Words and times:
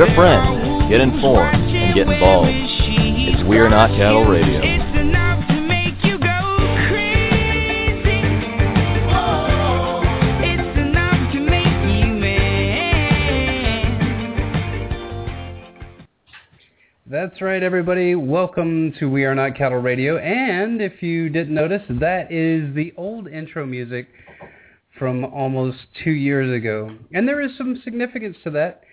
Get 0.00 0.12
a 0.12 0.14
friend, 0.14 0.88
get 0.88 1.02
informed, 1.02 1.54
and 1.54 1.94
get 1.94 2.08
involved. 2.08 2.48
It's 2.50 3.46
We 3.46 3.58
Are 3.58 3.68
Not 3.68 3.90
Cattle 3.90 4.24
Radio. 4.24 4.62
That's 17.06 17.42
right, 17.42 17.62
everybody. 17.62 18.14
Welcome 18.14 18.94
to 19.00 19.10
We 19.10 19.26
Are 19.26 19.34
Not 19.34 19.54
Cattle 19.54 19.82
Radio. 19.82 20.16
And 20.16 20.80
if 20.80 21.02
you 21.02 21.28
didn't 21.28 21.54
notice, 21.54 21.82
that 21.90 22.32
is 22.32 22.74
the 22.74 22.94
old 22.96 23.28
intro 23.28 23.66
music 23.66 24.08
from 24.98 25.26
almost 25.26 25.76
two 26.02 26.12
years 26.12 26.56
ago. 26.56 26.96
And 27.12 27.28
there 27.28 27.42
is 27.42 27.50
some 27.58 27.82
significance 27.84 28.38
to 28.44 28.50
that. 28.52 28.84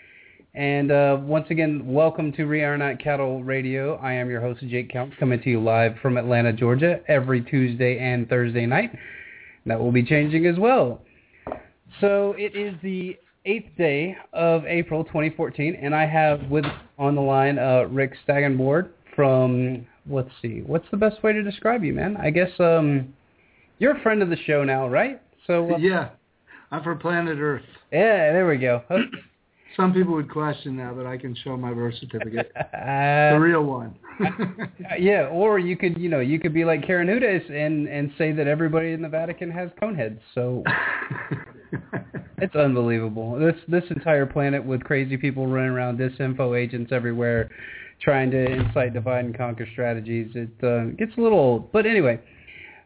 And 0.57 0.91
uh, 0.91 1.19
once 1.21 1.45
again, 1.51 1.83
welcome 1.85 2.31
to 2.31 2.45
We 2.45 2.63
Are 2.63 2.75
Not 2.79 2.99
Cattle 2.99 3.43
Radio. 3.43 3.97
I 3.97 4.13
am 4.13 4.27
your 4.27 4.41
host, 4.41 4.61
Jake 4.61 4.89
Counts, 4.89 5.15
coming 5.19 5.39
to 5.43 5.51
you 5.51 5.61
live 5.61 5.97
from 6.01 6.17
Atlanta, 6.17 6.51
Georgia, 6.51 6.99
every 7.07 7.41
Tuesday 7.41 7.99
and 7.99 8.27
Thursday 8.27 8.65
night. 8.65 8.89
That 9.67 9.79
will 9.79 9.91
be 9.91 10.01
changing 10.01 10.47
as 10.47 10.57
well. 10.57 11.03
So 12.01 12.33
it 12.39 12.55
is 12.55 12.73
the 12.81 13.19
eighth 13.45 13.69
day 13.77 14.17
of 14.33 14.65
April 14.65 15.03
2014, 15.03 15.77
and 15.79 15.93
I 15.93 16.07
have 16.07 16.41
with 16.49 16.65
on 16.97 17.13
the 17.13 17.21
line 17.21 17.59
uh, 17.59 17.83
Rick 17.91 18.13
Staggenborg 18.27 18.89
from, 19.15 19.85
let's 20.09 20.31
see, 20.41 20.63
what's 20.65 20.89
the 20.89 20.97
best 20.97 21.21
way 21.21 21.33
to 21.33 21.43
describe 21.43 21.83
you, 21.83 21.93
man? 21.93 22.17
I 22.17 22.31
guess 22.31 22.49
um, 22.59 23.13
you're 23.77 23.95
a 23.95 24.01
friend 24.01 24.23
of 24.23 24.31
the 24.31 24.37
show 24.47 24.63
now, 24.63 24.87
right? 24.87 25.21
So 25.45 25.75
uh, 25.75 25.77
Yeah, 25.77 26.09
I'm 26.71 26.81
from 26.81 26.97
planet 26.97 27.37
Earth. 27.37 27.61
Yeah, 27.91 28.33
there 28.33 28.47
we 28.47 28.57
go. 28.57 28.81
Some 29.77 29.93
people 29.93 30.15
would 30.15 30.29
question 30.29 30.75
that, 30.77 30.97
but 30.97 31.05
I 31.05 31.17
can 31.17 31.35
show 31.43 31.55
my 31.55 31.71
birth 31.71 31.93
certificate, 31.99 32.51
the 32.73 33.37
real 33.39 33.63
one. 33.63 33.95
yeah, 34.99 35.27
or 35.27 35.59
you 35.59 35.77
could, 35.77 35.99
you 35.99 36.09
know, 36.09 36.19
you 36.19 36.39
could 36.39 36.53
be 36.53 36.65
like 36.65 36.85
Karen 36.85 37.07
Hudes 37.07 37.49
and 37.51 37.87
and 37.87 38.11
say 38.17 38.31
that 38.31 38.47
everybody 38.47 38.93
in 38.93 39.03
the 39.03 39.07
Vatican 39.07 39.51
has 39.51 39.69
cone 39.79 39.93
heads. 39.93 40.19
So 40.33 40.63
it's 42.39 42.55
unbelievable. 42.55 43.37
This 43.37 43.55
this 43.67 43.83
entire 43.91 44.25
planet 44.25 44.65
with 44.65 44.83
crazy 44.83 45.15
people 45.15 45.45
running 45.45 45.69
around, 45.69 45.99
disinfo 45.99 46.59
agents 46.59 46.91
everywhere, 46.91 47.51
trying 48.01 48.31
to 48.31 48.51
incite 48.51 48.93
divide 48.93 49.25
and 49.25 49.37
conquer 49.37 49.67
strategies. 49.73 50.31
It 50.33 50.49
uh, 50.63 50.85
gets 50.97 51.11
a 51.19 51.21
little 51.21 51.37
old. 51.39 51.71
But 51.71 51.85
anyway, 51.85 52.19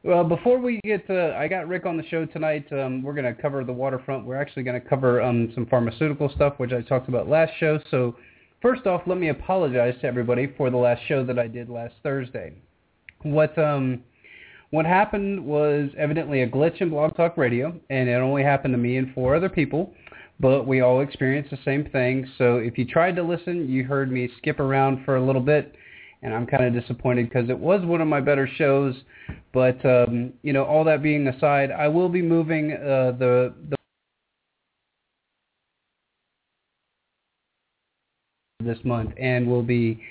well, 0.04 0.24
before 0.24 0.58
we 0.58 0.80
get 0.84 1.06
to, 1.08 1.36
I 1.38 1.48
got 1.48 1.68
Rick 1.68 1.86
on 1.86 1.96
the 1.96 2.08
show 2.08 2.26
tonight. 2.26 2.66
Um, 2.72 3.04
we're 3.04 3.14
going 3.14 3.34
to 3.34 3.40
cover 3.40 3.64
the 3.64 3.74
waterfront. 3.74 4.26
We're 4.26 4.42
actually 4.42 4.64
going 4.64 4.82
to 4.82 4.88
cover 4.88 5.22
um, 5.22 5.52
some 5.54 5.68
pharmaceutical 5.68 6.32
stuff, 6.36 6.56
which 6.58 6.72
I 6.72 6.82
talked 6.82 7.08
about 7.08 7.30
last 7.30 7.52
show. 7.60 7.80
So 7.92 8.16
first 8.62 8.88
off, 8.88 9.04
let 9.06 9.20
me 9.20 9.30
apologize 9.30 9.94
to 10.02 10.08
everybody 10.08 10.54
for 10.58 10.70
the 10.72 10.78
last 10.78 11.02
show 11.08 11.24
that 11.26 11.38
I 11.38 11.48
did 11.48 11.70
last 11.70 11.94
Thursday. 12.02 12.54
What 13.22 13.56
um, 13.60 14.04
what 14.72 14.86
happened 14.86 15.46
was 15.46 15.92
evidently 15.98 16.42
a 16.42 16.50
glitch 16.50 16.82
in 16.82 16.90
Blog 16.90 17.16
Talk 17.16 17.38
Radio, 17.38 17.80
and 17.90 18.10
it 18.10 18.14
only 18.14 18.42
happened 18.42 18.74
to 18.74 18.78
me 18.78 18.98
and 18.98 19.14
four 19.14 19.36
other 19.36 19.50
people, 19.50 19.94
but 20.40 20.66
we 20.66 20.82
all 20.82 21.02
experienced 21.02 21.52
the 21.52 21.60
same 21.64 21.86
thing. 21.92 22.26
So 22.38 22.56
if 22.56 22.78
you 22.78 22.86
tried 22.86 23.18
to 23.18 23.24
listen, 23.24 23.70
you 23.70 23.84
heard 23.84 24.12
me 24.12 24.30
skip 24.38 24.60
around 24.60 25.04
for 25.06 25.18
a 25.18 25.24
little 25.24 25.42
bit, 25.42 25.76
and 26.22 26.34
I'm 26.34 26.46
kind 26.46 26.64
of 26.64 26.80
disappointed 26.80 27.30
because 27.30 27.50
it 27.50 27.58
was 27.58 27.84
one 27.86 28.02
of 28.02 28.08
my 28.08 28.22
better 28.22 28.48
shows. 28.58 28.96
But 29.54 29.84
um, 29.86 30.34
you 30.44 30.54
know, 30.54 30.64
all 30.64 30.84
that 30.86 31.02
being 31.02 31.28
aside, 31.28 31.72
I 31.72 31.88
will 31.88 32.10
be 32.10 32.22
moving 32.22 32.74
uh, 32.74 33.14
the 33.18 33.54
the 33.70 33.76
this 38.64 38.80
month, 38.84 39.12
and 39.18 39.48
will 39.48 39.64
be 39.64 40.02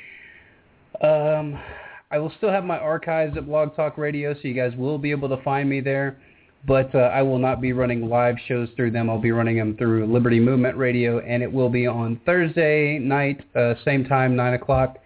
um, 1.02 1.58
I 2.10 2.18
will 2.18 2.32
still 2.38 2.50
have 2.50 2.64
my 2.64 2.78
archives 2.78 3.36
at 3.36 3.46
Blog 3.46 3.76
Talk 3.76 3.96
Radio, 3.96 4.34
so 4.34 4.40
you 4.42 4.54
guys 4.54 4.72
will 4.76 4.98
be 4.98 5.12
able 5.12 5.28
to 5.28 5.42
find 5.42 5.68
me 5.68 5.80
there. 5.80 6.18
But 6.66 6.94
uh, 6.94 6.98
I 6.98 7.22
will 7.22 7.38
not 7.38 7.62
be 7.62 7.72
running 7.72 8.08
live 8.08 8.34
shows 8.46 8.68
through 8.76 8.90
them. 8.90 9.08
I'll 9.08 9.20
be 9.20 9.30
running 9.30 9.56
them 9.56 9.76
through 9.78 10.12
Liberty 10.12 10.40
Movement 10.40 10.76
Radio, 10.76 11.20
and 11.20 11.42
it 11.42 11.50
will 11.50 11.70
be 11.70 11.86
on 11.86 12.20
Thursday 12.26 12.98
night, 12.98 13.40
uh, 13.56 13.74
same 13.82 14.04
time, 14.04 14.36
9 14.36 14.54
o'clock, 14.54 14.98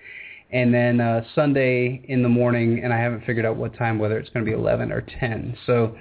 and 0.54 0.72
then 0.72 1.00
uh, 1.00 1.22
Sunday 1.34 2.00
in 2.09 2.22
the 2.22 2.28
morning, 2.28 2.81
and 2.84 2.94
I 2.94 2.98
haven't 2.98 3.26
figured 3.26 3.44
out 3.44 3.56
what 3.56 3.76
time, 3.76 3.98
whether 3.98 4.19
it's 4.19 4.31
going 4.31 4.47
to 4.47 4.48
be 4.48 4.56
11 4.56 4.92
or 4.92 5.00
10. 5.00 5.56
So 5.66 5.97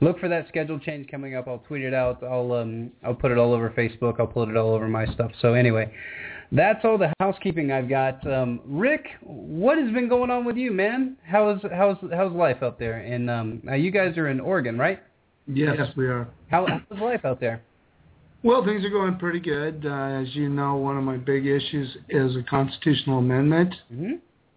look 0.00 0.18
for 0.18 0.30
that 0.30 0.48
schedule 0.48 0.78
change 0.78 1.10
coming 1.10 1.36
up. 1.36 1.46
I'll 1.46 1.58
tweet 1.58 1.82
it 1.82 1.92
out. 1.92 2.22
I'll 2.24 2.52
um, 2.52 2.90
I'll 3.04 3.14
put 3.14 3.30
it 3.30 3.36
all 3.36 3.52
over 3.52 3.68
Facebook. 3.68 4.18
I'll 4.18 4.26
put 4.26 4.48
it 4.48 4.56
all 4.56 4.74
over 4.74 4.88
my 4.88 5.04
stuff. 5.12 5.30
So 5.42 5.52
anyway, 5.52 5.92
that's 6.50 6.86
all 6.86 6.96
the 6.96 7.12
housekeeping 7.20 7.70
I've 7.70 7.90
got. 7.90 8.26
Um, 8.26 8.60
Rick, 8.64 9.08
what 9.20 9.76
has 9.76 9.92
been 9.92 10.08
going 10.08 10.30
on 10.30 10.46
with 10.46 10.56
you, 10.56 10.72
man? 10.72 11.18
How's 11.26 11.60
how's 11.70 11.98
how's 12.10 12.32
life 12.32 12.62
out 12.62 12.78
there? 12.78 13.00
And 13.00 13.28
um, 13.28 13.60
now 13.62 13.74
you 13.74 13.90
guys 13.90 14.16
are 14.16 14.28
in 14.28 14.40
Oregon, 14.40 14.78
right? 14.78 15.02
Yes, 15.46 15.76
yes. 15.78 15.88
we 15.98 16.06
are. 16.06 16.28
How, 16.50 16.66
how's 16.66 16.98
life 16.98 17.26
out 17.26 17.40
there? 17.40 17.62
Well, 18.42 18.64
things 18.64 18.84
are 18.84 18.90
going 18.90 19.16
pretty 19.16 19.40
good. 19.40 19.84
Uh, 19.84 20.22
as 20.22 20.34
you 20.34 20.48
know, 20.48 20.76
one 20.76 20.96
of 20.96 21.04
my 21.04 21.16
big 21.16 21.46
issues 21.46 21.96
is 22.08 22.36
a 22.36 22.42
constitutional 22.42 23.18
amendment 23.18 23.74
mm-hmm. 23.92 24.14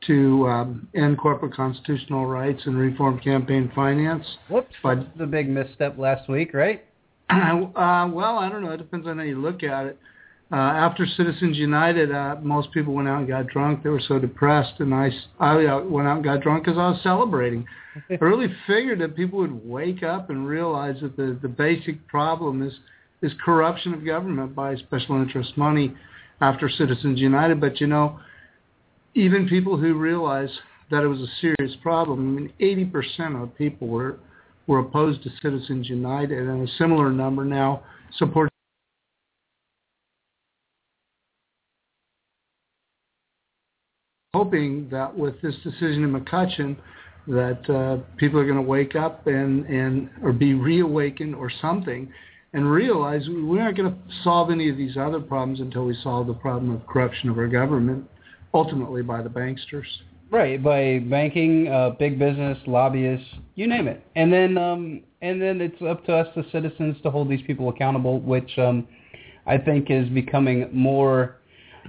to 0.07 0.47
um, 0.47 0.87
end 0.93 1.17
corporate 1.17 1.53
constitutional 1.53 2.27
rights 2.27 2.61
and 2.65 2.77
reform 2.77 3.19
campaign 3.19 3.71
finance. 3.73 4.25
Whoops! 4.49 4.75
But 4.83 5.17
the 5.17 5.25
big 5.25 5.49
misstep 5.49 5.97
last 5.97 6.29
week, 6.29 6.53
right? 6.53 6.85
Uh, 7.31 8.09
well, 8.11 8.37
I 8.37 8.49
don't 8.49 8.61
know. 8.61 8.71
It 8.71 8.77
depends 8.77 9.07
on 9.07 9.17
how 9.17 9.23
you 9.23 9.39
look 9.39 9.63
at 9.63 9.85
it 9.85 9.97
uh, 10.51 10.55
after 10.55 11.05
Citizens 11.05 11.57
United, 11.57 12.11
uh, 12.11 12.35
most 12.41 12.71
people 12.73 12.93
went 12.93 13.07
out 13.07 13.19
and 13.19 13.27
got 13.27 13.47
drunk. 13.47 13.83
They 13.83 13.89
were 13.89 14.01
so 14.05 14.19
depressed, 14.19 14.73
and 14.79 14.93
I, 14.93 15.09
I 15.39 15.75
went 15.77 16.09
out 16.09 16.17
and 16.17 16.25
got 16.25 16.41
drunk 16.41 16.65
because 16.65 16.77
I 16.77 16.89
was 16.89 16.99
celebrating. 17.03 17.65
I 18.09 18.15
really 18.15 18.53
figured 18.67 18.99
that 18.99 19.15
people 19.15 19.39
would 19.39 19.65
wake 19.65 20.03
up 20.03 20.29
and 20.29 20.45
realize 20.45 20.99
that 21.01 21.15
the, 21.15 21.39
the 21.41 21.47
basic 21.47 22.05
problem 22.07 22.61
is 22.67 22.73
is 23.21 23.31
corruption 23.43 23.93
of 23.93 24.05
government 24.05 24.55
by 24.55 24.75
special 24.75 25.15
interest 25.21 25.57
money 25.57 25.93
after 26.41 26.69
Citizens 26.69 27.19
United. 27.19 27.61
But 27.61 27.79
you 27.79 27.87
know, 27.87 28.19
even 29.15 29.47
people 29.47 29.77
who 29.77 29.93
realize 29.93 30.49
that 30.89 31.03
it 31.03 31.07
was 31.07 31.19
a 31.19 31.27
serious 31.39 31.75
problem, 31.81 32.37
I 32.37 32.41
mean, 32.41 32.91
80% 32.91 33.41
of 33.41 33.55
people 33.57 33.87
were 33.87 34.17
were 34.67 34.79
opposed 34.79 35.23
to 35.23 35.29
Citizens 35.41 35.89
United, 35.89 36.47
and 36.47 36.67
a 36.67 36.71
similar 36.77 37.11
number 37.11 37.43
now 37.43 37.83
support 38.17 38.49
hoping 44.33 44.87
that 44.89 45.15
with 45.15 45.41
this 45.41 45.55
decision 45.63 46.03
in 46.03 46.11
McCutcheon, 46.11 46.77
that 47.27 47.69
uh, 47.69 47.97
people 48.17 48.39
are 48.39 48.45
going 48.45 48.55
to 48.55 48.61
wake 48.61 48.95
up 48.95 49.27
and, 49.27 49.65
and 49.65 50.09
or 50.23 50.31
be 50.31 50.53
reawakened 50.53 51.35
or 51.35 51.51
something 51.61 52.11
and 52.53 52.69
realize 52.69 53.27
we 53.29 53.59
aren't 53.59 53.77
going 53.77 53.91
to 53.91 53.97
solve 54.23 54.51
any 54.51 54.69
of 54.69 54.77
these 54.77 54.97
other 54.97 55.19
problems 55.19 55.59
until 55.59 55.85
we 55.85 55.97
solve 56.03 56.27
the 56.27 56.33
problem 56.33 56.73
of 56.73 56.85
corruption 56.87 57.29
of 57.29 57.37
our 57.37 57.47
government, 57.47 58.09
ultimately 58.53 59.01
by 59.01 59.21
the 59.21 59.29
banksters. 59.29 59.85
Right, 60.29 60.61
by 60.61 60.99
banking, 61.09 61.67
uh, 61.67 61.91
big 61.91 62.17
business, 62.17 62.57
lobbyists, 62.65 63.27
you 63.55 63.67
name 63.67 63.87
it. 63.87 64.05
And 64.15 64.31
then 64.31 64.57
um, 64.57 65.03
and 65.21 65.41
then 65.41 65.59
it's 65.59 65.81
up 65.81 66.05
to 66.05 66.15
us, 66.15 66.27
the 66.35 66.45
citizens, 66.51 66.95
to 67.03 67.11
hold 67.11 67.29
these 67.29 67.41
people 67.45 67.69
accountable, 67.69 68.19
which 68.21 68.57
um, 68.57 68.87
I 69.45 69.57
think 69.57 69.87
is 69.89 70.07
becoming 70.09 70.69
more 70.71 71.37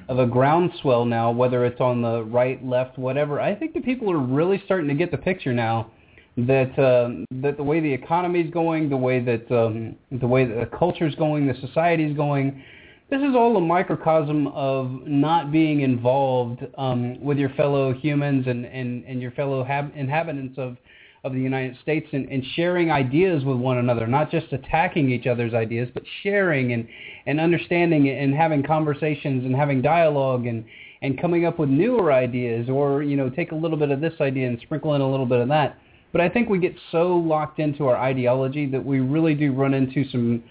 of 0.08 0.18
a 0.18 0.26
groundswell 0.26 1.04
now, 1.04 1.30
whether 1.30 1.64
it's 1.64 1.80
on 1.80 2.02
the 2.02 2.24
right, 2.24 2.64
left, 2.64 2.98
whatever. 2.98 3.40
I 3.40 3.54
think 3.54 3.74
the 3.74 3.80
people 3.80 4.10
are 4.10 4.18
really 4.18 4.60
starting 4.64 4.88
to 4.88 4.94
get 4.94 5.10
the 5.10 5.18
picture 5.18 5.52
now 5.52 5.92
that 6.36 6.78
um, 6.78 7.26
that 7.42 7.56
the 7.56 7.62
way 7.62 7.80
the 7.80 7.92
economy 7.92 8.40
is 8.40 8.50
going, 8.50 8.88
the 8.88 8.96
way 8.96 9.20
that 9.20 9.50
um, 9.50 9.96
the 10.10 10.26
way 10.26 10.44
that 10.44 10.58
the 10.58 10.76
culture 10.76 11.06
is 11.06 11.14
going, 11.14 11.46
the 11.46 11.54
society 11.60 12.04
is 12.04 12.16
going, 12.16 12.62
this 13.10 13.20
is 13.20 13.36
all 13.36 13.54
a 13.58 13.60
microcosm 13.60 14.46
of 14.48 14.90
not 15.06 15.52
being 15.52 15.82
involved 15.82 16.64
um, 16.78 17.22
with 17.22 17.36
your 17.36 17.50
fellow 17.50 17.92
humans 17.92 18.46
and, 18.46 18.64
and, 18.64 19.04
and 19.04 19.20
your 19.20 19.32
fellow 19.32 19.62
hab- 19.62 19.92
inhabitants 19.94 20.56
of 20.58 20.78
of 21.24 21.32
the 21.34 21.38
United 21.38 21.76
States 21.82 22.08
and, 22.12 22.28
and 22.30 22.42
sharing 22.56 22.90
ideas 22.90 23.44
with 23.44 23.56
one 23.56 23.78
another, 23.78 24.06
not 24.06 24.30
just 24.30 24.52
attacking 24.52 25.10
each 25.10 25.26
other's 25.26 25.54
ideas, 25.54 25.88
but 25.94 26.02
sharing 26.22 26.72
and, 26.72 26.88
and 27.26 27.38
understanding 27.38 28.08
and 28.08 28.34
having 28.34 28.62
conversations 28.62 29.44
and 29.44 29.54
having 29.54 29.80
dialogue 29.80 30.46
and, 30.46 30.64
and 31.00 31.20
coming 31.20 31.44
up 31.44 31.60
with 31.60 31.68
newer 31.68 32.12
ideas 32.12 32.68
or, 32.68 33.04
you 33.04 33.16
know, 33.16 33.30
take 33.30 33.52
a 33.52 33.54
little 33.54 33.76
bit 33.76 33.90
of 33.90 34.00
this 34.00 34.14
idea 34.20 34.48
and 34.48 34.58
sprinkle 34.62 34.94
in 34.94 35.00
a 35.00 35.08
little 35.08 35.26
bit 35.26 35.38
of 35.38 35.48
that. 35.48 35.78
But 36.12 36.20
I 36.20 36.28
think 36.28 36.48
we 36.48 36.58
get 36.58 36.74
so 36.90 37.16
locked 37.16 37.58
into 37.58 37.86
our 37.86 37.96
ideology 37.96 38.66
that 38.66 38.84
we 38.84 39.00
really 39.00 39.34
do 39.34 39.52
run 39.52 39.74
into 39.74 40.08
some 40.10 40.44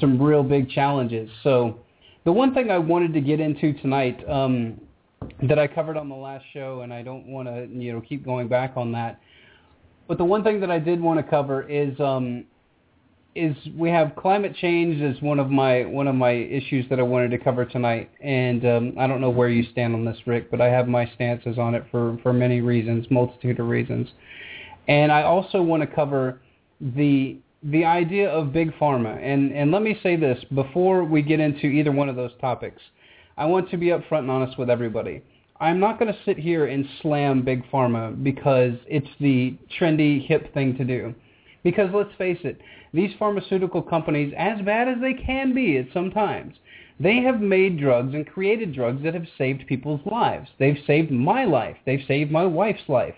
some 0.00 0.22
real 0.22 0.42
big 0.42 0.70
challenges. 0.70 1.28
So 1.42 1.80
the 2.24 2.32
one 2.32 2.54
thing 2.54 2.70
I 2.70 2.78
wanted 2.78 3.12
to 3.14 3.20
get 3.20 3.40
into 3.40 3.72
tonight 3.74 4.26
um, 4.28 4.80
that 5.48 5.58
I 5.58 5.66
covered 5.66 5.96
on 5.96 6.08
the 6.08 6.14
last 6.14 6.44
show, 6.52 6.82
and 6.82 6.92
I 6.92 7.02
don't 7.02 7.26
want 7.26 7.48
to 7.48 7.66
you 7.70 7.92
know 7.92 8.00
keep 8.00 8.24
going 8.24 8.48
back 8.48 8.74
on 8.76 8.92
that, 8.92 9.20
but 10.06 10.18
the 10.18 10.24
one 10.24 10.44
thing 10.44 10.60
that 10.60 10.70
I 10.70 10.78
did 10.78 11.00
want 11.00 11.18
to 11.18 11.28
cover 11.28 11.68
is 11.68 11.98
um, 11.98 12.44
is 13.34 13.56
we 13.76 13.90
have 13.90 14.14
climate 14.16 14.54
change 14.56 15.00
as 15.02 15.20
one 15.22 15.38
of 15.38 15.50
my 15.50 15.84
one 15.84 16.08
of 16.08 16.14
my 16.14 16.30
issues 16.30 16.88
that 16.90 16.98
I 16.98 17.02
wanted 17.02 17.30
to 17.32 17.38
cover 17.38 17.64
tonight, 17.64 18.10
and 18.20 18.64
um, 18.64 18.94
I 18.98 19.06
don't 19.06 19.20
know 19.20 19.30
where 19.30 19.48
you 19.48 19.64
stand 19.72 19.94
on 19.94 20.04
this, 20.04 20.18
Rick, 20.26 20.50
but 20.50 20.60
I 20.60 20.66
have 20.66 20.88
my 20.88 21.10
stances 21.14 21.58
on 21.58 21.74
it 21.74 21.84
for 21.90 22.18
for 22.22 22.32
many 22.32 22.60
reasons, 22.60 23.06
multitude 23.10 23.60
of 23.60 23.68
reasons, 23.68 24.08
and 24.88 25.12
I 25.12 25.22
also 25.22 25.62
want 25.62 25.82
to 25.82 25.86
cover 25.86 26.40
the 26.80 27.38
the 27.62 27.84
idea 27.84 28.28
of 28.30 28.52
big 28.52 28.72
pharma. 28.74 29.16
And 29.22 29.52
and 29.52 29.70
let 29.70 29.82
me 29.82 29.98
say 30.02 30.16
this 30.16 30.42
before 30.54 31.04
we 31.04 31.22
get 31.22 31.40
into 31.40 31.66
either 31.66 31.92
one 31.92 32.08
of 32.08 32.16
those 32.16 32.32
topics, 32.40 32.80
I 33.36 33.46
want 33.46 33.70
to 33.70 33.76
be 33.76 33.86
upfront 33.86 34.20
and 34.20 34.30
honest 34.30 34.58
with 34.58 34.70
everybody. 34.70 35.22
I'm 35.60 35.80
not 35.80 35.98
going 35.98 36.12
to 36.12 36.18
sit 36.24 36.38
here 36.38 36.66
and 36.66 36.86
slam 37.02 37.42
big 37.42 37.68
pharma 37.70 38.22
because 38.22 38.74
it's 38.86 39.08
the 39.18 39.56
trendy 39.78 40.24
hip 40.26 40.54
thing 40.54 40.76
to 40.76 40.84
do. 40.84 41.14
Because 41.64 41.90
let's 41.92 42.14
face 42.16 42.38
it, 42.44 42.60
these 42.94 43.10
pharmaceutical 43.18 43.82
companies, 43.82 44.32
as 44.38 44.60
bad 44.62 44.86
as 44.86 44.98
they 45.00 45.14
can 45.14 45.52
be 45.52 45.76
at 45.78 45.92
some 45.92 46.12
times, 46.12 46.54
they 47.00 47.16
have 47.22 47.40
made 47.40 47.80
drugs 47.80 48.14
and 48.14 48.24
created 48.24 48.72
drugs 48.72 49.02
that 49.02 49.14
have 49.14 49.26
saved 49.36 49.66
people's 49.66 50.00
lives. 50.06 50.48
They've 50.58 50.78
saved 50.86 51.10
my 51.10 51.44
life. 51.44 51.76
They've 51.84 52.04
saved 52.06 52.30
my 52.30 52.46
wife's 52.46 52.88
life. 52.88 53.14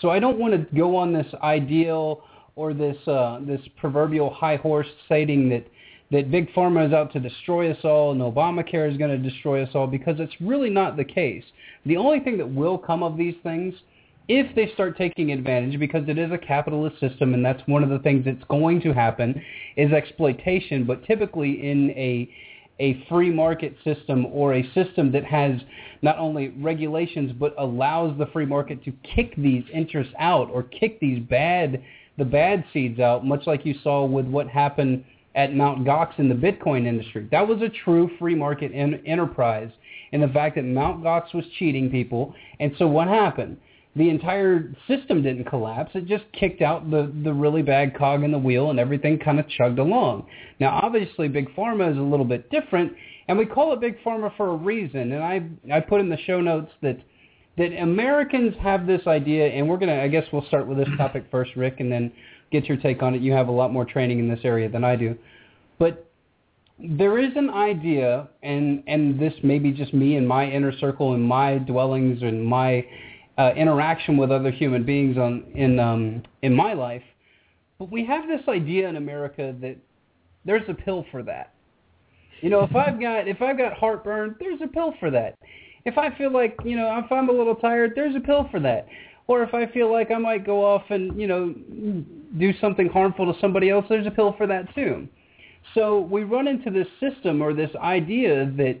So 0.00 0.10
I 0.10 0.18
don't 0.18 0.38
want 0.38 0.54
to 0.54 0.76
go 0.76 0.96
on 0.96 1.12
this 1.12 1.26
ideal 1.42 2.22
or 2.56 2.74
this 2.74 2.96
uh, 3.06 3.40
this 3.42 3.60
proverbial 3.78 4.32
high 4.32 4.56
horse 4.56 4.86
stating 5.06 5.48
that 5.50 5.66
that 6.10 6.30
big 6.30 6.52
pharma 6.52 6.86
is 6.86 6.92
out 6.92 7.12
to 7.12 7.20
destroy 7.20 7.70
us 7.70 7.78
all 7.84 8.12
and 8.12 8.20
Obamacare 8.20 8.90
is 8.90 8.96
going 8.96 9.10
to 9.10 9.30
destroy 9.30 9.62
us 9.62 9.70
all 9.74 9.86
because 9.86 10.16
it's 10.18 10.34
really 10.40 10.70
not 10.70 10.96
the 10.96 11.04
case. 11.04 11.44
The 11.86 11.96
only 11.96 12.20
thing 12.20 12.36
that 12.38 12.52
will 12.52 12.78
come 12.78 13.02
of 13.02 13.16
these 13.16 13.36
things 13.42 13.74
if 14.32 14.54
they 14.54 14.72
start 14.74 14.96
taking 14.96 15.32
advantage, 15.32 15.80
because 15.80 16.08
it 16.08 16.16
is 16.16 16.30
a 16.30 16.38
capitalist 16.38 17.00
system, 17.00 17.34
and 17.34 17.44
that's 17.44 17.60
one 17.66 17.82
of 17.82 17.90
the 17.90 17.98
things 17.98 18.24
that's 18.24 18.44
going 18.48 18.80
to 18.82 18.92
happen, 18.92 19.42
is 19.76 19.90
exploitation. 19.92 20.84
But 20.84 21.04
typically 21.04 21.68
in 21.68 21.90
a 21.90 22.30
a 22.80 23.04
free 23.08 23.30
market 23.30 23.76
system 23.84 24.26
or 24.26 24.54
a 24.54 24.72
system 24.72 25.12
that 25.12 25.24
has 25.24 25.60
not 26.02 26.18
only 26.18 26.48
regulations 26.58 27.30
but 27.38 27.54
allows 27.58 28.18
the 28.18 28.26
free 28.26 28.46
market 28.46 28.82
to 28.84 28.92
kick 29.14 29.34
these 29.36 29.62
interests 29.72 30.14
out 30.18 30.50
or 30.50 30.64
kick 30.64 30.98
these 30.98 31.20
bad 31.28 31.82
the 32.18 32.24
bad 32.24 32.64
seeds 32.72 33.00
out, 33.00 33.24
much 33.24 33.46
like 33.46 33.64
you 33.64 33.74
saw 33.82 34.04
with 34.04 34.26
what 34.26 34.46
happened 34.48 35.04
at 35.34 35.54
Mt. 35.54 35.86
Gox 35.86 36.18
in 36.18 36.28
the 36.28 36.34
Bitcoin 36.34 36.86
industry. 36.86 37.26
That 37.30 37.46
was 37.46 37.62
a 37.62 37.68
true 37.68 38.10
free 38.18 38.34
market 38.34 38.72
en- 38.74 39.00
enterprise 39.06 39.70
and 40.12 40.22
the 40.22 40.28
fact 40.28 40.56
that 40.56 40.64
Mt. 40.64 41.02
Gox 41.02 41.32
was 41.32 41.44
cheating 41.58 41.90
people. 41.90 42.34
And 42.58 42.72
so 42.78 42.86
what 42.86 43.08
happened? 43.08 43.56
The 43.96 44.08
entire 44.08 44.72
system 44.86 45.22
didn't 45.22 45.46
collapse. 45.46 45.90
It 45.94 46.06
just 46.06 46.24
kicked 46.32 46.62
out 46.62 46.90
the, 46.90 47.12
the 47.24 47.32
really 47.32 47.62
bad 47.62 47.96
cog 47.96 48.22
in 48.22 48.30
the 48.30 48.38
wheel 48.38 48.70
and 48.70 48.78
everything 48.78 49.18
kind 49.18 49.40
of 49.40 49.48
chugged 49.48 49.80
along. 49.80 50.26
Now, 50.60 50.78
obviously, 50.82 51.26
Big 51.26 51.54
Pharma 51.56 51.90
is 51.90 51.98
a 51.98 52.02
little 52.02 52.24
bit 52.24 52.50
different, 52.50 52.92
and 53.26 53.36
we 53.36 53.46
call 53.46 53.72
it 53.72 53.80
Big 53.80 54.02
Pharma 54.04 54.34
for 54.36 54.50
a 54.50 54.56
reason. 54.56 55.12
And 55.12 55.22
I, 55.22 55.76
I 55.76 55.80
put 55.80 56.00
in 56.00 56.08
the 56.08 56.18
show 56.18 56.40
notes 56.40 56.70
that, 56.82 56.98
that 57.58 57.76
Americans 57.82 58.54
have 58.60 58.86
this 58.86 59.04
idea, 59.08 59.48
and 59.48 59.68
we're 59.68 59.76
going 59.76 59.88
to, 59.88 60.00
I 60.00 60.06
guess 60.06 60.24
we'll 60.32 60.46
start 60.46 60.68
with 60.68 60.78
this 60.78 60.88
topic 60.96 61.24
first, 61.32 61.56
Rick, 61.56 61.80
and 61.80 61.90
then 61.90 62.12
get 62.52 62.66
your 62.66 62.76
take 62.76 63.02
on 63.02 63.14
it. 63.16 63.22
You 63.22 63.32
have 63.32 63.48
a 63.48 63.52
lot 63.52 63.72
more 63.72 63.84
training 63.84 64.20
in 64.20 64.28
this 64.28 64.40
area 64.44 64.68
than 64.68 64.84
I 64.84 64.94
do. 64.94 65.18
But 65.80 66.06
there 66.78 67.18
is 67.18 67.32
an 67.34 67.50
idea, 67.50 68.28
and, 68.44 68.84
and 68.86 69.18
this 69.18 69.34
may 69.42 69.58
be 69.58 69.72
just 69.72 69.92
me 69.92 70.14
and 70.14 70.28
my 70.28 70.48
inner 70.48 70.76
circle 70.78 71.14
and 71.14 71.24
my 71.24 71.58
dwellings 71.58 72.22
and 72.22 72.44
my 72.44 72.86
interaction 73.56 74.16
with 74.16 74.30
other 74.30 74.50
human 74.50 74.84
beings 74.84 75.16
on 75.16 75.44
in 75.54 75.78
um, 75.78 76.22
in 76.42 76.54
my 76.54 76.72
life. 76.72 77.02
But 77.78 77.90
we 77.90 78.04
have 78.06 78.28
this 78.28 78.42
idea 78.48 78.88
in 78.88 78.96
America 78.96 79.54
that 79.60 79.76
there's 80.44 80.68
a 80.68 80.74
pill 80.74 81.06
for 81.10 81.22
that. 81.24 81.54
You 82.40 82.50
know, 82.50 82.62
if 82.62 82.74
I've 82.74 83.00
got 83.00 83.28
if 83.28 83.42
I've 83.42 83.58
got 83.58 83.74
heartburn, 83.74 84.36
there's 84.40 84.60
a 84.62 84.66
pill 84.66 84.94
for 85.00 85.10
that. 85.10 85.38
If 85.84 85.96
I 85.98 86.16
feel 86.16 86.32
like 86.32 86.56
you 86.64 86.76
know 86.76 87.00
if 87.04 87.10
I'm 87.10 87.28
a 87.28 87.32
little 87.32 87.54
tired, 87.54 87.92
there's 87.94 88.16
a 88.16 88.20
pill 88.20 88.48
for 88.50 88.60
that. 88.60 88.86
Or 89.26 89.42
if 89.42 89.54
I 89.54 89.66
feel 89.66 89.92
like 89.92 90.10
I 90.10 90.18
might 90.18 90.44
go 90.44 90.64
off 90.64 90.82
and 90.90 91.18
you 91.20 91.26
know 91.26 91.54
do 92.38 92.52
something 92.60 92.88
harmful 92.88 93.32
to 93.32 93.40
somebody 93.40 93.70
else, 93.70 93.84
there's 93.88 94.06
a 94.06 94.10
pill 94.10 94.34
for 94.36 94.46
that 94.46 94.74
too. 94.74 95.08
So 95.74 96.00
we 96.00 96.24
run 96.24 96.48
into 96.48 96.70
this 96.70 96.88
system 96.98 97.42
or 97.42 97.54
this 97.54 97.70
idea 97.76 98.46
that 98.56 98.80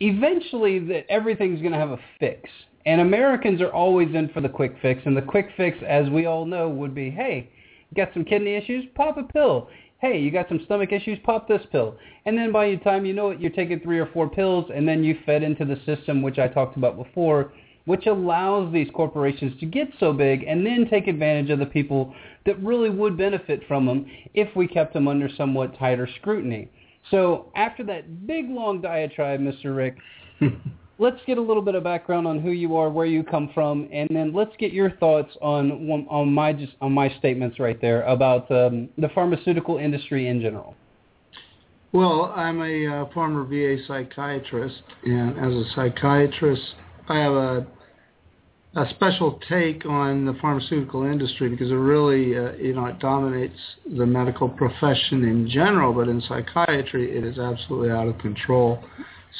eventually 0.00 0.78
that 0.78 1.06
everything's 1.08 1.60
going 1.60 1.72
to 1.72 1.78
have 1.78 1.90
a 1.90 1.98
fix. 2.18 2.48
And 2.86 3.00
Americans 3.00 3.60
are 3.60 3.72
always 3.72 4.14
in 4.14 4.30
for 4.30 4.40
the 4.40 4.48
quick 4.48 4.76
fix, 4.80 5.02
and 5.04 5.16
the 5.16 5.22
quick 5.22 5.50
fix, 5.56 5.78
as 5.86 6.08
we 6.08 6.26
all 6.26 6.46
know, 6.46 6.68
would 6.68 6.94
be, 6.94 7.10
hey, 7.10 7.50
you 7.90 7.96
got 7.96 8.14
some 8.14 8.24
kidney 8.24 8.54
issues? 8.54 8.84
Pop 8.94 9.18
a 9.18 9.22
pill. 9.22 9.68
Hey, 9.98 10.18
you 10.18 10.30
got 10.30 10.48
some 10.48 10.60
stomach 10.64 10.92
issues? 10.92 11.18
Pop 11.24 11.46
this 11.46 11.60
pill. 11.70 11.96
And 12.24 12.38
then 12.38 12.52
by 12.52 12.70
the 12.70 12.78
time 12.78 13.04
you 13.04 13.12
know 13.12 13.30
it, 13.30 13.40
you're 13.40 13.50
taking 13.50 13.80
three 13.80 13.98
or 13.98 14.06
four 14.06 14.30
pills, 14.30 14.70
and 14.74 14.88
then 14.88 15.04
you 15.04 15.18
fed 15.26 15.42
into 15.42 15.64
the 15.66 15.78
system, 15.84 16.22
which 16.22 16.38
I 16.38 16.48
talked 16.48 16.78
about 16.78 16.96
before, 16.96 17.52
which 17.84 18.06
allows 18.06 18.72
these 18.72 18.88
corporations 18.94 19.58
to 19.60 19.66
get 19.66 19.88
so 19.98 20.12
big 20.12 20.44
and 20.44 20.64
then 20.64 20.88
take 20.88 21.08
advantage 21.08 21.50
of 21.50 21.58
the 21.58 21.66
people 21.66 22.14
that 22.46 22.62
really 22.62 22.90
would 22.90 23.16
benefit 23.16 23.62
from 23.66 23.86
them 23.86 24.06
if 24.34 24.54
we 24.54 24.66
kept 24.66 24.94
them 24.94 25.08
under 25.08 25.28
somewhat 25.36 25.78
tighter 25.78 26.08
scrutiny. 26.20 26.70
So 27.10 27.50
after 27.56 27.82
that 27.84 28.26
big 28.26 28.48
long 28.48 28.80
diatribe, 28.80 29.40
Mr. 29.40 29.74
Rick, 29.74 29.96
let's 31.00 31.20
get 31.26 31.38
a 31.38 31.40
little 31.40 31.62
bit 31.62 31.74
of 31.74 31.82
background 31.82 32.28
on 32.28 32.38
who 32.38 32.50
you 32.50 32.76
are, 32.76 32.90
where 32.90 33.06
you 33.06 33.24
come 33.24 33.50
from, 33.54 33.88
and 33.90 34.08
then 34.12 34.32
let's 34.32 34.54
get 34.58 34.72
your 34.72 34.90
thoughts 34.92 35.34
on 35.40 35.72
on 36.08 36.32
my 36.32 36.52
just 36.52 36.74
on 36.80 36.92
my 36.92 37.08
statements 37.18 37.58
right 37.58 37.80
there 37.80 38.02
about 38.02 38.50
um, 38.52 38.88
the 38.98 39.08
pharmaceutical 39.14 39.78
industry 39.78 40.28
in 40.28 40.40
general. 40.40 40.74
Well, 41.92 42.32
I'm 42.36 42.60
a 42.60 42.86
uh, 42.86 43.12
former 43.12 43.44
VA 43.44 43.82
psychiatrist, 43.88 44.82
and 45.04 45.38
as 45.38 45.52
a 45.52 45.64
psychiatrist, 45.74 46.62
I 47.08 47.16
have 47.16 47.32
a 47.32 47.66
a 48.76 48.88
special 48.90 49.40
take 49.48 49.84
on 49.84 50.24
the 50.24 50.34
pharmaceutical 50.34 51.02
industry 51.02 51.48
because 51.48 51.72
it 51.72 51.74
really, 51.74 52.38
uh, 52.38 52.52
you 52.52 52.72
know, 52.72 52.86
it 52.86 53.00
dominates 53.00 53.58
the 53.96 54.06
medical 54.06 54.48
profession 54.48 55.24
in 55.24 55.50
general, 55.50 55.92
but 55.92 56.06
in 56.06 56.20
psychiatry, 56.20 57.16
it 57.16 57.24
is 57.24 57.36
absolutely 57.36 57.90
out 57.90 58.06
of 58.06 58.16
control. 58.18 58.78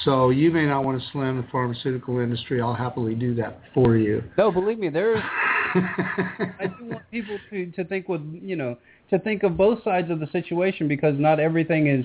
So 0.04 0.30
you 0.30 0.50
may 0.50 0.66
not 0.66 0.84
want 0.84 1.00
to 1.00 1.08
slam 1.10 1.36
the 1.36 1.46
pharmaceutical 1.50 2.20
industry. 2.20 2.60
I'll 2.60 2.74
happily 2.74 3.14
do 3.14 3.34
that 3.36 3.60
for 3.74 3.96
you. 3.96 4.22
No, 4.38 4.50
believe 4.50 4.78
me, 4.78 4.88
there's. 4.88 5.20
I 5.74 6.72
do 6.78 6.84
want 6.86 7.10
people 7.10 7.38
to 7.50 7.66
to 7.72 7.84
think 7.84 8.08
with 8.08 8.22
you 8.42 8.56
know 8.56 8.76
to 9.10 9.18
think 9.18 9.42
of 9.42 9.56
both 9.56 9.82
sides 9.84 10.10
of 10.10 10.20
the 10.20 10.26
situation 10.28 10.88
because 10.88 11.14
not 11.18 11.40
everything 11.40 11.88
is 11.88 12.04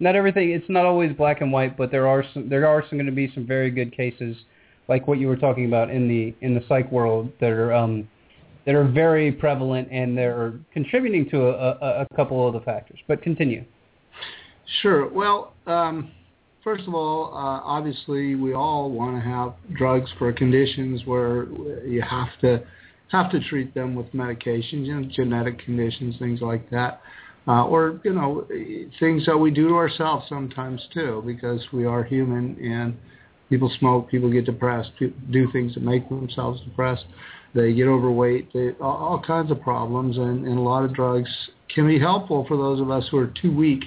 not 0.00 0.14
everything. 0.14 0.50
It's 0.50 0.68
not 0.68 0.86
always 0.86 1.12
black 1.16 1.40
and 1.40 1.52
white, 1.52 1.76
but 1.76 1.90
there 1.90 2.06
are 2.06 2.24
some, 2.32 2.48
there 2.48 2.66
are 2.66 2.82
some 2.88 2.98
going 2.98 3.06
to 3.06 3.12
be 3.12 3.30
some 3.34 3.46
very 3.46 3.70
good 3.70 3.96
cases 3.96 4.36
like 4.88 5.08
what 5.08 5.18
you 5.18 5.26
were 5.26 5.36
talking 5.36 5.66
about 5.66 5.90
in 5.90 6.08
the 6.08 6.34
in 6.40 6.54
the 6.54 6.64
psych 6.68 6.90
world 6.92 7.32
that 7.40 7.50
are 7.50 7.72
um, 7.72 8.08
that 8.66 8.74
are 8.74 8.84
very 8.84 9.32
prevalent 9.32 9.88
and 9.90 10.16
they're 10.16 10.54
contributing 10.72 11.28
to 11.30 11.48
a, 11.48 11.78
a, 11.80 12.06
a 12.10 12.16
couple 12.16 12.46
of 12.46 12.54
the 12.54 12.60
factors. 12.60 12.98
But 13.08 13.20
continue. 13.22 13.64
Sure. 14.80 15.08
Well. 15.08 15.54
Um, 15.66 16.12
first 16.66 16.88
of 16.88 16.94
all, 16.96 17.26
uh, 17.32 17.60
obviously, 17.62 18.34
we 18.34 18.52
all 18.52 18.90
want 18.90 19.14
to 19.14 19.22
have 19.22 19.54
drugs 19.74 20.10
for 20.18 20.32
conditions 20.32 21.00
where 21.04 21.44
you 21.86 22.02
have 22.02 22.28
to 22.40 22.60
have 23.12 23.30
to 23.30 23.38
treat 23.48 23.72
them 23.72 23.94
with 23.94 24.12
medications, 24.12 24.84
you 24.84 25.00
know, 25.00 25.08
genetic 25.08 25.60
conditions, 25.60 26.16
things 26.18 26.40
like 26.40 26.68
that, 26.70 27.00
uh, 27.46 27.64
or 27.66 28.00
you 28.04 28.12
know, 28.12 28.44
things 28.98 29.24
that 29.26 29.38
we 29.38 29.52
do 29.52 29.68
to 29.68 29.74
ourselves 29.74 30.26
sometimes 30.28 30.84
too, 30.92 31.22
because 31.24 31.60
we 31.72 31.84
are 31.84 32.02
human 32.02 32.56
and 32.60 32.96
people 33.48 33.70
smoke, 33.78 34.10
people 34.10 34.28
get 34.28 34.44
depressed, 34.44 34.90
do 35.30 35.48
things 35.52 35.72
that 35.74 35.84
make 35.84 36.08
themselves 36.08 36.60
depressed. 36.62 37.04
They 37.54 37.74
get 37.74 37.86
overweight, 37.86 38.52
they, 38.52 38.70
all, 38.80 38.96
all 38.96 39.22
kinds 39.24 39.52
of 39.52 39.60
problems, 39.60 40.16
and, 40.16 40.44
and 40.44 40.58
a 40.58 40.60
lot 40.60 40.84
of 40.84 40.92
drugs 40.92 41.30
can 41.72 41.86
be 41.86 42.00
helpful 42.00 42.44
for 42.48 42.56
those 42.56 42.80
of 42.80 42.90
us 42.90 43.06
who 43.08 43.18
are 43.18 43.32
too 43.40 43.54
weak 43.54 43.84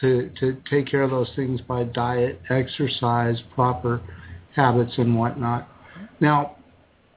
to, 0.00 0.30
to 0.40 0.56
take 0.70 0.86
care 0.86 1.02
of 1.02 1.10
those 1.10 1.30
things 1.36 1.60
by 1.60 1.84
diet, 1.84 2.40
exercise, 2.50 3.36
proper 3.54 4.00
habits, 4.54 4.92
and 4.98 5.16
whatnot. 5.16 5.68
Now, 6.20 6.56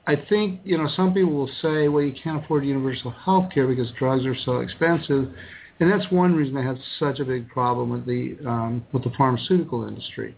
I 0.08 0.16
think 0.30 0.62
you 0.64 0.78
know 0.78 0.88
some 0.96 1.14
people 1.14 1.34
will 1.34 1.50
say, 1.62 1.88
well, 1.88 2.04
you 2.04 2.14
can't 2.22 2.44
afford 2.44 2.66
universal 2.66 3.12
health 3.12 3.52
care 3.54 3.68
because 3.68 3.90
drugs 3.98 4.26
are 4.26 4.36
so 4.46 4.60
expensive, 4.60 5.32
and 5.80 5.92
that's 5.92 6.10
one 6.12 6.36
reason 6.36 6.54
they 6.54 6.64
have 6.64 6.78
such 7.00 7.20
a 7.20 7.26
big 7.26 7.50
problem 7.50 7.90
with 7.90 8.06
the 8.06 8.38
um, 8.48 8.86
with 8.94 9.04
the 9.04 9.12
pharmaceutical 9.18 9.88
industry. 9.88 10.36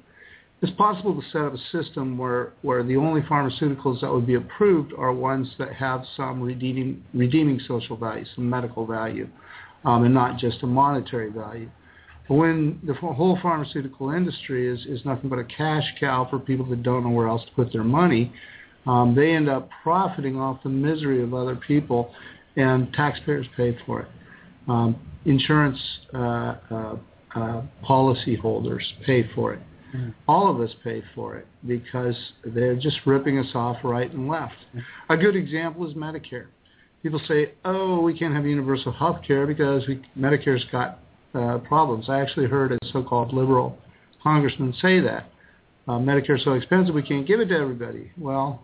It's 0.61 0.71
possible 0.71 1.13
to 1.13 1.29
set 1.31 1.41
up 1.41 1.53
a 1.53 1.57
system 1.71 2.17
where, 2.17 2.53
where 2.63 2.81
the 2.81 2.95
only 2.97 3.21
pharmaceuticals 3.21 4.01
that 4.01 4.11
would 4.11 4.25
be 4.25 4.33
approved 4.33 4.91
are 4.97 5.13
ones 5.13 5.47
that 5.59 5.71
have 5.73 6.03
some 6.15 6.41
redeeming, 6.41 7.03
redeeming 7.13 7.59
social 7.67 7.95
value, 7.95 8.25
some 8.33 8.49
medical 8.49 8.83
value, 8.87 9.29
um, 9.85 10.03
and 10.03 10.15
not 10.15 10.39
just 10.39 10.63
a 10.63 10.65
monetary 10.65 11.29
value 11.29 11.69
when 12.27 12.79
the 12.83 12.93
whole 12.93 13.37
pharmaceutical 13.41 14.11
industry 14.11 14.67
is, 14.67 14.85
is 14.85 15.03
nothing 15.05 15.29
but 15.29 15.39
a 15.39 15.45
cash 15.45 15.85
cow 15.99 16.27
for 16.29 16.39
people 16.39 16.65
that 16.65 16.83
don't 16.83 17.03
know 17.03 17.09
where 17.09 17.27
else 17.27 17.43
to 17.45 17.51
put 17.51 17.71
their 17.71 17.83
money, 17.83 18.33
um, 18.85 19.15
they 19.15 19.31
end 19.31 19.49
up 19.49 19.69
profiting 19.83 20.37
off 20.37 20.61
the 20.63 20.69
misery 20.69 21.21
of 21.23 21.33
other 21.33 21.55
people, 21.55 22.13
and 22.55 22.91
taxpayers 22.93 23.45
pay 23.55 23.77
for 23.85 24.01
it. 24.01 24.07
Um, 24.67 24.97
insurance 25.25 25.79
uh, 26.13 26.17
uh, 26.71 26.95
uh, 27.35 27.61
policy 27.83 28.35
holders 28.35 28.93
pay 29.05 29.29
for 29.35 29.53
it. 29.53 29.59
Mm. 29.95 30.13
All 30.27 30.49
of 30.49 30.59
us 30.59 30.73
pay 30.83 31.03
for 31.15 31.37
it 31.37 31.47
because 31.65 32.15
they're 32.45 32.75
just 32.75 32.97
ripping 33.05 33.39
us 33.39 33.47
off 33.53 33.77
right 33.83 34.11
and 34.11 34.27
left. 34.27 34.55
A 35.09 35.15
good 35.15 35.35
example 35.35 35.87
is 35.89 35.93
Medicare. 35.93 36.47
People 37.03 37.21
say, 37.27 37.53
"Oh, 37.63 38.01
we 38.01 38.17
can't 38.17 38.33
have 38.33 38.45
universal 38.45 38.91
health 38.91 39.19
care 39.25 39.47
because 39.47 39.87
we, 39.87 40.01
Medicare's 40.17 40.65
got 40.71 40.99
uh, 41.37 41.57
problems." 41.59 42.09
I 42.09 42.21
actually 42.21 42.47
heard 42.47 42.71
a 42.71 42.77
so-called 42.91 43.33
liberal 43.33 43.77
congressman 44.23 44.73
say 44.81 44.99
that. 45.01 45.29
Uh, 45.87 45.99
Medicare's 45.99 46.43
so 46.43 46.53
expensive, 46.53 46.93
we 46.93 47.01
can't 47.01 47.25
give 47.25 47.39
it 47.39 47.45
to 47.45 47.57
everybody. 47.57 48.11
Well, 48.17 48.61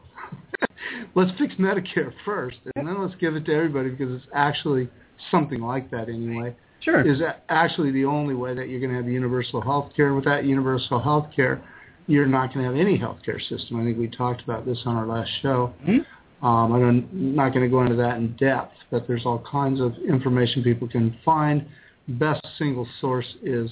let's 1.15 1.31
fix 1.37 1.53
Medicare 1.55 2.11
first, 2.25 2.57
and 2.75 2.85
then 2.85 3.01
let's 3.01 3.15
give 3.15 3.35
it 3.35 3.45
to 3.45 3.53
everybody 3.53 3.89
because 3.89 4.13
it's 4.13 4.29
actually 4.33 4.89
something 5.31 5.61
like 5.61 5.89
that 5.91 6.09
anyway. 6.09 6.55
Sure. 6.81 7.01
Is 7.09 7.21
actually 7.47 7.91
the 7.91 8.03
only 8.03 8.35
way 8.35 8.53
that 8.53 8.67
you're 8.67 8.81
going 8.81 8.91
to 8.91 8.97
have 8.97 9.07
universal 9.07 9.61
health 9.61 9.93
care. 9.95 10.07
And 10.07 10.17
without 10.17 10.43
universal 10.43 11.01
health 11.01 11.27
care, 11.33 11.63
you're 12.07 12.27
not 12.27 12.53
going 12.53 12.65
to 12.65 12.71
have 12.71 12.79
any 12.79 12.97
health 12.97 13.19
care 13.23 13.39
system. 13.39 13.79
I 13.79 13.85
think 13.85 13.97
we 13.97 14.09
talked 14.09 14.41
about 14.41 14.65
this 14.65 14.79
on 14.85 14.97
our 14.97 15.07
last 15.07 15.31
show. 15.41 15.73
Mm-hmm. 15.87 16.45
Um, 16.45 16.73
I'm 16.73 17.35
not 17.35 17.53
going 17.53 17.63
to 17.63 17.69
go 17.69 17.81
into 17.83 17.95
that 17.95 18.17
in 18.17 18.35
depth, 18.35 18.75
but 18.91 19.07
there's 19.07 19.25
all 19.25 19.41
kinds 19.49 19.79
of 19.79 19.93
information 20.05 20.61
people 20.61 20.89
can 20.89 21.17
find. 21.23 21.65
Best 22.07 22.45
single 22.57 22.87
source 22.99 23.27
is 23.41 23.69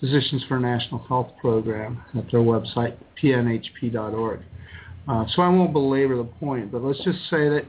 Physicians 0.00 0.44
for 0.48 0.58
National 0.58 1.00
Health 1.06 1.30
Program 1.40 2.02
at 2.16 2.30
their 2.30 2.40
website, 2.40 2.96
pnhp.org. 3.22 4.40
Uh, 5.08 5.24
so 5.34 5.42
I 5.42 5.48
won't 5.48 5.72
belabor 5.72 6.16
the 6.16 6.24
point, 6.24 6.70
but 6.70 6.82
let's 6.82 7.02
just 7.04 7.18
say 7.30 7.48
that 7.48 7.64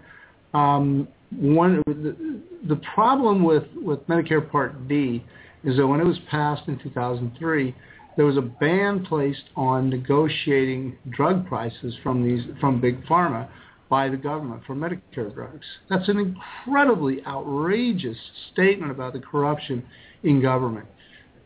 um, 0.58 1.08
one 1.32 1.82
the, 1.86 2.42
the 2.68 2.82
problem 2.94 3.44
with, 3.44 3.64
with 3.76 4.06
Medicare 4.08 4.50
Part 4.50 4.88
D 4.88 5.24
is 5.64 5.78
that 5.78 5.88
when 5.88 6.00
it 6.00 6.06
was 6.06 6.20
passed 6.30 6.68
in 6.68 6.80
2003, 6.80 7.76
there 8.18 8.26
was 8.26 8.38
a 8.38 8.42
ban 8.42 9.06
placed 9.06 9.44
on 9.56 9.90
negotiating 9.90 10.98
drug 11.10 11.48
prices 11.48 11.96
from 12.04 12.24
these 12.24 12.44
from 12.60 12.82
big 12.82 13.06
pharma 13.06 13.48
by 13.90 14.08
the 14.08 14.18
government 14.18 14.62
for 14.66 14.76
Medicare 14.76 15.34
drugs. 15.34 15.66
That's 15.90 16.08
an 16.10 16.20
incredibly 16.20 17.26
outrageous 17.26 18.18
statement 18.54 18.92
about 18.92 19.14
the 19.14 19.20
corruption 19.20 19.84
in 20.24 20.42
government. 20.42 20.88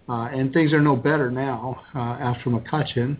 Uh, 0.10 0.28
and 0.34 0.52
things 0.52 0.74
are 0.74 0.82
no 0.82 0.98
better 0.98 1.32
now 1.32 1.82
uh, 1.96 2.00
after 2.00 2.50
McCutcheon 2.50 3.16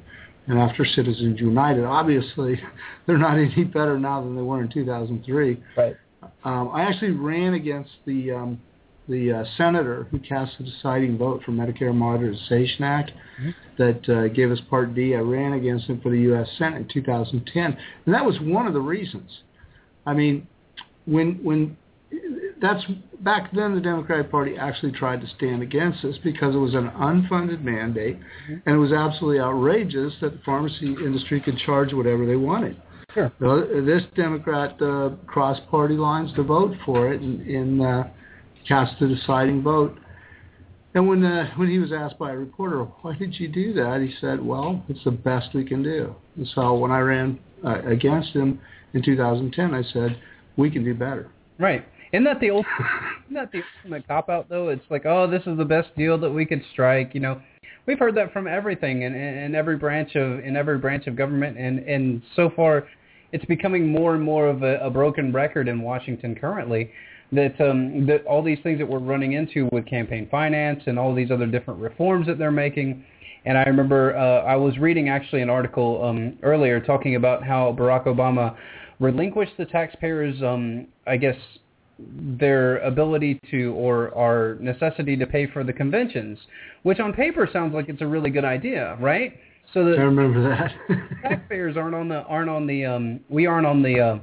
and 0.48 0.60
after 0.60 0.86
Citizens 0.86 1.40
United. 1.40 1.86
Obviously, 1.86 2.62
they're 3.08 3.18
not 3.18 3.38
any 3.38 3.64
better 3.64 3.98
now 3.98 4.22
than 4.22 4.36
they 4.36 4.42
were 4.42 4.62
in 4.62 4.70
2003. 4.70 5.64
Right. 5.78 5.96
Um, 6.44 6.72
I 6.74 6.84
actually 6.84 7.12
ran 7.12 7.54
against 7.54 7.92
the 8.06 8.32
um, 8.32 8.62
the 9.14 9.32
uh, 9.32 9.46
senator 9.58 10.08
who 10.10 10.20
cast 10.20 10.58
the 10.58 10.64
deciding 10.64 11.18
vote 11.18 11.42
for 11.46 11.52
Medicare 11.52 11.94
Modernization 11.94 12.84
Act 12.84 13.12
mm-hmm. 13.40 13.52
that 13.78 14.10
uh, 14.10 14.28
gave 14.30 14.52
us 14.52 14.60
Part 14.70 14.96
D. 14.96 15.16
I 15.16 15.20
ran 15.20 15.54
against 15.54 15.86
him 15.86 16.02
for 16.02 16.10
the 16.10 16.20
U.S. 16.22 16.48
Senate 16.58 16.82
in 16.82 16.88
2010, 16.88 17.78
and 18.06 18.14
that 18.14 18.26
was 18.26 18.40
one 18.42 18.66
of 18.66 18.74
the 18.74 18.82
reasons. 18.82 19.30
I 20.06 20.14
mean, 20.14 20.48
when 21.06 21.40
when 21.44 21.78
that's 22.62 22.84
back 23.20 23.52
then 23.54 23.76
the 23.76 23.82
Democratic 23.82 24.32
Party 24.32 24.58
actually 24.58 24.92
tried 24.92 25.22
to 25.22 25.28
stand 25.38 25.62
against 25.62 26.02
this 26.02 26.18
because 26.24 26.56
it 26.56 26.60
was 26.60 26.74
an 26.74 26.90
unfunded 26.90 27.64
mandate 27.64 28.18
mm-hmm. 28.18 28.56
and 28.66 28.76
it 28.76 28.80
was 28.80 28.92
absolutely 28.92 29.40
outrageous 29.40 30.14
that 30.22 30.34
the 30.34 30.40
pharmacy 30.46 30.88
industry 31.06 31.40
could 31.42 31.58
charge 31.60 31.94
whatever 31.94 32.26
they 32.26 32.36
wanted. 32.36 32.82
Sure. 33.14 33.32
this 33.86 34.02
Democrat 34.16 34.82
uh, 34.82 35.12
crossed 35.28 35.68
party 35.70 35.96
lines 35.96 36.34
to 36.34 36.42
vote 36.42 36.74
for 36.84 37.14
it 37.14 37.22
in, 37.22 37.42
and 37.42 37.82
uh, 37.82 38.04
cast 38.68 39.00
the 39.00 39.08
deciding 39.08 39.62
vote. 39.62 39.98
And 40.96 41.08
when 41.08 41.24
uh, 41.24 41.50
when 41.56 41.70
he 41.70 41.80
was 41.80 41.92
asked 41.92 42.20
by 42.20 42.32
a 42.32 42.38
reporter, 42.38 42.84
why 43.02 43.16
did 43.16 43.40
you 43.40 43.48
do 43.48 43.74
that? 43.74 44.02
He 44.02 44.14
said, 44.22 44.44
well, 44.44 44.84
it's 44.90 45.04
the 45.04 45.12
best 45.12 45.54
we 45.54 45.64
can 45.64 45.82
do. 45.82 46.16
And 46.36 46.48
so 46.54 46.76
when 46.76 46.92
I 46.92 47.00
ran 47.00 47.40
uh, 47.66 47.82
against 47.86 48.30
him 48.30 48.60
in 48.94 49.04
2010, 49.04 49.74
I 49.74 49.82
said, 49.92 50.20
we 50.56 50.70
can 50.70 50.84
do 50.84 50.94
better. 50.94 51.32
Right. 51.60 51.86
Isn't 52.12 52.26
that 52.26 52.40
the 52.40 52.52
old, 52.52 52.66
isn't 53.26 53.34
that 53.34 53.52
the 53.52 53.62
ultimate 53.84 54.08
cop 54.08 54.30
out 54.30 54.48
though? 54.50 54.70
It's 54.70 54.86
like, 54.92 55.06
oh, 55.06 55.30
this 55.30 55.42
is 55.48 55.58
the 55.58 55.66
best 55.66 55.96
deal 55.98 56.18
that 56.20 56.30
we 56.30 56.46
could 56.46 56.62
strike. 56.72 57.16
You 57.16 57.22
know, 57.22 57.42
we've 57.88 57.98
heard 57.98 58.16
that 58.16 58.32
from 58.32 58.48
everything 58.48 59.02
in, 59.02 59.16
in 59.16 59.56
every 59.56 59.78
branch 59.78 60.16
of 60.16 60.40
in 60.40 60.56
every 60.56 60.78
branch 60.78 61.08
of 61.08 61.16
government, 61.16 61.58
and 61.58 61.80
and 61.80 62.22
so 62.36 62.52
far, 62.56 62.88
it's 63.32 63.46
becoming 63.46 63.88
more 63.88 64.14
and 64.14 64.24
more 64.24 64.48
of 64.48 64.62
a, 64.62 64.78
a 64.78 64.92
broken 64.92 65.34
record 65.34 65.68
in 65.68 65.82
Washington 65.82 66.36
currently. 66.36 66.92
That 67.34 67.60
um, 67.62 68.06
that 68.08 68.26
all 68.26 68.44
these 68.44 68.60
things 68.64 68.80
that 68.80 68.88
we're 68.88 69.00
running 69.00 69.34
into 69.34 69.70
with 69.72 69.86
campaign 69.86 70.28
finance 70.30 70.84
and 70.86 71.00
all 71.00 71.14
these 71.16 71.32
other 71.32 71.48
different 71.48 71.80
reforms 71.80 72.28
that 72.28 72.38
they're 72.38 72.52
making. 72.52 73.04
And 73.46 73.58
I 73.58 73.64
remember 73.64 74.16
uh, 74.16 74.44
I 74.44 74.56
was 74.56 74.78
reading 74.78 75.10
actually 75.10 75.42
an 75.42 75.50
article 75.50 76.04
um, 76.04 76.38
earlier 76.44 76.80
talking 76.80 77.16
about 77.16 77.44
how 77.44 77.76
Barack 77.78 78.06
Obama 78.06 78.56
relinquished 79.00 79.54
the 79.58 79.66
taxpayers, 79.66 80.42
um, 80.42 80.88
I 81.06 81.18
guess, 81.18 81.36
their 82.00 82.78
ability 82.80 83.40
to 83.52 83.74
or 83.74 84.16
our 84.18 84.56
necessity 84.60 85.16
to 85.18 85.28
pay 85.28 85.48
for 85.48 85.64
the 85.64 85.74
conventions, 85.74 86.38
which 86.84 87.00
on 87.00 87.14
paper 87.14 87.48
sounds 87.52 87.74
like 87.74 87.90
it's 87.90 88.02
a 88.02 88.08
really 88.08 88.30
good 88.30 88.46
idea, 88.46 88.98
right? 89.00 89.34
So 89.74 89.86
the 89.86 89.98
I 89.98 90.02
remember 90.02 90.42
that. 90.50 90.72
taxpayers 91.24 91.78
aren't 91.78 91.96
on 91.96 92.08
the 92.10 92.22
aren't 92.24 92.50
on 92.50 92.68
the 92.68 92.86
um 92.86 93.20
we 93.30 93.46
aren't 93.46 93.66
on 93.66 93.82
the 93.82 94.00
uh, 94.00 94.20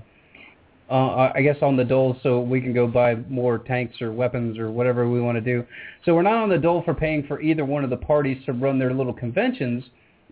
uh 0.90 1.32
I 1.34 1.42
guess 1.42 1.56
on 1.62 1.76
the 1.76 1.84
dole 1.84 2.16
so 2.22 2.40
we 2.40 2.60
can 2.60 2.72
go 2.72 2.86
buy 2.86 3.14
more 3.28 3.58
tanks 3.58 4.00
or 4.02 4.12
weapons 4.12 4.58
or 4.58 4.70
whatever 4.70 5.08
we 5.08 5.20
want 5.20 5.36
to 5.36 5.40
do. 5.40 5.64
So 6.04 6.14
we're 6.14 6.22
not 6.22 6.42
on 6.42 6.48
the 6.48 6.58
dole 6.58 6.82
for 6.82 6.94
paying 6.94 7.26
for 7.26 7.40
either 7.40 7.64
one 7.64 7.84
of 7.84 7.90
the 7.90 7.96
parties 7.96 8.44
to 8.46 8.52
run 8.52 8.78
their 8.78 8.92
little 8.92 9.12
conventions. 9.12 9.84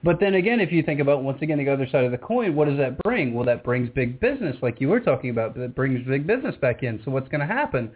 But 0.03 0.21
then 0.21 0.35
again, 0.35 0.61
if 0.61 0.71
you 0.71 0.83
think 0.83 1.01
about 1.01 1.23
once 1.23 1.43
again 1.43 1.59
the 1.59 1.69
other 1.69 1.89
side 1.91 2.05
of 2.05 2.13
the 2.13 2.19
coin, 2.19 2.55
what 2.55 2.69
does 2.69 2.79
that 2.79 2.99
bring? 3.03 3.35
Well, 3.35 3.45
that 3.47 3.65
brings 3.65 3.89
big 3.91 4.21
business, 4.21 4.57
like 4.63 4.81
you 4.81 4.89
were 4.89 5.01
talking 5.01 5.31
about. 5.31 5.57
That 5.57 5.75
brings 5.75 6.07
big 6.07 6.27
business 6.27 6.55
back 6.61 6.83
in. 6.83 7.01
So 7.05 7.11
what's 7.11 7.29
going 7.29 7.41
to 7.41 7.47
happen? 7.47 7.91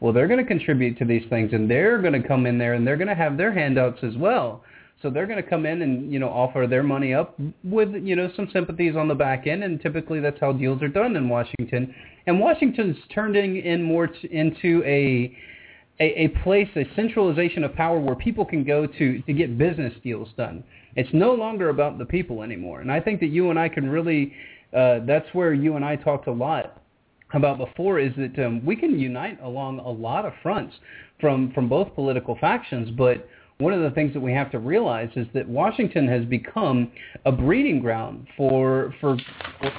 Well, 0.00 0.12
they're 0.12 0.28
going 0.28 0.40
to 0.40 0.46
contribute 0.46 0.98
to 0.98 1.04
these 1.04 1.26
things, 1.28 1.52
and 1.52 1.68
they're 1.70 2.00
going 2.00 2.20
to 2.20 2.26
come 2.26 2.46
in 2.46 2.58
there, 2.58 2.74
and 2.74 2.86
they're 2.86 2.96
going 2.96 3.08
to 3.08 3.14
have 3.14 3.36
their 3.36 3.52
handouts 3.52 3.98
as 4.02 4.16
well. 4.16 4.62
So 5.00 5.10
they're 5.10 5.26
going 5.26 5.42
to 5.42 5.48
come 5.48 5.64
in 5.64 5.82
and 5.82 6.12
you 6.12 6.18
know 6.18 6.28
offer 6.28 6.66
their 6.66 6.82
money 6.82 7.14
up 7.14 7.38
with 7.62 7.90
you 7.94 8.16
know 8.16 8.30
some 8.34 8.48
sympathies 8.52 8.96
on 8.96 9.08
the 9.08 9.14
back 9.14 9.46
end, 9.46 9.62
and 9.62 9.80
typically 9.80 10.20
that's 10.20 10.40
how 10.40 10.52
deals 10.52 10.82
are 10.82 10.88
done 10.88 11.16
in 11.16 11.28
Washington. 11.28 11.94
And 12.26 12.40
Washington's 12.40 12.96
turning 13.14 13.58
in 13.58 13.82
more 13.82 14.08
t- 14.08 14.28
into 14.30 14.82
a 14.84 15.36
a, 16.00 16.24
a 16.24 16.28
place, 16.42 16.68
a 16.76 16.84
centralization 16.94 17.64
of 17.64 17.74
power 17.74 17.98
where 17.98 18.14
people 18.14 18.44
can 18.44 18.64
go 18.64 18.86
to 18.86 19.22
to 19.22 19.32
get 19.32 19.56
business 19.58 19.92
deals 20.02 20.28
done. 20.36 20.64
It's 20.96 21.10
no 21.12 21.32
longer 21.32 21.68
about 21.68 21.98
the 21.98 22.04
people 22.04 22.42
anymore. 22.42 22.80
And 22.80 22.90
I 22.90 23.00
think 23.00 23.20
that 23.20 23.28
you 23.28 23.50
and 23.50 23.58
I 23.58 23.68
can 23.68 23.88
really, 23.88 24.32
uh, 24.76 25.00
that's 25.06 25.26
where 25.32 25.52
you 25.52 25.76
and 25.76 25.84
I 25.84 25.96
talked 25.96 26.26
a 26.26 26.32
lot 26.32 26.82
about 27.34 27.58
before 27.58 27.98
is 27.98 28.12
that 28.16 28.38
um, 28.44 28.64
we 28.64 28.74
can 28.74 28.98
unite 28.98 29.38
along 29.42 29.80
a 29.80 29.90
lot 29.90 30.24
of 30.24 30.32
fronts 30.42 30.74
from, 31.20 31.52
from 31.52 31.68
both 31.68 31.94
political 31.94 32.36
factions, 32.40 32.90
but 32.90 33.28
one 33.60 33.72
of 33.72 33.82
the 33.82 33.90
things 33.90 34.12
that 34.14 34.20
we 34.20 34.32
have 34.32 34.52
to 34.52 34.58
realize 34.60 35.10
is 35.16 35.26
that 35.34 35.48
Washington 35.48 36.06
has 36.06 36.24
become 36.24 36.92
a 37.24 37.32
breeding 37.32 37.80
ground 37.80 38.28
for 38.36 38.94
for, 39.00 39.16
for 39.60 39.70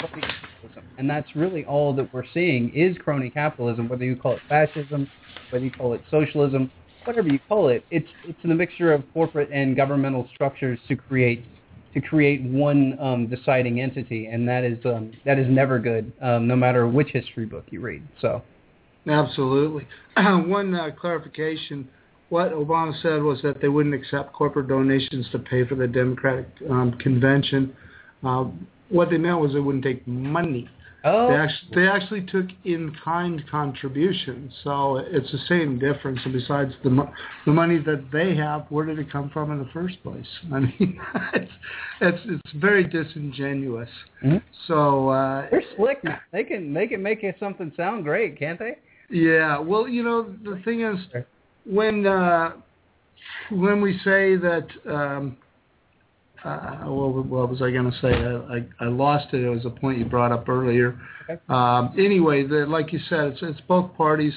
capitalism, 0.00 0.84
and 0.96 1.10
that's 1.10 1.36
really 1.36 1.64
all 1.66 1.94
that 1.94 2.10
we're 2.14 2.24
seeing 2.32 2.70
is 2.70 2.96
crony 3.04 3.28
capitalism. 3.28 3.86
Whether 3.86 4.06
you 4.06 4.16
call 4.16 4.36
it 4.36 4.40
fascism, 4.48 5.06
whether 5.50 5.62
you 5.62 5.70
call 5.70 5.92
it 5.92 6.00
socialism, 6.10 6.70
whatever 7.04 7.28
you 7.28 7.38
call 7.48 7.68
it, 7.68 7.84
it's 7.90 8.08
it's 8.24 8.38
a 8.44 8.48
mixture 8.48 8.94
of 8.94 9.04
corporate 9.12 9.50
and 9.52 9.76
governmental 9.76 10.26
structures 10.34 10.78
to 10.88 10.96
create 10.96 11.44
to 11.92 12.00
create 12.00 12.42
one 12.44 12.98
um, 12.98 13.26
deciding 13.26 13.82
entity, 13.82 14.26
and 14.26 14.48
that 14.48 14.64
is 14.64 14.78
um, 14.86 15.12
that 15.26 15.38
is 15.38 15.46
never 15.50 15.78
good, 15.78 16.10
um, 16.22 16.46
no 16.48 16.56
matter 16.56 16.88
which 16.88 17.08
history 17.10 17.44
book 17.44 17.66
you 17.68 17.80
read. 17.80 18.02
So, 18.22 18.42
absolutely. 19.06 19.86
one 20.16 20.74
uh, 20.74 20.92
clarification: 20.98 21.90
what 22.28 22.52
Obama 22.52 23.00
said 23.02 23.22
was 23.22 23.40
that 23.42 23.60
they 23.60 23.68
wouldn't 23.68 23.94
accept 23.94 24.32
corporate 24.32 24.68
donations 24.68 25.28
to 25.32 25.38
pay 25.38 25.66
for 25.66 25.74
the 25.74 25.86
Democratic 25.86 26.46
um, 26.70 26.92
convention. 26.98 27.74
Uh, 28.24 28.46
what 28.88 29.10
they 29.10 29.18
meant 29.18 29.40
was 29.40 29.52
they 29.52 29.60
wouldn't 29.60 29.84
take 29.84 30.06
money 30.06 30.68
Oh. 31.04 31.28
They 31.28 31.36
actually, 31.36 31.74
they 31.74 31.88
actually 31.88 32.20
took 32.22 32.46
in-kind 32.64 33.44
contributions, 33.48 34.52
so 34.64 34.96
it's 34.96 35.30
the 35.30 35.38
same 35.48 35.78
difference. 35.78 36.18
And 36.24 36.32
besides 36.32 36.72
the 36.82 36.90
mo- 36.90 37.12
the 37.46 37.52
money 37.52 37.78
that 37.78 38.10
they 38.12 38.34
have, 38.34 38.66
where 38.68 38.84
did 38.84 38.98
it 38.98 39.10
come 39.10 39.30
from 39.30 39.52
in 39.52 39.58
the 39.58 39.70
first 39.72 40.02
place? 40.02 40.26
I 40.52 40.58
mean, 40.58 41.00
it's 41.34 41.52
it's 42.00 42.18
it's 42.26 42.52
very 42.56 42.84
disingenuous. 42.84 43.88
Mm-hmm. 44.24 44.38
So 44.66 45.10
uh, 45.10 45.48
they're 45.50 45.62
slick 45.76 46.02
now. 46.02 46.18
They 46.32 46.42
can 46.42 46.74
they 46.74 46.88
can 46.88 47.00
make 47.00 47.22
it 47.22 47.36
something 47.38 47.72
sound 47.76 48.02
great, 48.02 48.36
can't 48.36 48.58
they? 48.58 48.78
Yeah. 49.08 49.60
Well, 49.60 49.86
you 49.86 50.02
know, 50.02 50.34
the 50.42 50.60
thing 50.64 50.82
is, 50.82 50.98
when 51.68 52.06
uh, 52.06 52.52
when 53.50 53.80
we 53.80 53.98
say 54.04 54.36
that. 54.36 54.66
Um, 54.88 55.36
uh, 56.44 56.84
what, 56.84 57.26
what 57.26 57.50
was 57.50 57.60
I 57.60 57.72
going 57.72 57.90
to 57.90 57.98
say? 58.00 58.12
I, 58.12 58.84
I, 58.84 58.86
I 58.86 58.88
lost 58.88 59.34
it. 59.34 59.42
It 59.42 59.48
was 59.48 59.66
a 59.66 59.70
point 59.70 59.98
you 59.98 60.04
brought 60.04 60.30
up 60.30 60.48
earlier. 60.48 60.96
Okay. 61.28 61.40
Um, 61.48 61.92
anyway, 61.98 62.46
the, 62.46 62.64
like 62.64 62.92
you 62.92 63.00
said, 63.08 63.32
it's, 63.32 63.40
it's 63.42 63.60
both 63.66 63.92
parties 63.96 64.32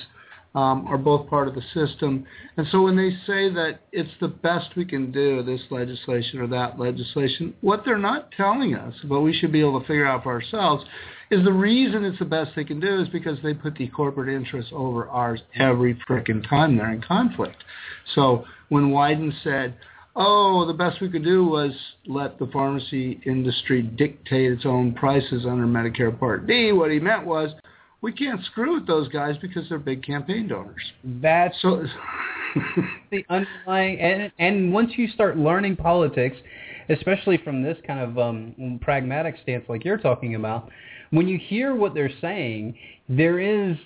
um, 0.53 0.85
are 0.87 0.97
both 0.97 1.29
part 1.29 1.47
of 1.47 1.55
the 1.55 1.61
system. 1.73 2.25
And 2.57 2.67
so 2.71 2.81
when 2.81 2.97
they 2.97 3.11
say 3.25 3.49
that 3.53 3.79
it's 3.91 4.11
the 4.19 4.27
best 4.27 4.75
we 4.75 4.85
can 4.85 5.11
do, 5.11 5.43
this 5.43 5.61
legislation 5.69 6.39
or 6.39 6.47
that 6.47 6.77
legislation, 6.77 7.53
what 7.61 7.83
they're 7.85 7.97
not 7.97 8.31
telling 8.35 8.75
us, 8.75 8.93
but 9.05 9.21
we 9.21 9.33
should 9.33 9.51
be 9.51 9.61
able 9.61 9.79
to 9.79 9.87
figure 9.87 10.05
out 10.05 10.23
for 10.23 10.31
ourselves, 10.33 10.83
is 11.29 11.45
the 11.45 11.53
reason 11.53 12.03
it's 12.03 12.19
the 12.19 12.25
best 12.25 12.51
they 12.55 12.65
can 12.65 12.81
do 12.81 13.01
is 13.01 13.07
because 13.07 13.37
they 13.41 13.53
put 13.53 13.75
the 13.75 13.87
corporate 13.87 14.33
interests 14.33 14.71
over 14.75 15.07
ours 15.07 15.39
every 15.55 15.97
frickin' 16.07 16.47
time 16.49 16.75
they're 16.75 16.91
in 16.91 17.01
conflict. 17.01 17.63
So 18.15 18.43
when 18.67 18.91
Wyden 18.91 19.31
said, 19.41 19.75
oh, 20.17 20.65
the 20.67 20.73
best 20.73 20.99
we 20.99 21.09
could 21.09 21.23
do 21.23 21.45
was 21.45 21.71
let 22.05 22.37
the 22.37 22.47
pharmacy 22.47 23.21
industry 23.25 23.81
dictate 23.81 24.51
its 24.51 24.65
own 24.65 24.93
prices 24.93 25.45
under 25.45 25.65
Medicare 25.65 26.17
Part 26.17 26.47
D, 26.47 26.73
what 26.73 26.91
he 26.91 26.99
meant 26.99 27.25
was, 27.25 27.51
we 28.01 28.11
can't 28.11 28.43
screw 28.45 28.75
with 28.75 28.87
those 28.87 29.07
guys 29.09 29.35
because 29.41 29.69
they're 29.69 29.79
big 29.79 30.03
campaign 30.03 30.47
donors. 30.47 30.81
That's 31.03 31.55
so 31.61 31.85
the 33.11 33.23
underlying, 33.29 33.99
and 33.99 34.31
and 34.39 34.73
once 34.73 34.91
you 34.97 35.07
start 35.09 35.37
learning 35.37 35.75
politics, 35.77 36.37
especially 36.89 37.37
from 37.37 37.61
this 37.61 37.77
kind 37.85 37.99
of 37.99 38.17
um, 38.17 38.79
pragmatic 38.81 39.35
stance 39.43 39.65
like 39.69 39.85
you're 39.85 39.97
talking 39.97 40.35
about, 40.35 40.69
when 41.11 41.27
you 41.27 41.37
hear 41.37 41.75
what 41.75 41.93
they're 41.93 42.11
saying, 42.19 42.75
there 43.07 43.39
is 43.39 43.77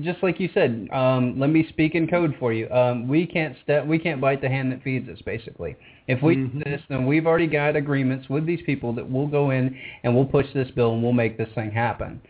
just 0.00 0.22
like 0.22 0.40
you 0.40 0.48
said, 0.54 0.88
um, 0.92 1.38
let 1.38 1.50
me 1.50 1.66
speak 1.68 1.94
in 1.94 2.08
code 2.08 2.34
for 2.38 2.52
you. 2.52 2.70
Um, 2.70 3.08
we 3.08 3.26
can't 3.26 3.56
step, 3.62 3.86
we 3.86 3.98
can't 3.98 4.20
bite 4.20 4.40
the 4.40 4.48
hand 4.48 4.72
that 4.72 4.82
feeds 4.82 5.08
us. 5.08 5.18
Basically, 5.24 5.76
if 6.08 6.22
we 6.22 6.36
mm-hmm. 6.36 6.58
do 6.58 6.64
this, 6.64 6.80
then 6.88 7.06
we've 7.06 7.26
already 7.26 7.46
got 7.46 7.76
agreements 7.76 8.28
with 8.28 8.46
these 8.46 8.60
people 8.64 8.92
that 8.94 9.08
we'll 9.08 9.26
go 9.26 9.50
in 9.50 9.76
and 10.02 10.14
we'll 10.14 10.24
push 10.24 10.46
this 10.54 10.70
bill 10.70 10.94
and 10.94 11.02
we'll 11.02 11.12
make 11.12 11.36
this 11.36 11.48
thing 11.54 11.70
happen. 11.70 12.20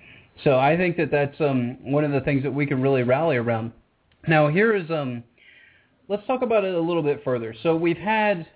So 0.45 0.59
I 0.59 0.77
think 0.77 0.97
that 0.97 1.11
that's 1.11 1.41
um, 1.41 1.79
one 1.83 2.05
of 2.05 2.12
the 2.12 2.21
things 2.21 2.43
that 2.43 2.53
we 2.53 2.67
can 2.67 2.83
really 2.83 3.03
rally 3.03 3.37
around. 3.37 3.73
Now 4.29 4.49
here 4.49 4.75
is 4.75 4.91
um, 4.91 5.23
let's 6.09 6.27
talk 6.27 6.43
about 6.43 6.65
it 6.65 6.75
a 6.75 6.81
little 6.81 7.03
bit 7.03 7.23
further. 7.25 7.55
So 7.62 7.77
we've 7.77 7.97
had 7.97 8.47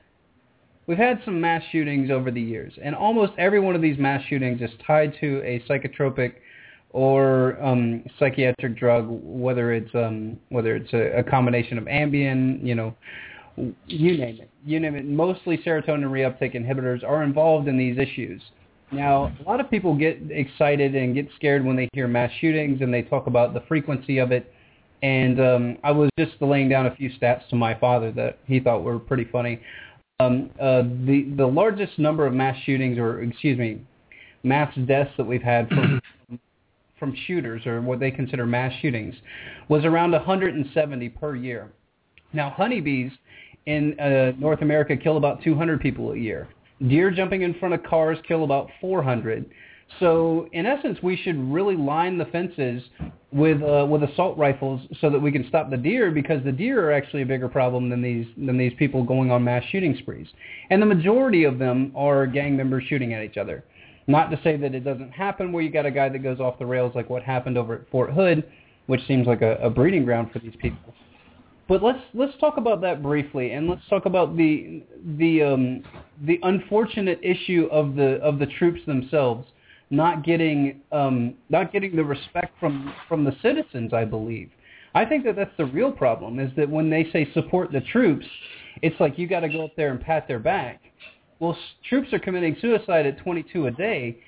we've 0.87 0.99
had 0.99 1.21
some 1.25 1.41
mass 1.41 1.63
shootings 1.71 2.11
over 2.11 2.31
the 2.31 2.41
years, 2.41 2.73
and 2.83 2.95
almost 2.95 3.33
every 3.39 3.61
one 3.61 3.75
of 3.75 3.83
these 3.83 3.99
mass 3.99 4.23
shootings 4.29 4.61
is 4.61 4.71
tied 4.87 5.15
to 5.21 5.43
a 5.43 5.61
psychotropic 5.69 6.35
or 6.91 7.63
um, 7.63 8.05
psychiatric 8.19 8.77
drug, 8.77 9.07
whether 9.09 9.73
it's 9.73 9.95
um, 9.95 10.39
whether 10.49 10.77
it's 10.77 10.93
a, 10.93 11.19
a 11.19 11.23
combination 11.23 11.79
of 11.79 11.85
Ambien, 11.85 12.65
you 12.65 12.75
know, 12.75 12.95
you 13.87 14.17
name 14.17 14.41
it, 14.41 14.51
you 14.65 14.81
name 14.81 14.95
it. 14.95 15.05
Mostly 15.05 15.59
serotonin 15.59 16.11
reuptake 16.11 16.55
inhibitors 16.55 17.05
are 17.05 17.23
involved 17.23 17.69
in 17.69 17.77
these 17.77 17.99
issues. 17.99 18.43
Now, 18.93 19.33
a 19.41 19.43
lot 19.49 19.61
of 19.61 19.69
people 19.69 19.97
get 19.97 20.19
excited 20.31 20.95
and 20.95 21.15
get 21.15 21.29
scared 21.35 21.65
when 21.65 21.77
they 21.77 21.89
hear 21.93 22.07
mass 22.07 22.31
shootings 22.41 22.81
and 22.83 22.93
they 22.93 23.03
talk 23.03 23.27
about 23.27 23.53
the 23.53 23.61
frequency 23.63 24.19
of 24.19 24.31
it. 24.31 24.53
And 25.03 25.41
um, 25.41 25.79
I 25.83 25.91
was 25.91 26.09
just 26.19 26.33
laying 26.41 26.69
down 26.69 26.87
a 26.87 26.95
few 26.95 27.11
stats 27.11 27.49
to 27.51 27.57
my 27.57 27.75
father 27.79 28.13
that 28.13 28.39
he 28.47 28.61
thought 28.61 28.83
were 28.83 28.99
pretty 28.99 29.25
funny. 29.25 29.61
Um, 30.19 30.51
uh, 30.59 30.83
the 30.83 31.31
the 31.37 31.47
largest 31.47 31.99
number 31.99 32.27
of 32.27 32.33
mass 32.33 32.57
shootings, 32.65 32.97
or 32.97 33.21
excuse 33.21 33.59
me, 33.59 33.83
mass 34.43 34.75
deaths 34.87 35.11
that 35.19 35.25
we've 35.25 35.43
had 35.43 35.69
from 35.69 36.01
from 36.99 37.15
shooters, 37.27 37.67
or 37.67 37.83
what 37.83 38.01
they 38.01 38.11
consider 38.11 38.47
mass 38.47 38.73
shootings, 38.81 39.15
was 39.69 39.85
around 39.85 40.13
170 40.13 41.09
per 41.11 41.35
year. 41.37 41.71
Now, 42.33 42.49
honeybees 42.49 43.13
in 43.67 43.99
uh, 44.01 44.33
North 44.39 44.63
America 44.63 44.97
kill 44.97 45.19
about 45.19 45.43
200 45.43 45.81
people 45.81 46.13
a 46.13 46.17
year. 46.17 46.49
Deer 46.89 47.11
jumping 47.11 47.43
in 47.43 47.55
front 47.55 47.75
of 47.75 47.83
cars 47.83 48.19
kill 48.27 48.45
about 48.45 48.69
400. 48.81 49.47
So 50.01 50.49
in 50.53 50.67
essence, 50.67 50.99
we 51.03 51.17
should 51.17 51.37
really 51.51 51.77
line 51.77 52.19
the 52.19 52.27
fences 52.27 52.83
with 53.33 53.63
uh, 53.63 53.87
with 53.89 54.03
assault 54.03 54.37
rifles 54.37 54.81
so 55.01 55.11
that 55.11 55.19
we 55.19 55.31
can 55.31 55.47
stop 55.49 55.71
the 55.71 55.77
deer 55.77 56.11
because 56.11 56.43
the 56.45 56.53
deer 56.53 56.89
are 56.89 56.93
actually 56.93 57.23
a 57.23 57.27
bigger 57.27 57.49
problem 57.49 57.89
than 57.89 58.03
these 58.03 58.27
than 58.37 58.59
these 58.59 58.73
people 58.79 59.05
going 59.05 59.31
on 59.31 59.45
mass 59.45 59.63
shooting 59.71 59.97
sprees. 60.01 60.27
And 60.71 60.83
the 60.83 60.87
majority 60.87 61.45
of 61.45 61.59
them 61.59 61.93
are 61.95 62.27
gang 62.27 62.57
members 62.57 62.85
shooting 62.89 63.15
at 63.15 63.23
each 63.23 63.37
other. 63.37 63.65
Not 64.07 64.31
to 64.31 64.41
say 64.43 64.57
that 64.57 64.75
it 64.75 64.85
doesn't 64.85 65.11
happen 65.11 65.51
where 65.53 65.63
you 65.63 65.71
got 65.71 65.87
a 65.87 65.91
guy 65.91 66.09
that 66.09 66.19
goes 66.21 66.41
off 66.41 66.59
the 66.59 66.67
rails 66.67 66.95
like 66.95 67.09
what 67.09 67.23
happened 67.23 67.57
over 67.57 67.75
at 67.75 67.91
Fort 67.91 68.13
Hood, 68.13 68.45
which 68.87 69.05
seems 69.07 69.27
like 69.27 69.43
a, 69.43 69.57
a 69.57 69.71
breeding 69.71 70.05
ground 70.05 70.31
for 70.33 70.39
these 70.39 70.55
people. 70.61 70.95
But 71.69 71.83
let's 71.83 71.99
let's 72.15 72.37
talk 72.39 72.59
about 72.59 72.81
that 72.83 73.03
briefly, 73.03 73.53
and 73.53 73.69
let's 73.69 73.83
talk 73.91 74.07
about 74.07 74.37
the 74.37 74.83
the 75.19 75.43
um, 75.43 75.83
the 76.25 76.39
unfortunate 76.45 77.19
issue 77.23 77.69
of 77.73 77.97
the 77.97 78.15
of 78.23 78.39
the 78.39 78.47
troops 78.47 78.81
themselves 78.87 79.49
not 79.91 80.25
getting 80.25 80.81
um, 80.93 81.35
not 81.49 81.73
getting 81.73 81.97
the 81.97 82.05
respect 82.05 82.59
from 82.61 82.95
from 83.09 83.25
the 83.25 83.35
citizens. 83.43 83.93
I 83.93 84.05
believe. 84.05 84.51
I 84.95 85.05
think 85.05 85.25
that 85.25 85.37
that's 85.37 85.55
the 85.59 85.67
real 85.67 85.91
problem. 85.91 86.39
Is 86.39 86.51
that 86.57 86.71
when 86.71 86.89
they 86.89 87.11
say 87.13 87.31
support 87.35 87.73
the 87.73 87.81
troops, 87.81 88.27
it's 88.83 88.99
like 89.01 89.19
you 89.19 89.27
got 89.27 89.41
to 89.41 89.49
go 89.49 89.65
up 89.65 89.73
there 89.77 89.91
and 89.91 90.01
pat 90.01 90.29
their 90.29 90.39
back. 90.39 90.81
Well, 91.41 91.57
troops 91.89 92.13
are 92.13 92.19
committing 92.19 92.57
suicide 92.61 93.07
at 93.07 93.19
22 93.19 93.67
a 93.67 93.71
day. 93.73 94.19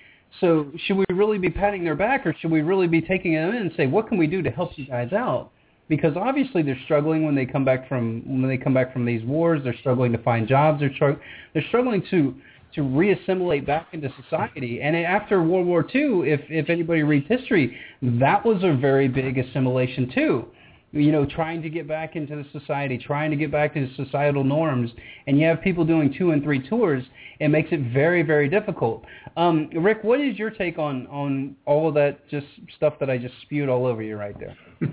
So 0.40 0.70
should 0.84 0.98
we 0.98 1.06
really 1.08 1.38
be 1.38 1.48
patting 1.48 1.84
their 1.84 1.94
back, 1.94 2.26
or 2.26 2.34
should 2.38 2.50
we 2.50 2.60
really 2.60 2.86
be 2.86 3.00
taking 3.00 3.32
them 3.32 3.48
in 3.50 3.56
and 3.56 3.72
say, 3.78 3.86
what 3.86 4.08
can 4.08 4.18
we 4.18 4.26
do 4.26 4.42
to 4.42 4.50
help 4.50 4.72
you 4.76 4.86
guys 4.86 5.14
out? 5.14 5.52
Because 5.88 6.16
obviously 6.16 6.62
they're 6.62 6.80
struggling 6.84 7.24
when 7.24 7.34
they 7.34 7.46
come 7.46 7.64
back 7.64 7.88
from 7.88 8.22
when 8.26 8.48
they 8.48 8.58
come 8.58 8.74
back 8.74 8.92
from 8.92 9.04
these 9.04 9.24
wars. 9.24 9.62
They're 9.64 9.76
struggling 9.80 10.12
to 10.12 10.18
find 10.18 10.46
jobs. 10.46 10.80
They're 10.80 11.18
they're 11.54 11.64
struggling 11.68 12.02
to 12.10 12.34
to 12.74 12.82
reassimilate 12.82 13.66
back 13.66 13.88
into 13.92 14.12
society. 14.22 14.80
And 14.82 14.94
after 14.96 15.42
World 15.42 15.66
War 15.66 15.82
II, 15.82 16.30
if 16.30 16.40
if 16.48 16.68
anybody 16.68 17.02
reads 17.02 17.26
history, 17.28 17.78
that 18.02 18.44
was 18.44 18.62
a 18.62 18.76
very 18.76 19.08
big 19.08 19.38
assimilation 19.38 20.10
too. 20.14 20.46
You 20.92 21.12
know, 21.12 21.26
trying 21.26 21.60
to 21.62 21.68
get 21.68 21.86
back 21.86 22.16
into 22.16 22.34
the 22.34 22.46
society, 22.58 22.96
trying 22.96 23.30
to 23.30 23.36
get 23.36 23.50
back 23.50 23.74
to 23.74 23.88
societal 23.94 24.42
norms, 24.42 24.90
and 25.26 25.38
you 25.38 25.46
have 25.46 25.60
people 25.60 25.84
doing 25.84 26.14
two 26.16 26.30
and 26.30 26.42
three 26.42 26.66
tours. 26.66 27.04
It 27.40 27.48
makes 27.48 27.68
it 27.72 27.92
very, 27.92 28.22
very 28.22 28.48
difficult. 28.48 29.04
Um, 29.36 29.68
Rick, 29.76 30.02
what 30.02 30.18
is 30.18 30.38
your 30.38 30.50
take 30.50 30.78
on 30.78 31.06
on 31.08 31.56
all 31.66 31.88
of 31.88 31.94
that 31.94 32.26
just 32.30 32.46
stuff 32.76 32.94
that 33.00 33.10
I 33.10 33.18
just 33.18 33.34
spewed 33.42 33.68
all 33.68 33.84
over 33.86 34.02
you 34.02 34.16
right 34.16 34.34
there? 34.40 34.56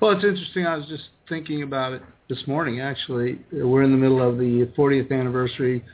well, 0.00 0.12
it's 0.12 0.24
interesting. 0.24 0.66
I 0.66 0.76
was 0.76 0.86
just 0.86 1.04
thinking 1.28 1.62
about 1.62 1.92
it 1.92 2.02
this 2.28 2.46
morning. 2.46 2.80
Actually, 2.80 3.38
we're 3.52 3.82
in 3.82 3.90
the 3.90 3.98
middle 3.98 4.26
of 4.26 4.38
the 4.38 4.68
40th 4.76 5.12
anniversary 5.12 5.84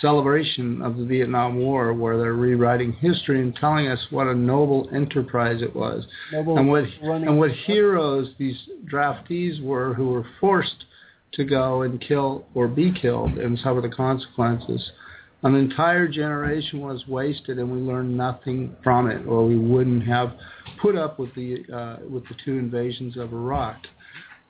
celebration 0.00 0.82
of 0.82 0.96
the 0.96 1.04
Vietnam 1.04 1.58
War, 1.58 1.92
where 1.94 2.18
they're 2.18 2.34
rewriting 2.34 2.92
history 2.94 3.40
and 3.40 3.54
telling 3.54 3.86
us 3.86 3.98
what 4.10 4.26
a 4.26 4.34
noble 4.34 4.88
enterprise 4.92 5.62
it 5.62 5.74
was, 5.74 6.06
noble 6.32 6.58
and 6.58 6.68
what 6.68 6.84
and 7.02 7.38
what 7.38 7.50
heroes 7.50 8.30
these 8.38 8.56
draftees 8.92 9.62
were, 9.62 9.94
who 9.94 10.08
were 10.08 10.26
forced 10.40 10.86
to 11.32 11.44
go 11.44 11.82
and 11.82 12.00
kill 12.00 12.46
or 12.54 12.66
be 12.66 12.92
killed 12.92 13.38
and 13.38 13.58
suffer 13.58 13.80
the 13.80 13.88
consequences. 13.88 14.90
An 15.42 15.54
entire 15.54 16.06
generation 16.06 16.80
was 16.80 17.06
wasted, 17.08 17.58
and 17.58 17.70
we 17.70 17.78
learned 17.78 18.14
nothing 18.14 18.76
from 18.84 19.10
it, 19.10 19.26
or 19.26 19.46
we 19.46 19.58
wouldn't 19.58 20.06
have 20.06 20.34
put 20.82 20.96
up 20.96 21.18
with 21.18 21.34
the 21.34 21.64
uh, 21.72 22.06
with 22.08 22.24
the 22.24 22.34
two 22.44 22.58
invasions 22.58 23.16
of 23.16 23.32
Iraq, 23.32 23.76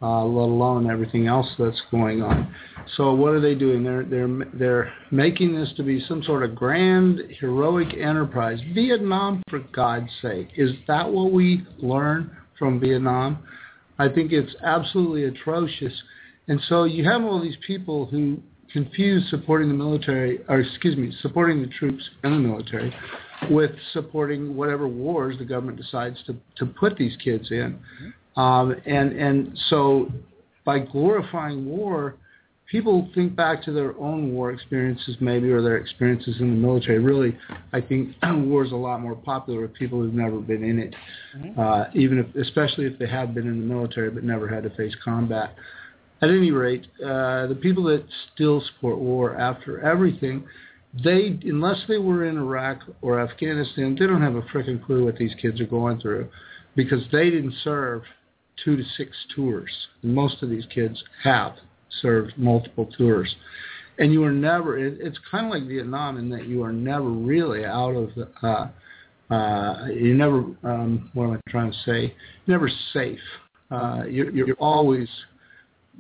uh, 0.03 0.25
let 0.25 0.49
alone 0.49 0.91
everything 0.91 1.29
else 1.29 1.47
that's 1.59 1.81
going 1.93 2.23
on. 2.23 2.53
So 2.97 3.15
what 3.15 3.33
are 3.33 3.41
they 3.41 3.55
doing? 3.55 3.85
They're 3.85 4.05
they're 4.05 4.45
they're 4.53 4.93
making 5.13 5.55
this 5.55 5.73
to 5.77 5.85
be 5.85 6.05
some 6.09 6.25
sort 6.25 6.43
of 6.43 6.57
grand 6.57 7.21
heroic 7.39 7.95
enterprise. 7.95 8.59
Vietnam, 8.75 9.45
for 9.49 9.61
God's 9.73 10.11
sake, 10.21 10.49
is 10.57 10.73
that 10.89 11.09
what 11.09 11.33
we 11.33 11.65
learn 11.79 12.37
from 12.59 12.81
Vietnam? 12.81 13.39
I 14.01 14.09
think 14.09 14.33
it's 14.33 14.55
absolutely 14.63 15.25
atrocious. 15.25 15.93
And 16.49 16.61
so 16.69 16.83
you 16.83 17.05
have 17.05 17.23
all 17.23 17.41
these 17.41 17.59
people 17.65 18.07
who 18.07 18.39
confuse 18.73 19.29
supporting 19.31 19.69
the 19.69 19.75
military, 19.75 20.41
or 20.49 20.61
excuse 20.61 20.97
me, 20.97 21.13
supporting 21.23 21.61
the 21.63 21.69
troops 21.69 22.03
and 22.23 22.33
the 22.33 22.49
military 22.49 22.95
with 23.51 23.71
supporting 23.93 24.55
whatever 24.55 24.87
wars 24.87 25.37
the 25.39 25.45
government 25.45 25.79
decides 25.79 26.23
to, 26.27 26.37
to 26.57 26.67
put 26.67 26.97
these 26.97 27.17
kids 27.23 27.51
in. 27.51 27.79
Mm-hmm. 27.79 28.41
Um, 28.41 28.77
and, 28.87 29.13
and 29.13 29.59
so 29.69 30.11
by 30.65 30.79
glorifying 30.79 31.67
war, 31.67 32.17
people 32.71 33.11
think 33.15 33.35
back 33.35 33.63
to 33.65 33.73
their 33.73 33.99
own 33.99 34.33
war 34.33 34.53
experiences 34.53 35.17
maybe 35.21 35.51
or 35.51 35.63
their 35.63 35.77
experiences 35.77 36.37
in 36.41 36.51
the 36.51 36.57
military. 36.57 36.99
Really, 36.99 37.37
I 37.73 37.81
think 37.81 38.15
war 38.23 38.65
is 38.65 38.73
a 38.73 38.77
lot 38.77 39.01
more 39.01 39.17
popular 39.17 39.63
with 39.63 39.75
people 39.75 40.01
who've 40.01 40.15
never 40.15 40.39
been 40.39 40.63
in 40.63 40.79
it, 40.79 40.95
mm-hmm. 41.37 41.59
uh, 41.59 41.85
even 41.95 42.19
if, 42.19 42.35
especially 42.37 42.87
if 42.87 42.99
they 42.99 43.09
have 43.09 43.35
been 43.35 43.47
in 43.47 43.59
the 43.59 43.67
military 43.67 44.11
but 44.11 44.23
never 44.23 44.47
had 44.49 44.63
to 44.63 44.71
face 44.71 44.95
combat. 45.03 45.55
At 46.23 46.29
any 46.29 46.51
rate, 46.51 46.87
uh, 47.03 47.47
the 47.47 47.59
people 47.61 47.85
that 47.85 48.05
still 48.35 48.63
support 48.75 48.99
war 48.99 49.37
after 49.39 49.81
everything, 49.81 50.45
they, 51.03 51.39
unless 51.45 51.79
they 51.89 51.99
were 51.99 52.27
in 52.27 52.37
Iraq 52.37 52.81
or 53.01 53.21
Afghanistan, 53.21 53.97
they 53.99 54.07
don't 54.07 54.21
have 54.21 54.37
a 54.37 54.43
freaking 54.43 54.85
clue 54.85 55.05
what 55.05 55.17
these 55.17 55.35
kids 55.41 55.61
are 55.61 55.67
going 55.67 55.99
through 56.01 56.29
because 56.77 57.03
they 57.11 57.31
didn't 57.31 57.55
serve 57.65 58.03
two 58.63 58.77
to 58.77 58.83
six 58.97 59.17
tours. 59.35 59.71
And 60.03 60.15
most 60.15 60.43
of 60.43 60.51
these 60.51 60.67
kids 60.75 61.03
have 61.23 61.55
served 62.03 62.37
multiple 62.37 62.87
tours. 62.99 63.35
And 63.99 64.13
you 64.13 64.23
are 64.25 64.33
never, 64.33 64.79
it, 64.79 64.99
it's 65.01 65.19
kind 65.31 65.47
of 65.47 65.53
like 65.53 65.67
Vietnam 65.69 66.19
in 66.19 66.29
that 66.31 66.47
you 66.47 66.63
are 66.63 66.73
never 66.73 67.09
really 67.09 67.65
out 67.65 67.97
of 67.97 68.11
the, 68.15 68.29
uh, 68.47 68.69
uh, 69.35 69.87
you 69.87 70.15
never, 70.15 70.45
um, 70.65 71.11
what 71.15 71.25
am 71.25 71.33
I 71.33 71.51
trying 71.51 71.71
to 71.73 71.79
say? 71.85 72.15
You're 72.45 72.59
never 72.59 72.71
safe 72.93 73.21
Uh, 73.71 74.03
you're, 74.09 74.31
you're 74.33 74.57
always 74.59 75.09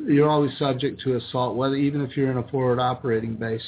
you're 0.07 0.29
always 0.29 0.57
subject 0.59 1.01
to 1.03 1.17
assault, 1.17 1.57
whether 1.57 1.77
even 1.77 2.01
if 2.01 2.17
you're 2.17 2.31
in 2.31 2.39
a 2.39 2.49
forward 2.49 2.79
operating 2.79 3.35
base. 3.35 3.65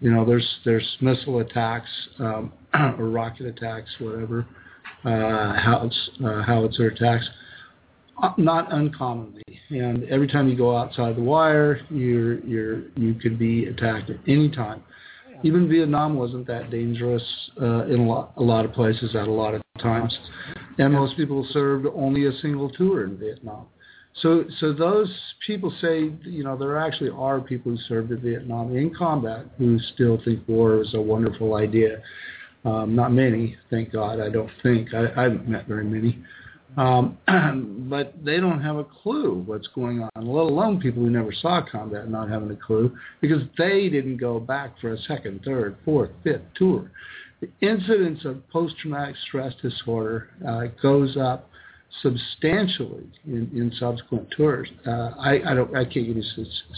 You 0.00 0.12
know, 0.12 0.24
there's 0.24 0.48
there's 0.64 0.96
missile 1.00 1.40
attacks 1.40 1.88
um, 2.20 2.52
or 2.74 3.08
rocket 3.08 3.46
attacks, 3.46 3.90
whatever, 3.98 4.46
uh, 5.04 5.08
howitz, 5.08 5.96
uh, 6.24 6.42
howitzer 6.42 6.88
attacks, 6.88 7.28
uh, 8.22 8.32
not 8.36 8.70
uncommonly. 8.72 9.42
And 9.70 10.04
every 10.04 10.28
time 10.28 10.48
you 10.48 10.56
go 10.56 10.76
outside 10.76 11.16
the 11.16 11.22
wire, 11.22 11.80
you're 11.90 12.38
you're 12.40 12.82
you 12.96 13.14
could 13.14 13.38
be 13.38 13.66
attacked 13.66 14.10
at 14.10 14.16
any 14.26 14.48
time. 14.50 14.82
Even 15.44 15.68
Vietnam 15.68 16.16
wasn't 16.16 16.46
that 16.48 16.70
dangerous 16.70 17.22
uh, 17.60 17.86
in 17.86 18.00
a 18.00 18.08
lot, 18.08 18.32
a 18.36 18.42
lot 18.42 18.64
of 18.64 18.72
places 18.72 19.14
at 19.14 19.28
a 19.28 19.32
lot 19.32 19.54
of 19.54 19.62
times, 19.80 20.16
and 20.78 20.92
most 20.92 21.16
people 21.16 21.46
served 21.52 21.86
only 21.94 22.26
a 22.26 22.32
single 22.40 22.68
tour 22.70 23.04
in 23.04 23.16
Vietnam. 23.16 23.66
So, 24.22 24.44
so 24.58 24.72
those 24.72 25.12
people 25.46 25.72
say, 25.80 26.10
you 26.22 26.42
know, 26.42 26.56
there 26.56 26.78
actually 26.78 27.10
are 27.10 27.40
people 27.40 27.72
who 27.72 27.78
served 27.88 28.10
in 28.10 28.20
Vietnam 28.20 28.76
in 28.76 28.92
combat 28.94 29.46
who 29.58 29.78
still 29.94 30.20
think 30.24 30.46
war 30.48 30.80
is 30.80 30.94
a 30.94 31.00
wonderful 31.00 31.54
idea. 31.54 32.02
Um, 32.64 32.96
not 32.96 33.12
many, 33.12 33.56
thank 33.70 33.92
God. 33.92 34.20
I 34.20 34.28
don't 34.28 34.50
think 34.62 34.92
I, 34.92 35.06
I 35.16 35.22
haven't 35.24 35.48
met 35.48 35.66
very 35.68 35.84
many, 35.84 36.18
um, 36.76 37.16
but 37.88 38.14
they 38.24 38.38
don't 38.40 38.60
have 38.60 38.76
a 38.76 38.84
clue 38.84 39.42
what's 39.46 39.68
going 39.68 40.02
on. 40.02 40.10
Let 40.16 40.42
alone 40.42 40.80
people 40.80 41.02
who 41.02 41.10
never 41.10 41.32
saw 41.32 41.62
combat 41.62 42.10
not 42.10 42.28
having 42.28 42.50
a 42.50 42.56
clue 42.56 42.96
because 43.20 43.42
they 43.56 43.88
didn't 43.88 44.16
go 44.16 44.40
back 44.40 44.78
for 44.80 44.92
a 44.92 44.98
second, 45.02 45.42
third, 45.44 45.76
fourth, 45.84 46.10
fifth 46.24 46.42
tour. 46.56 46.90
The 47.40 47.48
incidence 47.60 48.24
of 48.24 48.46
post-traumatic 48.48 49.14
stress 49.28 49.54
disorder 49.62 50.30
uh, 50.46 50.64
goes 50.82 51.16
up 51.16 51.48
substantially 52.02 53.06
in, 53.26 53.50
in 53.54 53.72
subsequent 53.78 54.30
tours. 54.36 54.68
Uh, 54.86 55.10
I, 55.18 55.40
I, 55.46 55.54
don't, 55.54 55.74
I 55.76 55.84
can't 55.84 56.06
give 56.06 56.16
you 56.16 56.22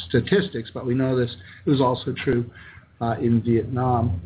statistics, 0.08 0.70
but 0.72 0.86
we 0.86 0.94
know 0.94 1.16
this. 1.16 1.34
It 1.66 1.70
was 1.70 1.80
also 1.80 2.14
true 2.24 2.48
uh, 3.00 3.16
in 3.20 3.42
Vietnam, 3.42 4.20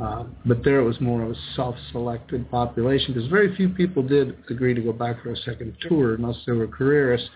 uh, 0.00 0.24
but 0.46 0.64
there 0.64 0.80
it 0.80 0.84
was 0.84 1.00
more 1.00 1.22
of 1.22 1.30
a 1.32 1.34
self-selected 1.56 2.50
population 2.50 3.12
because 3.12 3.28
very 3.28 3.54
few 3.56 3.68
people 3.68 4.02
did 4.02 4.36
agree 4.48 4.74
to 4.74 4.80
go 4.80 4.92
back 4.92 5.22
for 5.22 5.32
a 5.32 5.36
second 5.36 5.76
tour 5.88 6.14
unless 6.14 6.36
they 6.46 6.52
were 6.52 6.66
careerists, 6.66 7.28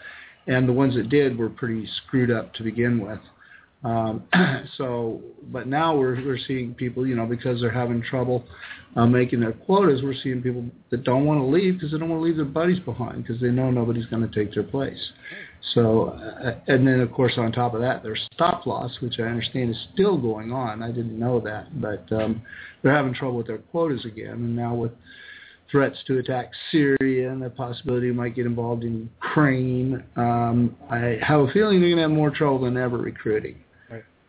and 0.46 0.68
the 0.68 0.72
ones 0.72 0.94
that 0.94 1.08
did 1.08 1.38
were 1.38 1.50
pretty 1.50 1.88
screwed 2.04 2.30
up 2.30 2.52
to 2.54 2.62
begin 2.62 3.00
with. 3.04 3.18
Um, 3.84 4.24
so, 4.76 5.20
but 5.52 5.66
now 5.66 5.96
we're 5.96 6.24
we're 6.24 6.38
seeing 6.48 6.74
people, 6.74 7.06
you 7.06 7.14
know, 7.14 7.26
because 7.26 7.60
they're 7.60 7.70
having 7.70 8.02
trouble 8.02 8.44
uh, 8.96 9.06
making 9.06 9.40
their 9.40 9.52
quotas, 9.52 10.02
we're 10.02 10.14
seeing 10.22 10.40
people 10.40 10.64
that 10.90 11.02
don't 11.04 11.24
want 11.24 11.40
to 11.40 11.44
leave 11.44 11.74
because 11.74 11.90
they 11.90 11.98
don't 11.98 12.08
want 12.08 12.20
to 12.20 12.24
leave 12.24 12.36
their 12.36 12.44
buddies 12.44 12.78
behind 12.80 13.24
because 13.24 13.40
they 13.40 13.48
know 13.48 13.70
nobody's 13.70 14.06
going 14.06 14.28
to 14.28 14.34
take 14.34 14.54
their 14.54 14.62
place. 14.62 15.10
So, 15.74 16.10
uh, 16.10 16.60
and 16.68 16.86
then 16.86 17.00
of 17.00 17.10
course 17.10 17.32
on 17.36 17.50
top 17.50 17.74
of 17.74 17.80
that, 17.80 18.02
there's 18.02 18.20
stop 18.34 18.66
loss, 18.66 18.92
which 19.00 19.18
I 19.18 19.22
understand 19.24 19.70
is 19.70 19.78
still 19.92 20.16
going 20.16 20.52
on. 20.52 20.82
I 20.82 20.88
didn't 20.88 21.18
know 21.18 21.40
that, 21.40 21.80
but 21.80 22.10
um, 22.12 22.42
they're 22.82 22.94
having 22.94 23.14
trouble 23.14 23.38
with 23.38 23.48
their 23.48 23.58
quotas 23.58 24.04
again, 24.04 24.34
and 24.34 24.54
now 24.54 24.74
with 24.74 24.92
threats 25.70 25.96
to 26.06 26.18
attack 26.18 26.50
Syria 26.70 27.32
and 27.32 27.42
the 27.42 27.50
possibility 27.50 28.06
we 28.06 28.12
might 28.12 28.36
get 28.36 28.46
involved 28.46 28.84
in 28.84 29.10
Ukraine, 29.24 30.04
um, 30.14 30.76
I 30.88 31.18
have 31.20 31.40
a 31.40 31.50
feeling 31.52 31.80
they're 31.80 31.88
going 31.88 31.96
to 31.96 32.02
have 32.02 32.10
more 32.10 32.30
trouble 32.30 32.60
than 32.60 32.76
ever 32.76 32.98
recruiting. 32.98 33.56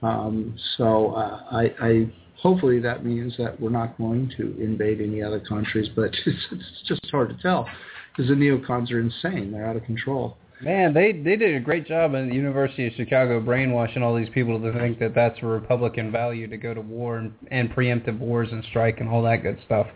Um, 0.01 0.55
so 0.77 1.11
uh, 1.11 1.43
I, 1.51 1.73
I 1.81 2.13
hopefully 2.37 2.79
that 2.79 3.05
means 3.05 3.35
that 3.37 3.59
we're 3.59 3.69
not 3.69 3.97
going 3.97 4.31
to 4.37 4.55
invade 4.61 5.01
any 5.01 5.21
other 5.21 5.39
countries, 5.39 5.89
but 5.95 6.11
it's, 6.25 6.47
it's 6.51 6.83
just 6.87 7.01
hard 7.11 7.29
to 7.29 7.41
tell 7.41 7.67
because 8.15 8.29
the 8.29 8.35
neocons 8.35 8.91
are 8.91 8.99
insane; 8.99 9.51
they're 9.51 9.67
out 9.67 9.75
of 9.75 9.83
control. 9.83 10.37
Man, 10.61 10.93
they 10.93 11.11
they 11.11 11.35
did 11.35 11.55
a 11.55 11.59
great 11.59 11.85
job 11.85 12.15
at 12.15 12.29
the 12.29 12.33
University 12.33 12.87
of 12.87 12.93
Chicago 12.93 13.41
brainwashing 13.41 14.01
all 14.01 14.15
these 14.15 14.29
people 14.29 14.59
to 14.61 14.71
think 14.73 14.99
that 14.99 15.13
that's 15.13 15.37
a 15.41 15.45
Republican 15.45 16.11
value 16.11 16.47
to 16.47 16.57
go 16.57 16.73
to 16.73 16.81
war 16.81 17.17
and, 17.17 17.33
and 17.51 17.69
preemptive 17.69 18.17
wars 18.19 18.49
and 18.51 18.63
strike 18.69 18.99
and 19.01 19.09
all 19.09 19.21
that 19.23 19.43
good 19.43 19.59
stuff. 19.65 19.87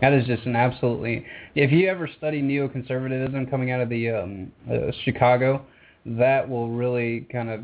That 0.00 0.12
is 0.12 0.26
just 0.26 0.44
an 0.44 0.54
absolutely. 0.54 1.24
If 1.54 1.72
you 1.72 1.88
ever 1.88 2.08
study 2.18 2.40
neoconservatism 2.40 3.50
coming 3.50 3.72
out 3.72 3.80
of 3.80 3.88
the 3.88 4.10
um, 4.10 4.52
uh, 4.70 4.92
Chicago, 5.04 5.64
that 6.06 6.48
will 6.48 6.70
really 6.70 7.26
kind 7.32 7.50
of 7.50 7.60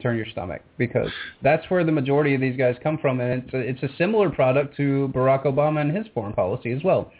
turn 0.00 0.16
your 0.16 0.26
stomach 0.26 0.62
because 0.78 1.10
that's 1.42 1.68
where 1.70 1.84
the 1.84 1.92
majority 1.92 2.34
of 2.34 2.40
these 2.40 2.56
guys 2.56 2.76
come 2.82 2.98
from, 2.98 3.20
and 3.20 3.42
it's 3.42 3.54
a, 3.54 3.58
it's 3.58 3.82
a 3.82 3.96
similar 3.96 4.30
product 4.30 4.76
to 4.76 5.10
Barack 5.14 5.44
Obama 5.44 5.80
and 5.80 5.94
his 5.94 6.06
foreign 6.14 6.32
policy 6.32 6.72
as 6.72 6.82
well. 6.84 7.12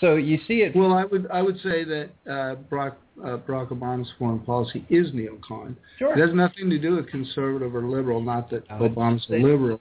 So 0.00 0.16
you 0.16 0.38
see 0.46 0.60
it. 0.60 0.76
Well, 0.76 0.92
I 0.92 1.04
would 1.04 1.26
I 1.32 1.40
would 1.40 1.56
say 1.60 1.84
that 1.84 2.10
uh, 2.26 2.56
Barack 2.70 2.96
uh, 3.22 3.38
Barack 3.38 3.70
Obama's 3.70 4.12
foreign 4.18 4.40
policy 4.40 4.84
is 4.90 5.10
neocon. 5.12 5.76
Sure. 5.98 6.12
It 6.12 6.20
has 6.20 6.34
nothing 6.34 6.68
to 6.68 6.78
do 6.78 6.96
with 6.96 7.08
conservative 7.08 7.74
or 7.74 7.82
liberal. 7.82 8.20
Not 8.20 8.50
that 8.50 8.68
Obama's 8.68 9.24
a 9.30 9.34
liberal. 9.34 9.78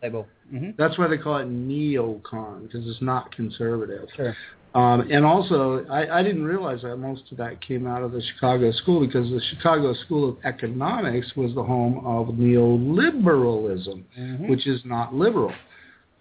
Mm-hmm. 0.53 0.69
That's 0.77 0.97
why 0.97 1.07
they 1.07 1.17
call 1.17 1.37
it 1.37 1.49
neocon 1.49 2.63
because 2.63 2.87
it's 2.87 3.01
not 3.01 3.35
conservative. 3.35 4.07
Sure. 4.15 4.35
Um, 4.75 5.09
and 5.09 5.25
also, 5.25 5.85
I, 5.89 6.19
I 6.19 6.21
didn't 6.21 6.43
realize 6.43 6.81
that 6.81 6.97
most 6.97 7.31
of 7.31 7.37
that 7.37 7.61
came 7.65 7.87
out 7.87 8.03
of 8.03 8.11
the 8.11 8.21
Chicago 8.33 8.73
School 8.73 8.99
because 8.99 9.29
the 9.29 9.41
Chicago 9.55 9.93
School 9.93 10.27
of 10.27 10.37
Economics 10.43 11.31
was 11.37 11.55
the 11.55 11.63
home 11.63 12.05
of 12.05 12.35
neoliberalism, 12.35 14.03
mm-hmm. 14.19 14.49
which 14.49 14.67
is 14.67 14.81
not 14.83 15.15
liberal. 15.15 15.53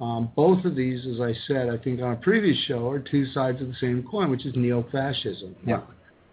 Um, 0.01 0.31
both 0.37 0.65
of 0.65 0.77
these, 0.77 1.05
as 1.05 1.21
I 1.21 1.35
said, 1.49 1.69
I 1.69 1.79
think 1.83 2.01
on 2.01 2.13
a 2.13 2.17
previous 2.17 2.57
show, 2.67 2.89
are 2.89 3.01
two 3.01 3.27
sides 3.33 3.61
of 3.61 3.67
the 3.67 3.75
same 3.81 4.05
coin, 4.09 4.31
which 4.31 4.47
is 4.47 4.55
neo-fascism. 4.55 5.57
Yeah. 5.67 5.81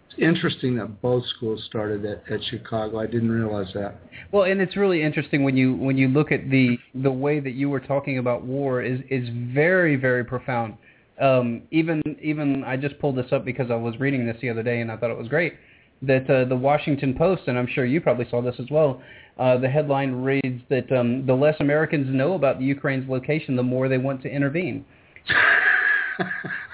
It's 0.08 0.20
interesting 0.20 0.76
that 0.76 1.02
both 1.02 1.24
schools 1.36 1.64
started 1.66 2.04
at, 2.04 2.22
at 2.30 2.44
Chicago. 2.44 3.00
I 3.00 3.06
didn't 3.06 3.32
realize 3.32 3.72
that. 3.74 3.96
Well, 4.30 4.44
and 4.44 4.60
it's 4.60 4.76
really 4.76 5.02
interesting 5.02 5.42
when 5.42 5.56
you 5.56 5.74
when 5.74 5.96
you 5.96 6.06
look 6.06 6.30
at 6.30 6.50
the 6.50 6.78
the 6.94 7.10
way 7.10 7.40
that 7.40 7.52
you 7.52 7.68
were 7.70 7.80
talking 7.80 8.18
about 8.18 8.44
war 8.44 8.82
is 8.82 9.00
is 9.10 9.28
very 9.54 9.96
very 9.96 10.22
profound 10.22 10.76
um, 11.20 11.62
even 11.70 12.02
even 12.22 12.64
I 12.64 12.76
just 12.76 12.98
pulled 12.98 13.16
this 13.16 13.32
up 13.32 13.44
because 13.44 13.70
I 13.70 13.76
was 13.76 13.98
reading 13.98 14.26
this 14.26 14.36
the 14.40 14.50
other 14.50 14.62
day 14.62 14.80
and 14.80 14.90
I 14.90 14.96
thought 14.96 15.10
it 15.10 15.18
was 15.18 15.28
great 15.28 15.54
that 16.02 16.28
uh, 16.28 16.44
the 16.48 16.56
Washington 16.56 17.14
Post 17.14 17.42
and 17.46 17.58
I'm 17.58 17.68
sure 17.68 17.84
you 17.84 18.00
probably 18.00 18.26
saw 18.28 18.42
this 18.42 18.56
as 18.58 18.66
well. 18.70 19.00
Uh, 19.38 19.56
the 19.56 19.68
headline 19.68 20.12
reads 20.22 20.62
that 20.68 20.90
um, 20.92 21.24
the 21.26 21.34
less 21.34 21.54
Americans 21.60 22.06
know 22.14 22.34
about 22.34 22.58
the 22.58 22.64
Ukraine's 22.64 23.08
location, 23.08 23.56
the 23.56 23.62
more 23.62 23.88
they 23.88 23.98
want 23.98 24.22
to 24.22 24.28
intervene. 24.28 24.84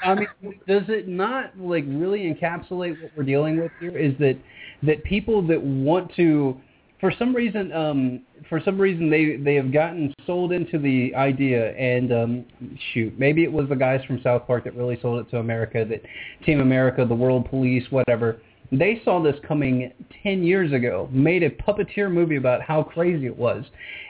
I 0.05 0.15
mean, 0.15 0.29
does 0.67 0.83
it 0.89 1.09
not 1.09 1.59
like 1.59 1.85
really 1.87 2.21
encapsulate 2.21 3.01
what 3.01 3.13
we're 3.17 3.25
dealing 3.25 3.61
with 3.61 3.71
here? 3.81 3.97
Is 3.97 4.15
that 4.19 4.37
that 4.83 5.05
people 5.05 5.47
that 5.47 5.63
want 5.63 6.13
to 6.17 6.61
for 7.01 7.13
some 7.19 7.35
reason, 7.35 7.73
um, 7.73 8.23
for 8.49 8.61
some 8.65 8.79
reason, 8.79 9.09
they 9.09 9.37
they 9.37 9.55
have 9.55 9.73
gotten 9.73 10.13
sold 10.27 10.53
into 10.53 10.79
the 10.79 11.15
idea, 11.15 11.73
and 11.77 12.13
um, 12.13 12.45
shoot, 12.93 13.17
maybe 13.19 13.45
it 13.45 13.53
was 13.53 13.69
the 13.69 13.77
guys 13.77 14.05
from 14.05 14.21
South 14.23 14.47
Park 14.47 14.65
that 14.65 14.75
really 14.75 14.99
sold 15.01 15.25
it 15.25 15.31
to 15.31 15.39
America, 15.39 15.85
that 15.85 16.03
Team 16.45 16.61
America, 16.61 17.05
the 17.05 17.15
World 17.15 17.49
Police, 17.49 17.85
whatever. 17.91 18.41
They 18.71 19.01
saw 19.05 19.23
this 19.23 19.37
coming 19.47 19.93
ten 20.23 20.43
years 20.43 20.73
ago, 20.73 21.09
made 21.11 21.43
a 21.43 21.51
puppeteer 21.51 22.11
movie 22.11 22.37
about 22.37 22.61
how 22.63 22.83
crazy 22.83 23.27
it 23.27 23.37
was, 23.37 23.65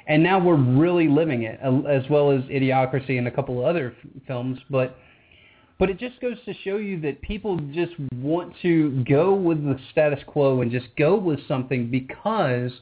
and 0.07 0.22
now 0.22 0.42
we're 0.42 0.57
really 0.57 1.09
living 1.09 1.42
it, 1.42 1.61
as 1.61 2.09
well 2.11 2.31
as 2.31 2.42
Idiocracy 2.44 3.18
and 3.18 3.29
a 3.29 3.31
couple 3.31 3.61
of 3.61 3.66
other 3.66 3.94
f- 4.03 4.11
films, 4.27 4.59
but 4.70 4.98
but 5.78 5.90
it 5.90 5.98
just 5.98 6.20
goes 6.20 6.36
to 6.44 6.54
show 6.64 6.76
you 6.76 7.00
that 7.00 7.22
people 7.22 7.56
just 7.72 7.92
want 8.16 8.52
to 8.62 9.04
go 9.04 9.34
with 9.34 9.62
the 9.62 9.78
status 9.92 10.20
quo 10.26 10.60
and 10.60 10.70
just 10.70 10.88
go 10.96 11.16
with 11.16 11.38
something 11.46 11.90
because 11.90 12.72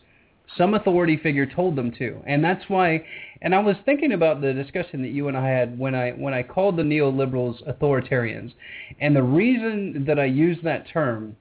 some 0.57 0.75
authority 0.75 1.17
figure 1.17 1.47
told 1.47 1.77
them 1.77 1.93
to. 1.99 2.21
And 2.27 2.43
that's 2.43 2.65
why 2.69 3.05
and 3.43 3.55
I 3.55 3.59
was 3.59 3.77
thinking 3.85 4.13
about 4.13 4.41
the 4.41 4.53
discussion 4.53 5.03
that 5.03 5.11
you 5.11 5.29
and 5.29 5.37
I 5.37 5.49
had 5.49 5.79
when 5.79 5.95
I 5.95 6.13
when 6.13 6.33
I 6.33 6.43
called 6.43 6.77
the 6.77 6.83
neoliberals 6.83 7.63
authoritarians. 7.69 8.53
And 9.01 9.15
the 9.15 9.23
reason 9.23 10.05
that 10.07 10.19
I 10.19 10.25
use 10.25 10.59
that 10.63 10.89
term 10.89 11.37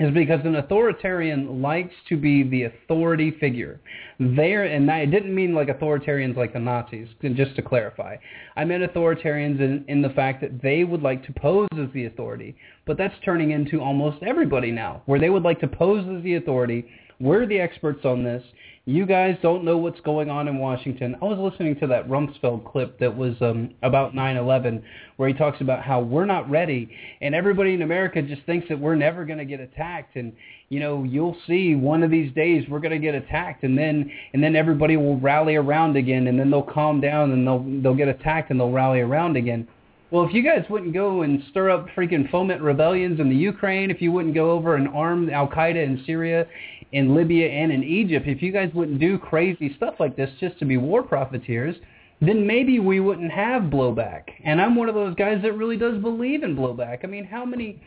is 0.00 0.14
because 0.14 0.40
an 0.44 0.56
authoritarian 0.56 1.60
likes 1.60 1.94
to 2.08 2.16
be 2.16 2.42
the 2.42 2.64
authority 2.64 3.32
figure. 3.40 3.80
There, 4.18 4.64
and 4.64 4.90
I 4.90 5.04
didn't 5.06 5.34
mean 5.34 5.54
like 5.54 5.68
authoritarians 5.68 6.36
like 6.36 6.52
the 6.52 6.58
Nazis, 6.58 7.08
just 7.34 7.56
to 7.56 7.62
clarify. 7.62 8.16
I 8.56 8.64
meant 8.64 8.84
authoritarians 8.84 9.60
in, 9.60 9.84
in 9.88 10.02
the 10.02 10.10
fact 10.10 10.40
that 10.40 10.62
they 10.62 10.84
would 10.84 11.02
like 11.02 11.24
to 11.26 11.32
pose 11.32 11.68
as 11.72 11.88
the 11.92 12.06
authority. 12.06 12.56
But 12.86 12.96
that's 12.96 13.14
turning 13.24 13.50
into 13.50 13.80
almost 13.80 14.22
everybody 14.22 14.70
now, 14.70 15.02
where 15.06 15.20
they 15.20 15.30
would 15.30 15.42
like 15.42 15.60
to 15.60 15.68
pose 15.68 16.06
as 16.16 16.22
the 16.22 16.36
authority. 16.36 16.86
We're 17.20 17.46
the 17.46 17.60
experts 17.60 18.04
on 18.04 18.22
this. 18.22 18.42
You 18.88 19.04
guys 19.04 19.36
don't 19.42 19.64
know 19.64 19.76
what's 19.76 20.00
going 20.00 20.30
on 20.30 20.48
in 20.48 20.56
Washington. 20.56 21.14
I 21.20 21.26
was 21.26 21.38
listening 21.38 21.78
to 21.80 21.86
that 21.88 22.08
Rumsfeld 22.08 22.64
clip 22.64 22.98
that 23.00 23.14
was 23.14 23.34
um, 23.42 23.74
about 23.82 24.14
9/11, 24.14 24.82
where 25.18 25.28
he 25.28 25.34
talks 25.34 25.60
about 25.60 25.82
how 25.82 26.00
we're 26.00 26.24
not 26.24 26.48
ready, 26.48 26.88
and 27.20 27.34
everybody 27.34 27.74
in 27.74 27.82
America 27.82 28.22
just 28.22 28.40
thinks 28.46 28.66
that 28.70 28.80
we're 28.80 28.94
never 28.94 29.26
going 29.26 29.40
to 29.40 29.44
get 29.44 29.60
attacked, 29.60 30.16
and 30.16 30.32
you 30.70 30.80
know 30.80 31.04
you'll 31.04 31.36
see 31.46 31.74
one 31.74 32.02
of 32.02 32.10
these 32.10 32.32
days 32.32 32.64
we're 32.66 32.78
going 32.78 32.98
to 32.98 32.98
get 32.98 33.14
attacked, 33.14 33.62
and 33.62 33.76
then 33.76 34.10
and 34.32 34.42
then 34.42 34.56
everybody 34.56 34.96
will 34.96 35.20
rally 35.20 35.56
around 35.56 35.98
again, 35.98 36.26
and 36.26 36.40
then 36.40 36.50
they'll 36.50 36.62
calm 36.62 36.98
down, 36.98 37.30
and 37.32 37.46
they'll 37.46 37.82
they'll 37.82 37.94
get 37.94 38.08
attacked, 38.08 38.50
and 38.50 38.58
they'll 38.58 38.72
rally 38.72 39.00
around 39.00 39.36
again. 39.36 39.68
Well, 40.10 40.24
if 40.24 40.32
you 40.32 40.42
guys 40.42 40.64
wouldn't 40.70 40.94
go 40.94 41.20
and 41.20 41.42
stir 41.50 41.68
up 41.68 41.88
freaking 41.94 42.30
foment 42.30 42.62
rebellions 42.62 43.20
in 43.20 43.28
the 43.28 43.36
Ukraine, 43.36 43.90
if 43.90 44.00
you 44.00 44.10
wouldn't 44.10 44.34
go 44.34 44.52
over 44.52 44.76
and 44.76 44.88
arm 44.88 45.28
Al 45.28 45.46
Qaeda 45.46 45.76
in 45.76 46.02
Syria, 46.06 46.46
in 46.92 47.14
Libya, 47.14 47.48
and 47.48 47.70
in 47.70 47.84
Egypt, 47.84 48.26
if 48.26 48.42
you 48.42 48.50
guys 48.50 48.70
wouldn't 48.74 48.98
do 48.98 49.18
crazy 49.18 49.74
stuff 49.76 49.94
like 50.00 50.16
this 50.16 50.30
just 50.40 50.58
to 50.58 50.64
be 50.64 50.76
war 50.76 51.02
profiteers, 51.02 51.76
then 52.20 52.46
maybe 52.46 52.78
we 52.78 53.00
wouldn't 53.00 53.30
have 53.30 53.62
blowback. 53.64 54.22
And 54.44 54.60
I'm 54.60 54.74
one 54.74 54.88
of 54.88 54.94
those 54.94 55.14
guys 55.14 55.40
that 55.42 55.52
really 55.52 55.76
does 55.76 55.98
believe 55.98 56.42
in 56.42 56.56
blowback. 56.56 57.00
I 57.04 57.06
mean, 57.06 57.24
how 57.24 57.44
many? 57.44 57.82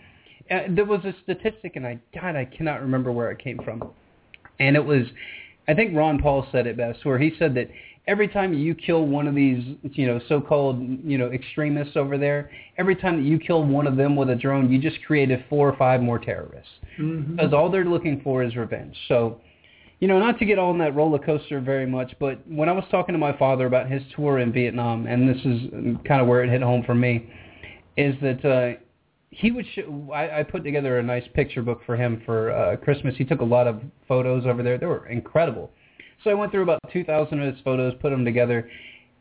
Uh, 0.50 0.62
there 0.70 0.86
was 0.86 1.04
a 1.06 1.14
statistic, 1.24 1.76
and 1.76 1.86
I 1.86 2.00
God, 2.14 2.36
I 2.36 2.46
cannot 2.46 2.82
remember 2.82 3.12
where 3.12 3.32
it 3.32 3.40
came 3.40 3.60
from, 3.64 3.84
and 4.60 4.76
it 4.76 4.86
was, 4.86 5.04
I 5.68 5.74
think 5.74 5.96
Ron 5.96 6.20
Paul 6.20 6.46
said 6.52 6.68
it 6.68 6.78
best, 6.78 7.06
where 7.06 7.20
he 7.20 7.34
said 7.40 7.56
that 7.56 7.70
every 8.08 8.28
time 8.28 8.54
you 8.54 8.74
kill 8.74 9.06
one 9.06 9.28
of 9.28 9.36
these, 9.36 9.76
you 9.94 10.08
know, 10.08 10.20
so-called, 10.28 10.80
you 11.04 11.18
know, 11.18 11.32
extremists 11.32 11.96
over 11.96 12.18
there, 12.18 12.50
every 12.78 12.96
time 12.96 13.18
that 13.18 13.28
you 13.28 13.38
kill 13.38 13.64
one 13.64 13.88
of 13.88 13.96
them 13.96 14.16
with 14.16 14.30
a 14.30 14.36
drone, 14.36 14.72
you 14.72 14.80
just 14.80 15.04
created 15.06 15.46
four 15.50 15.70
or 15.70 15.76
five 15.78 16.02
more 16.02 16.18
terrorists. 16.18 16.72
Mm-hmm. 17.00 17.36
Because 17.36 17.54
all 17.54 17.70
they're 17.70 17.86
looking 17.86 18.22
for 18.22 18.44
is 18.44 18.56
revenge. 18.56 18.96
So, 19.08 19.40
you 20.00 20.08
know, 20.08 20.18
not 20.18 20.40
to 20.40 20.46
get 20.46 20.58
on 20.58 20.80
that 20.80 20.96
roller 20.96 21.20
coaster 21.20 21.62
very 21.62 21.86
much, 21.86 22.14
but 22.20 22.40
when 22.48 22.70
I 22.70 22.72
was 22.72 22.86
talking 22.90 23.14
to 23.14 23.20
my 23.20 23.38
father 23.38 23.68
about 23.68 23.90
his 23.90 24.02
tour 24.16 24.40
in 24.40 24.52
Vietnam, 24.52 25.06
and 25.06 25.30
this 25.30 25.38
is 25.46 25.98
kind 26.08 26.22
of 26.22 26.28
where 26.28 26.44
it 26.44 26.50
hit 26.50 26.64
home 26.64 26.84
for 26.84 26.96
me, 26.96 27.32
is 27.98 28.16
that 28.22 28.44
uh, 28.44 28.80
he 29.30 29.52
would. 29.52 29.66
Show, 29.76 30.10
I, 30.12 30.40
I 30.40 30.44
put 30.44 30.64
together 30.64 30.98
a 30.98 31.04
nice 31.04 31.26
picture 31.36 31.62
book 31.62 31.82
for 31.86 31.96
him 31.96 32.24
for 32.26 32.52
uh, 32.52 32.78
Christmas. 32.78 33.14
He 33.16 33.26
took 33.26 33.42
a 33.42 33.46
lot 33.46 33.68
of 33.68 33.80
photos 34.08 34.48
over 34.48 34.64
there. 34.64 34.80
They 34.80 34.88
were 34.88 35.06
incredible 35.08 35.70
so 36.24 36.30
I 36.30 36.34
went 36.34 36.52
through 36.52 36.64
about 36.64 36.80
2,000 36.92 37.40
of 37.40 37.54
his 37.54 37.64
photos, 37.64 37.94
put 38.02 38.12
them 38.12 38.26
together, 38.26 38.70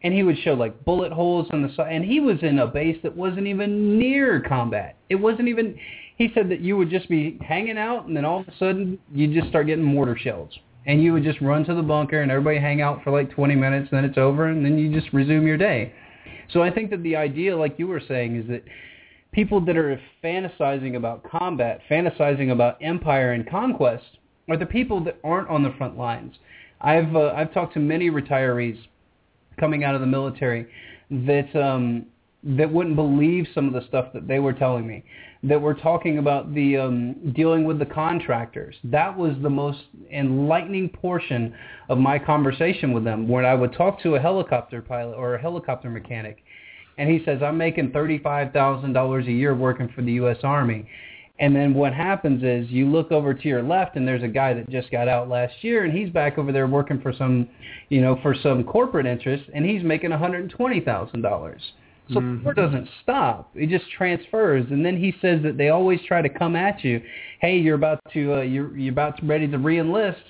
and 0.03 0.15
he 0.15 0.23
would 0.23 0.39
show 0.39 0.55
like 0.55 0.85
bullet 0.85 1.13
holes 1.13 1.49
on 1.53 1.63
the 1.63 1.73
side. 1.75 1.93
And 1.93 2.05
he 2.05 2.21
was 2.21 2.39
in 2.43 2.59
a 2.59 2.67
base 2.67 2.99
that 3.03 3.17
wasn't 3.17 3.47
even 3.47 3.99
near 3.99 4.41
combat. 4.41 4.97
It 5.09 5.17
wasn't 5.17 5.49
even. 5.49 5.79
He 6.17 6.31
said 6.35 6.51
that 6.51 6.61
you 6.61 6.77
would 6.77 6.91
just 6.91 7.09
be 7.09 7.39
hanging 7.41 7.79
out, 7.79 8.07
and 8.07 8.17
then 8.17 8.25
all 8.25 8.41
of 8.41 8.49
a 8.49 8.57
sudden 8.59 8.99
you 9.13 9.33
just 9.33 9.49
start 9.49 9.67
getting 9.67 9.85
mortar 9.85 10.19
shells, 10.19 10.51
and 10.87 11.03
you 11.03 11.15
would 11.15 11.25
just 11.25 11.41
run 11.41 11.65
to 11.65 11.75
the 11.75 11.83
bunker, 11.83 12.21
and 12.21 12.31
everybody 12.31 12.59
hang 12.59 12.83
out 12.83 13.03
for 13.03 13.11
like 13.11 13.31
20 13.31 13.55
minutes, 13.55 13.89
and 13.91 13.99
then 13.99 14.05
it's 14.05 14.19
over, 14.19 14.47
and 14.47 14.65
then 14.65 14.79
you 14.79 14.93
just 14.93 15.13
resume 15.15 15.47
your 15.47 15.57
day. 15.57 15.95
So 16.53 16.63
I 16.63 16.71
think 16.71 16.91
that 16.91 17.03
the 17.03 17.17
idea, 17.17 17.57
like 17.57 17.79
you 17.79 17.87
were 17.87 18.03
saying, 18.07 18.37
is 18.37 18.49
that 18.49 18.65
people 19.33 19.65
that 19.65 19.77
are 19.79 19.99
fantasizing 20.23 20.97
about 20.97 21.23
combat, 21.23 21.81
fantasizing 21.91 22.53
about 22.53 22.77
empire 22.83 23.33
and 23.33 23.49
conquest, 23.49 24.19
are 24.51 24.57
the 24.59 24.67
people 24.67 25.03
that 25.05 25.19
aren't 25.25 25.49
on 25.49 25.63
the 25.63 25.73
front 25.79 25.97
lines 25.97 26.35
I've 26.81 27.15
uh, 27.15 27.33
I've 27.37 27.53
talked 27.53 27.75
to 27.75 27.81
many 27.81 28.11
retirees 28.11 28.79
coming 29.59 29.85
out 29.85 29.95
of 29.95 30.01
the 30.01 30.07
military 30.07 30.67
that 31.11 31.55
um, 31.61 32.07
that 32.43 32.73
wouldn't 32.73 32.97
believe 32.97 33.47
some 33.55 33.67
of 33.67 33.75
the 33.75 33.87
stuff 33.87 34.07
that 34.15 34.27
they 34.27 34.39
were 34.39 34.53
telling 34.53 34.87
me. 34.87 35.05
That 35.43 35.61
were 35.61 35.75
talking 35.75 36.19
about 36.19 36.55
the 36.55 36.77
um, 36.77 37.33
dealing 37.35 37.65
with 37.65 37.79
the 37.79 37.87
contractors. 37.87 38.75
That 38.85 39.17
was 39.17 39.35
the 39.43 39.51
most 39.51 39.81
enlightening 40.13 40.91
portion 40.91 41.55
of 41.89 41.99
my 41.99 42.19
conversation 42.19 42.93
with 42.93 43.05
them. 43.05 43.29
When 43.29 43.45
I 43.45 43.55
would 43.55 43.73
talk 43.73 44.03
to 44.03 44.15
a 44.17 44.21
helicopter 44.21 44.83
pilot 44.83 45.15
or 45.15 45.35
a 45.35 45.41
helicopter 45.41 45.91
mechanic, 45.91 46.43
and 46.99 47.11
he 47.11 47.23
says, 47.25 47.43
"I'm 47.43 47.59
making 47.59 47.93
thirty-five 47.93 48.53
thousand 48.53 48.93
dollars 48.93 49.27
a 49.27 49.33
year 49.33 49.55
working 49.55 49.89
for 49.95 50.03
the 50.03 50.13
U.S. 50.13 50.39
Army." 50.43 50.87
And 51.41 51.57
then 51.57 51.73
what 51.73 51.95
happens 51.95 52.43
is 52.43 52.71
you 52.71 52.87
look 52.87 53.11
over 53.11 53.33
to 53.33 53.49
your 53.49 53.63
left 53.63 53.97
and 53.97 54.07
there's 54.07 54.23
a 54.23 54.29
guy 54.29 54.53
that 54.53 54.69
just 54.69 54.91
got 54.91 55.09
out 55.09 55.31
last 55.31 55.55
year 55.63 55.85
and 55.85 55.97
he's 55.97 56.11
back 56.11 56.37
over 56.37 56.53
there 56.53 56.67
working 56.67 57.01
for 57.01 57.15
some, 57.15 57.49
you 57.89 58.03
know, 58.03 58.19
for 58.23 58.35
some 58.43 58.63
corporate 58.63 59.07
interest 59.07 59.45
and 59.55 59.65
he's 59.65 59.83
making 59.83 60.11
$120,000. 60.11 61.61
So 62.13 62.17
mm-hmm. 62.17 62.47
the 62.47 62.55
doesn't 62.55 62.89
stop. 63.03 63.51
It 63.55 63.71
just 63.71 63.91
transfers. 63.97 64.67
And 64.71 64.85
then 64.85 64.99
he 64.99 65.15
says 65.23 65.43
that 65.43 65.57
they 65.57 65.71
always 65.71 66.01
try 66.07 66.21
to 66.21 66.29
come 66.29 66.57
at 66.57 66.85
you. 66.85 67.01
Hey, 67.41 67.57
you're 67.57 67.77
about 67.77 68.01
to 68.13 68.35
uh, 68.35 68.41
you're 68.43 68.77
you're 68.77 68.93
about 68.93 69.19
to 69.19 69.27
ready 69.27 69.47
to 69.49 69.57
reenlist. 69.57 70.21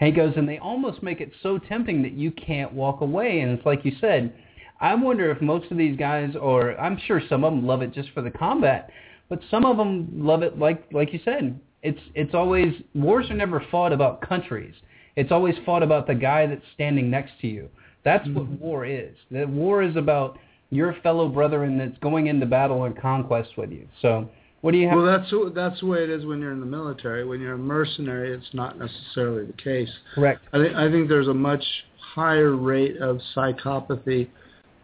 And 0.00 0.06
he 0.06 0.12
goes 0.12 0.32
and 0.36 0.48
they 0.48 0.58
almost 0.58 1.02
make 1.02 1.20
it 1.20 1.32
so 1.42 1.58
tempting 1.58 2.02
that 2.02 2.12
you 2.12 2.30
can't 2.30 2.72
walk 2.72 3.00
away. 3.00 3.40
And 3.40 3.50
it's 3.50 3.66
like 3.66 3.84
you 3.84 3.92
said, 4.00 4.32
I 4.80 4.94
wonder 4.94 5.30
if 5.30 5.42
most 5.42 5.70
of 5.70 5.76
these 5.76 5.96
guys, 5.96 6.34
or 6.40 6.78
I'm 6.80 6.98
sure 7.06 7.20
some 7.28 7.44
of 7.44 7.52
them 7.52 7.66
love 7.66 7.82
it 7.82 7.92
just 7.92 8.10
for 8.10 8.22
the 8.22 8.30
combat, 8.30 8.90
but 9.34 9.42
some 9.50 9.64
of 9.64 9.76
them 9.76 10.08
love 10.14 10.44
it 10.44 10.60
like 10.60 10.84
like 10.92 11.12
you 11.12 11.18
said. 11.24 11.58
It's 11.82 11.98
it's 12.14 12.34
always 12.34 12.72
wars 12.94 13.28
are 13.30 13.34
never 13.34 13.64
fought 13.68 13.92
about 13.92 14.20
countries. 14.20 14.74
It's 15.16 15.32
always 15.32 15.56
fought 15.66 15.82
about 15.82 16.06
the 16.06 16.14
guy 16.14 16.46
that's 16.46 16.62
standing 16.72 17.10
next 17.10 17.32
to 17.40 17.48
you. 17.48 17.68
That's 18.04 18.24
mm-hmm. 18.28 18.38
what 18.38 18.60
war 18.60 18.86
is. 18.86 19.16
The 19.32 19.46
war 19.46 19.82
is 19.82 19.96
about 19.96 20.38
your 20.70 20.94
fellow 21.02 21.28
brethren 21.28 21.76
that's 21.78 21.98
going 21.98 22.28
into 22.28 22.46
battle 22.46 22.84
and 22.84 22.96
conquest 22.96 23.50
with 23.56 23.72
you. 23.72 23.88
So 24.02 24.30
what 24.60 24.70
do 24.70 24.78
you 24.78 24.86
have? 24.88 24.98
Well, 24.98 25.06
that's 25.06 25.32
that's 25.52 25.80
the 25.80 25.86
way 25.86 26.04
it 26.04 26.10
is 26.10 26.24
when 26.24 26.38
you're 26.38 26.52
in 26.52 26.60
the 26.60 26.66
military. 26.66 27.24
When 27.26 27.40
you're 27.40 27.54
a 27.54 27.58
mercenary, 27.58 28.32
it's 28.32 28.54
not 28.54 28.78
necessarily 28.78 29.46
the 29.46 29.52
case. 29.54 29.90
Correct. 30.14 30.42
I 30.52 30.58
think 30.58 30.76
I 30.76 30.88
think 30.92 31.08
there's 31.08 31.28
a 31.28 31.34
much 31.34 31.64
higher 31.98 32.54
rate 32.54 32.98
of 32.98 33.18
psychopathy 33.34 34.28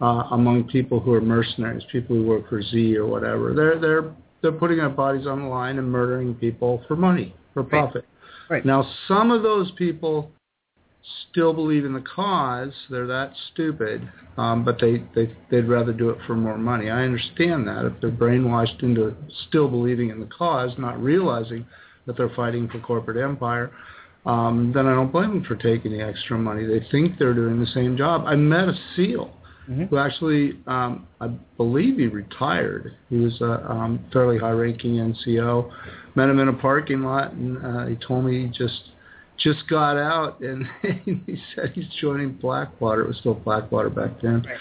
uh, 0.01 0.25
among 0.33 0.65
people 0.65 0.99
who 0.99 1.13
are 1.13 1.21
mercenaries, 1.21 1.85
people 1.93 2.17
who 2.17 2.25
work 2.25 2.49
for 2.49 2.61
Xe 2.61 2.97
or 2.97 3.07
whatever. 3.07 3.55
They're 3.55 3.79
they're 3.79 4.11
they're 4.43 4.53
putting 4.53 4.79
their 4.79 4.89
bodies 4.89 5.27
on 5.27 5.43
the 5.43 5.49
line 5.49 5.79
and 5.79 5.91
murdering 5.91 6.35
people 6.35 6.83
for 6.89 6.97
money, 6.97 7.35
for 7.55 7.63
profit. 7.63 8.05
Right. 8.49 8.57
right. 8.57 8.67
Now, 8.67 8.89
some 9.07 9.31
of 9.31 9.43
those 9.43 9.71
people 9.73 10.31
still 11.31 11.53
believe 11.53 11.85
in 11.85 11.93
the 11.93 12.05
cause. 12.15 12.73
They're 12.91 13.07
that 13.07 13.33
stupid, 13.53 14.09
um, 14.37 14.65
but 14.65 14.79
they, 14.81 15.03
they 15.15 15.35
they'd 15.51 15.69
rather 15.69 15.93
do 15.93 16.11
it 16.11 16.19
for 16.27 16.35
more 16.35 16.59
money. 16.59 16.91
I 16.91 17.03
understand 17.03 17.67
that 17.69 17.85
if 17.85 18.01
they're 18.01 18.11
brainwashed 18.11 18.83
into 18.83 19.15
still 19.49 19.69
believing 19.69 20.11
in 20.11 20.21
the 20.21 20.27
cause, 20.27 20.73
not 20.79 21.03
realizing 21.03 21.67
that 22.07 22.17
they're 22.17 22.35
fighting 22.35 22.69
for 22.69 22.81
corporate 22.81 23.23
empire, 23.23 23.71
um, 24.27 24.73
then 24.75 24.87
I 24.87 24.95
don't 24.95 25.13
blame 25.13 25.31
them 25.31 25.45
for 25.45 25.57
taking 25.57 25.93
the 25.93 26.05
extra 26.05 26.39
money. 26.39 26.67
They 26.67 26.85
think 26.91 27.19
they're 27.19 27.35
doing 27.35 27.61
the 27.61 27.67
same 27.67 27.97
job. 27.97 28.25
I 28.27 28.37
met 28.37 28.69
a 28.69 28.75
SEAL 28.97 29.31
mm-hmm. 29.71 29.85
who 29.85 29.99
actually, 29.99 30.59
um, 30.67 31.07
I 31.21 31.29
believe 31.57 31.99
he 31.99 32.07
retired. 32.07 32.97
He 33.09 33.17
was 33.17 33.41
a 33.41 33.71
um, 33.71 34.05
fairly 34.13 34.39
high-ranking 34.39 34.95
NCO. 34.95 35.71
Met 36.17 36.29
him 36.29 36.41
in 36.41 36.49
a 36.49 36.53
parking 36.53 37.03
lot, 37.03 37.33
and 37.33 37.65
uh, 37.65 37.87
he 37.87 37.97
told 37.97 38.25
me 38.25 38.43
he 38.43 38.49
just 38.49 38.91
just 39.39 39.67
got 39.69 39.97
out, 39.97 40.41
and 40.41 40.67
he 41.05 41.41
said 41.55 41.73
he's 41.75 41.89
joining 42.01 42.33
Blackwater. 42.33 43.03
It 43.03 43.09
was 43.09 43.17
still 43.19 43.35
Blackwater 43.35 43.91
back 43.91 44.21
then. 44.21 44.43
Right. 44.43 44.59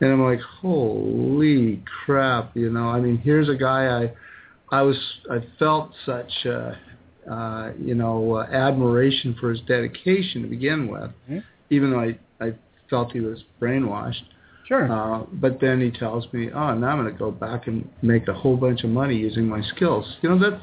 And 0.00 0.12
I'm 0.12 0.22
like, 0.22 0.40
holy 0.40 1.82
crap, 2.04 2.54
you 2.54 2.70
know. 2.70 2.88
I 2.88 3.00
mean, 3.00 3.18
here's 3.18 3.48
a 3.48 3.54
guy 3.54 3.86
I, 4.02 4.76
I 4.76 4.82
was, 4.82 4.96
I 5.30 5.38
felt 5.58 5.92
such, 6.04 6.30
uh, 6.44 6.72
uh, 7.30 7.72
you 7.78 7.94
know, 7.94 8.34
uh, 8.34 8.42
admiration 8.52 9.36
for 9.40 9.50
his 9.50 9.60
dedication 9.62 10.42
to 10.42 10.48
begin 10.48 10.88
with, 10.88 11.10
mm-hmm. 11.30 11.38
even 11.70 11.90
though 11.90 12.00
I, 12.00 12.18
I 12.44 12.52
felt 12.90 13.12
he 13.12 13.20
was 13.20 13.42
brainwashed. 13.60 14.22
Sure. 14.66 14.90
Uh, 14.90 15.24
but 15.34 15.60
then 15.60 15.80
he 15.80 15.90
tells 15.90 16.30
me, 16.32 16.50
oh, 16.52 16.74
now 16.74 16.88
I'm 16.88 17.00
going 17.00 17.12
to 17.12 17.18
go 17.18 17.30
back 17.30 17.68
and 17.68 17.88
make 18.02 18.26
a 18.28 18.34
whole 18.34 18.56
bunch 18.56 18.82
of 18.82 18.90
money 18.90 19.14
using 19.16 19.46
my 19.46 19.62
skills. 19.74 20.04
You 20.22 20.30
know, 20.30 20.38
that 20.38 20.60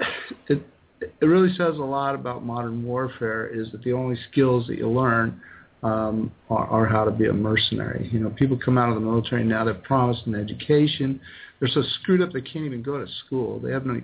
it, 0.48 0.66
it 1.00 1.24
really 1.24 1.50
says 1.56 1.76
a 1.76 1.84
lot 1.84 2.14
about 2.14 2.44
modern 2.44 2.84
warfare 2.84 3.46
is 3.46 3.70
that 3.72 3.84
the 3.84 3.92
only 3.92 4.16
skills 4.30 4.66
that 4.66 4.76
you 4.76 4.88
learn 4.88 5.40
um, 5.82 6.32
are, 6.50 6.66
are 6.66 6.86
how 6.86 7.04
to 7.04 7.10
be 7.10 7.26
a 7.26 7.32
mercenary. 7.32 8.10
You 8.12 8.20
know, 8.20 8.30
people 8.30 8.58
come 8.62 8.76
out 8.76 8.88
of 8.88 8.96
the 8.96 9.00
military 9.00 9.44
now, 9.44 9.64
they're 9.64 9.74
promised 9.74 10.26
an 10.26 10.34
education. 10.34 11.20
They're 11.58 11.68
so 11.68 11.82
screwed 12.00 12.22
up 12.22 12.32
they 12.32 12.40
can't 12.40 12.64
even 12.64 12.82
go 12.82 12.98
to 12.98 13.10
school. 13.24 13.60
They 13.60 13.70
have 13.70 13.86
no, 13.86 14.02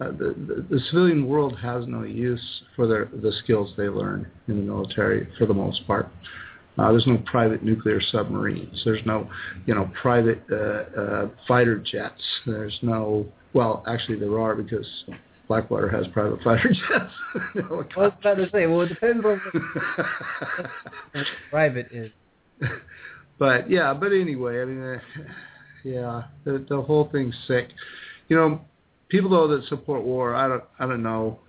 uh, 0.00 0.10
the, 0.12 0.34
the, 0.46 0.66
the 0.70 0.80
civilian 0.90 1.28
world 1.28 1.58
has 1.58 1.86
no 1.86 2.02
use 2.02 2.62
for 2.74 2.86
their, 2.86 3.08
the 3.12 3.32
skills 3.44 3.72
they 3.76 3.88
learn 3.88 4.28
in 4.48 4.56
the 4.56 4.62
military 4.62 5.28
for 5.38 5.46
the 5.46 5.54
most 5.54 5.86
part. 5.86 6.10
Uh, 6.78 6.90
there's 6.90 7.06
no 7.06 7.18
private 7.26 7.62
nuclear 7.62 8.00
submarines. 8.00 8.80
There's 8.84 9.04
no, 9.04 9.28
you 9.66 9.74
know, 9.74 9.90
private 10.00 10.42
uh, 10.50 11.00
uh, 11.00 11.28
fighter 11.46 11.76
jets. 11.78 12.22
There's 12.46 12.78
no, 12.80 13.26
well, 13.52 13.84
actually 13.86 14.18
there 14.18 14.38
are 14.40 14.54
because 14.54 14.86
Blackwater 15.48 15.90
has 15.90 16.06
private 16.14 16.40
fighter 16.44 16.70
jets. 16.70 17.12
I 17.70 17.74
was 17.74 18.12
about 18.20 18.36
to 18.36 18.48
say, 18.50 18.66
well, 18.66 18.82
it 18.82 18.88
depends 18.88 19.24
on 19.24 19.40
what 21.12 21.26
private 21.50 21.88
is. 21.92 22.10
But 23.38 23.68
yeah, 23.70 23.92
but 23.92 24.12
anyway, 24.12 24.62
I 24.62 24.64
mean, 24.64 24.82
uh, 24.82 24.98
yeah, 25.84 26.22
the, 26.44 26.64
the 26.68 26.80
whole 26.80 27.08
thing's 27.10 27.34
sick. 27.46 27.68
You 28.28 28.36
know, 28.36 28.60
people 29.08 29.30
though 29.30 29.48
that 29.48 29.66
support 29.68 30.04
war, 30.04 30.34
I 30.34 30.48
don't, 30.48 30.64
I 30.78 30.86
don't 30.86 31.02
know. 31.02 31.40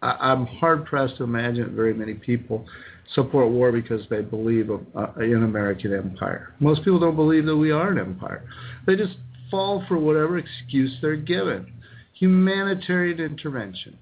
I, 0.00 0.12
I'm 0.12 0.46
hard 0.46 0.86
pressed 0.86 1.16
to 1.18 1.24
imagine 1.24 1.74
very 1.74 1.92
many 1.92 2.14
people 2.14 2.66
support 3.14 3.50
war 3.50 3.72
because 3.72 4.02
they 4.10 4.20
believe 4.20 4.70
uh, 4.70 5.12
in 5.20 5.42
American 5.42 5.94
empire. 5.94 6.54
Most 6.60 6.84
people 6.84 6.98
don't 6.98 7.16
believe 7.16 7.46
that 7.46 7.56
we 7.56 7.70
are 7.70 7.90
an 7.90 7.98
empire. 7.98 8.44
They 8.86 8.96
just 8.96 9.16
fall 9.50 9.84
for 9.86 9.98
whatever 9.98 10.38
excuse 10.38 10.96
they're 11.00 11.16
given. 11.16 11.72
Humanitarian 12.14 13.20
intervention. 13.20 13.98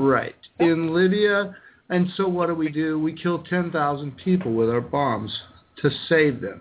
Right. 0.00 0.34
In 0.58 0.94
Libya, 0.94 1.54
and 1.90 2.08
so 2.16 2.28
what 2.28 2.46
do 2.46 2.54
we 2.54 2.68
do? 2.70 2.98
We 2.98 3.12
kill 3.12 3.44
10,000 3.44 4.16
people 4.16 4.52
with 4.54 4.70
our 4.70 4.80
bombs 4.80 5.36
to 5.82 5.90
save 6.08 6.40
them. 6.40 6.60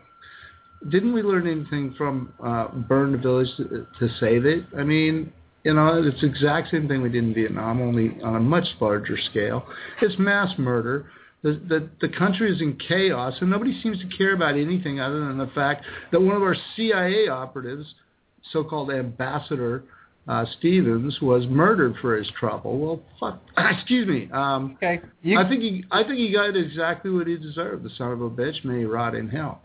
didn't 0.89 1.13
we 1.13 1.21
learn 1.23 1.47
anything 1.47 1.95
from 1.97 2.33
uh, 2.43 2.67
Burn 2.67 3.12
the 3.13 3.17
Village 3.17 3.47
to, 3.57 3.88
to 3.99 4.10
Save 4.19 4.45
It? 4.45 4.65
I 4.77 4.83
mean, 4.83 5.31
you 5.63 5.73
know, 5.73 6.01
it's 6.01 6.21
the 6.21 6.27
exact 6.27 6.71
same 6.71 6.88
thing 6.88 7.01
we 7.01 7.10
did 7.10 7.23
in 7.23 7.33
Vietnam, 7.33 7.81
only 7.81 8.21
on 8.23 8.36
a 8.36 8.39
much 8.39 8.65
larger 8.79 9.17
scale. 9.29 9.65
It's 10.01 10.17
mass 10.19 10.49
murder. 10.57 11.07
The, 11.43 11.62
the, 11.69 11.89
the 12.02 12.10
country 12.10 12.52
is 12.54 12.62
in 12.62 12.78
chaos, 12.78 13.36
and 13.41 13.50
nobody 13.50 13.80
seems 13.82 14.00
to 14.00 14.08
care 14.17 14.34
about 14.34 14.56
anything 14.56 15.00
other 15.00 15.19
than 15.28 15.38
the 15.38 15.52
fact 15.54 15.86
that 16.12 16.19
one 16.19 16.36
of 16.36 16.41
our 16.41 16.56
CIA 16.76 17.28
operatives, 17.28 17.86
so-called 18.52 18.91
ambassador 18.91 19.84
uh, 20.28 20.45
Stevens, 20.58 21.21
was 21.21 21.45
murdered 21.47 21.95
for 22.02 22.17
his 22.17 22.28
trouble. 22.39 22.80
Well, 22.80 23.02
fuck. 23.19 23.39
Excuse 23.78 24.08
me. 24.08 24.30
Um, 24.32 24.78
Okay. 24.78 25.00
You, 25.21 25.39
I 25.39 25.47
think 25.47 25.62
he, 25.62 25.86
I 25.91 26.04
think 26.04 26.15
he 26.15 26.34
got 26.34 26.56
exactly 26.58 27.12
what 27.12 27.28
he 27.28 27.38
deserved. 27.38 27.84
The 27.84 27.91
son 27.97 28.12
of 28.12 28.21
a 28.21 28.30
bitch 28.30 28.65
may 28.65 28.84
rot 28.84 29.13
in 29.15 29.30
hell. 29.30 29.62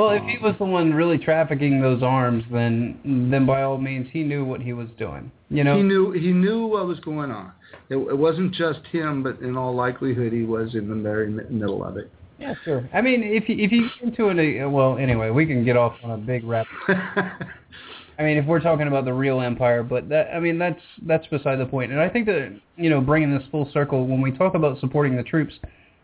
Well, 0.00 0.10
if 0.10 0.22
he 0.24 0.38
was 0.38 0.54
the 0.58 0.64
one 0.64 0.92
really 0.92 1.18
trafficking 1.18 1.80
those 1.80 2.02
arms, 2.02 2.44
then 2.52 3.28
then 3.30 3.46
by 3.46 3.62
all 3.62 3.78
means 3.78 4.08
he 4.12 4.22
knew 4.22 4.44
what 4.44 4.60
he 4.60 4.72
was 4.72 4.88
doing. 4.98 5.30
You 5.48 5.64
know. 5.64 5.76
He 5.76 5.82
knew 5.82 6.12
he 6.12 6.32
knew 6.32 6.66
what 6.66 6.86
was 6.86 7.00
going 7.00 7.30
on. 7.30 7.52
It, 7.88 7.96
it 7.96 8.16
wasn't 8.16 8.54
just 8.54 8.80
him, 8.90 9.22
but 9.22 9.40
in 9.40 9.56
all 9.56 9.74
likelihood, 9.74 10.32
he 10.32 10.42
was 10.42 10.74
in 10.74 10.88
the 10.88 10.96
very 10.96 11.28
middle 11.28 11.84
of 11.84 11.96
it. 11.96 12.10
Yeah, 12.38 12.54
sure. 12.64 12.88
I 12.94 13.02
mean, 13.02 13.22
if 13.22 13.48
you, 13.48 13.56
if 13.58 13.70
you 13.70 13.88
get 13.88 14.08
into 14.08 14.28
it, 14.30 14.64
uh, 14.64 14.68
well, 14.68 14.96
anyway, 14.96 15.30
we 15.30 15.44
can 15.44 15.64
get 15.64 15.76
off 15.76 15.94
on 16.02 16.12
a 16.12 16.16
big 16.16 16.42
rap. 16.44 16.66
I 16.88 18.22
mean, 18.22 18.38
if 18.38 18.46
we're 18.46 18.60
talking 18.60 18.86
about 18.86 19.04
the 19.04 19.12
real 19.12 19.40
empire, 19.40 19.82
but 19.82 20.08
that 20.08 20.28
I 20.34 20.40
mean 20.40 20.58
that's 20.58 20.80
that's 21.06 21.26
beside 21.28 21.56
the 21.56 21.66
point. 21.66 21.90
And 21.90 22.00
I 22.00 22.08
think 22.08 22.26
that 22.26 22.58
you 22.76 22.90
know, 22.90 23.00
bringing 23.00 23.30
this 23.36 23.46
full 23.50 23.70
circle, 23.72 24.06
when 24.06 24.20
we 24.20 24.30
talk 24.30 24.54
about 24.54 24.78
supporting 24.80 25.16
the 25.16 25.22
troops, 25.22 25.54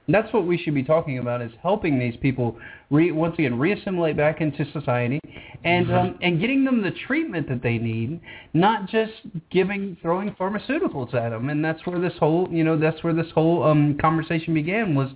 that's 0.08 0.32
what 0.32 0.46
we 0.46 0.56
should 0.58 0.74
be 0.74 0.84
talking 0.84 1.18
about 1.18 1.42
is 1.42 1.50
helping 1.62 1.98
these 1.98 2.16
people 2.20 2.56
re, 2.90 3.10
once 3.10 3.34
again 3.38 3.54
reassimilate 3.54 4.16
back 4.16 4.40
into 4.40 4.64
society, 4.72 5.20
and 5.64 5.92
um, 5.92 6.18
and 6.22 6.40
getting 6.40 6.64
them 6.64 6.82
the 6.82 6.92
treatment 7.06 7.48
that 7.48 7.62
they 7.62 7.78
need, 7.78 8.20
not 8.54 8.88
just 8.88 9.12
giving 9.50 9.96
throwing 10.00 10.30
pharmaceuticals 10.32 11.14
at 11.14 11.30
them. 11.30 11.48
And 11.48 11.64
that's 11.64 11.84
where 11.86 12.00
this 12.00 12.14
whole 12.18 12.48
you 12.50 12.64
know 12.64 12.78
that's 12.78 13.02
where 13.02 13.14
this 13.14 13.30
whole 13.34 13.62
um, 13.64 13.98
conversation 14.00 14.54
began 14.54 14.94
was 14.94 15.10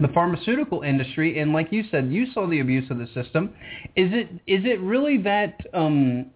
the 0.00 0.08
pharmaceutical 0.08 0.82
industry 0.82 1.38
and 1.38 1.52
like 1.52 1.70
you 1.70 1.84
said 1.90 2.10
you 2.10 2.24
saw 2.32 2.48
the 2.48 2.60
abuse 2.60 2.90
of 2.90 2.96
the 2.96 3.06
system 3.08 3.52
is 3.94 4.10
it 4.12 4.30
is 4.46 4.64
it 4.64 4.80
really 4.80 5.18
that 5.18 5.60
um 5.74 6.26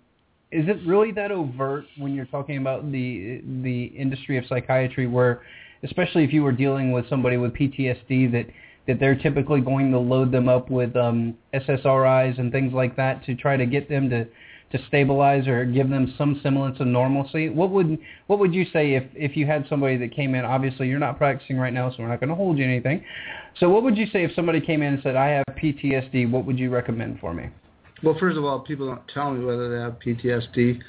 is 0.53 0.69
it 0.69 0.79
really 0.87 1.11
that 1.11 1.33
overt 1.33 1.87
when 1.97 2.15
you're 2.15 2.27
talking 2.27 2.59
about 2.59 2.93
the 2.93 3.43
the 3.63 3.85
industry 3.97 4.37
of 4.37 4.45
psychiatry 4.47 5.07
where 5.07 5.41
especially 5.87 6.25
if 6.25 6.33
you 6.33 6.43
were 6.43 6.53
dealing 6.53 6.93
with 6.93 7.09
somebody 7.09 7.37
with 7.37 7.53
PTSD 7.55 8.31
that 8.33 8.47
that 8.87 9.01
they're 9.01 9.17
typically 9.17 9.61
going 9.61 9.91
to 9.91 9.99
load 9.99 10.31
them 10.31 10.49
up 10.49 10.71
with 10.71 10.95
um 10.97 11.35
SSRIs 11.55 12.39
and 12.39 12.53
things 12.53 12.73
like 12.73 12.97
that 12.97 13.25
to 13.25 13.35
try 13.35 13.57
to 13.57 13.67
get 13.67 13.89
them 13.89 14.11
to 14.11 14.27
to 14.73 14.79
stabilize 14.89 15.47
or 15.47 15.65
give 15.65 15.89
them 15.89 16.13
some 16.19 16.41
semblance 16.43 16.81
of 16.81 16.89
normalcy. 16.89 17.49
What 17.49 17.71
would 17.71 17.99
what 18.27 18.39
would 18.39 18.53
you 18.53 18.65
say 18.73 18.95
if 18.95 19.05
if 19.15 19.37
you 19.37 19.47
had 19.47 19.67
somebody 19.69 19.97
that 19.99 20.15
came 20.15 20.35
in? 20.35 20.45
Obviously, 20.45 20.89
you're 20.89 20.99
not 20.99 21.19
practicing 21.19 21.57
right 21.57 21.73
now, 21.73 21.91
so 21.91 21.97
we're 22.01 22.09
not 22.09 22.21
going 22.21 22.31
to 22.31 22.35
hold 22.35 22.59
you 22.59 22.65
anything. 22.65 23.05
So, 23.61 23.69
what 23.71 23.83
would 23.85 23.97
you 23.97 24.07
say 24.07 24.25
if 24.25 24.33
somebody 24.35 24.61
came 24.61 24.83
in 24.83 24.95
and 24.95 25.03
said, 25.03 25.15
"I 25.17 25.29
have 25.29 25.45
PTSD"? 25.57 26.31
What 26.31 26.45
would 26.47 26.59
you 26.59 26.71
recommend 26.71 27.21
for 27.21 27.33
me? 27.33 27.49
Well, 28.03 28.17
first 28.19 28.37
of 28.37 28.45
all, 28.45 28.61
people 28.61 28.87
don't 28.87 29.07
tell 29.09 29.33
me 29.33 29.45
whether 29.45 29.71
they 29.71 29.83
have 29.83 29.99
PTSD. 30.05 30.81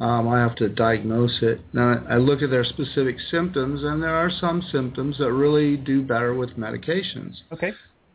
Um, 0.00 0.28
I 0.28 0.38
have 0.38 0.54
to 0.56 0.68
diagnose 0.68 1.38
it. 1.42 1.60
Now, 1.72 2.04
I 2.08 2.18
look 2.18 2.40
at 2.40 2.50
their 2.50 2.64
specific 2.64 3.16
symptoms, 3.30 3.82
and 3.82 4.00
there 4.00 4.14
are 4.14 4.30
some 4.30 4.62
symptoms 4.70 5.18
that 5.18 5.32
really 5.32 5.76
do 5.76 6.02
better 6.02 6.34
with 6.34 6.50
medications. 6.50 7.34
Okay. 7.52 7.72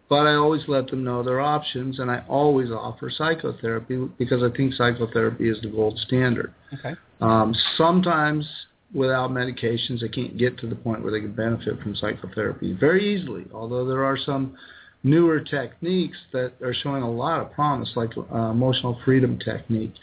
But 0.08 0.28
I 0.28 0.36
always 0.36 0.62
let 0.68 0.88
them 0.88 1.04
know 1.04 1.24
their 1.24 1.42
options, 1.42 2.00
and 2.00 2.10
I 2.10 2.24
always 2.30 2.72
offer 2.72 3.10
psychotherapy 3.10 3.98
because 4.18 4.44
I 4.44 4.56
think 4.56 4.74
psychotherapy 4.76 5.50
is 5.50 5.60
the 5.62 5.70
gold 5.70 6.00
standard. 6.00 6.54
Okay. 6.74 6.96
Um, 7.20 7.54
sometimes 7.78 8.48
without 8.94 9.32
medications, 9.32 10.02
they 10.02 10.10
can't 10.10 10.38
get 10.38 10.58
to 10.60 10.68
the 10.68 10.76
point 10.76 11.02
where 11.02 11.12
they 11.12 11.20
can 11.20 11.34
benefit 11.34 11.82
from 11.82 11.96
psychotherapy 11.96 12.74
very 12.80 13.14
easily, 13.14 13.46
although 13.54 13.86
there 13.86 14.06
are 14.06 14.18
some 14.18 14.56
newer 15.04 15.40
techniques 15.40 16.18
that 16.32 16.54
are 16.62 16.74
showing 16.74 17.04
a 17.04 17.12
lot 17.12 17.42
of 17.42 17.52
promise, 17.52 17.92
like 17.96 18.12
uh, 18.18 18.52
emotional 18.52 19.00
freedom 19.04 19.38
technique. 19.40 19.94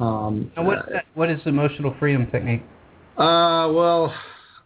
Um, 0.00 0.50
And 0.56 0.66
what 0.66 0.78
is 0.78 0.84
that, 0.92 1.04
what 1.14 1.30
is 1.30 1.40
emotional 1.46 1.94
freedom 1.98 2.26
technique? 2.30 2.62
uh, 3.18 3.68
well, 3.70 4.14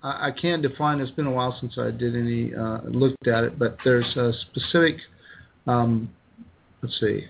I, 0.03 0.29
I 0.29 0.31
can't 0.31 0.63
define. 0.63 1.01
It's 1.01 1.11
been 1.11 1.27
a 1.27 1.31
while 1.31 1.57
since 1.61 1.77
I 1.77 1.91
did 1.91 2.17
any 2.17 2.55
uh, 2.55 2.81
looked 2.85 3.27
at 3.27 3.45
it, 3.45 3.59
but 3.59 3.77
there's 3.85 4.17
a 4.17 4.33
specific. 4.51 4.97
Um, 5.67 6.11
let's 6.83 6.99
see. 7.01 7.25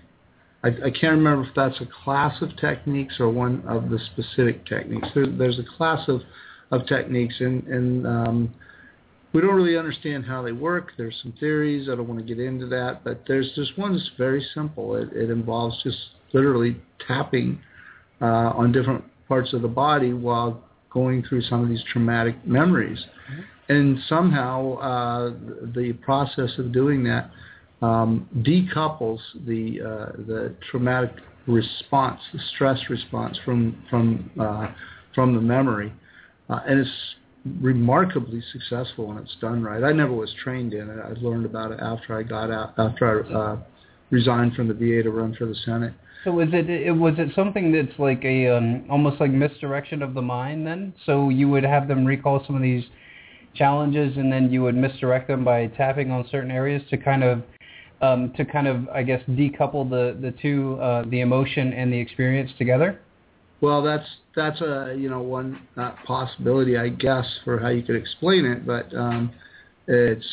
I, 0.63 0.67
I 0.67 0.91
can't 0.91 1.17
remember 1.17 1.47
if 1.47 1.55
that's 1.55 1.79
a 1.81 1.87
class 2.03 2.41
of 2.41 2.55
techniques 2.57 3.15
or 3.19 3.29
one 3.29 3.63
of 3.67 3.89
the 3.89 3.99
specific 4.13 4.65
techniques. 4.65 5.07
There, 5.15 5.25
there's 5.27 5.59
a 5.59 5.77
class 5.77 6.07
of 6.07 6.21
of 6.71 6.85
techniques, 6.87 7.35
and 7.39 7.63
and 7.67 8.07
um, 8.07 8.53
we 9.33 9.41
don't 9.41 9.55
really 9.55 9.77
understand 9.77 10.25
how 10.25 10.41
they 10.41 10.51
work. 10.51 10.91
There's 10.97 11.15
some 11.21 11.33
theories. 11.39 11.89
I 11.89 11.95
don't 11.95 12.07
want 12.07 12.19
to 12.19 12.25
get 12.25 12.43
into 12.43 12.67
that, 12.67 13.03
but 13.03 13.23
there's 13.27 13.51
this 13.55 13.69
one 13.75 13.93
that's 13.93 14.09
very 14.17 14.45
simple. 14.53 14.95
It, 14.95 15.09
it 15.13 15.29
involves 15.29 15.81
just 15.83 15.97
literally 16.33 16.77
tapping 17.07 17.59
uh, 18.21 18.25
on 18.55 18.71
different 18.71 19.03
parts 19.27 19.53
of 19.53 19.61
the 19.61 19.67
body 19.67 20.13
while 20.13 20.61
going 20.89 21.23
through 21.23 21.41
some 21.41 21.61
of 21.61 21.69
these 21.69 21.83
traumatic 21.91 22.35
memories. 22.45 23.03
And 23.67 23.97
somehow 24.07 24.75
uh, 24.75 25.29
the 25.75 25.93
process 26.01 26.51
of 26.57 26.71
doing 26.71 27.03
that 27.05 27.31
um, 27.81 28.29
decouples 28.37 29.19
the 29.45 29.81
uh, 29.81 30.11
the 30.27 30.55
traumatic 30.69 31.11
response, 31.47 32.19
the 32.31 32.39
stress 32.55 32.79
response 32.89 33.37
from 33.43 33.83
from 33.89 34.31
uh, 34.39 34.67
from 35.13 35.33
the 35.35 35.41
memory, 35.41 35.91
uh, 36.49 36.59
and 36.67 36.79
it's 36.79 37.15
remarkably 37.61 38.41
successful 38.51 39.07
when 39.07 39.17
it's 39.17 39.35
done 39.39 39.63
right. 39.63 39.83
I 39.83 39.91
never 39.91 40.13
was 40.13 40.33
trained 40.43 40.73
in 40.73 40.89
it. 40.89 40.99
I 40.99 41.09
learned 41.21 41.45
about 41.45 41.71
it 41.71 41.79
after 41.79 42.17
I 42.17 42.23
got 42.23 42.49
out, 42.51 42.73
after 42.77 43.25
I 43.25 43.57
resigned 44.11 44.53
from 44.53 44.67
the 44.67 44.73
VA 44.73 45.03
to 45.03 45.11
run 45.11 45.35
for 45.35 45.45
the 45.45 45.55
Senate. 45.65 45.93
So 46.23 46.31
was 46.31 46.47
it, 46.53 46.69
it 46.69 46.91
was 46.91 47.13
it 47.17 47.29
something 47.35 47.71
that's 47.71 47.99
like 47.99 48.23
a 48.25 48.47
um, 48.47 48.85
almost 48.89 49.19
like 49.21 49.31
misdirection 49.31 50.01
of 50.01 50.13
the 50.13 50.21
mind 50.21 50.65
then? 50.65 50.93
So 51.05 51.29
you 51.29 51.49
would 51.49 51.63
have 51.63 51.87
them 51.87 52.03
recall 52.03 52.43
some 52.47 52.55
of 52.55 52.63
these 52.63 52.83
challenges 53.53 54.17
and 54.17 54.31
then 54.31 54.51
you 54.51 54.61
would 54.63 54.75
misdirect 54.75 55.27
them 55.27 55.43
by 55.43 55.67
tapping 55.67 56.11
on 56.11 56.27
certain 56.29 56.51
areas 56.51 56.81
to 56.89 56.97
kind 56.97 57.23
of 57.23 57.43
um, 58.01 58.33
to 58.37 58.45
kind 58.45 58.67
of 58.67 58.89
I 58.89 59.03
guess 59.03 59.21
decouple 59.29 59.89
the 59.89 60.17
the 60.19 60.31
two 60.41 60.79
uh, 60.81 61.03
the 61.09 61.21
emotion 61.21 61.73
and 61.73 61.93
the 61.93 61.99
experience 61.99 62.51
together. 62.57 62.99
Well, 63.61 63.81
that's 63.81 64.07
that's 64.35 64.61
a 64.61 64.95
you 64.97 65.09
know 65.09 65.21
one 65.21 65.61
uh, 65.77 65.91
possibility, 66.05 66.77
I 66.77 66.89
guess, 66.89 67.25
for 67.43 67.59
how 67.59 67.69
you 67.69 67.83
could 67.83 67.95
explain 67.95 68.45
it. 68.45 68.65
But 68.65 68.93
um, 68.95 69.31
it's 69.87 70.25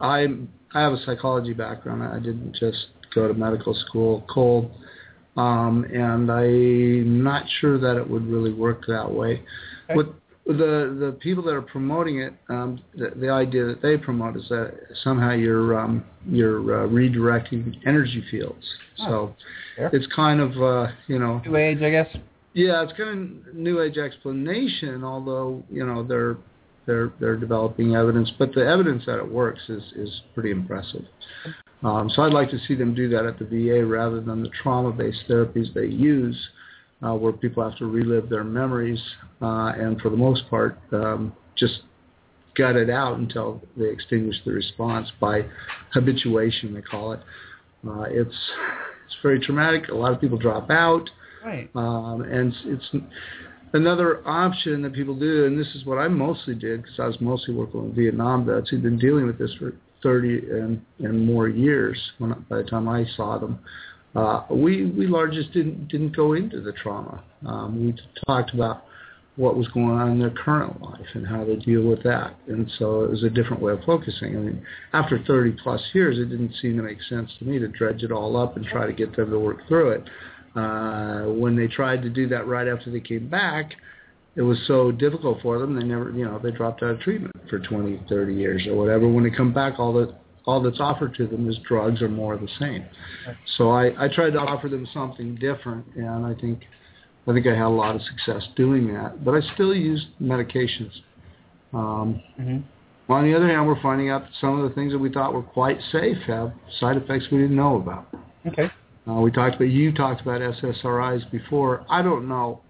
I 0.00 0.26
I 0.74 0.80
have 0.80 0.92
a 0.92 1.02
psychology 1.04 1.52
background. 1.52 2.02
I 2.02 2.18
didn't 2.18 2.54
just 2.54 2.88
go 3.14 3.28
to 3.28 3.34
medical 3.34 3.74
school 3.74 4.24
cold, 4.32 4.70
um, 5.36 5.84
and 5.84 6.30
I'm 6.30 7.22
not 7.22 7.44
sure 7.60 7.78
that 7.78 7.96
it 7.96 8.08
would 8.08 8.26
really 8.26 8.52
work 8.52 8.84
that 8.86 9.10
way. 9.10 9.42
Okay. 9.84 9.94
What 9.94 10.14
the 10.46 10.96
the 10.98 11.16
people 11.20 11.42
that 11.44 11.54
are 11.54 11.62
promoting 11.62 12.20
it, 12.20 12.32
um, 12.48 12.80
the, 12.94 13.10
the 13.16 13.30
idea 13.30 13.66
that 13.66 13.82
they 13.82 13.96
promote 13.96 14.36
is 14.36 14.48
that 14.48 14.72
somehow 15.04 15.32
you're 15.32 15.78
um, 15.78 16.04
you're 16.26 16.84
uh, 16.84 16.88
redirecting 16.88 17.76
energy 17.86 18.24
fields. 18.30 18.64
So 18.96 19.34
fair. 19.76 19.90
it's 19.92 20.06
kind 20.14 20.40
of 20.40 20.52
uh, 20.62 20.90
you 21.06 21.18
know 21.18 21.40
New 21.44 21.56
age, 21.56 21.82
I 21.82 21.90
guess. 21.90 22.08
yeah, 22.54 22.82
it's 22.82 22.92
kind 22.96 23.42
of 23.46 23.54
new 23.54 23.80
age 23.82 23.98
explanation, 23.98 25.04
although 25.04 25.62
you 25.70 25.86
know 25.86 26.02
they're 26.02 26.36
they're 26.88 27.12
they're 27.20 27.36
developing 27.36 27.94
evidence, 27.94 28.32
but 28.38 28.52
the 28.54 28.66
evidence 28.66 29.04
that 29.06 29.18
it 29.18 29.30
works 29.30 29.60
is 29.68 29.82
is 29.94 30.22
pretty 30.34 30.50
impressive. 30.50 31.04
Um, 31.84 32.10
so 32.10 32.22
I'd 32.22 32.32
like 32.32 32.50
to 32.50 32.58
see 32.66 32.74
them 32.74 32.94
do 32.94 33.08
that 33.10 33.24
at 33.24 33.38
the 33.38 33.44
VA 33.44 33.86
rather 33.86 34.20
than 34.20 34.42
the 34.42 34.48
trauma-based 34.62 35.24
therapies 35.28 35.72
they 35.74 35.86
use, 35.86 36.36
uh, 37.02 37.14
where 37.14 37.32
people 37.32 37.62
have 37.62 37.78
to 37.78 37.86
relive 37.86 38.28
their 38.28 38.42
memories 38.42 39.00
uh, 39.40 39.72
and 39.76 40.00
for 40.00 40.08
the 40.08 40.16
most 40.16 40.48
part 40.50 40.76
um, 40.92 41.32
just 41.56 41.82
gut 42.56 42.74
it 42.74 42.90
out 42.90 43.18
until 43.18 43.62
they 43.76 43.86
extinguish 43.86 44.36
the 44.44 44.50
response 44.50 45.08
by 45.20 45.44
habituation, 45.92 46.74
they 46.74 46.82
call 46.82 47.12
it. 47.12 47.20
Uh, 47.86 48.06
it's 48.08 48.34
it's 49.06 49.16
very 49.22 49.38
traumatic. 49.38 49.88
A 49.88 49.94
lot 49.94 50.12
of 50.12 50.20
people 50.20 50.38
drop 50.38 50.70
out. 50.70 51.08
Right. 51.44 51.70
Um, 51.76 52.22
and 52.22 52.52
it's 52.64 52.90
another 53.72 54.26
option 54.26 54.82
that 54.82 54.94
people 54.94 55.14
do, 55.14 55.46
and 55.46 55.58
this 55.58 55.68
is 55.74 55.84
what 55.84 55.98
I 55.98 56.08
mostly 56.08 56.54
did 56.54 56.82
because 56.82 56.98
I 56.98 57.06
was 57.06 57.20
mostly 57.20 57.54
working 57.54 57.84
with 57.84 57.96
Vietnam 57.96 58.44
vets 58.44 58.70
who'd 58.70 58.82
been 58.82 58.98
dealing 58.98 59.26
with 59.26 59.38
this 59.38 59.52
for 59.58 59.74
30 60.02 60.50
and, 60.50 60.82
and 61.00 61.26
more 61.26 61.48
years 61.48 61.98
when, 62.18 62.32
by 62.48 62.58
the 62.58 62.64
time 62.64 62.88
I 62.88 63.04
saw 63.16 63.38
them. 63.38 63.58
Uh, 64.14 64.42
we 64.50 64.86
we 64.86 65.06
largely 65.06 65.48
didn't 65.52 65.88
didn't 65.88 66.16
go 66.16 66.32
into 66.32 66.60
the 66.60 66.72
trauma. 66.72 67.22
Um, 67.46 67.84
we 67.84 67.94
talked 68.26 68.54
about 68.54 68.84
what 69.38 69.56
was 69.56 69.68
going 69.68 69.90
on 69.90 70.10
in 70.10 70.18
their 70.18 70.30
current 70.30 70.82
life 70.82 71.06
and 71.14 71.24
how 71.24 71.44
they 71.44 71.54
deal 71.54 71.82
with 71.82 72.02
that. 72.02 72.34
And 72.48 72.68
so 72.76 73.04
it 73.04 73.10
was 73.10 73.22
a 73.22 73.30
different 73.30 73.62
way 73.62 73.72
of 73.72 73.78
focusing. 73.84 74.36
I 74.36 74.40
mean, 74.40 74.66
after 74.92 75.22
30 75.24 75.52
plus 75.62 75.80
years, 75.92 76.18
it 76.18 76.28
didn't 76.28 76.54
seem 76.60 76.76
to 76.76 76.82
make 76.82 77.00
sense 77.08 77.30
to 77.38 77.44
me 77.44 77.60
to 77.60 77.68
dredge 77.68 78.02
it 78.02 78.10
all 78.10 78.36
up 78.36 78.56
and 78.56 78.66
try 78.66 78.84
to 78.84 78.92
get 78.92 79.14
them 79.14 79.30
to 79.30 79.38
work 79.38 79.66
through 79.68 79.90
it. 79.90 80.10
Uh, 80.58 81.32
when 81.32 81.56
they 81.56 81.68
tried 81.68 82.02
to 82.02 82.10
do 82.10 82.26
that 82.28 82.46
right 82.46 82.66
after 82.66 82.90
they 82.90 83.00
came 83.00 83.28
back, 83.28 83.72
it 84.36 84.42
was 84.42 84.58
so 84.66 84.90
difficult 84.90 85.40
for 85.42 85.58
them. 85.58 85.74
They 85.74 85.84
never, 85.84 86.10
you 86.10 86.24
know, 86.24 86.38
they 86.42 86.50
dropped 86.50 86.82
out 86.82 86.90
of 86.90 87.00
treatment 87.00 87.34
for 87.48 87.58
20, 87.58 88.02
30 88.08 88.34
years 88.34 88.66
or 88.66 88.76
whatever. 88.76 89.08
When 89.08 89.24
they 89.24 89.30
come 89.30 89.52
back, 89.52 89.78
all 89.78 89.92
that 89.94 90.14
all 90.46 90.62
that's 90.62 90.80
offered 90.80 91.14
to 91.16 91.26
them 91.26 91.48
is 91.48 91.58
drugs 91.68 92.00
or 92.00 92.08
more 92.08 92.32
of 92.32 92.40
the 92.40 92.48
same. 92.58 92.82
So 93.58 93.70
I, 93.70 93.88
I 94.02 94.08
tried 94.08 94.30
to 94.30 94.38
offer 94.38 94.68
them 94.70 94.88
something 94.94 95.34
different, 95.34 95.84
and 95.94 96.24
I 96.24 96.34
think 96.34 96.62
I 97.26 97.34
think 97.34 97.46
I 97.46 97.50
had 97.50 97.66
a 97.66 97.68
lot 97.68 97.94
of 97.94 98.00
success 98.02 98.48
doing 98.56 98.92
that. 98.94 99.24
But 99.24 99.34
I 99.34 99.40
still 99.54 99.74
use 99.74 100.06
medications. 100.22 100.92
Um, 101.74 102.22
mm-hmm. 102.40 103.12
On 103.12 103.24
the 103.24 103.36
other 103.36 103.46
hand, 103.46 103.66
we're 103.66 103.80
finding 103.82 104.08
out 104.08 104.22
that 104.22 104.30
some 104.40 104.58
of 104.58 104.68
the 104.68 104.74
things 104.74 104.92
that 104.92 104.98
we 104.98 105.12
thought 105.12 105.34
were 105.34 105.42
quite 105.42 105.78
safe 105.92 106.16
have 106.26 106.52
side 106.80 106.96
effects 106.96 107.26
we 107.30 107.38
didn't 107.38 107.56
know 107.56 107.76
about. 107.76 108.08
Okay. 108.46 108.70
Uh, 109.08 109.20
we 109.20 109.30
talked 109.30 109.56
about 109.56 109.70
you 109.70 109.92
talked 109.92 110.20
about 110.20 110.40
SSRIs 110.40 111.30
before. 111.30 111.84
I 111.88 112.02
don't 112.02 112.28
know. 112.28 112.60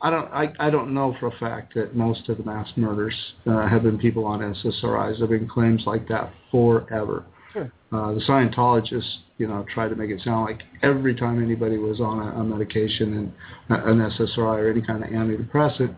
I 0.00 0.10
don't. 0.10 0.26
I, 0.32 0.52
I 0.58 0.70
don't 0.70 0.92
know 0.92 1.14
for 1.20 1.28
a 1.28 1.38
fact 1.38 1.74
that 1.74 1.94
most 1.94 2.28
of 2.28 2.38
the 2.38 2.44
mass 2.44 2.68
murders 2.76 3.14
uh, 3.46 3.68
have 3.68 3.84
been 3.84 3.98
people 3.98 4.24
on 4.24 4.40
SSRIs. 4.40 5.18
There 5.18 5.28
have 5.28 5.30
been 5.30 5.48
claims 5.48 5.84
like 5.86 6.08
that 6.08 6.32
forever. 6.50 7.24
Sure. 7.52 7.70
Uh, 7.92 8.14
the 8.14 8.20
Scientologists, 8.26 9.18
you 9.38 9.46
know, 9.46 9.64
tried 9.72 9.88
to 9.88 9.94
make 9.94 10.10
it 10.10 10.20
sound 10.24 10.46
like 10.46 10.62
every 10.82 11.14
time 11.14 11.40
anybody 11.42 11.76
was 11.76 12.00
on 12.00 12.18
a, 12.18 12.40
a 12.40 12.44
medication 12.44 13.14
and 13.14 13.32
uh, 13.70 13.84
an 13.84 13.98
SSRI 13.98 14.38
or 14.38 14.70
any 14.70 14.82
kind 14.82 15.04
of 15.04 15.10
antidepressant 15.10 15.94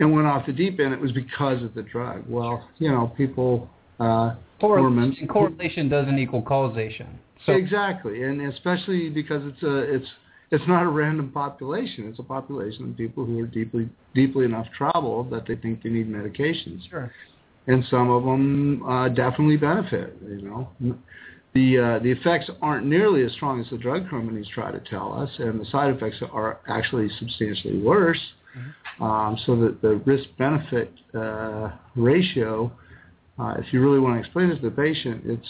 and 0.00 0.12
went 0.12 0.26
off 0.26 0.44
the 0.44 0.52
deep 0.52 0.78
end, 0.80 0.92
it 0.92 1.00
was 1.00 1.12
because 1.12 1.62
of 1.62 1.72
the 1.74 1.82
drug. 1.82 2.24
Well, 2.28 2.68
you 2.78 2.90
know, 2.90 3.14
people. 3.16 3.70
Uh, 3.98 4.34
correlation, 4.60 5.26
correlation 5.26 5.88
doesn't 5.88 6.18
equal 6.18 6.42
causation. 6.42 7.18
So 7.46 7.52
exactly, 7.52 8.24
and 8.24 8.40
especially 8.52 9.10
because 9.10 9.42
it's 9.44 9.62
a 9.62 9.76
it's 9.94 10.08
it's 10.50 10.64
not 10.66 10.82
a 10.82 10.88
random 10.88 11.30
population. 11.30 12.08
It's 12.08 12.18
a 12.18 12.22
population 12.24 12.90
of 12.90 12.96
people 12.96 13.24
who 13.24 13.38
are 13.40 13.46
deeply 13.46 13.88
deeply 14.14 14.44
enough 14.44 14.66
troubled 14.76 15.30
that 15.30 15.46
they 15.46 15.56
think 15.56 15.82
they 15.82 15.90
need 15.90 16.08
medications. 16.08 16.88
Sure. 16.88 17.12
And 17.66 17.84
some 17.90 18.10
of 18.10 18.24
them 18.24 18.82
uh, 18.88 19.08
definitely 19.10 19.58
benefit. 19.58 20.16
You 20.26 20.42
know, 20.42 20.96
the 21.54 21.78
uh, 21.78 21.98
the 22.02 22.10
effects 22.10 22.50
aren't 22.62 22.86
nearly 22.86 23.22
as 23.24 23.32
strong 23.32 23.60
as 23.60 23.68
the 23.70 23.78
drug 23.78 24.08
companies 24.08 24.46
try 24.52 24.70
to 24.70 24.80
tell 24.80 25.12
us, 25.12 25.30
and 25.38 25.60
the 25.60 25.66
side 25.66 25.94
effects 25.94 26.16
are 26.32 26.60
actually 26.68 27.08
substantially 27.18 27.78
worse. 27.78 28.20
Mm-hmm. 28.56 29.02
Um, 29.02 29.38
so 29.46 29.54
that 29.60 29.80
the 29.80 29.96
risk 30.06 30.24
benefit 30.38 30.92
uh, 31.14 31.70
ratio, 31.94 32.72
uh, 33.38 33.54
if 33.58 33.72
you 33.72 33.80
really 33.80 34.00
want 34.00 34.16
to 34.16 34.20
explain 34.20 34.50
it 34.50 34.56
to 34.56 34.70
the 34.70 34.74
patient, 34.74 35.22
it's 35.24 35.48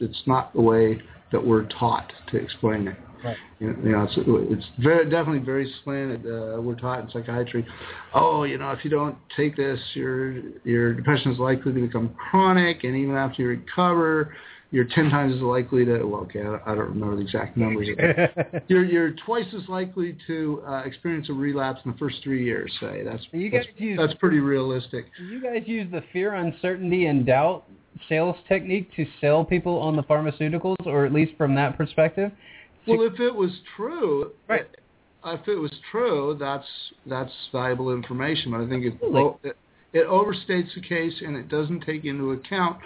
it's 0.00 0.22
not 0.26 0.54
the 0.54 0.60
way 0.60 1.02
that 1.32 1.44
we're 1.44 1.66
taught 1.66 2.12
to 2.30 2.36
explain 2.36 2.88
it. 2.88 2.96
Right. 3.24 3.36
You 3.58 3.72
know, 3.72 4.04
it's, 4.04 4.14
it's 4.16 4.66
very 4.78 5.04
definitely 5.10 5.44
very 5.44 5.72
slanted. 5.82 6.24
Uh, 6.24 6.60
we're 6.60 6.76
taught 6.76 7.00
in 7.00 7.10
psychiatry, 7.10 7.66
oh, 8.14 8.44
you 8.44 8.58
know, 8.58 8.70
if 8.70 8.84
you 8.84 8.90
don't 8.90 9.16
take 9.36 9.56
this, 9.56 9.80
your 9.94 10.38
your 10.64 10.94
depression 10.94 11.32
is 11.32 11.38
likely 11.38 11.72
to 11.72 11.80
become 11.80 12.14
chronic, 12.30 12.84
and 12.84 12.96
even 12.96 13.16
after 13.16 13.42
you 13.42 13.48
recover, 13.48 14.36
you're 14.70 14.84
ten 14.94 15.10
times 15.10 15.34
as 15.34 15.42
likely 15.42 15.84
to. 15.84 16.04
Well, 16.04 16.20
okay, 16.22 16.42
I, 16.42 16.60
I 16.70 16.74
don't 16.76 16.90
remember 16.90 17.16
the 17.16 17.22
exact 17.22 17.56
numbers. 17.56 17.88
you're 18.68 18.84
you're 18.84 19.10
twice 19.26 19.46
as 19.52 19.68
likely 19.68 20.16
to 20.28 20.62
uh, 20.64 20.82
experience 20.84 21.28
a 21.28 21.32
relapse 21.32 21.80
in 21.84 21.90
the 21.90 21.98
first 21.98 22.18
three 22.22 22.44
years. 22.44 22.72
Say 22.78 23.02
that's 23.04 23.26
you 23.32 23.50
guys 23.50 23.64
that's, 23.66 23.80
use, 23.80 23.98
that's 23.98 24.14
pretty 24.20 24.38
realistic. 24.38 25.06
You 25.20 25.42
guys 25.42 25.62
use 25.66 25.90
the 25.90 26.04
fear, 26.12 26.34
uncertainty, 26.34 27.06
and 27.06 27.26
doubt 27.26 27.64
sales 28.08 28.36
technique 28.48 28.94
to 28.96 29.06
sell 29.20 29.44
people 29.44 29.78
on 29.78 29.96
the 29.96 30.02
pharmaceuticals, 30.02 30.86
or 30.86 31.04
at 31.04 31.12
least 31.12 31.32
from 31.36 31.54
that 31.54 31.76
perspective. 31.76 32.32
Well, 32.86 33.02
if 33.02 33.20
it 33.20 33.34
was 33.34 33.50
true, 33.76 34.32
right. 34.48 34.66
If 35.24 35.46
it 35.48 35.56
was 35.56 35.72
true, 35.90 36.36
that's 36.38 36.66
that's 37.06 37.32
valuable 37.52 37.92
information. 37.92 38.52
But 38.52 38.62
I 38.62 38.68
think 38.68 38.84
it, 38.84 38.94
it 39.02 39.56
it 39.92 40.06
overstates 40.06 40.74
the 40.74 40.80
case, 40.80 41.14
and 41.24 41.36
it 41.36 41.48
doesn't 41.48 41.80
take 41.80 42.04
into 42.04 42.32
account 42.32 42.78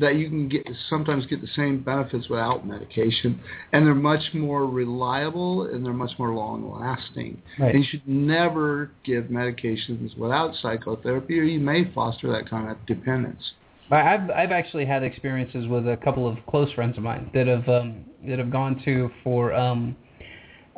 that 0.00 0.16
you 0.16 0.28
can 0.28 0.48
get 0.48 0.66
sometimes 0.88 1.26
get 1.26 1.40
the 1.40 1.48
same 1.56 1.80
benefits 1.80 2.28
without 2.28 2.66
medication, 2.66 3.40
and 3.72 3.86
they're 3.86 3.94
much 3.94 4.22
more 4.32 4.66
reliable 4.66 5.64
and 5.64 5.84
they're 5.84 5.92
much 5.92 6.12
more 6.18 6.32
long 6.34 6.70
lasting. 6.78 7.40
Right. 7.58 7.74
And 7.74 7.84
you 7.84 7.90
should 7.90 8.06
never 8.06 8.90
give 9.04 9.24
medications 9.24 10.16
without 10.16 10.54
psychotherapy, 10.62 11.38
or 11.38 11.42
you 11.42 11.60
may 11.60 11.90
foster 11.92 12.30
that 12.30 12.48
kind 12.48 12.70
of 12.70 12.76
dependence. 12.86 13.52
I've 13.90 14.30
I've 14.30 14.50
actually 14.50 14.84
had 14.84 15.02
experiences 15.02 15.66
with 15.66 15.88
a 15.88 15.96
couple 15.96 16.28
of 16.28 16.36
close 16.46 16.72
friends 16.72 16.96
of 16.96 17.02
mine 17.02 17.30
that 17.34 17.46
have 17.46 17.68
um, 17.68 18.04
that 18.26 18.38
have 18.38 18.50
gone 18.50 18.80
to 18.84 19.10
for 19.24 19.54
um, 19.54 19.96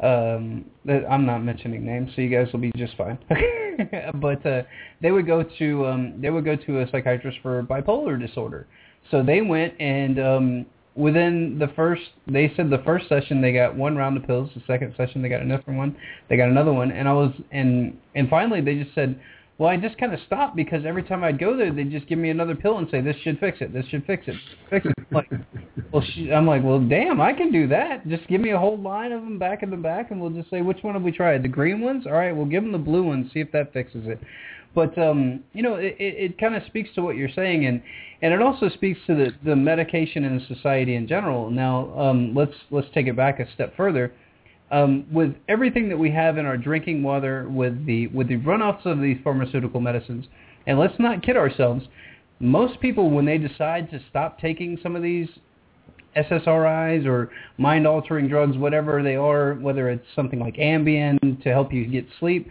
um, 0.03 0.65
that 0.85 1.03
I'm 1.11 1.27
not 1.27 1.41
mentioning 1.41 1.85
names, 1.85 2.11
so 2.15 2.23
you 2.23 2.31
guys 2.31 2.53
will 2.53 2.61
be 2.61 2.73
just 2.77 2.97
fine. 2.97 3.19
but 4.15 4.45
uh, 4.47 4.63
they 5.03 5.11
would 5.11 5.27
go 5.27 5.45
to 5.59 5.87
um, 5.87 6.15
they 6.21 6.31
would 6.31 6.45
go 6.45 6.57
to 6.57 6.81
a 6.81 6.91
psychiatrist 6.91 7.39
for 7.43 7.63
bipolar 7.63 8.19
disorder. 8.19 8.67
So 9.11 9.23
they 9.23 9.41
went 9.41 9.75
and 9.81 10.21
um, 10.21 10.67
within 10.95 11.59
the 11.59 11.69
first 11.75 12.03
they 12.27 12.53
said 12.57 12.71
the 12.71 12.83
first 12.85 13.09
session 13.09 13.41
they 13.41 13.53
got 13.53 13.75
one 13.75 13.97
round 13.97 14.17
of 14.17 14.27
pills. 14.27 14.51
The 14.55 14.63
second 14.67 14.95
session 14.97 15.21
they 15.21 15.29
got 15.29 15.43
another 15.43 15.73
one. 15.73 15.97
They 16.29 16.37
got 16.37 16.49
another 16.49 16.73
one, 16.73 16.93
and 16.93 17.09
I 17.09 17.13
was 17.13 17.33
and 17.51 17.99
and 18.15 18.29
finally 18.29 18.61
they 18.61 18.77
just 18.77 18.95
said 18.95 19.21
well, 19.61 19.69
I 19.69 19.77
just 19.77 19.99
kind 19.99 20.15
of 20.15 20.21
stopped 20.27 20.57
because 20.57 20.87
every 20.87 21.03
time 21.03 21.23
I'd 21.23 21.39
go 21.39 21.55
there, 21.55 21.71
they'd 21.71 21.91
just 21.91 22.07
give 22.07 22.19
me 22.19 22.31
another 22.31 22.55
pill 22.55 22.79
and 22.79 22.89
say, 22.91 23.03
"This 23.03 23.17
should 23.23 23.39
fix 23.39 23.59
it. 23.61 23.75
This 23.75 23.85
should 23.89 24.07
fix 24.07 24.27
it. 24.27 24.35
Fix 24.71 24.87
it." 24.87 24.95
Like, 25.11 25.31
well, 25.93 26.03
she, 26.15 26.33
I'm 26.33 26.47
like, 26.47 26.65
well, 26.65 26.81
damn, 26.81 27.21
I 27.21 27.35
can 27.35 27.53
do 27.53 27.69
that. 27.69 28.09
Just 28.09 28.27
give 28.27 28.41
me 28.41 28.53
a 28.53 28.59
whole 28.59 28.79
line 28.79 29.13
of 29.13 29.21
them 29.21 29.39
back 29.39 29.63
in 29.63 29.69
the 29.69 29.77
back, 29.77 30.13
and 30.13 30.19
we'll 30.19 30.31
just 30.31 30.49
say, 30.49 30.63
which 30.63 30.79
one 30.81 30.95
have 30.95 31.03
we 31.03 31.13
tried? 31.13 31.43
The 31.43 31.49
green 31.49 31.83
ones. 31.83 32.07
All 32.07 32.15
right, 32.15 32.33
we'll 32.33 32.47
give 32.47 32.63
them 32.63 32.73
the 32.73 32.79
blue 32.79 33.03
ones. 33.03 33.31
See 33.35 33.41
if 33.41 33.53
that 33.53 33.71
fixes 33.75 34.07
it. 34.07 34.19
But 34.75 34.97
um, 34.97 35.45
you 35.53 35.63
know, 35.63 35.75
it, 35.75 35.95
it, 35.99 36.15
it 36.17 36.39
kind 36.39 36.55
of 36.55 36.63
speaks 36.65 36.89
to 36.95 37.03
what 37.03 37.17
you're 37.17 37.29
saying, 37.29 37.67
and 37.67 37.83
and 38.23 38.33
it 38.33 38.41
also 38.41 38.71
speaks 38.71 38.99
to 39.09 39.15
the 39.15 39.33
the 39.45 39.57
medication 39.57 40.25
in 40.25 40.43
society 40.49 40.95
in 40.95 41.07
general. 41.07 41.51
Now, 41.51 41.95
um, 42.01 42.35
let's 42.35 42.55
let's 42.71 42.89
take 42.95 43.09
it 43.09 43.17
back 43.17 43.41
a 43.41 43.53
step 43.53 43.77
further 43.77 44.11
um, 44.71 45.07
with 45.12 45.35
everything 45.49 45.89
that 45.89 45.99
we 45.99 46.11
have 46.11 46.39
in 46.39 46.47
our 46.47 46.57
drinking 46.57 47.03
water, 47.03 47.49
with 47.49 47.87
the 47.87 48.07
with 48.09 48.29
the 48.29 48.39
runoffs 48.39 48.87
of 48.87 49.01
these 49.01 49.18
pharmaceutical 49.25 49.81
medicines, 49.81 50.27
and 50.66 50.79
let's 50.79 50.99
not 50.99 51.23
kid 51.23 51.37
ourselves. 51.37 51.85
Most 52.39 52.81
people, 52.81 53.11
when 53.11 53.27
they 53.27 53.39
decide 53.39 53.91
to 53.91 54.01
stop 54.09 54.39
taking 54.39 54.79
some 54.83 54.97
of 54.97 55.03
these 55.03 55.29
SSRIs 56.16 57.07
or 57.07 57.31
mind-altering 57.59 58.29
drugs, 58.29 58.57
whatever 58.57 59.03
they 59.03 59.16
are, 59.16 59.55
whether 59.55 59.91
it's 59.91 60.07
something 60.16 60.41
like 60.41 60.57
Ambien 60.57 61.43
to 61.43 61.49
help 61.51 61.73
you 61.73 61.87
get 61.87 62.07
sleep, 62.18 62.49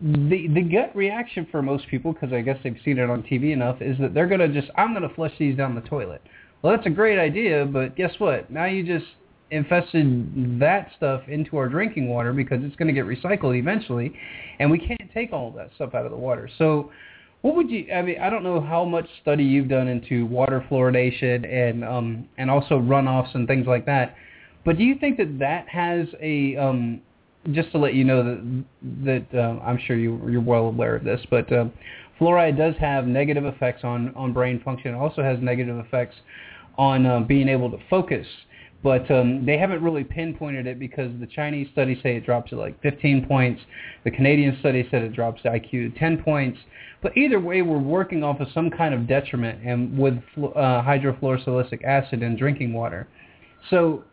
the 0.00 0.48
the 0.54 0.62
gut 0.62 0.94
reaction 0.94 1.46
for 1.50 1.62
most 1.62 1.88
people, 1.88 2.12
because 2.12 2.32
I 2.32 2.40
guess 2.40 2.58
they've 2.62 2.78
seen 2.84 2.98
it 2.98 3.10
on 3.10 3.22
TV 3.22 3.52
enough, 3.52 3.80
is 3.80 3.98
that 3.98 4.14
they're 4.14 4.28
gonna 4.28 4.48
just 4.48 4.68
I'm 4.76 4.94
gonna 4.94 5.12
flush 5.14 5.32
these 5.38 5.56
down 5.56 5.74
the 5.74 5.80
toilet. 5.80 6.22
Well, 6.62 6.74
that's 6.74 6.86
a 6.86 6.90
great 6.90 7.18
idea, 7.18 7.66
but 7.66 7.96
guess 7.96 8.12
what? 8.18 8.50
Now 8.50 8.64
you 8.64 8.84
just 8.84 9.06
infested 9.50 10.58
that 10.60 10.90
stuff 10.96 11.22
into 11.28 11.56
our 11.56 11.68
drinking 11.68 12.08
water 12.08 12.32
because 12.32 12.58
it's 12.62 12.76
going 12.76 12.92
to 12.92 12.94
get 12.94 13.04
recycled 13.04 13.58
eventually, 13.58 14.12
and 14.58 14.70
we 14.70 14.78
can't 14.78 15.10
take 15.12 15.32
all 15.32 15.50
that 15.52 15.70
stuff 15.74 15.94
out 15.94 16.04
of 16.04 16.10
the 16.10 16.16
water. 16.16 16.48
So, 16.58 16.90
what 17.42 17.54
would 17.56 17.70
you? 17.70 17.86
I 17.92 18.02
mean, 18.02 18.20
I 18.20 18.30
don't 18.30 18.42
know 18.42 18.60
how 18.60 18.84
much 18.84 19.06
study 19.20 19.44
you've 19.44 19.68
done 19.68 19.86
into 19.88 20.26
water 20.26 20.64
fluoridation 20.70 21.46
and 21.46 21.84
um, 21.84 22.28
and 22.38 22.50
also 22.50 22.78
runoffs 22.78 23.34
and 23.34 23.46
things 23.46 23.66
like 23.66 23.86
that, 23.86 24.16
but 24.64 24.78
do 24.78 24.84
you 24.84 24.96
think 24.98 25.18
that 25.18 25.38
that 25.38 25.68
has 25.68 26.06
a 26.20 26.56
um, 26.56 27.02
just 27.52 27.70
to 27.72 27.78
let 27.78 27.94
you 27.94 28.04
know 28.04 28.22
that 28.24 28.64
that 29.04 29.38
uh, 29.38 29.60
I'm 29.62 29.78
sure 29.86 29.96
you 29.96 30.20
you're 30.30 30.40
well 30.40 30.66
aware 30.66 30.96
of 30.96 31.04
this, 31.04 31.20
but 31.30 31.52
uh, 31.52 31.66
fluoride 32.18 32.56
does 32.56 32.74
have 32.80 33.06
negative 33.06 33.44
effects 33.44 33.84
on 33.84 34.14
on 34.16 34.32
brain 34.32 34.60
function. 34.64 34.94
It 34.94 34.98
also 34.98 35.22
has 35.22 35.38
negative 35.40 35.76
effects 35.78 36.16
on 36.78 37.06
uh, 37.06 37.20
being 37.20 37.48
able 37.48 37.70
to 37.70 37.78
focus 37.90 38.26
but 38.84 39.10
um, 39.10 39.46
they 39.46 39.56
haven't 39.56 39.82
really 39.82 40.04
pinpointed 40.04 40.66
it 40.66 40.78
because 40.78 41.10
the 41.18 41.26
Chinese 41.26 41.66
studies 41.72 41.96
say 42.02 42.16
it 42.16 42.26
drops 42.26 42.50
to 42.50 42.56
like 42.56 42.80
15 42.82 43.24
points. 43.26 43.62
The 44.04 44.10
Canadian 44.10 44.58
study 44.60 44.86
said 44.90 45.02
it 45.02 45.14
drops 45.14 45.40
IQ 45.42 45.98
10 45.98 46.22
points. 46.22 46.58
But 47.02 47.16
either 47.16 47.40
way, 47.40 47.62
we're 47.62 47.78
working 47.78 48.22
off 48.22 48.40
of 48.40 48.48
some 48.52 48.70
kind 48.70 48.92
of 48.92 49.08
detriment 49.08 49.66
and 49.66 49.98
with 49.98 50.14
uh, 50.36 50.82
hydrofluorosilicic 50.82 51.82
acid 51.82 52.22
in 52.22 52.36
drinking 52.36 52.74
water. 52.74 53.08
So 53.70 54.04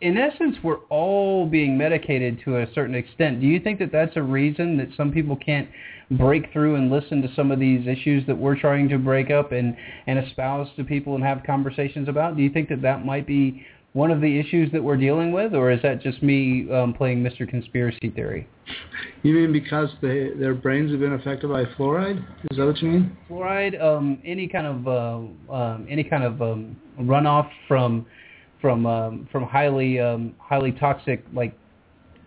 in 0.00 0.16
essence, 0.16 0.56
we're 0.62 0.84
all 0.88 1.46
being 1.46 1.76
medicated 1.76 2.40
to 2.44 2.58
a 2.58 2.72
certain 2.72 2.94
extent. 2.94 3.40
Do 3.40 3.46
you 3.46 3.58
think 3.58 3.80
that 3.80 3.92
that's 3.92 4.16
a 4.16 4.22
reason 4.22 4.76
that 4.78 4.88
some 4.96 5.12
people 5.12 5.36
can't 5.36 5.68
break 6.12 6.52
through 6.52 6.76
and 6.76 6.90
listen 6.90 7.22
to 7.22 7.34
some 7.34 7.50
of 7.50 7.60
these 7.60 7.86
issues 7.86 8.26
that 8.26 8.36
we're 8.36 8.58
trying 8.58 8.88
to 8.88 8.98
break 8.98 9.30
up 9.30 9.52
and, 9.52 9.76
and 10.06 10.18
espouse 10.18 10.68
to 10.76 10.84
people 10.84 11.16
and 11.16 11.22
have 11.22 11.42
conversations 11.44 12.08
about? 12.08 12.36
Do 12.36 12.42
you 12.42 12.50
think 12.50 12.68
that 12.70 12.82
that 12.82 13.04
might 13.04 13.26
be 13.26 13.64
one 13.92 14.10
of 14.10 14.20
the 14.20 14.38
issues 14.38 14.70
that 14.72 14.82
we're 14.82 14.96
dealing 14.96 15.32
with, 15.32 15.52
or 15.54 15.70
is 15.70 15.82
that 15.82 16.00
just 16.00 16.22
me 16.22 16.70
um, 16.72 16.94
playing 16.94 17.22
Mr. 17.22 17.48
Conspiracy 17.48 18.10
Theory? 18.10 18.48
You 19.22 19.34
mean 19.34 19.52
because 19.52 19.88
they, 20.00 20.30
their 20.38 20.54
brains 20.54 20.92
have 20.92 21.00
been 21.00 21.14
affected 21.14 21.50
by 21.50 21.64
fluoride? 21.76 22.24
Is 22.50 22.56
that 22.56 22.66
what 22.66 22.80
you 22.80 22.88
mean? 22.88 23.16
Fluoride, 23.28 23.82
um, 23.82 24.20
any 24.24 24.46
kind 24.46 24.66
of 24.66 24.88
uh, 24.88 25.52
um, 25.52 25.86
any 25.90 26.04
kind 26.04 26.22
of 26.22 26.40
um, 26.40 26.76
runoff 27.00 27.50
from 27.66 28.06
from 28.60 28.86
um, 28.86 29.28
from 29.32 29.42
highly 29.44 29.98
um, 29.98 30.34
highly 30.38 30.70
toxic 30.72 31.24
like 31.34 31.56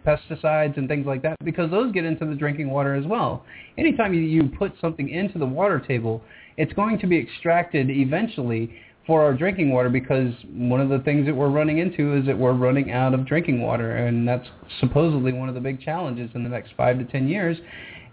pesticides 0.06 0.78
and 0.78 0.90
things 0.90 1.06
like 1.06 1.22
that, 1.22 1.38
because 1.46 1.72
those 1.72 1.94
get 1.94 2.04
into 2.04 2.26
the 2.26 2.36
drinking 2.36 2.70
water 2.70 2.94
as 2.94 3.06
well. 3.06 3.46
Anytime 3.78 4.14
you, 4.14 4.20
you 4.20 4.50
put 4.60 4.74
something 4.82 5.08
into 5.08 5.40
the 5.40 5.46
water 5.46 5.80
table, 5.80 6.22
it's 6.58 6.74
going 6.74 7.00
to 7.00 7.08
be 7.08 7.18
extracted 7.18 7.90
eventually 7.90 8.76
for 9.06 9.22
our 9.22 9.34
drinking 9.34 9.72
water 9.72 9.90
because 9.90 10.34
one 10.54 10.80
of 10.80 10.90
the 10.90 11.00
things 11.00 11.26
that 11.26 11.36
we're 11.36 11.50
running 11.50 11.80
into 11.80 12.16
is 12.16 12.26
that 12.26 12.38
we're 12.38 12.54
running 12.54 12.92
out 12.92 13.14
of 13.14 13.26
drinking 13.26 13.62
water 13.62 13.98
and 13.98 14.28
that's 14.28 14.48
supposedly 14.80 15.34
one 15.34 15.50
of 15.50 15.56
the 15.56 15.62
big 15.62 15.82
challenges 15.82 16.30
in 16.36 16.44
the 16.44 16.50
next 16.50 16.72
five 16.78 16.98
to 16.98 17.06
ten 17.06 17.28
years 17.28 17.58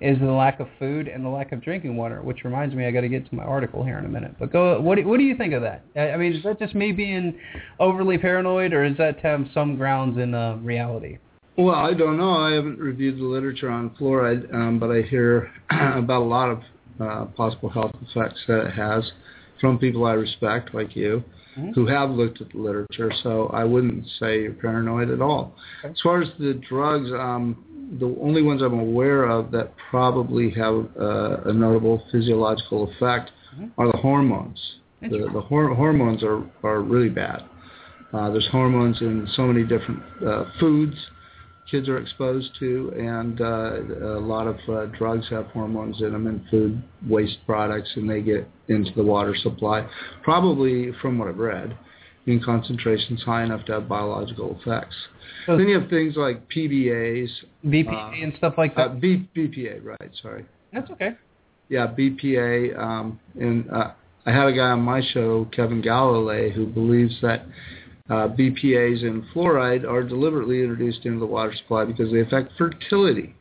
is 0.01 0.19
the 0.19 0.25
lack 0.25 0.61
of 0.61 0.69
food 0.79 1.07
and 1.07 1.25
the 1.25 1.29
lack 1.29 1.53
of 1.53 1.63
drinking 1.63 1.97
water 1.97 2.23
which 2.23 2.43
reminds 2.43 2.75
me 2.75 2.87
I 2.87 2.91
got 2.91 3.03
to 3.03 3.09
get 3.09 3.29
to 3.29 3.35
my 3.35 3.45
article 3.45 3.85
here 3.85 3.99
in 3.99 4.05
a 4.05 4.09
minute. 4.09 4.35
But 4.39 4.53
go 4.53 4.81
what 4.81 4.97
do, 4.97 5.07
what 5.07 5.19
do 5.19 5.25
you 5.25 5.37
think 5.37 5.55
of 5.55 5.63
that? 5.63 5.85
I 5.97 6.17
mean 6.17 6.33
is 6.33 6.43
that 6.43 6.59
just 6.59 6.75
me 6.75 6.91
being 6.91 7.39
overly 7.79 8.19
paranoid 8.19 8.73
or 8.73 8.85
is 8.85 8.97
that 8.97 9.21
have 9.21 9.47
some 9.55 9.77
grounds 9.77 10.19
in 10.19 10.35
uh, 10.35 10.57
reality? 10.57 11.19
Well 11.57 11.77
I 11.77 11.95
don't 11.95 12.17
know. 12.17 12.33
I 12.33 12.53
haven't 12.53 12.81
reviewed 12.81 13.19
the 13.19 13.25
literature 13.25 13.71
on 13.71 13.91
fluoride 13.91 14.53
um, 14.53 14.81
but 14.81 14.91
I 14.91 15.03
hear 15.03 15.53
about 15.71 16.23
a 16.23 16.25
lot 16.25 16.49
of 16.49 16.63
uh, 16.99 17.25
possible 17.37 17.69
health 17.71 17.93
effects 18.03 18.41
that 18.49 18.67
it 18.67 18.73
has 18.73 19.13
from 19.61 19.79
people 19.79 20.05
I 20.05 20.13
respect, 20.13 20.75
like 20.75 20.97
you, 20.97 21.23
mm-hmm. 21.57 21.73
who 21.73 21.87
have 21.87 22.11
looked 22.11 22.41
at 22.41 22.51
the 22.51 22.59
literature. 22.59 23.13
So 23.23 23.49
I 23.53 23.65
wouldn't 23.65 24.07
say 24.19 24.43
you're 24.43 24.53
paranoid 24.53 25.11
at 25.11 25.21
all. 25.21 25.55
Okay. 25.81 25.93
As 25.93 26.01
far 26.03 26.23
as 26.23 26.29
the 26.39 26.55
drugs, 26.69 27.11
um, 27.13 27.65
the 27.99 28.17
only 28.21 28.43
ones 28.43 28.63
I'm 28.63 28.79
aware 28.79 29.25
of 29.25 29.51
that 29.53 29.73
probably 29.91 30.51
have 30.51 30.87
uh, 30.99 31.43
a 31.45 31.53
notable 31.53 32.03
physiological 32.13 32.91
effect 32.91 33.31
mm-hmm. 33.55 33.67
are 33.79 33.91
the 33.91 33.99
hormones. 33.99 34.61
The, 35.03 35.31
the 35.33 35.41
hor- 35.41 35.75
hormones 35.75 36.23
are, 36.23 36.43
are 36.63 36.83
really 36.83 37.09
bad. 37.09 37.43
Uh, 38.13 38.31
there's 38.31 38.49
hormones 38.53 39.01
in 39.01 39.27
so 39.35 39.47
many 39.47 39.63
different 39.63 40.03
uh, 40.27 40.45
foods 40.59 40.95
kids 41.71 41.89
are 41.89 41.99
exposed 41.99 42.51
to, 42.59 42.93
and 42.97 43.41
uh, 43.41 43.81
a 44.19 44.21
lot 44.21 44.47
of 44.47 44.57
uh, 44.69 44.87
drugs 44.97 45.27
have 45.31 45.47
hormones 45.47 46.01
in 46.01 46.13
them 46.13 46.27
and 46.27 46.43
food 46.51 46.83
waste 47.09 47.39
products, 47.47 47.91
and 47.97 48.09
they 48.09 48.21
get 48.21 48.49
into 48.69 48.91
the 48.97 49.03
water 49.03 49.35
supply, 49.43 49.87
probably 50.23 50.93
from 51.01 51.19
what 51.19 51.29
I've 51.29 51.39
read, 51.39 51.77
in 52.27 52.43
concentrations 52.43 53.23
high 53.23 53.45
enough 53.45 53.65
to 53.67 53.73
have 53.73 53.89
biological 53.89 54.59
effects. 54.61 54.97
So 55.47 55.57
then 55.57 55.69
you 55.69 55.81
have 55.81 55.89
things 55.89 56.17
like 56.17 56.49
PBAs, 56.49 57.29
BPA 57.65 57.93
uh, 57.93 58.23
and 58.23 58.35
stuff 58.37 58.55
like 58.59 58.75
that. 58.77 58.91
Uh, 58.91 58.95
B, 58.95 59.29
BPA, 59.37 59.85
right? 59.85 60.11
Sorry. 60.23 60.45
That's 60.73 60.91
okay. 60.91 61.11
Yeah, 61.69 61.87
BPA, 61.87 62.79
um, 62.79 63.21
and 63.39 63.71
uh, 63.71 63.93
I 64.27 64.33
had 64.33 64.49
a 64.49 64.53
guy 64.53 64.71
on 64.71 64.83
my 64.83 65.03
show, 65.13 65.49
Kevin 65.55 65.83
Galalae, 65.83 66.53
who 66.53 66.67
believes 66.67 67.15
that 67.23 67.47
uh, 68.11 68.29
BPAs 68.29 69.05
and 69.05 69.23
fluoride 69.33 69.89
are 69.89 70.03
deliberately 70.03 70.61
introduced 70.61 71.07
into 71.07 71.21
the 71.21 71.27
water 71.27 71.55
supply 71.57 71.85
because 71.85 72.11
they 72.13 72.21
affect 72.21 72.53
fertility. 72.59 73.37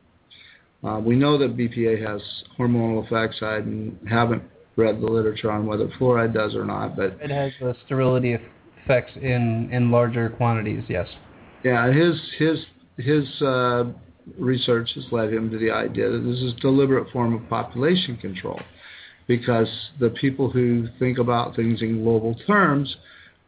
Uh, 0.83 1.01
we 1.03 1.15
know 1.15 1.37
that 1.39 1.57
BPA 1.57 2.07
has 2.07 2.21
hormonal 2.57 3.03
effects. 3.03 3.37
I 3.41 3.61
haven't 4.07 4.43
read 4.75 5.01
the 5.01 5.07
literature 5.07 5.51
on 5.51 5.65
whether 5.65 5.87
fluoride 5.99 6.33
does 6.33 6.55
or 6.55 6.65
not, 6.65 6.95
but 6.95 7.17
it 7.19 7.31
has 7.31 7.51
the 7.59 7.75
sterility 7.85 8.37
effects 8.83 9.11
in 9.15 9.69
in 9.73 9.91
larger 9.91 10.29
quantities. 10.29 10.83
Yes. 10.87 11.07
Yeah, 11.63 11.91
his 11.91 12.15
his 12.37 12.59
his 12.97 13.41
uh, 13.41 13.85
research 14.37 14.91
has 14.93 15.05
led 15.11 15.33
him 15.33 15.49
to 15.49 15.57
the 15.57 15.71
idea 15.71 16.09
that 16.09 16.19
this 16.19 16.37
is 16.37 16.53
a 16.53 16.59
deliberate 16.59 17.11
form 17.11 17.33
of 17.33 17.49
population 17.49 18.17
control, 18.17 18.61
because 19.27 19.67
the 19.99 20.11
people 20.11 20.49
who 20.49 20.87
think 20.99 21.17
about 21.17 21.55
things 21.55 21.81
in 21.81 22.03
global 22.03 22.35
terms 22.45 22.95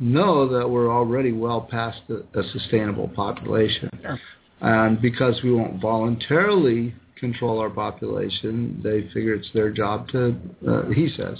know 0.01 0.47
that 0.47 0.67
we're 0.69 0.91
already 0.91 1.31
well 1.31 1.61
past 1.61 2.01
a, 2.09 2.39
a 2.39 2.43
sustainable 2.51 3.07
population. 3.09 3.89
Sure. 4.01 4.19
And 4.61 5.01
because 5.01 5.41
we 5.43 5.53
won't 5.53 5.81
voluntarily 5.81 6.93
control 7.19 7.59
our 7.59 7.69
population, 7.69 8.81
they 8.83 9.03
figure 9.13 9.35
it's 9.35 9.49
their 9.53 9.71
job 9.71 10.07
to, 10.09 10.35
uh, 10.67 10.89
he 10.89 11.09
says, 11.15 11.37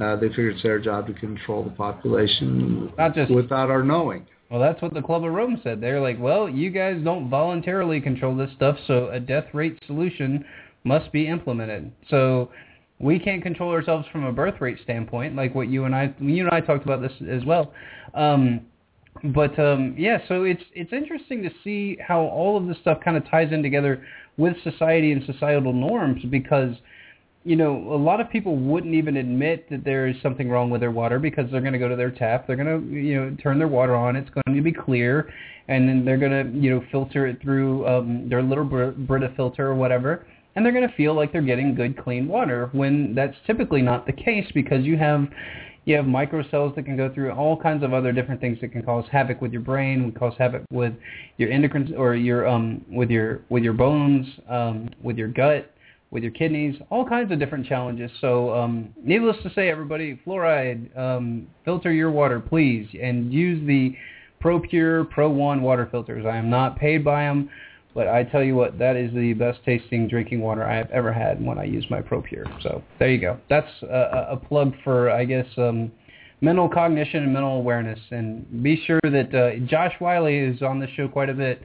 uh, 0.00 0.16
they 0.16 0.28
figure 0.28 0.50
it's 0.50 0.62
their 0.62 0.78
job 0.78 1.06
to 1.06 1.14
control 1.14 1.62
the 1.64 1.70
population 1.70 2.92
Not 2.98 3.14
just, 3.14 3.30
without 3.30 3.70
our 3.70 3.82
knowing. 3.82 4.26
Well, 4.50 4.60
that's 4.60 4.80
what 4.80 4.94
the 4.94 5.02
Club 5.02 5.24
of 5.24 5.32
Rome 5.32 5.60
said. 5.64 5.80
They're 5.80 6.00
like, 6.00 6.18
well, 6.20 6.48
you 6.48 6.70
guys 6.70 7.00
don't 7.02 7.28
voluntarily 7.28 8.00
control 8.00 8.36
this 8.36 8.50
stuff, 8.54 8.76
so 8.86 9.08
a 9.10 9.18
death 9.18 9.46
rate 9.52 9.78
solution 9.86 10.44
must 10.84 11.10
be 11.12 11.26
implemented. 11.26 11.90
So 12.10 12.50
we 12.98 13.18
can't 13.18 13.42
control 13.42 13.70
ourselves 13.72 14.06
from 14.10 14.24
a 14.24 14.32
birth 14.32 14.60
rate 14.60 14.78
standpoint, 14.82 15.36
like 15.36 15.54
what 15.54 15.68
you 15.68 15.84
and 15.84 15.94
I 15.94 16.14
you 16.18 16.44
and 16.44 16.50
I 16.50 16.60
talked 16.60 16.84
about 16.84 17.02
this 17.02 17.12
as 17.30 17.44
well. 17.44 17.72
Um, 18.14 18.62
but 19.34 19.58
um, 19.58 19.94
yeah, 19.98 20.18
so 20.28 20.44
it's 20.44 20.62
it's 20.74 20.92
interesting 20.92 21.42
to 21.42 21.50
see 21.62 21.98
how 22.06 22.20
all 22.20 22.56
of 22.56 22.66
this 22.66 22.76
stuff 22.80 22.98
kind 23.04 23.16
of 23.16 23.28
ties 23.28 23.52
in 23.52 23.62
together 23.62 24.04
with 24.36 24.54
society 24.62 25.12
and 25.12 25.22
societal 25.24 25.72
norms 25.72 26.22
because 26.30 26.74
you 27.44 27.56
know 27.56 27.92
a 27.92 27.96
lot 27.96 28.20
of 28.20 28.30
people 28.30 28.56
wouldn't 28.56 28.94
even 28.94 29.18
admit 29.18 29.68
that 29.70 29.84
there 29.84 30.06
is 30.06 30.16
something 30.22 30.48
wrong 30.48 30.70
with 30.70 30.80
their 30.80 30.90
water 30.90 31.18
because 31.18 31.50
they're 31.50 31.60
going 31.60 31.72
to 31.72 31.78
go 31.78 31.88
to 31.88 31.96
their 31.96 32.10
tap, 32.10 32.46
they're 32.46 32.56
going 32.56 32.66
to 32.80 32.96
you 32.96 33.14
know 33.14 33.36
turn 33.42 33.58
their 33.58 33.68
water 33.68 33.94
on, 33.94 34.16
it's 34.16 34.30
going 34.30 34.56
to 34.56 34.62
be 34.62 34.72
clear, 34.72 35.30
and 35.68 35.86
then 35.86 36.04
they're 36.04 36.18
going 36.18 36.52
to 36.52 36.58
you 36.58 36.70
know 36.70 36.82
filter 36.90 37.26
it 37.26 37.40
through 37.42 37.86
um, 37.86 38.26
their 38.28 38.42
little 38.42 38.64
Brita 38.64 39.32
filter 39.36 39.66
or 39.66 39.74
whatever 39.74 40.26
and 40.56 40.64
they're 40.64 40.72
going 40.72 40.88
to 40.88 40.94
feel 40.96 41.14
like 41.14 41.32
they're 41.32 41.42
getting 41.42 41.74
good 41.74 42.02
clean 42.02 42.26
water 42.26 42.70
when 42.72 43.14
that's 43.14 43.36
typically 43.46 43.82
not 43.82 44.06
the 44.06 44.12
case 44.12 44.50
because 44.54 44.84
you 44.84 44.96
have 44.96 45.28
you 45.84 45.94
have 45.94 46.04
microcells 46.04 46.74
that 46.74 46.84
can 46.84 46.96
go 46.96 47.12
through 47.14 47.30
all 47.30 47.56
kinds 47.56 47.84
of 47.84 47.94
other 47.94 48.10
different 48.10 48.40
things 48.40 48.58
that 48.60 48.72
can 48.72 48.82
cause 48.82 49.04
havoc 49.12 49.40
with 49.40 49.52
your 49.52 49.60
brain, 49.60 50.10
cause 50.18 50.32
havoc 50.36 50.64
with 50.72 50.92
your 51.36 51.48
endocrine 51.52 51.94
or 51.96 52.16
your 52.16 52.48
um 52.48 52.84
with 52.90 53.10
your 53.10 53.42
with 53.50 53.62
your 53.62 53.74
bones, 53.74 54.26
um, 54.48 54.90
with 55.02 55.16
your 55.16 55.28
gut, 55.28 55.70
with 56.10 56.22
your 56.22 56.32
kidneys, 56.32 56.74
all 56.90 57.06
kinds 57.06 57.30
of 57.30 57.38
different 57.38 57.66
challenges. 57.66 58.10
So, 58.20 58.52
um, 58.54 58.88
needless 59.02 59.36
to 59.42 59.52
say, 59.54 59.68
everybody, 59.68 60.18
fluoride, 60.26 60.96
um, 60.98 61.46
filter 61.64 61.92
your 61.92 62.10
water, 62.10 62.40
please, 62.40 62.88
and 63.00 63.32
use 63.32 63.64
the 63.66 63.94
ProPur 64.42 65.08
Pro 65.10 65.30
One 65.30 65.62
water 65.62 65.88
filters. 65.90 66.24
I 66.26 66.36
am 66.36 66.48
not 66.50 66.78
paid 66.78 67.04
by 67.04 67.24
them. 67.24 67.50
But 67.96 68.08
I 68.08 68.24
tell 68.24 68.44
you 68.44 68.54
what, 68.54 68.78
that 68.78 68.94
is 68.94 69.10
the 69.14 69.32
best 69.32 69.60
tasting 69.64 70.06
drinking 70.06 70.42
water 70.42 70.62
I 70.62 70.76
have 70.76 70.90
ever 70.90 71.10
had 71.10 71.42
when 71.42 71.58
I 71.58 71.64
use 71.64 71.86
my 71.88 72.02
ProPur. 72.02 72.44
So 72.62 72.82
there 72.98 73.08
you 73.08 73.18
go. 73.18 73.40
That's 73.48 73.70
a, 73.82 74.26
a 74.32 74.36
plug 74.36 74.74
for, 74.84 75.10
I 75.10 75.24
guess, 75.24 75.46
um, 75.56 75.90
mental 76.42 76.68
cognition 76.68 77.22
and 77.22 77.32
mental 77.32 77.56
awareness. 77.56 77.98
And 78.10 78.62
be 78.62 78.84
sure 78.86 79.00
that 79.02 79.34
uh, 79.34 79.66
Josh 79.66 79.94
Wiley 79.98 80.36
is 80.36 80.60
on 80.60 80.78
the 80.78 80.86
show 80.94 81.08
quite 81.08 81.30
a 81.30 81.34
bit. 81.34 81.62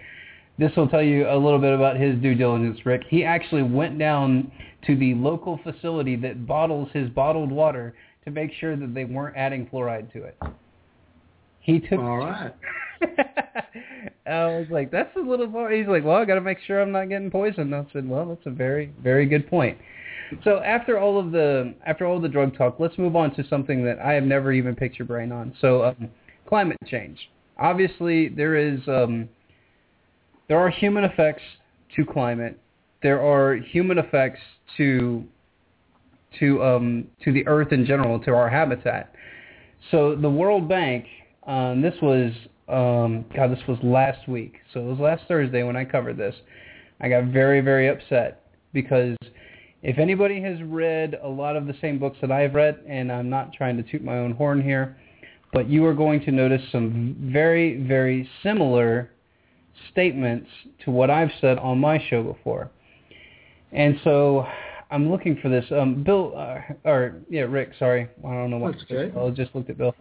This 0.57 0.71
will 0.77 0.88
tell 0.88 1.03
you 1.03 1.27
a 1.27 1.36
little 1.36 1.59
bit 1.59 1.73
about 1.73 1.97
his 1.97 2.15
due 2.21 2.34
diligence, 2.34 2.79
Rick. 2.86 3.01
He 3.09 3.25
actually 3.25 3.63
went 3.63 3.99
down 3.99 4.53
to 4.88 4.95
the 4.95 5.13
local 5.15 5.59
facility 5.63 6.15
that 6.15 6.47
bottles 6.47 6.88
his 6.93 7.09
bottled 7.09 7.51
water 7.51 7.93
to 8.23 8.32
make 8.32 8.53
sure 8.57 8.77
that 8.77 8.93
they 8.93 9.03
weren't 9.03 9.36
adding 9.36 9.67
fluoride 9.67 10.13
to 10.13 10.23
it. 10.23 10.38
He 11.59 11.82
took. 11.82 11.99
All 11.99 12.19
right. 12.19 12.53
I 14.26 14.59
was 14.59 14.67
like, 14.69 14.91
that's 14.91 15.15
a 15.15 15.19
little 15.19 15.51
far. 15.51 15.72
He's 15.72 15.88
like, 15.88 16.03
well, 16.03 16.17
I 16.17 16.26
got 16.26 16.36
to 16.36 16.41
make 16.41 16.59
sure 16.65 16.82
I'm 16.82 16.91
not 16.91 17.09
getting 17.09 17.32
poisoned. 17.32 17.74
I 17.74 17.86
said, 17.91 18.07
well, 18.07 18.28
that's 18.28 18.45
a 18.45 18.51
very, 18.51 18.93
very 19.01 19.26
good 19.26 19.49
point. 19.49 19.78
So 20.43 20.59
after 20.59 20.97
all 20.97 21.19
of 21.19 21.32
the 21.32 21.74
after 21.86 22.05
all 22.05 22.19
the 22.19 22.30
drug 22.30 22.55
talk, 22.57 22.80
let's 22.80 22.97
move 22.97 23.15
on 23.15 23.36
to 23.36 23.47
something 23.47 23.84
that 23.86 23.99
I 23.99 24.13
have 24.13 24.24
never 24.24 24.53
even 24.53 24.76
picked 24.76 24.97
your 24.97 25.05
brain 25.05 25.32
on. 25.32 25.53
So 25.59 25.84
um, 25.84 26.09
climate 26.47 26.78
change. 26.86 27.30
Obviously, 27.57 28.30
there 28.30 28.55
is 28.55 28.80
um, 28.88 29.28
there 30.47 30.57
are 30.57 30.69
human 30.69 31.03
effects 31.03 31.43
to 31.95 32.05
climate. 32.05 32.57
There 33.03 33.22
are 33.22 33.55
human 33.55 33.97
effects 33.97 34.39
to 34.78 35.24
to 36.39 36.63
um, 36.63 37.07
to 37.24 37.34
the 37.34 37.45
Earth 37.47 37.72
in 37.72 37.86
general, 37.86 38.19
to 38.19 38.32
our 38.32 38.49
habitat. 38.49 39.13
So 39.89 40.15
the 40.15 40.30
World 40.30 40.69
Bank, 40.69 41.05
um, 41.45 41.82
this 41.82 41.95
was 42.01 42.32
um, 42.72 43.26
God, 43.36 43.51
this 43.51 43.59
was 43.67 43.78
last 43.84 44.28
week. 44.28 44.55
So 44.74 44.80
it 44.80 44.86
was 44.86 44.99
last 44.99 45.24
Thursday 45.28 45.63
when 45.63 45.76
I 45.76 45.86
covered 45.86 46.17
this. 46.17 46.36
I 46.99 47.09
got 47.09 47.26
very, 47.26 47.61
very 47.61 47.89
upset 47.89 48.43
because 48.74 49.17
if 49.84 49.97
anybody 49.97 50.41
has 50.41 50.61
read 50.63 51.19
a 51.22 51.28
lot 51.28 51.55
of 51.55 51.65
the 51.67 51.76
same 51.82 51.99
books 51.99 52.17
that 52.22 52.32
I've 52.32 52.53
read, 52.53 52.80
and 52.88 53.11
I'm 53.11 53.30
not 53.30 53.53
trying 53.53 53.78
to 53.78 53.84
toot 53.84 54.03
my 54.03 54.17
own 54.17 54.32
horn 54.32 54.61
here, 54.61 54.97
but 55.53 55.69
you 55.69 55.86
are 55.86 55.93
going 55.93 56.22
to 56.22 56.32
notice 56.32 56.61
some 56.72 57.15
very, 57.19 57.84
very 57.86 58.30
similar 58.43 59.11
statements 59.91 60.49
to 60.86 60.91
what 60.91 61.09
I've 61.09 61.32
said 61.41 61.57
on 61.57 61.80
my 61.80 62.03
show 62.09 62.24
before. 62.24 62.69
And 63.72 63.99
so 64.03 64.45
I'm 64.91 65.09
looking 65.09 65.38
for 65.41 65.49
this. 65.49 65.65
Um, 65.72 66.03
Bill, 66.03 66.34
uh, 66.36 66.59
or 66.84 67.15
yeah, 67.30 67.43
Rick. 67.43 67.72
Sorry, 67.80 68.07
I 68.26 68.28
don't 68.28 68.49
know 68.49 68.57
what. 68.57 68.74
That's 68.74 68.84
okay. 68.91 69.17
I 69.17 69.30
just 69.30 69.55
looked 69.55 69.69
at 69.69 69.78
Bill. 69.78 69.95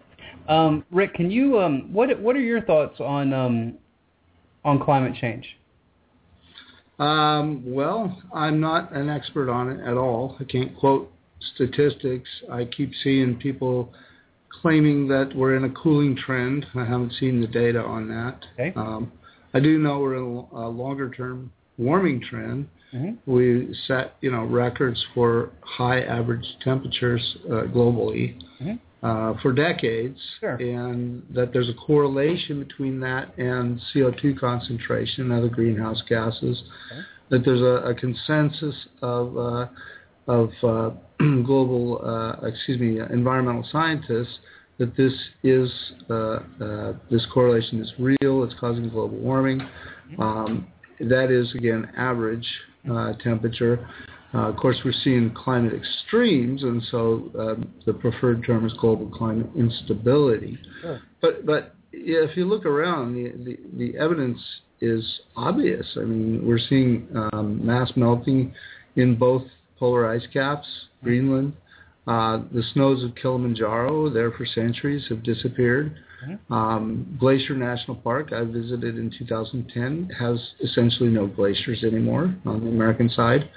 Um, 0.49 0.85
Rick, 0.91 1.15
can 1.15 1.31
you? 1.31 1.59
Um, 1.61 1.93
what 1.93 2.19
What 2.21 2.37
are 2.37 2.41
your 2.41 2.63
thoughts 2.63 3.01
on 3.01 3.33
um, 3.33 3.75
on 4.65 4.83
climate 4.83 5.15
change? 5.21 5.47
Um, 6.99 7.63
well, 7.67 8.21
I'm 8.35 8.61
not 8.61 8.93
an 8.95 9.09
expert 9.09 9.51
on 9.51 9.71
it 9.71 9.81
at 9.87 9.97
all. 9.97 10.37
I 10.39 10.45
can't 10.45 10.77
quote 10.77 11.11
statistics. 11.55 12.29
I 12.53 12.67
keep 12.67 12.93
seeing 13.03 13.37
people 13.37 13.93
claiming 14.61 15.09
that 15.09 15.35
we're 15.35 15.57
in 15.57 15.65
a 15.65 15.71
cooling 15.71 16.15
trend. 16.15 16.67
I 16.75 16.85
haven't 16.85 17.15
seen 17.15 17.41
the 17.41 17.47
data 17.47 17.83
on 17.83 18.09
that. 18.09 18.45
Okay. 18.55 18.73
Um, 18.77 19.13
I 19.55 19.61
do 19.61 19.79
know 19.79 20.01
we're 20.01 20.17
in 20.17 20.47
a 20.53 20.69
longer 20.69 21.11
term 21.11 21.51
warming 21.79 22.21
trend. 22.21 22.69
Mm-hmm. 22.95 23.31
We 23.31 23.75
set, 23.87 24.17
you 24.21 24.31
know, 24.31 24.45
records 24.45 25.03
for 25.15 25.51
high 25.63 26.03
average 26.03 26.45
temperatures 26.63 27.37
uh, 27.47 27.63
globally 27.73 28.39
Mhm. 28.61 28.79
Uh, 29.03 29.35
for 29.41 29.53
decades, 29.53 30.19
Sure. 30.41 30.57
and 30.57 31.23
that 31.35 31.53
there's 31.53 31.69
a 31.69 31.75
correlation 31.75 32.63
between 32.63 33.01
that 33.01 33.37
and 33.39 33.81
CO2 33.95 34.39
concentration 34.39 35.25
and 35.25 35.33
other 35.33 35.49
greenhouse 35.49 36.03
gases. 36.09 36.63
Okay. 36.93 37.01
That 37.31 37.45
there's 37.45 37.61
a, 37.61 37.89
a 37.91 37.95
consensus 37.95 38.75
of 39.03 39.39
uh, 39.39 39.67
of 40.27 40.51
uh, 40.63 40.91
global, 41.45 42.01
uh, 42.05 42.47
excuse 42.47 42.79
me, 42.79 43.01
environmental 43.01 43.67
scientists 43.71 44.39
that 44.79 44.97
this 44.97 45.13
is 45.45 45.71
uh, 46.09 46.15
uh, 46.61 46.93
this 47.11 47.25
correlation 47.33 47.81
is 47.81 47.93
real. 47.99 48.43
It's 48.45 48.55
causing 48.59 48.89
global 48.89 49.19
warming. 49.19 49.61
Um, 50.19 50.67
that 50.99 51.31
is 51.31 51.55
again 51.55 51.89
average 51.97 52.47
uh, 52.91 53.13
temperature. 53.23 53.89
Uh, 54.33 54.49
of 54.49 54.57
course, 54.57 54.77
we're 54.85 54.93
seeing 55.05 55.31
climate 55.35 55.73
extremes, 55.75 56.63
and 56.63 56.83
so 56.91 57.31
um, 57.39 57.75
the 57.85 57.93
preferred 57.93 58.45
term 58.45 58.65
is 58.65 58.73
global 58.75 59.09
climate 59.09 59.49
instability. 59.57 60.59
Sure. 60.83 61.01
But 61.21 61.45
but 61.45 61.75
if 61.93 62.37
you 62.37 62.45
look 62.45 62.65
around, 62.65 63.15
the, 63.15 63.33
the, 63.45 63.59
the 63.77 63.99
evidence 63.99 64.39
is 64.81 65.05
obvious. 65.37 65.87
I 65.97 66.01
mean, 66.01 66.47
we're 66.47 66.61
seeing 66.61 67.09
um, 67.33 67.65
mass 67.65 67.91
melting 67.97 68.55
in 68.97 69.17
both 69.17 69.43
polar 69.79 70.09
ice 70.09 70.27
caps, 70.33 70.67
Greenland. 71.03 71.53
Uh, 72.07 72.41
the 72.53 72.63
snows 72.73 73.05
of 73.05 73.15
Kilimanjaro, 73.15 74.11
there 74.11 74.31
for 74.33 74.47
centuries, 74.47 75.05
have 75.09 75.23
disappeared. 75.23 75.97
Mhm. 76.27 76.39
Um, 76.51 77.17
Glacier 77.19 77.55
National 77.55 77.97
Park, 77.97 78.33
I 78.33 78.45
visited 78.45 78.99
in 78.99 79.11
2010, 79.11 80.11
has 80.19 80.39
essentially 80.61 81.09
no 81.09 81.27
glaciers 81.27 81.83
anymore 81.85 82.35
on 82.47 82.61
the 82.65 82.69
American 82.69 83.09
side. 83.11 83.49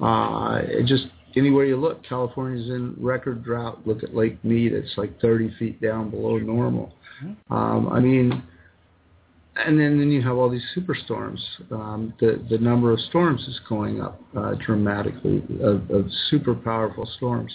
Uh, 0.00 0.60
it 0.64 0.86
just 0.86 1.06
anywhere 1.36 1.64
you 1.64 1.76
look, 1.76 2.02
California's 2.04 2.68
in 2.68 2.94
record 2.98 3.42
drought. 3.44 3.86
Look 3.86 4.02
at 4.02 4.14
Lake 4.14 4.42
Mead; 4.44 4.72
it's 4.72 4.96
like 4.96 5.20
30 5.20 5.54
feet 5.58 5.80
down 5.80 6.10
below 6.10 6.38
normal. 6.38 6.94
Um, 7.50 7.88
I 7.88 7.98
mean, 8.00 8.42
and 9.56 9.78
then 9.78 9.98
then 9.98 10.10
you 10.10 10.22
have 10.22 10.36
all 10.36 10.48
these 10.48 10.64
superstorms. 10.76 11.40
Um, 11.72 12.14
the 12.20 12.40
the 12.48 12.58
number 12.58 12.92
of 12.92 13.00
storms 13.00 13.40
is 13.48 13.58
going 13.68 14.00
up 14.00 14.20
uh, 14.36 14.54
dramatically. 14.64 15.42
Of, 15.60 15.90
of 15.90 16.06
super 16.30 16.54
powerful 16.54 17.06
storms 17.16 17.52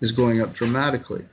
is 0.00 0.10
going 0.12 0.40
up 0.40 0.54
dramatically. 0.56 1.24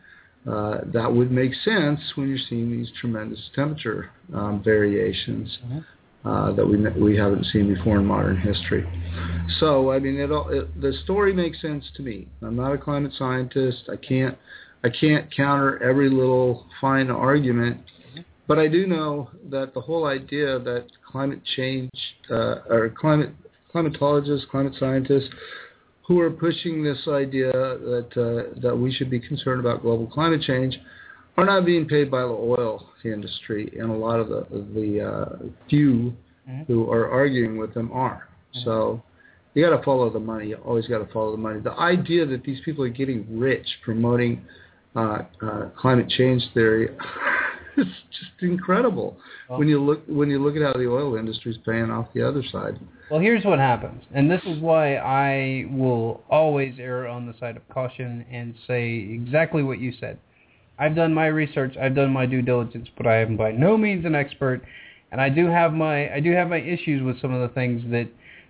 Uh, 0.50 0.82
that 0.94 1.12
would 1.12 1.32
make 1.32 1.54
sense 1.64 2.00
when 2.16 2.28
you're 2.28 2.38
seeing 2.50 2.70
these 2.70 2.92
tremendous 3.00 3.40
temperature 3.56 4.12
um, 4.34 4.62
variations 4.62 5.58
Mhm. 5.66 5.86
Uh, 6.26 6.54
that 6.54 6.66
we 6.66 6.78
we 7.02 7.18
haven't 7.18 7.46
seen 7.48 7.74
before 7.74 8.00
in 8.00 8.06
modern 8.06 8.40
history. 8.40 8.88
So 9.60 9.92
I 9.92 10.00
mean, 10.00 10.18
it, 10.20 10.32
all, 10.32 10.50
it 10.50 10.80
the 10.80 10.94
story 11.04 11.34
makes 11.34 11.62
sense 11.62 11.86
to 11.96 12.02
me. 12.02 12.28
I'm 12.42 12.56
not 12.56 12.74
a 12.74 12.78
climate 12.78 13.12
scientist. 13.18 13.90
I 13.92 13.98
can't 13.98 14.38
I 14.84 14.90
can't 14.90 15.34
counter 15.36 15.82
every 15.84 16.10
little 16.10 16.66
fine 16.80 17.10
argument, 17.10 17.82
but 18.48 18.60
I 18.60 18.68
do 18.68 18.88
know 18.88 19.30
that 19.50 19.74
the 19.74 19.82
whole 19.82 20.06
idea 20.06 20.60
that 20.60 20.88
climate 21.10 21.42
change 21.56 21.92
uh, 22.30 22.56
or 22.70 22.94
climate 22.98 23.32
climatologists, 23.74 24.48
climate 24.50 24.74
scientists 24.80 25.30
who 26.08 26.20
are 26.20 26.30
pushing 26.30 26.84
this 26.84 27.08
idea 27.08 27.52
that 27.52 28.10
uh, 28.16 28.60
that 28.62 28.76
we 28.76 28.94
should 28.94 29.10
be 29.10 29.20
concerned 29.20 29.60
about 29.60 29.82
global 29.82 30.08
climate 30.08 30.42
change 30.42 30.78
are 31.38 31.46
not 31.46 31.66
being 31.66 31.88
paid 31.88 32.12
by 32.12 32.22
the 32.22 32.28
oil 32.28 32.86
industry, 33.04 33.72
and 33.80 33.90
a 33.90 33.94
lot 33.94 34.20
of 34.20 34.30
the 34.30 34.46
the 34.74 35.02
uh, 35.02 35.36
few 35.70 36.14
Mhm. 36.50 36.68
who 36.68 36.92
are 36.92 37.10
arguing 37.10 37.58
with 37.58 37.74
them 37.74 37.90
are. 37.94 38.28
So 38.66 39.02
you 39.54 39.64
got 39.68 39.76
to 39.76 39.84
follow 39.84 40.10
the 40.10 40.20
money. 40.20 40.50
You 40.50 40.58
always 40.58 40.88
got 40.88 41.00
to 41.00 41.06
follow 41.12 41.32
the 41.32 41.38
money. 41.38 41.60
The 41.60 41.72
idea 41.80 42.26
that 42.26 42.44
these 42.44 42.60
people 42.66 42.84
are 42.84 42.90
getting 42.90 43.26
rich 43.40 43.66
promoting 43.84 44.42
uh, 44.96 45.24
uh, 45.42 45.70
climate 45.76 46.08
change 46.10 46.44
theory 46.54 46.88
is 47.78 47.88
just 48.12 48.32
incredible. 48.42 49.18
Well- 49.50 49.60
when 49.60 49.68
you 49.70 49.80
look 49.82 50.04
when 50.08 50.30
you 50.30 50.38
look 50.40 50.56
at 50.56 50.62
how 50.62 50.74
the 50.74 50.88
oil 50.88 51.16
industry 51.16 51.52
is 51.52 51.58
paying 51.66 51.90
off 51.90 52.08
the 52.14 52.22
other 52.22 52.44
side. 52.44 52.78
Well, 53.10 53.20
here's 53.20 53.44
what 53.46 53.60
happens, 53.60 54.04
and 54.14 54.30
this 54.30 54.42
is 54.46 54.60
why 54.60 54.98
I 54.98 55.66
will 55.72 56.24
always 56.30 56.76
err 56.80 57.08
on 57.08 57.26
the 57.26 57.34
side 57.40 57.56
of 57.58 57.68
caution 57.70 58.26
and 58.32 58.54
say 58.68 58.96
exactly 58.96 59.64
what 59.64 59.80
you 59.80 59.92
said. 60.00 60.18
I've 60.80 60.96
done 60.96 61.14
my 61.14 61.28
research, 61.28 61.76
I've 61.80 61.96
done 61.96 62.12
my 62.12 62.26
due 62.26 62.42
diligence, 62.42 62.88
but 62.98 63.08
I 63.08 63.18
am 63.18 63.38
by 63.38 63.52
no 63.52 63.78
means 63.78 64.06
an 64.06 64.16
expert, 64.16 64.62
and 65.12 65.22
I 65.22 65.30
do 65.30 65.48
have 65.48 65.74
my 65.74 66.14
I 66.14 66.20
do 66.20 66.32
have 66.32 66.50
my 66.50 66.60
issues 66.60 67.04
with 67.04 67.22
some 67.22 67.34
of 67.34 67.48
the 67.48 67.54
things 67.54 67.84
that 67.92 68.10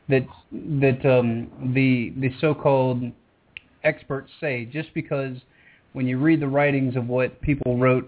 that 0.09 0.25
that 0.51 1.05
um, 1.05 1.49
the 1.73 2.13
the 2.17 2.31
so-called 2.39 3.03
experts 3.83 4.31
say. 4.39 4.65
Just 4.65 4.93
because 4.93 5.37
when 5.91 6.07
you 6.07 6.17
read 6.17 6.39
the 6.39 6.47
writings 6.47 6.95
of 6.95 7.07
what 7.07 7.39
people 7.41 7.77
wrote 7.77 8.05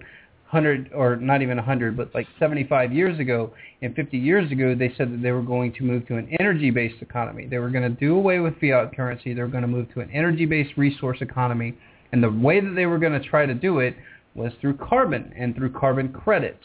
100 0.52 0.92
or 0.94 1.16
not 1.18 1.42
even 1.42 1.58
100 1.58 1.98
but 1.98 2.14
like 2.14 2.28
75 2.40 2.94
years 2.94 3.20
ago 3.20 3.52
and 3.82 3.96
50 3.96 4.18
years 4.18 4.52
ago 4.52 4.76
they 4.76 4.94
said 4.96 5.12
that 5.12 5.22
they 5.22 5.32
were 5.32 5.42
going 5.42 5.74
to 5.74 5.84
move 5.84 6.08
to 6.08 6.16
an 6.16 6.30
energy-based 6.40 7.02
economy. 7.02 7.48
They 7.48 7.58
were 7.58 7.70
going 7.70 7.84
to 7.84 8.00
do 8.00 8.16
away 8.16 8.40
with 8.40 8.60
fiat 8.62 8.96
currency. 8.96 9.34
They 9.34 9.42
were 9.42 9.48
going 9.48 9.64
to 9.64 9.68
move 9.68 9.94
to 9.94 10.00
an 10.00 10.10
energy-based 10.12 10.78
resource 10.78 11.18
economy 11.22 11.76
and 12.16 12.24
the 12.24 12.32
way 12.32 12.62
that 12.62 12.74
they 12.76 12.86
were 12.86 12.98
going 12.98 13.20
to 13.20 13.28
try 13.28 13.46
to 13.46 13.54
do 13.54 13.80
it 13.80 13.96
was 14.36 14.54
through 14.62 14.78
carbon 14.78 15.34
and 15.38 15.56
through 15.56 15.72
carbon 15.72 16.12
credits 16.14 16.64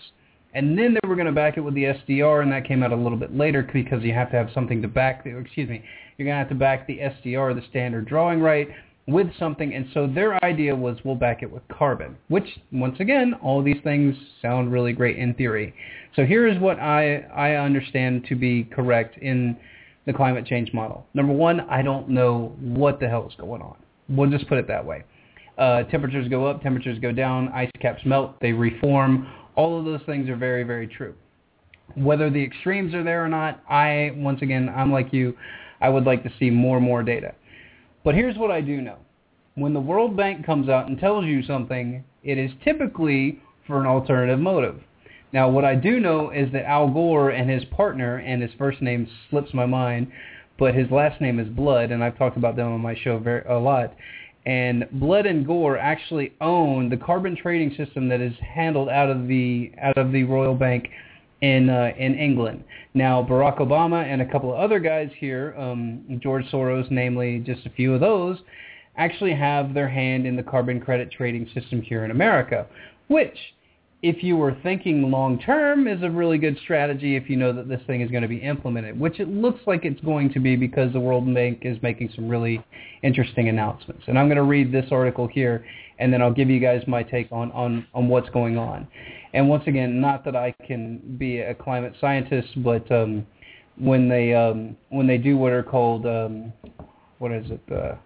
and 0.53 0.77
then 0.77 0.95
they 0.95 1.09
were 1.09 1.15
going 1.15 1.27
to 1.27 1.33
back 1.33 1.57
it 1.57 1.61
with 1.61 1.75
the 1.75 1.85
SDR, 1.85 2.43
and 2.43 2.51
that 2.51 2.67
came 2.67 2.83
out 2.83 2.93
a 2.93 2.97
little 2.97 3.19
bit 3.19 3.37
later 3.37 3.69
because 3.73 4.03
you 4.03 4.13
have 4.13 4.31
to 4.33 4.37
have 4.37 4.49
something 4.53 4.83
to 4.83 4.89
back. 4.89 5.23
The, 5.23 5.37
excuse 5.37 5.69
me, 5.69 5.85
you're 6.17 6.27
going 6.27 6.35
to 6.35 6.39
have 6.39 6.49
to 6.49 6.55
back 6.55 6.87
the 6.87 6.99
SDR, 6.99 7.55
the 7.55 7.67
standard 7.69 8.07
drawing 8.07 8.41
right, 8.41 8.69
with 9.07 9.29
something. 9.39 9.75
And 9.75 9.87
so 9.95 10.09
their 10.09 10.43
idea 10.45 10.75
was 10.75 10.99
we'll 11.05 11.15
back 11.15 11.43
it 11.43 11.51
with 11.51 11.63
carbon, 11.69 12.17
which 12.29 12.47
once 12.73 12.99
again, 12.99 13.35
all 13.43 13.63
these 13.63 13.81
things 13.85 14.17
sound 14.43 14.73
really 14.73 14.93
great 14.93 15.19
in 15.19 15.35
theory. 15.35 15.73
So 16.17 16.25
here 16.25 16.49
is 16.49 16.59
what 16.59 16.81
I 16.81 17.19
I 17.35 17.55
understand 17.55 18.27
to 18.29 18.35
be 18.35 18.65
correct 18.65 19.19
in 19.19 19.57
the 20.07 20.13
climate 20.13 20.47
change 20.47 20.73
model. 20.73 21.07
Number 21.15 21.33
one, 21.33 21.61
I 21.61 21.83
don't 21.83 22.09
know 22.09 22.57
what 22.61 22.99
the 22.99 23.09
hell 23.09 23.29
is 23.29 23.35
going 23.39 23.63
on. 23.63 23.77
We'll 24.09 24.31
just 24.31 24.49
put 24.49 24.59
it 24.59 24.67
that 24.67 24.85
way. 24.85 25.05
Uh, 25.59 25.83
temperatures 25.85 26.29
go 26.29 26.47
up, 26.47 26.63
temperatures 26.63 26.99
go 26.99 27.13
down, 27.13 27.49
ice 27.49 27.71
caps 27.81 28.03
melt, 28.05 28.41
they 28.41 28.53
reform. 28.53 29.31
All 29.57 29.79
of 29.79 29.85
those 29.85 30.01
things 30.07 30.29
are 30.29 30.37
very, 30.37 30.63
very 30.63 30.87
true. 30.87 31.15
Whether 31.97 32.31
the 32.31 32.43
extremes 32.43 32.95
are 32.95 33.03
there 33.03 33.25
or 33.25 33.29
not, 33.29 33.63
I, 33.69 34.13
once 34.15 34.43
again, 34.43 34.69
I'm 34.75 34.93
like 34.93 35.13
you, 35.13 35.37
I 35.81 35.89
would 35.89 36.05
like 36.05 36.23
to 36.23 36.33
see 36.39 36.51
more 36.51 36.77
and 36.77 36.87
more 36.87 37.03
data. 37.03 37.35
But 38.05 38.15
here's 38.15 38.37
what 38.39 38.51
I 38.51 38.61
do 38.61 38.81
know. 38.81 38.97
When 39.57 39.75
the 39.75 39.81
World 39.81 40.17
Bank 40.17 40.47
comes 40.47 40.69
out 40.69 40.87
and 40.87 40.99
tells 40.99 41.25
you 41.25 41.43
something, 41.43 42.05
it 42.23 42.39
is 42.39 42.51
typically 42.65 43.43
for 43.67 43.81
an 43.81 43.87
alternative 43.87 44.39
motive. 44.39 44.81
Now, 45.33 45.49
what 45.49 45.65
I 45.65 45.75
do 45.75 46.01
know 46.01 46.31
is 46.31 46.51
that 46.53 46.65
Al 46.65 46.91
Gore 46.91 47.31
and 47.31 47.49
his 47.49 47.65
partner, 47.67 48.17
and 48.17 48.43
his 48.43 48.51
first 48.59 48.81
name 48.83 49.09
slips 49.29 49.55
my 49.55 49.67
mind, 49.67 50.11
but 50.59 50.75
his 50.75 50.91
last 50.91 51.21
name 51.21 51.39
is 51.39 51.49
Blood, 51.49 51.91
and 51.91 52.03
I've 52.03 52.19
talked 52.19 52.37
about 52.37 52.57
them 52.57 52.73
on 52.73 52.81
my 52.81 52.95
show 52.95 53.19
very, 53.19 53.43
a 53.49 53.59
lot. 53.59 53.95
And 54.47 54.89
Blood 54.93 55.27
and 55.27 55.47
Gore 55.47 55.77
actually 55.77 56.33
own 56.41 56.89
the 56.89 56.97
carbon 56.97 57.37
trading 57.37 57.75
system 57.77 58.09
that 58.09 58.21
is 58.21 58.33
handled 58.41 58.89
out 58.89 59.11
of 59.11 59.29
the 59.29 59.73
out 59.81 59.99
of 59.99 60.13
the 60.13 60.25
Royal 60.25 60.55
Bank 60.55 60.89
in 61.43 61.69
uh, 61.69 61.91
in 61.99 62.15
England. 62.15 62.65
Now, 62.95 63.23
Barack 63.23 63.59
Obama 63.59 64.05
and 64.05 64.23
a 64.23 64.31
couple 64.31 64.53
of 64.53 64.59
other 64.59 64.79
guys 64.79 65.11
here, 65.19 65.55
um, 65.59 66.21
George 66.23 66.45
Soros, 66.51 66.91
namely, 66.91 67.39
just 67.41 67.67
a 67.67 67.71
few 67.71 67.95
of 67.95 68.01
those, 68.01 68.39
actually 68.97 69.35
have 69.35 69.75
their 69.75 69.89
hand 69.89 70.27
in 70.27 70.37
the 70.37 70.43
carbon 70.43 70.81
credit 70.81 71.11
trading 71.11 71.49
system 71.55 71.83
here 71.83 72.05
in 72.05 72.11
America, 72.11 72.67
which 73.09 73.37
if 74.03 74.23
you 74.23 74.37
were 74.37 74.57
thinking 74.63 75.11
long 75.11 75.39
term 75.39 75.87
is 75.87 76.03
a 76.03 76.11
really 76.11 76.39
good 76.39 76.59
strategy 76.63 77.17
if 77.17 77.29
you 77.29 77.37
know 77.37 77.53
that 77.53 77.69
this 77.69 77.81
thing 77.87 78.01
is 78.01 78.11
going 78.11 78.23
to 78.23 78.29
be 78.29 78.39
implemented, 78.39 78.99
which 78.99 79.21
it 79.21 79.29
looks 79.29 79.61
like 79.67 79.85
it's 79.85 80.01
going 80.01 80.33
to 80.33 80.41
be 80.41 80.57
because 80.57 80.93
the 80.93 81.01
World 81.01 81.33
Bank 81.35 81.61
is 81.63 81.77
making 81.83 82.11
some 82.15 82.29
really 82.29 82.65
interesting 83.03 83.49
announcements. 83.49 84.03
And 84.07 84.19
I'm 84.19 84.27
going 84.27 84.37
to 84.37 84.43
read 84.43 84.73
this 84.73 84.87
article 84.91 85.27
here 85.27 85.65
and 85.99 86.11
then 86.11 86.23
I'll 86.23 86.33
give 86.33 86.49
you 86.49 86.61
guys 86.61 86.83
my 86.87 87.03
take 87.03 87.31
on, 87.31 87.53
on, 87.53 87.87
on 87.93 88.09
what's 88.09 88.31
going 88.31 88.57
on. 88.57 88.89
And 89.35 89.49
once 89.49 89.65
again, 89.67 90.01
not 90.01 90.25
that 90.25 90.35
I 90.35 90.55
can 90.67 91.17
be 91.19 91.41
a 91.41 91.55
climate 91.55 91.95
scientist, 92.01 92.49
but 92.63 92.91
um, 92.91 93.27
when 93.79 94.09
they 94.09 94.35
um, 94.35 94.77
when 94.89 95.07
they 95.07 95.19
do 95.19 95.37
what 95.37 95.53
are 95.53 95.63
called 95.63 96.07
um, 96.07 96.53
what 97.19 97.33
is 97.33 97.51
it 97.51 97.61
the 97.69 97.97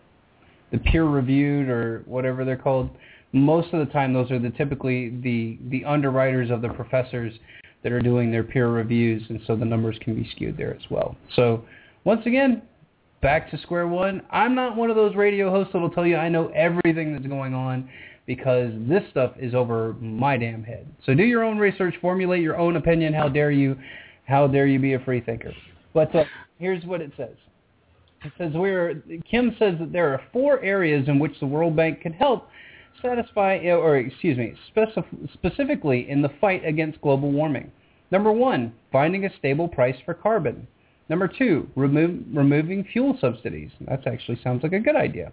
the 0.70 0.78
peer 0.78 1.05
reviewed 1.05 1.68
or 1.68 2.03
whatever 2.07 2.45
they're 2.45 2.57
called. 2.57 2.90
Most 3.35 3.74
of 3.74 3.85
the 3.85 3.93
time, 3.93 4.12
those 4.12 4.30
are 4.30 4.39
the 4.39 4.51
typically 4.51 5.11
the 5.11 5.59
the 5.68 5.85
underwriters 5.85 6.51
of 6.51 6.62
the 6.62 6.68
professors 6.68 7.35
that 7.82 7.93
are 7.93 8.01
doing 8.01 8.30
their 8.30 8.45
peer 8.45 8.68
reviews, 8.68 9.22
and 9.28 9.41
so 9.47 9.57
the 9.57 9.64
numbers 9.64 9.99
can 10.01 10.14
be 10.14 10.28
skewed 10.35 10.57
there 10.57 10.74
as 10.74 10.91
well. 10.91 11.16
So 11.37 11.64
once 12.05 12.24
again, 12.26 12.62
back 13.20 13.51
to 13.51 13.59
square 13.59 13.89
one. 13.89 14.22
I'm 14.30 14.55
not 14.55 14.76
one 14.76 14.89
of 14.89 14.97
those 14.97 15.14
radio 15.16 15.51
hosts 15.51 15.72
that'll 15.72 15.91
tell 15.91 16.07
you 16.07 16.16
I 16.16 16.28
know 16.28 16.49
everything 16.49 17.12
that's 17.12 17.26
going 17.26 17.55
on 17.55 17.89
because 18.26 18.72
this 18.89 19.03
stuff 19.11 19.32
is 19.39 19.55
over 19.55 19.95
my 19.95 20.37
damn 20.37 20.62
head. 20.62 20.87
So 21.05 21.14
do 21.14 21.24
your 21.24 21.43
own 21.43 21.59
research, 21.59 21.95
formulate 22.01 22.43
your 22.43 22.57
own 22.57 22.76
opinion. 22.76 23.12
How 23.12 23.28
dare 23.28 23.51
you? 23.51 23.76
How 24.26 24.47
dare 24.47 24.66
you 24.66 24.78
be 24.78 24.95
a 24.95 25.01
free 25.01 25.20
thinker? 25.20 25.53
But 25.93 26.14
uh, 26.14 26.24
here's 26.59 26.85
what 26.85 27.01
it 27.01 27.12
says. 27.16 27.37
It 28.24 28.32
says 28.39 28.53
we're 28.55 29.03
Kim 29.30 29.55
says 29.59 29.74
that 29.80 29.93
there 29.93 30.09
are 30.09 30.22
four 30.32 30.62
areas 30.62 31.09
in 31.09 31.18
which 31.18 31.39
the 31.41 31.47
World 31.47 31.76
Bank 31.76 32.01
could 32.01 32.14
help 32.14 32.49
satisfy, 33.05 33.59
or 33.67 33.99
excuse 33.99 34.39
me, 34.39 34.55
specif- 34.75 35.33
specifically 35.35 36.09
in 36.09 36.23
the 36.23 36.31
fight 36.41 36.65
against 36.65 37.01
global 37.03 37.31
warming. 37.31 37.71
Number 38.11 38.33
one, 38.33 38.73
finding 38.91 39.25
a 39.25 39.37
stable 39.39 39.69
price 39.69 39.97
for 40.05 40.15
carbon. 40.15 40.67
Number 41.09 41.29
two, 41.29 41.69
remo- 41.77 42.19
removing 42.33 42.85
fuel 42.85 43.17
subsidies. 43.21 43.71
That 43.83 44.07
actually 44.07 44.41
sounds 44.43 44.63
like 44.63 44.73
a 44.73 44.81
good 44.81 44.97
idea. 44.97 45.33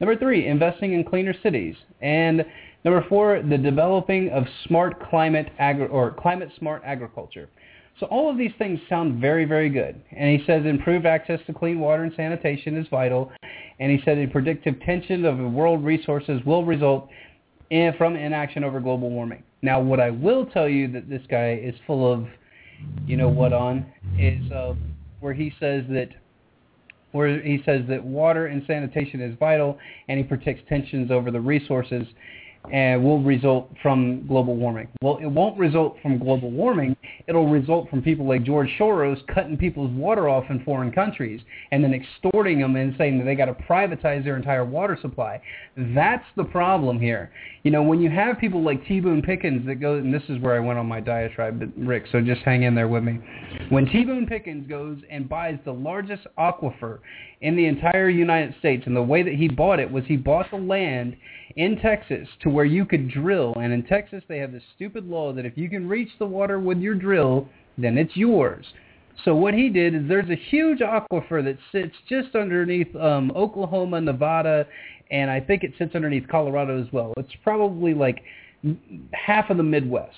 Number 0.00 0.16
three, 0.16 0.46
investing 0.46 0.94
in 0.94 1.04
cleaner 1.04 1.34
cities. 1.42 1.76
And 2.00 2.44
number 2.84 3.04
four, 3.08 3.42
the 3.42 3.58
developing 3.58 4.30
of 4.30 4.44
smart 4.66 4.98
climate 5.10 5.50
agri- 5.58 5.88
or 5.88 6.12
climate 6.12 6.50
smart 6.58 6.82
agriculture. 6.86 7.50
So 8.00 8.06
all 8.06 8.30
of 8.30 8.38
these 8.38 8.52
things 8.58 8.80
sound 8.88 9.20
very, 9.20 9.44
very 9.44 9.68
good. 9.68 10.00
And 10.10 10.40
he 10.40 10.44
says 10.46 10.64
improved 10.64 11.04
access 11.04 11.38
to 11.46 11.52
clean 11.52 11.78
water 11.78 12.02
and 12.02 12.12
sanitation 12.16 12.76
is 12.78 12.86
vital. 12.88 13.30
And 13.78 13.92
he 13.92 14.02
said 14.04 14.16
a 14.16 14.26
predictive 14.26 14.80
tension 14.80 15.26
of 15.26 15.38
world 15.38 15.84
resources 15.84 16.40
will 16.46 16.64
result 16.64 17.10
in, 17.68 17.92
from 17.98 18.16
inaction 18.16 18.64
over 18.64 18.80
global 18.80 19.10
warming. 19.10 19.42
Now, 19.60 19.80
what 19.80 20.00
I 20.00 20.08
will 20.08 20.46
tell 20.46 20.68
you 20.68 20.90
that 20.92 21.10
this 21.10 21.20
guy 21.30 21.60
is 21.62 21.74
full 21.86 22.10
of, 22.10 22.26
you 23.06 23.18
know 23.18 23.28
what 23.28 23.52
on, 23.52 23.86
is 24.18 24.50
uh, 24.50 24.74
where 25.20 25.34
he 25.34 25.52
says 25.60 25.84
that 25.90 26.08
where 27.12 27.42
he 27.42 27.60
says 27.66 27.82
that 27.88 28.02
water 28.02 28.46
and 28.46 28.62
sanitation 28.68 29.20
is 29.20 29.36
vital, 29.38 29.76
and 30.08 30.16
he 30.16 30.22
predicts 30.22 30.62
tensions 30.68 31.10
over 31.10 31.32
the 31.32 31.40
resources 31.40 32.06
and 32.72 33.02
will 33.02 33.22
result 33.22 33.70
from 33.82 34.26
global 34.26 34.54
warming. 34.54 34.88
Well, 35.02 35.18
it 35.20 35.26
won't 35.26 35.58
result 35.58 35.96
from 36.02 36.18
global 36.18 36.50
warming. 36.50 36.96
It'll 37.26 37.48
result 37.48 37.88
from 37.88 38.02
people 38.02 38.28
like 38.28 38.44
George 38.44 38.68
Soros 38.78 39.18
cutting 39.28 39.56
people's 39.56 39.90
water 39.92 40.28
off 40.28 40.44
in 40.50 40.62
foreign 40.64 40.92
countries 40.92 41.40
and 41.72 41.82
then 41.82 41.94
extorting 41.94 42.60
them 42.60 42.76
and 42.76 42.94
saying 42.98 43.18
that 43.18 43.24
they 43.24 43.34
got 43.34 43.46
to 43.46 43.54
privatize 43.54 44.24
their 44.24 44.36
entire 44.36 44.64
water 44.64 44.98
supply. 45.00 45.40
That's 45.76 46.24
the 46.36 46.44
problem 46.44 47.00
here. 47.00 47.32
You 47.62 47.70
know, 47.70 47.82
when 47.82 48.00
you 48.00 48.10
have 48.10 48.38
people 48.38 48.62
like 48.62 48.84
T. 48.86 49.00
Boone 49.00 49.22
Pickens 49.22 49.66
that 49.66 49.76
go, 49.76 49.94
and 49.94 50.12
this 50.12 50.22
is 50.28 50.40
where 50.40 50.56
I 50.56 50.60
went 50.60 50.78
on 50.78 50.86
my 50.86 51.00
diatribe, 51.00 51.58
but 51.58 51.68
Rick, 51.76 52.04
so 52.12 52.20
just 52.20 52.42
hang 52.42 52.62
in 52.62 52.74
there 52.74 52.88
with 52.88 53.02
me. 53.02 53.18
When 53.70 53.86
T. 53.86 54.04
Boone 54.04 54.26
Pickens 54.26 54.68
goes 54.68 54.98
and 55.10 55.28
buys 55.28 55.58
the 55.64 55.72
largest 55.72 56.26
aquifer 56.38 56.98
in 57.40 57.56
the 57.56 57.66
entire 57.66 58.08
United 58.08 58.54
States, 58.58 58.84
and 58.86 58.94
the 58.94 59.02
way 59.02 59.22
that 59.22 59.34
he 59.34 59.48
bought 59.48 59.80
it 59.80 59.90
was 59.90 60.04
he 60.06 60.16
bought 60.16 60.50
the 60.50 60.56
land 60.56 61.16
in 61.56 61.76
Texas 61.78 62.28
to 62.42 62.50
where 62.50 62.64
you 62.64 62.84
could 62.84 63.10
drill. 63.10 63.54
And 63.56 63.72
in 63.72 63.82
Texas, 63.82 64.22
they 64.28 64.38
have 64.38 64.52
this 64.52 64.62
stupid 64.74 65.06
law 65.06 65.32
that 65.32 65.46
if 65.46 65.56
you 65.56 65.68
can 65.68 65.88
reach 65.88 66.10
the 66.18 66.26
water 66.26 66.58
with 66.58 66.78
your 66.78 66.94
drill, 66.94 67.48
then 67.78 67.98
it's 67.98 68.16
yours. 68.16 68.64
So 69.24 69.34
what 69.34 69.54
he 69.54 69.68
did 69.68 69.94
is 69.94 70.02
there's 70.08 70.30
a 70.30 70.36
huge 70.50 70.78
aquifer 70.78 71.44
that 71.44 71.58
sits 71.72 71.94
just 72.08 72.34
underneath 72.34 72.94
um, 72.96 73.30
Oklahoma, 73.36 74.00
Nevada, 74.00 74.66
and 75.10 75.30
I 75.30 75.40
think 75.40 75.62
it 75.62 75.72
sits 75.78 75.94
underneath 75.94 76.26
Colorado 76.28 76.80
as 76.80 76.90
well. 76.92 77.12
It's 77.16 77.34
probably 77.42 77.92
like 77.92 78.22
half 79.12 79.50
of 79.50 79.56
the 79.56 79.62
Midwest. 79.62 80.16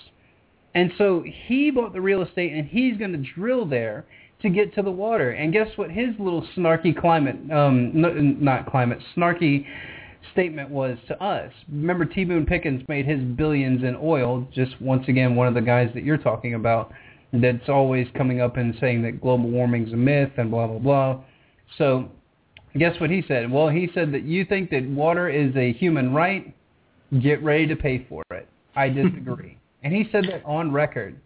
And 0.75 0.93
so 0.99 1.25
he 1.47 1.71
bought 1.71 1.93
the 1.93 2.01
real 2.01 2.23
estate 2.23 2.53
and 2.53 2.67
he's 2.67 2.97
going 2.97 3.13
to 3.13 3.33
drill 3.35 3.67
there 3.67 4.05
to 4.43 4.49
get 4.49 4.75
to 4.75 4.83
the 4.83 4.91
water. 4.91 5.31
And 5.31 5.53
guess 5.53 5.69
what 5.77 5.91
his 5.91 6.09
little 6.19 6.47
snarky 6.57 6.99
climate, 6.99 7.37
um, 7.51 7.93
not 7.95 8.71
climate, 8.71 8.99
snarky 9.17 9.67
statement 10.33 10.71
was 10.71 10.99
to 11.09 11.23
us. 11.23 11.53
Remember, 11.71 12.05
T. 12.05 12.25
Boone 12.25 12.47
Pickens 12.47 12.83
made 12.89 13.07
his 13.07 13.21
billions 13.21 13.83
in 13.83 13.97
oil. 14.01 14.47
Just 14.55 14.81
once 14.81 15.07
again, 15.09 15.35
one 15.35 15.47
of 15.47 15.55
the 15.55 15.61
guys 15.61 15.91
that 15.95 16.05
you're 16.05 16.19
talking 16.19 16.55
about 16.55 16.93
that's 17.33 17.69
always 17.69 18.07
coming 18.17 18.41
up 18.41 18.57
and 18.57 18.75
saying 18.81 19.03
that 19.03 19.21
global 19.21 19.49
warming's 19.51 19.93
a 19.93 19.97
myth 19.97 20.33
and 20.37 20.51
blah 20.51 20.67
blah 20.67 20.79
blah. 20.79 21.21
So, 21.79 22.09
guess 22.79 22.99
what 23.01 23.11
he 23.11 23.23
said? 23.27 23.51
Well, 23.51 23.69
he 23.69 23.89
said 23.95 24.13
that 24.13 24.25
you 24.25 24.45
think 24.45 24.71
that 24.71 24.87
water 24.89 25.29
is 25.29 25.55
a 25.57 25.73
human 25.73 26.13
right. 26.13 26.55
Get 27.21 27.43
ready 27.43 27.67
to 27.67 27.77
pay 27.77 28.07
for 28.09 28.23
it. 28.31 28.49
I 28.77 28.89
disagree, 28.91 29.59
and 29.83 29.95
he 29.95 30.09
said 30.13 30.25
that 30.31 30.45
on 30.45 30.73
record. 30.73 31.19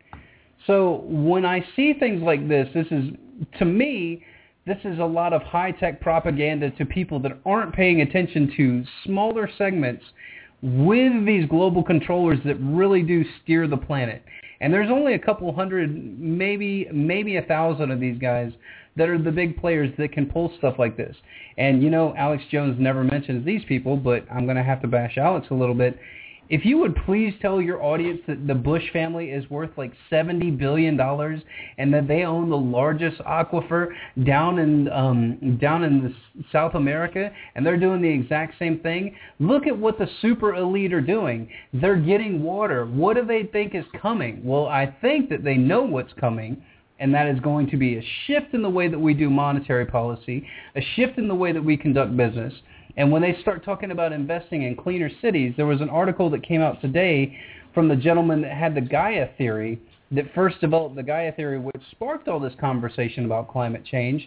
So 0.66 1.04
when 1.04 1.44
I 1.44 1.64
see 1.76 1.92
things 1.92 2.22
like 2.22 2.48
this, 2.48 2.68
this 2.74 2.86
is 2.90 3.10
to 3.58 3.64
me 3.64 4.24
this 4.66 4.78
is 4.84 4.98
a 4.98 5.04
lot 5.04 5.32
of 5.32 5.42
high-tech 5.42 6.00
propaganda 6.00 6.70
to 6.72 6.84
people 6.84 7.20
that 7.20 7.38
aren't 7.46 7.72
paying 7.72 8.00
attention 8.00 8.52
to 8.56 8.84
smaller 9.04 9.48
segments 9.56 10.04
with 10.60 11.24
these 11.24 11.48
global 11.48 11.84
controllers 11.84 12.38
that 12.44 12.56
really 12.56 13.02
do 13.02 13.24
steer 13.42 13.68
the 13.68 13.76
planet. 13.76 14.22
And 14.60 14.72
there's 14.72 14.90
only 14.90 15.14
a 15.14 15.18
couple 15.18 15.52
hundred, 15.54 16.18
maybe 16.18 16.88
maybe 16.92 17.36
a 17.36 17.42
thousand 17.42 17.90
of 17.90 18.00
these 18.00 18.18
guys 18.18 18.52
that 18.96 19.08
are 19.08 19.22
the 19.22 19.30
big 19.30 19.58
players 19.58 19.92
that 19.98 20.12
can 20.12 20.26
pull 20.26 20.52
stuff 20.58 20.76
like 20.78 20.96
this. 20.96 21.14
And 21.58 21.82
you 21.82 21.90
know, 21.90 22.14
Alex 22.16 22.42
Jones 22.50 22.76
never 22.80 23.04
mentions 23.04 23.44
these 23.44 23.62
people, 23.68 23.96
but 23.96 24.24
I'm 24.32 24.46
going 24.46 24.56
to 24.56 24.62
have 24.62 24.80
to 24.82 24.88
bash 24.88 25.18
Alex 25.18 25.48
a 25.50 25.54
little 25.54 25.74
bit. 25.74 25.98
If 26.48 26.64
you 26.64 26.78
would 26.78 26.94
please 27.04 27.34
tell 27.42 27.60
your 27.60 27.82
audience 27.82 28.20
that 28.28 28.46
the 28.46 28.54
Bush 28.54 28.84
family 28.92 29.30
is 29.30 29.48
worth 29.50 29.70
like 29.76 29.92
$70 30.12 30.56
billion 30.56 30.98
and 31.00 31.92
that 31.92 32.06
they 32.06 32.22
own 32.22 32.50
the 32.50 32.56
largest 32.56 33.18
aquifer 33.22 33.88
down 34.24 34.60
in, 34.60 34.88
um, 34.90 35.58
down 35.60 35.82
in 35.82 36.14
South 36.52 36.74
America 36.74 37.32
and 37.56 37.66
they're 37.66 37.76
doing 37.76 38.00
the 38.00 38.08
exact 38.08 38.58
same 38.60 38.78
thing, 38.78 39.16
look 39.40 39.66
at 39.66 39.76
what 39.76 39.98
the 39.98 40.08
super 40.22 40.54
elite 40.54 40.92
are 40.92 41.00
doing. 41.00 41.48
They're 41.72 41.96
getting 41.96 42.42
water. 42.44 42.86
What 42.86 43.16
do 43.16 43.24
they 43.24 43.44
think 43.44 43.74
is 43.74 43.84
coming? 44.00 44.40
Well, 44.44 44.66
I 44.66 44.94
think 45.00 45.28
that 45.30 45.42
they 45.42 45.56
know 45.56 45.82
what's 45.82 46.12
coming 46.12 46.62
and 46.98 47.12
that 47.12 47.26
is 47.26 47.40
going 47.40 47.68
to 47.70 47.76
be 47.76 47.96
a 47.96 48.02
shift 48.26 48.54
in 48.54 48.62
the 48.62 48.70
way 48.70 48.88
that 48.88 48.98
we 48.98 49.14
do 49.14 49.28
monetary 49.28 49.84
policy, 49.84 50.46
a 50.76 50.80
shift 50.94 51.18
in 51.18 51.28
the 51.28 51.34
way 51.34 51.52
that 51.52 51.62
we 51.62 51.76
conduct 51.76 52.16
business, 52.16 52.54
and 52.96 53.10
when 53.10 53.22
they 53.22 53.36
start 53.40 53.64
talking 53.64 53.90
about 53.90 54.12
investing 54.12 54.62
in 54.62 54.76
cleaner 54.76 55.10
cities, 55.20 55.52
there 55.56 55.66
was 55.66 55.80
an 55.80 55.90
article 55.90 56.30
that 56.30 56.42
came 56.46 56.62
out 56.62 56.80
today 56.80 57.38
from 57.74 57.88
the 57.88 57.96
gentleman 57.96 58.40
that 58.42 58.56
had 58.56 58.74
the 58.74 58.80
Gaia 58.80 59.28
theory 59.36 59.80
that 60.12 60.32
first 60.34 60.60
developed 60.60 60.96
the 60.96 61.02
Gaia 61.02 61.32
theory, 61.32 61.58
which 61.58 61.82
sparked 61.90 62.28
all 62.28 62.40
this 62.40 62.54
conversation 62.60 63.24
about 63.24 63.48
climate 63.48 63.84
change. 63.84 64.26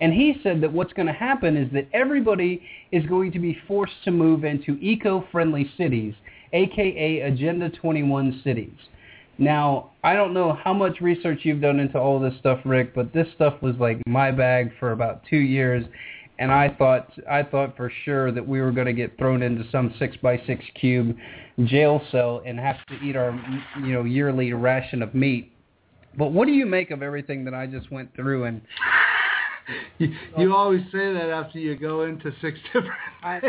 And 0.00 0.12
he 0.12 0.36
said 0.42 0.60
that 0.62 0.72
what's 0.72 0.92
going 0.92 1.06
to 1.06 1.12
happen 1.12 1.56
is 1.56 1.72
that 1.72 1.86
everybody 1.92 2.62
is 2.90 3.06
going 3.06 3.32
to 3.32 3.38
be 3.38 3.56
forced 3.68 4.04
to 4.04 4.10
move 4.10 4.44
into 4.44 4.76
eco-friendly 4.80 5.70
cities, 5.76 6.14
aka 6.52 7.20
Agenda 7.20 7.70
21 7.70 8.40
cities. 8.42 8.72
Now, 9.38 9.92
I 10.04 10.14
don't 10.14 10.34
know 10.34 10.52
how 10.52 10.74
much 10.74 11.00
research 11.00 11.40
you've 11.44 11.62
done 11.62 11.80
into 11.80 11.98
all 11.98 12.20
this 12.20 12.34
stuff, 12.40 12.60
Rick, 12.66 12.94
but 12.94 13.14
this 13.14 13.26
stuff 13.34 13.54
was 13.62 13.74
like 13.76 14.02
my 14.06 14.30
bag 14.30 14.72
for 14.78 14.92
about 14.92 15.22
two 15.30 15.38
years, 15.38 15.84
and 16.40 16.50
I 16.50 16.74
thought 16.76 17.12
I 17.30 17.42
thought 17.42 17.76
for 17.76 17.92
sure 18.04 18.32
that 18.32 18.46
we 18.46 18.60
were 18.60 18.72
going 18.72 18.86
to 18.86 18.94
get 18.94 19.16
thrown 19.18 19.42
into 19.42 19.62
some 19.70 19.94
six 19.98 20.16
by 20.16 20.42
six 20.46 20.64
cube 20.80 21.14
jail 21.66 22.00
cell 22.10 22.42
and 22.44 22.58
have 22.58 22.84
to 22.86 22.94
eat 23.04 23.14
our 23.14 23.32
you 23.84 23.92
know 23.92 24.04
yearly 24.04 24.52
ration 24.52 25.02
of 25.02 25.14
meat. 25.14 25.52
But 26.18 26.32
what 26.32 26.46
do 26.46 26.52
you 26.52 26.66
make 26.66 26.90
of 26.90 27.02
everything 27.02 27.44
that 27.44 27.54
I 27.54 27.66
just 27.66 27.92
went 27.92 28.12
through 28.16 28.44
and? 28.44 28.62
You, 29.98 30.12
you 30.38 30.56
always 30.56 30.80
say 30.90 31.12
that 31.12 31.30
after 31.30 31.58
you 31.58 31.76
go 31.76 32.02
into 32.02 32.32
six 32.40 32.58
different. 32.72 32.94
I, 33.22 33.40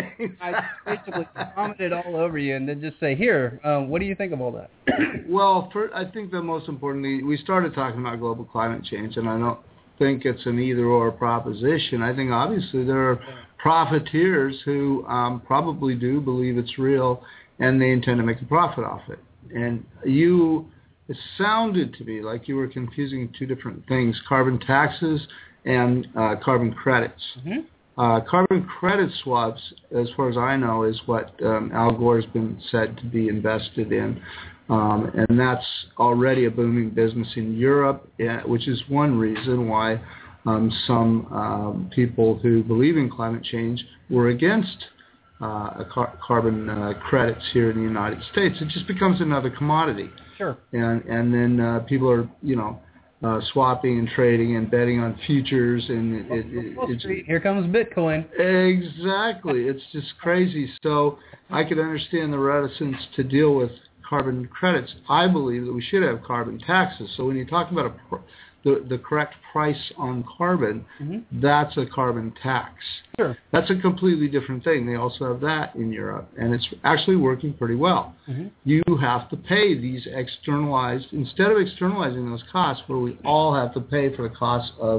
I 0.42 0.66
basically 0.86 1.28
commented 1.56 1.94
all 1.94 2.18
over 2.18 2.38
you 2.38 2.56
and 2.56 2.70
then 2.70 2.82
just 2.82 3.00
say, 3.00 3.16
here, 3.16 3.60
um, 3.64 3.90
what 3.90 4.00
do 4.00 4.06
you 4.06 4.14
think 4.14 4.32
of 4.34 4.42
all 4.42 4.52
that? 4.52 4.70
well, 5.28 5.70
for, 5.72 5.92
I 5.96 6.12
think 6.12 6.30
the 6.30 6.44
most 6.44 6.68
importantly, 6.68 7.24
we 7.24 7.38
started 7.38 7.74
talking 7.74 8.02
about 8.02 8.20
global 8.20 8.44
climate 8.44 8.84
change, 8.84 9.18
and 9.18 9.28
I 9.28 9.38
know 9.38 9.62
think 10.02 10.26
it's 10.26 10.46
an 10.48 10.60
either-or 10.60 11.12
proposition. 11.12 12.02
I 12.02 12.16
think 12.16 12.32
obviously 12.32 12.84
there 12.84 13.12
are 13.12 13.20
profiteers 13.60 14.56
who 14.66 15.06
um, 15.06 15.44
probably 15.46 15.94
do 15.94 16.20
believe 16.20 16.58
it's 16.58 16.80
real 16.80 17.24
and 17.60 17.80
they 17.80 17.92
intend 17.92 18.18
to 18.18 18.24
make 18.24 18.42
a 18.42 18.46
profit 18.46 18.84
off 18.84 19.02
it. 19.10 19.20
And 19.54 19.86
you, 20.04 20.66
it 21.08 21.18
sounded 21.38 21.94
to 21.96 22.04
me 22.04 22.22
like 22.22 22.48
you 22.48 22.56
were 22.56 22.68
confusing 22.68 23.32
two 23.38 23.46
different 23.46 23.88
things, 23.88 24.20
carbon 24.28 24.60
taxes 24.60 25.22
and 25.66 26.08
uh, 26.18 26.36
carbon 26.44 26.74
credits. 26.74 27.22
Mm-hmm. 27.46 27.60
Uh, 28.02 28.22
carbon 28.22 28.68
credit 28.80 29.12
swaps, 29.24 29.62
as 29.96 30.08
far 30.18 30.30
as 30.30 30.38
I 30.38 30.56
know, 30.56 30.84
is 30.84 31.00
what 31.06 31.32
um, 31.44 31.72
Al 31.76 31.92
Gore 31.92 32.20
has 32.20 32.30
been 32.32 32.60
said 32.72 32.98
to 32.98 33.06
be 33.06 33.28
invested 33.28 33.92
in. 33.92 34.20
Um, 34.72 35.12
and 35.14 35.38
that's 35.38 35.66
already 36.00 36.46
a 36.46 36.50
booming 36.50 36.92
business 36.92 37.28
in 37.36 37.58
Europe, 37.58 38.10
which 38.46 38.70
is 38.70 38.82
one 38.88 39.18
reason 39.18 39.68
why 39.68 40.02
um, 40.46 40.72
some 40.88 41.28
um, 41.34 41.92
people 41.94 42.40
who 42.40 42.64
believe 42.64 42.96
in 42.96 43.10
climate 43.10 43.44
change 43.44 43.84
were 44.10 44.30
against 44.30 44.78
uh, 45.42 45.84
car- 45.92 46.18
carbon 46.26 46.70
uh, 46.70 46.94
credits 47.10 47.44
here 47.52 47.70
in 47.70 47.78
the 47.78 47.84
United 47.84 48.20
States. 48.32 48.56
It 48.62 48.70
just 48.70 48.88
becomes 48.88 49.20
another 49.20 49.50
commodity. 49.50 50.10
Sure. 50.38 50.58
And 50.72 51.04
and 51.04 51.34
then 51.34 51.60
uh, 51.60 51.80
people 51.80 52.10
are 52.10 52.30
you 52.42 52.56
know 52.56 52.80
uh, 53.24 53.42
swapping 53.52 54.00
and 54.00 54.08
trading 54.08 54.56
and 54.56 54.72
betting 54.72 55.00
on 55.00 55.20
futures 55.28 55.84
and 55.90 56.32
it, 56.32 56.46
it, 56.48 56.78
Wall 56.78 56.88
it's 56.90 57.04
Here 57.04 57.40
comes 57.40 57.66
Bitcoin. 57.76 58.26
exactly 58.40 59.68
it's 59.68 59.84
just 59.92 60.18
crazy. 60.20 60.70
So 60.82 61.20
I 61.50 61.64
could 61.64 61.80
understand 61.80 62.32
the 62.32 62.40
reticence 62.40 62.98
to 63.16 63.24
deal 63.24 63.54
with 63.54 63.72
carbon 64.12 64.48
credits. 64.60 64.92
I 65.10 65.24
believe 65.28 65.66
that 65.66 65.74
we 65.74 65.82
should 65.90 66.04
have 66.04 66.22
carbon 66.24 66.60
taxes. 66.60 67.10
So 67.16 67.26
when 67.28 67.38
you 67.38 67.46
talk 67.46 67.72
about 67.72 67.86
a, 67.92 67.94
the 68.66 68.74
the 68.94 68.98
correct 69.00 69.34
price 69.52 69.84
on 69.98 70.24
carbon, 70.38 70.86
Mm-hmm. 71.02 71.20
that's 71.42 71.76
a 71.78 71.86
carbon 72.00 72.28
tax. 72.44 72.74
Sure. 73.18 73.34
That's 73.54 73.70
a 73.72 73.78
completely 73.88 74.28
different 74.28 74.64
thing. 74.64 74.80
They 74.86 74.96
also 75.06 75.22
have 75.32 75.42
that 75.52 75.68
in 75.76 75.88
Europe, 75.92 76.28
and 76.40 76.54
it's 76.54 76.68
actually 76.84 77.16
working 77.30 77.52
pretty 77.54 77.76
well. 77.88 78.14
Mm-hmm. 78.30 78.48
You 78.74 78.84
have 79.10 79.24
to 79.32 79.38
pay 79.38 79.68
these 79.88 80.04
externalized 80.24 81.08
instead 81.12 81.50
of 81.52 81.58
externalizing 81.66 82.30
those 82.30 82.44
costs, 82.52 82.84
where 82.88 83.00
we 83.08 83.18
all 83.32 83.52
have 83.62 83.74
to 83.78 83.82
pay 83.96 84.06
for 84.16 84.24
the 84.28 84.36
cost 84.46 84.72
of 84.80 84.98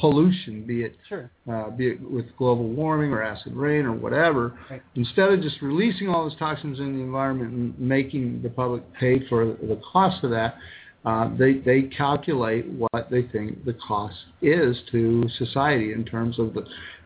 pollution, 0.00 0.64
be 0.66 0.82
it 0.82 0.96
Sure. 1.08 1.30
uh, 1.50 1.70
be 1.70 1.88
it 1.88 2.00
with 2.00 2.26
global 2.36 2.68
warming 2.68 3.12
or 3.12 3.22
acid 3.22 3.54
rain 3.54 3.84
or 3.84 3.92
whatever. 3.92 4.58
Right. 4.70 4.82
Instead 4.94 5.32
of 5.32 5.42
just 5.42 5.60
releasing 5.62 6.08
all 6.08 6.28
those 6.28 6.38
toxins 6.38 6.78
in 6.78 6.96
the 6.96 7.02
environment 7.02 7.52
and 7.52 7.78
making 7.78 8.42
the 8.42 8.50
public 8.50 8.82
pay 8.94 9.26
for 9.28 9.46
the 9.46 9.80
cost 9.92 10.22
of 10.24 10.30
that, 10.30 10.56
uh, 11.04 11.30
they 11.36 11.54
they 11.54 11.82
calculate 11.82 12.66
what 12.66 13.08
they 13.10 13.22
think 13.22 13.64
the 13.64 13.74
cost 13.74 14.16
is 14.42 14.76
to 14.90 15.28
society 15.38 15.92
in 15.92 16.04
terms 16.04 16.38
of 16.38 16.54
the 16.54 16.64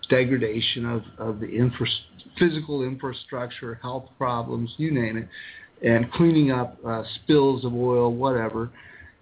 degradation 0.09 0.87
of 0.87 1.03
of 1.19 1.41
the 1.41 1.49
infra- 1.49 1.87
physical 2.39 2.83
infrastructure, 2.83 3.79
health 3.83 4.09
problems, 4.19 4.73
you 4.77 4.91
name 4.91 5.17
it, 5.19 5.29
and 5.87 6.11
cleaning 6.13 6.51
up 6.51 6.79
uh, 6.87 7.03
spills 7.17 7.65
of 7.65 7.75
oil, 7.75 8.13
whatever. 8.13 8.71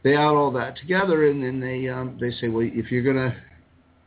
They 0.02 0.14
add 0.14 0.34
all 0.34 0.50
that 0.52 0.78
together, 0.78 1.28
and 1.28 1.42
then 1.42 1.60
they 1.60 1.88
um, 1.88 2.16
they 2.20 2.30
say, 2.40 2.48
well, 2.48 2.66
if 2.72 2.90
you're 2.90 3.02
going 3.02 3.16
to 3.16 3.36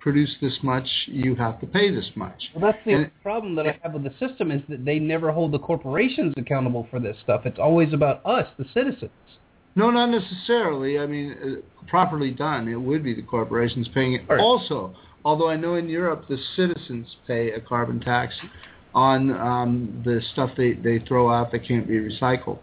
produce 0.03 0.35
this 0.41 0.57
much, 0.63 0.85
you 1.07 1.33
have 1.33 1.61
to 1.61 1.65
pay 1.65 1.89
this 1.89 2.09
much. 2.15 2.51
Well, 2.53 2.69
that's 2.69 2.83
the 2.85 2.91
And- 2.91 3.21
problem 3.23 3.55
that 3.55 3.65
I 3.65 3.79
have 3.81 3.93
with 3.93 4.03
the 4.03 4.13
system 4.19 4.51
is 4.51 4.61
that 4.67 4.83
they 4.83 4.99
never 4.99 5.31
hold 5.31 5.53
the 5.53 5.59
corporations 5.59 6.33
accountable 6.35 6.85
for 6.91 6.99
this 6.99 7.17
stuff. 7.23 7.45
It's 7.45 7.57
always 7.57 7.93
about 7.93 8.19
us, 8.25 8.45
the 8.57 8.65
citizens. 8.73 9.11
No, 9.75 9.89
not 9.91 10.09
necessarily. 10.09 10.99
I 10.99 11.05
mean, 11.05 11.31
uh, 11.31 11.87
properly 11.87 12.31
done, 12.31 12.67
it 12.67 12.75
would 12.75 13.01
be 13.01 13.13
the 13.13 13.21
corporations 13.21 13.87
paying 13.87 14.13
it. 14.13 14.23
Right. 14.27 14.41
Also, 14.41 14.93
although 15.23 15.49
I 15.49 15.55
know 15.55 15.75
in 15.75 15.87
Europe 15.87 16.27
the 16.27 16.37
citizens 16.57 17.15
pay 17.25 17.51
a 17.51 17.61
carbon 17.61 18.01
tax 18.01 18.35
on 18.93 19.31
um, 19.31 20.01
the 20.03 20.21
stuff 20.33 20.51
they, 20.57 20.73
they 20.73 20.99
throw 20.99 21.31
out 21.31 21.51
that 21.53 21.65
can't 21.65 21.87
be 21.87 21.95
recycled. 21.95 22.59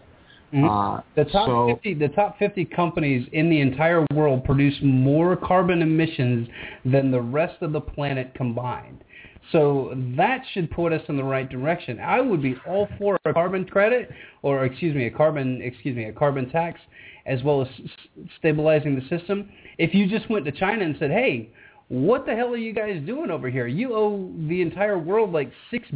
Mhm. 0.53 0.67
Uh, 0.69 1.01
The 1.15 1.25
top 1.25 1.47
so, 1.47 1.67
50 1.67 1.93
the 1.93 2.09
top 2.09 2.37
50 2.37 2.65
companies 2.65 3.27
in 3.31 3.49
the 3.49 3.61
entire 3.61 4.05
world 4.13 4.43
produce 4.43 4.77
more 4.81 5.35
carbon 5.35 5.81
emissions 5.81 6.49
than 6.85 7.11
the 7.11 7.21
rest 7.21 7.61
of 7.61 7.71
the 7.71 7.81
planet 7.81 8.33
combined. 8.33 9.03
So 9.51 9.93
that 10.17 10.45
should 10.53 10.69
put 10.71 10.93
us 10.93 11.01
in 11.09 11.17
the 11.17 11.23
right 11.23 11.49
direction. 11.49 11.99
I 11.99 12.21
would 12.21 12.41
be 12.41 12.55
all 12.67 12.87
for 12.97 13.17
a 13.25 13.33
carbon 13.33 13.65
credit 13.65 14.11
or 14.43 14.65
excuse 14.65 14.95
me, 14.95 15.05
a 15.05 15.11
carbon 15.11 15.61
excuse 15.61 15.95
me, 15.95 16.05
a 16.05 16.13
carbon 16.13 16.49
tax 16.49 16.79
as 17.25 17.43
well 17.43 17.61
as 17.61 17.67
s- 17.67 17.89
stabilizing 18.37 18.95
the 18.95 19.01
system. 19.07 19.49
If 19.77 19.93
you 19.93 20.07
just 20.07 20.29
went 20.29 20.45
to 20.45 20.51
China 20.51 20.83
and 20.85 20.95
said, 20.97 21.11
"Hey, 21.11 21.49
what 21.87 22.25
the 22.25 22.35
hell 22.35 22.53
are 22.53 22.57
you 22.57 22.73
guys 22.73 23.01
doing 23.01 23.29
over 23.31 23.49
here? 23.49 23.67
You 23.67 23.93
owe 23.93 24.31
the 24.47 24.61
entire 24.61 24.97
world 24.97 25.31
like 25.33 25.51
6 25.69 25.87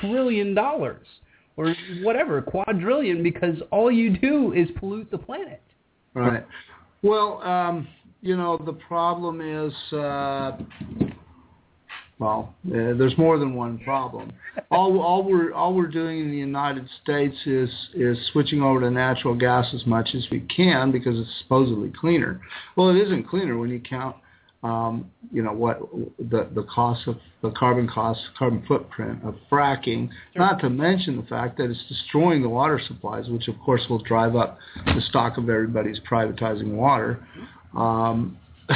trillion 0.00 0.54
dollars." 0.54 1.06
Or 1.56 1.74
whatever, 2.02 2.40
quadrillion, 2.40 3.22
because 3.22 3.56
all 3.70 3.90
you 3.90 4.16
do 4.16 4.52
is 4.52 4.68
pollute 4.78 5.10
the 5.10 5.18
planet. 5.18 5.62
Right. 6.14 6.46
Well, 7.02 7.42
um, 7.42 7.88
you 8.20 8.36
know, 8.36 8.56
the 8.64 8.72
problem 8.72 9.40
is, 9.40 9.72
uh, 9.92 10.58
well, 12.18 12.54
uh, 12.68 12.94
there's 12.96 13.18
more 13.18 13.38
than 13.38 13.54
one 13.54 13.78
problem. 13.78 14.32
All, 14.70 15.00
all 15.00 15.24
we're 15.24 15.52
all 15.52 15.74
we're 15.74 15.88
doing 15.88 16.20
in 16.20 16.30
the 16.30 16.36
United 16.36 16.88
States 17.02 17.36
is 17.46 17.68
is 17.94 18.16
switching 18.32 18.62
over 18.62 18.80
to 18.80 18.90
natural 18.90 19.34
gas 19.34 19.66
as 19.74 19.84
much 19.86 20.10
as 20.14 20.24
we 20.30 20.40
can 20.54 20.92
because 20.92 21.18
it's 21.18 21.38
supposedly 21.42 21.90
cleaner. 21.98 22.40
Well, 22.76 22.90
it 22.90 22.96
isn't 22.96 23.28
cleaner 23.28 23.58
when 23.58 23.70
you 23.70 23.80
count, 23.80 24.16
um, 24.62 25.10
you 25.32 25.42
know, 25.42 25.52
what 25.52 25.80
the 26.18 26.48
the 26.54 26.62
cost 26.72 27.06
of 27.08 27.16
the 27.42 27.50
carbon 27.50 27.88
cost, 27.88 28.20
carbon 28.38 28.62
footprint 28.68 29.18
of 29.24 29.34
fracking. 29.50 30.08
Not 30.36 30.60
to 30.60 30.70
mention 30.70 31.16
the 31.16 31.24
fact 31.24 31.58
that 31.58 31.68
it's 31.70 31.82
destroying 31.88 32.42
the 32.42 32.48
water 32.48 32.80
supplies, 32.86 33.28
which 33.28 33.48
of 33.48 33.58
course 33.64 33.82
will 33.90 34.02
drive 34.02 34.36
up 34.36 34.58
the 34.86 35.00
stock 35.08 35.36
of 35.38 35.48
everybody's 35.50 35.98
privatizing 36.08 36.74
water. 36.74 37.26
Um, 37.76 38.38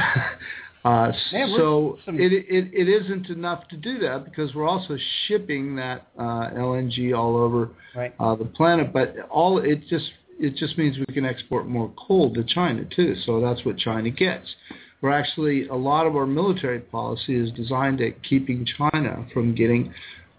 uh, 0.85 1.13
so 1.33 1.99
some- 2.05 2.19
it, 2.19 2.33
it 2.33 2.71
it 2.73 2.89
isn't 2.89 3.29
enough 3.29 3.69
to 3.69 3.77
do 3.77 3.99
that 4.01 4.25
because 4.25 4.55
we're 4.55 4.69
also 4.69 4.97
shipping 5.29 5.77
that 5.77 6.09
uh, 6.19 6.51
LNG 6.51 7.17
all 7.17 7.37
over 7.37 7.71
Right. 7.95 8.13
uh, 8.21 8.35
the 8.35 8.45
planet. 8.45 8.93
But 8.93 9.15
all 9.31 9.59
it 9.59 9.87
just 9.89 10.11
it 10.39 10.57
just 10.57 10.77
means 10.79 10.99
we 10.99 11.15
can 11.15 11.25
export 11.25 11.67
more 11.69 11.93
coal 11.97 12.35
to 12.35 12.43
China 12.45 12.85
too. 12.95 13.15
So 13.25 13.41
that's 13.41 13.65
what 13.65 13.79
China 13.79 14.11
gets. 14.11 14.49
We're 15.01 15.13
actually 15.13 15.69
a 15.69 15.75
lot 15.75 16.07
of 16.07 16.17
our 16.17 16.27
military 16.27 16.81
policy 16.81 17.37
is 17.37 17.51
designed 17.53 18.01
at 18.01 18.23
keeping 18.23 18.67
China 18.79 19.27
from 19.33 19.55
getting 19.55 19.93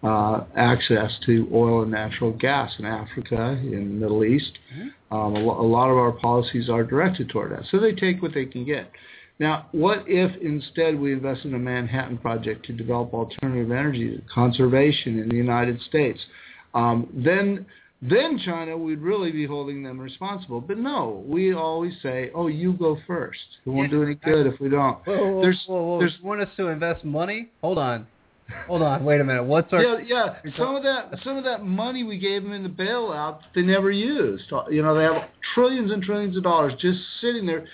uh, 0.03 0.43
access 0.55 1.11
to 1.25 1.49
oil 1.53 1.83
and 1.83 1.91
natural 1.91 2.31
gas 2.31 2.71
in 2.79 2.85
Africa, 2.85 3.59
in 3.61 3.71
the 3.71 3.79
Middle 3.79 4.23
East. 4.23 4.57
Um, 5.11 5.35
a, 5.35 5.39
lo- 5.39 5.59
a 5.59 5.67
lot 5.67 5.89
of 5.89 5.97
our 5.97 6.11
policies 6.11 6.69
are 6.69 6.83
directed 6.83 7.29
toward 7.29 7.51
that. 7.51 7.63
So 7.71 7.79
they 7.79 7.93
take 7.93 8.21
what 8.21 8.33
they 8.33 8.45
can 8.45 8.65
get. 8.65 8.91
Now, 9.39 9.67
what 9.71 10.03
if 10.07 10.35
instead 10.41 10.99
we 10.99 11.13
invest 11.13 11.45
in 11.45 11.53
a 11.53 11.59
Manhattan 11.59 12.17
Project 12.17 12.65
to 12.65 12.73
develop 12.73 13.13
alternative 13.13 13.71
energy 13.71 14.21
conservation 14.33 15.19
in 15.19 15.29
the 15.29 15.35
United 15.35 15.79
States? 15.81 16.19
Um, 16.73 17.07
then, 17.13 17.65
then 18.01 18.39
China 18.45 18.77
we'd 18.77 18.99
really 18.99 19.31
be 19.31 19.45
holding 19.45 19.81
them 19.81 19.99
responsible. 19.99 20.61
But 20.61 20.77
no, 20.77 21.23
we 21.27 21.53
always 21.53 21.93
say, 22.03 22.29
"Oh, 22.35 22.47
you 22.47 22.73
go 22.73 22.97
first. 23.07 23.39
It 23.65 23.69
won't 23.69 23.89
do 23.89 24.03
any 24.03 24.15
good 24.15 24.45
if 24.45 24.59
we 24.59 24.69
don't." 24.69 24.99
Whoa, 25.05 25.33
whoa, 25.33 25.41
There's, 25.41 25.63
whoa, 25.67 25.99
there's 25.99 26.15
want 26.21 26.41
us 26.41 26.49
to 26.57 26.67
invest 26.67 27.03
money? 27.03 27.49
Hold 27.61 27.79
on. 27.79 28.05
Hold 28.67 28.81
on. 28.81 29.03
Wait 29.03 29.19
a 29.19 29.23
minute. 29.23 29.43
What's 29.43 29.73
our... 29.73 29.81
yeah, 29.81 29.97
yeah. 30.43 30.51
Some 30.57 30.75
of 30.75 30.83
that, 30.83 31.11
some 31.23 31.37
of 31.37 31.43
that 31.43 31.65
money 31.65 32.03
we 32.03 32.17
gave 32.17 32.43
them 32.43 32.53
in 32.53 32.63
the 32.63 32.69
bailout, 32.69 33.39
they 33.53 33.61
never 33.61 33.91
used. 33.91 34.45
You 34.69 34.83
know, 34.83 34.95
they 34.95 35.03
have 35.03 35.29
trillions 35.53 35.91
and 35.91 36.01
trillions 36.01 36.37
of 36.37 36.43
dollars 36.43 36.73
just 36.79 36.99
sitting 37.19 37.45
there. 37.45 37.65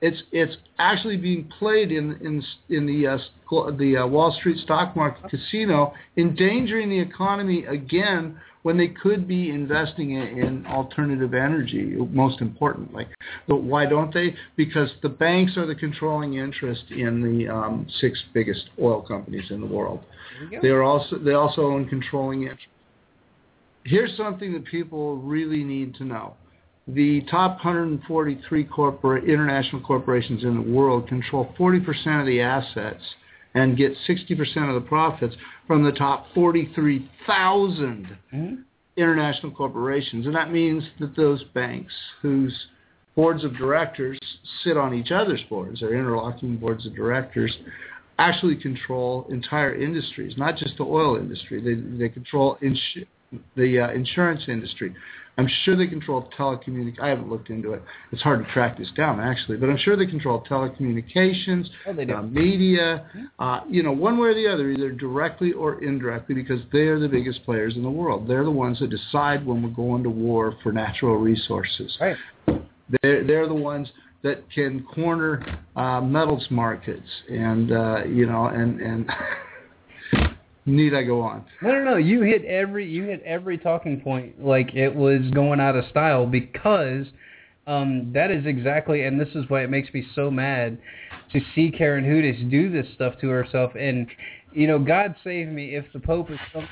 It's 0.00 0.22
it's 0.32 0.56
actually 0.78 1.16
being 1.16 1.50
played 1.58 1.92
in 1.92 2.12
in 2.20 2.42
in 2.68 2.86
the 2.86 3.06
uh, 3.06 3.70
the 3.76 3.98
uh, 3.98 4.06
Wall 4.06 4.34
Street 4.38 4.58
stock 4.64 4.96
market 4.96 5.28
casino, 5.28 5.92
endangering 6.16 6.88
the 6.88 6.98
economy 6.98 7.64
again 7.64 8.40
when 8.62 8.76
they 8.76 8.88
could 8.88 9.28
be 9.28 9.50
investing 9.50 10.12
in, 10.12 10.38
in 10.38 10.66
alternative 10.66 11.34
energy. 11.34 11.96
Most 12.10 12.40
importantly, 12.40 13.06
but 13.46 13.62
why 13.62 13.86
don't 13.86 14.12
they? 14.12 14.34
Because 14.56 14.90
the 15.02 15.08
banks 15.08 15.56
are 15.56 15.66
the 15.66 15.74
controlling 15.74 16.34
interest 16.34 16.84
in 16.90 17.22
the 17.22 17.48
um, 17.48 17.86
six 18.00 18.22
biggest 18.34 18.64
oil 18.80 19.02
companies 19.02 19.50
in 19.50 19.60
the 19.60 19.66
world. 19.66 20.00
There 20.38 20.48
we 20.48 20.56
go. 20.56 20.62
They 20.62 20.68
are 20.68 20.82
also 20.82 21.18
they 21.18 21.32
also 21.32 21.62
own 21.62 21.88
controlling 21.88 22.42
interest. 22.42 22.66
Here's 23.84 24.14
something 24.16 24.52
that 24.52 24.64
people 24.66 25.16
really 25.16 25.64
need 25.64 25.94
to 25.96 26.04
know. 26.04 26.34
The 26.88 27.22
top 27.30 27.56
143 27.56 28.64
corporate 28.64 29.24
international 29.24 29.82
corporations 29.82 30.42
in 30.42 30.54
the 30.54 30.70
world 30.70 31.06
control 31.06 31.54
40% 31.58 32.20
of 32.20 32.26
the 32.26 32.40
assets 32.40 33.02
and 33.54 33.76
get 33.76 33.92
60% 34.08 34.68
of 34.68 34.74
the 34.74 34.88
profits 34.88 35.34
from 35.68 35.84
the 35.84 35.92
top 35.92 36.26
43,000 36.34 38.16
Mhm. 38.32 38.64
international 38.96 39.52
corporations. 39.52 40.26
And 40.26 40.34
that 40.34 40.50
means 40.50 40.82
that 40.98 41.14
those 41.14 41.44
banks 41.44 41.94
whose 42.20 42.66
boards 43.14 43.44
of 43.44 43.56
directors 43.56 44.18
sit 44.64 44.76
on 44.76 44.94
each 44.94 45.12
other's 45.12 45.42
boards, 45.44 45.80
their 45.80 45.94
interlocking 45.94 46.56
boards 46.56 46.86
of 46.86 46.94
directors, 46.96 47.56
actually 48.18 48.56
control 48.56 49.26
entire 49.30 49.74
industries, 49.74 50.36
not 50.36 50.56
just 50.56 50.76
the 50.78 50.84
oil 50.84 51.16
industry. 51.16 51.60
They, 51.60 51.74
they 51.74 52.08
control 52.08 52.58
ins- 52.60 52.98
the 53.54 53.78
uh, 53.78 53.90
insurance 53.90 54.48
industry. 54.48 54.94
I'm 55.38 55.48
sure 55.64 55.76
they 55.76 55.86
control 55.86 56.28
telecommunic. 56.36 57.00
I 57.00 57.08
haven't 57.08 57.30
looked 57.30 57.48
into 57.48 57.72
it. 57.72 57.82
It's 58.12 58.22
hard 58.22 58.44
to 58.44 58.52
track 58.52 58.76
this 58.76 58.90
down 58.96 59.20
actually, 59.20 59.56
but 59.56 59.70
I'm 59.70 59.78
sure 59.78 59.96
they 59.96 60.06
control 60.06 60.44
telecommunications, 60.50 61.66
Oh, 61.86 61.92
they 61.92 62.04
do. 62.04 62.14
uh, 62.16 62.22
media, 62.22 63.08
uh, 63.38 63.60
you 63.68 63.82
know, 63.82 63.92
one 63.92 64.18
way 64.18 64.28
or 64.28 64.34
the 64.34 64.48
other, 64.48 64.70
either 64.70 64.90
directly 64.90 65.52
or 65.52 65.82
indirectly, 65.82 66.34
because 66.34 66.60
they 66.72 66.88
are 66.88 66.98
the 66.98 67.08
biggest 67.08 67.44
players 67.44 67.76
in 67.76 67.82
the 67.82 67.90
world. 67.90 68.28
They're 68.28 68.44
the 68.44 68.50
ones 68.50 68.80
that 68.80 68.90
decide 68.90 69.46
when 69.46 69.62
we're 69.62 69.70
going 69.70 70.02
to 70.02 70.10
war 70.10 70.56
for 70.62 70.72
natural 70.72 71.16
resources. 71.16 71.96
Right. 72.00 72.16
They're, 73.02 73.24
they're 73.24 73.48
the 73.48 73.54
ones 73.54 73.88
that 73.88 74.08
that 74.22 74.50
can 74.50 74.82
corner 74.82 75.44
uh, 75.76 76.00
metals 76.00 76.44
markets, 76.50 77.08
and 77.30 77.70
uh, 77.70 78.04
you 78.04 78.26
know, 78.26 78.46
and 78.46 78.80
and 78.80 79.08
need 80.68 80.94
I 80.94 81.02
go 81.02 81.20
on? 81.20 81.44
No, 81.62 81.72
no, 81.72 81.84
no. 81.84 81.96
You 81.96 82.22
hit 82.22 82.44
every 82.44 82.88
you 82.88 83.04
hit 83.04 83.22
every 83.24 83.58
talking 83.58 84.00
point 84.00 84.44
like 84.44 84.74
it 84.74 84.94
was 84.94 85.22
going 85.34 85.60
out 85.60 85.76
of 85.76 85.84
style 85.90 86.26
because 86.26 87.06
um, 87.66 88.10
that 88.14 88.30
is 88.30 88.46
exactly, 88.46 89.04
and 89.04 89.20
this 89.20 89.28
is 89.34 89.44
why 89.48 89.62
it 89.62 89.70
makes 89.70 89.92
me 89.92 90.06
so 90.14 90.30
mad 90.30 90.78
to 91.32 91.40
see 91.54 91.70
Karen 91.70 92.04
Hudes 92.04 92.50
do 92.50 92.70
this 92.70 92.86
stuff 92.94 93.14
to 93.20 93.28
herself. 93.28 93.72
And 93.78 94.06
you 94.52 94.66
know, 94.66 94.78
God 94.78 95.14
save 95.22 95.48
me 95.48 95.76
if 95.76 95.84
the 95.92 96.00
Pope 96.00 96.30
is 96.30 96.38
from 96.50 96.66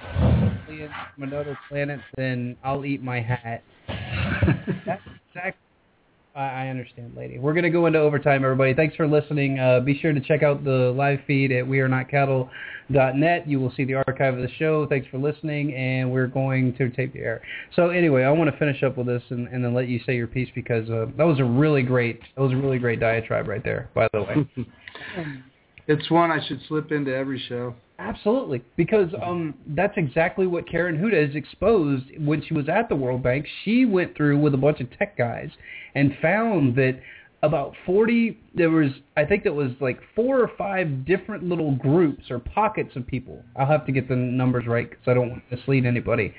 another 1.19 1.59
planet, 1.69 2.01
then 2.17 2.57
I'll 2.65 2.85
eat 2.85 3.03
my 3.03 3.21
hat. 3.21 3.63
That's 4.87 5.03
exactly. 5.29 5.66
I 6.43 6.69
understand, 6.69 7.15
lady. 7.17 7.39
We're 7.39 7.55
going 7.55 7.65
to 7.65 7.71
go 7.71 7.87
into 7.87 7.99
overtime, 7.99 8.45
everybody. 8.45 8.75
Thanks 8.75 8.95
for 8.95 9.07
listening. 9.07 9.59
Uh, 9.59 9.81
be 9.81 9.99
sure 9.99 10.13
to 10.13 10.21
check 10.21 10.43
out 10.43 10.65
the 10.65 10.93
live 10.95 11.21
feed 11.27 11.51
at 11.51 11.65
wearenotcattle.net. 11.65 13.49
You 13.49 13.59
will 13.59 13.73
see 13.75 13.85
the 13.85 13.95
archive 13.95 14.35
of 14.35 14.43
the 14.43 14.51
show. 14.59 14.87
Thanks 14.87 15.07
for 15.09 15.17
listening, 15.17 15.75
and 15.75 16.13
we're 16.13 16.27
going 16.27 16.75
to 16.77 16.91
tape 16.91 17.15
the 17.15 17.21
air. 17.21 17.41
So 17.75 17.89
anyway, 17.89 18.25
I 18.25 18.31
want 18.33 18.51
to 18.51 18.57
finish 18.59 18.83
up 18.83 18.99
with 18.99 19.07
this 19.07 19.23
and, 19.31 19.49
and 19.49 19.65
then 19.65 19.73
let 19.73 19.89
you 19.89 19.99
say 20.05 20.15
your 20.15 20.27
piece 20.27 20.51
because 20.55 20.91
uh, 20.91 21.07
that 21.17 21.25
was 21.25 21.41
a 21.41 21.45
really 21.45 21.83
great, 21.83 22.21
that 22.35 22.43
was 22.43 22.53
a 22.53 22.57
really 22.57 22.79
great 22.79 23.01
diatribe 23.01 23.49
right 23.49 23.65
there. 23.65 23.89
By 23.95 24.07
the 24.13 24.21
way, 24.21 24.47
it's 25.87 26.11
one 26.11 26.31
I 26.31 26.47
should 26.47 26.61
slip 26.69 26.93
into 26.93 27.15
every 27.15 27.43
show. 27.49 27.75
Absolutely, 27.99 28.63
because 28.77 29.09
um, 29.23 29.55
that's 29.69 29.95
exactly 29.97 30.47
what 30.47 30.69
Karen 30.69 30.99
Hudes 30.99 31.35
exposed 31.35 32.05
when 32.19 32.43
she 32.43 32.53
was 32.53 32.69
at 32.69 32.91
the 32.91 32.97
World 32.97 33.23
Bank. 33.23 33.47
She 33.65 33.87
went 33.87 34.15
through 34.15 34.39
with 34.39 34.53
a 34.53 34.59
bunch 34.59 34.81
of 34.81 34.89
tech 34.99 35.17
guys 35.17 35.49
and 35.95 36.13
found 36.21 36.77
that 36.77 37.01
about 37.43 37.73
40, 37.87 38.39
there 38.55 38.71
was, 38.71 38.91
I 39.17 39.25
think 39.25 39.45
that 39.45 39.55
was 39.55 39.71
like 39.81 39.99
four 40.15 40.41
or 40.41 40.51
five 40.59 41.07
different 41.07 41.45
little 41.45 41.75
groups 41.77 42.31
or 42.31 42.39
pockets 42.39 42.95
of 42.97 43.07
people. 43.07 43.43
I'll 43.57 43.67
have 43.67 43.87
to 43.87 43.93
get 43.93 44.09
the 44.09 44.17
numbers 44.17 44.67
right 44.67 44.89
because 44.89 45.05
I 45.07 45.15
don't 45.15 45.31
want 45.31 45.49
to 45.49 45.57
mislead 45.57 45.87
anybody. 45.87 46.35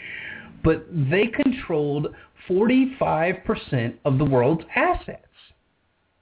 But 0.63 0.85
they 0.91 1.27
controlled 1.27 2.07
45% 2.49 3.95
of 4.05 4.17
the 4.17 4.25
world's 4.25 4.63
assets. 4.75 5.23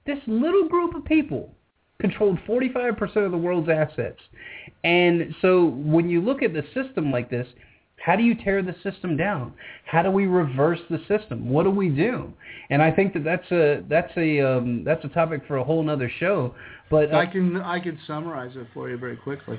This 0.06 0.18
little 0.26 0.68
group 0.68 0.94
of 0.94 1.04
people 1.04 1.52
controlled 2.00 2.38
45% 2.48 3.24
of 3.24 3.30
the 3.30 3.38
world's 3.38 3.68
assets. 3.68 4.20
And 4.84 5.34
so 5.40 5.66
when 5.66 6.08
you 6.08 6.20
look 6.20 6.42
at 6.42 6.52
the 6.52 6.62
system 6.74 7.10
like 7.10 7.30
this, 7.30 7.46
how 8.04 8.14
do 8.14 8.22
you 8.22 8.34
tear 8.34 8.62
the 8.62 8.74
system 8.82 9.16
down? 9.16 9.52
How 9.84 10.02
do 10.02 10.10
we 10.10 10.26
reverse 10.26 10.78
the 10.90 10.98
system? 11.08 11.50
What 11.50 11.64
do 11.64 11.70
we 11.70 11.88
do? 11.88 12.32
And 12.70 12.82
I 12.82 12.92
think 12.92 13.14
that 13.14 13.24
that's 13.24 13.50
a 13.50 13.82
that's 13.88 14.12
a 14.16 14.40
um, 14.40 14.84
that's 14.84 15.04
a 15.04 15.08
topic 15.08 15.42
for 15.48 15.56
a 15.56 15.64
whole 15.64 15.88
other 15.90 16.10
show. 16.20 16.54
But 16.90 17.12
uh, 17.12 17.16
I 17.16 17.26
can 17.26 17.56
I 17.56 17.80
can 17.80 17.98
summarize 18.06 18.54
it 18.54 18.66
for 18.74 18.88
you 18.90 18.98
very 18.98 19.16
quickly. 19.16 19.58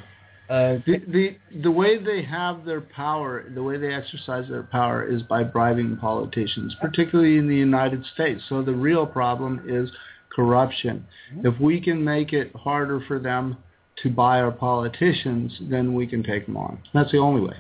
Uh, 0.50 0.78
the, 0.86 1.02
the 1.10 1.38
the 1.62 1.72
way 1.72 2.02
they 2.02 2.24
have 2.24 2.64
their 2.64 2.80
power, 2.80 3.50
the 3.54 3.62
way 3.62 3.78
they 3.78 3.94
exercise 3.94 4.48
their 4.48 4.64
power 4.64 5.06
is 5.06 5.22
by 5.24 5.44
bribing 5.44 5.98
politicians, 5.98 6.74
particularly 6.80 7.38
in 7.38 7.50
the 7.50 7.56
United 7.56 8.06
States. 8.14 8.42
So 8.48 8.62
the 8.62 8.72
real 8.72 9.06
problem 9.06 9.62
is 9.68 9.90
corruption. 10.38 11.06
Mm-hmm. 11.34 11.48
If 11.48 11.60
we 11.60 11.82
can 11.82 12.02
make 12.04 12.32
it 12.32 12.56
harder 12.56 13.04
for 13.08 13.18
them 13.20 13.58
to 14.04 14.10
buy 14.10 14.40
our 14.40 14.52
politicians, 14.52 15.52
then 15.62 15.96
we 15.96 16.06
can 16.06 16.24
take 16.24 16.46
them 16.46 16.56
on. 16.56 16.80
That's 16.94 17.12
the 17.12 17.18
only 17.18 17.42
way. 17.42 17.58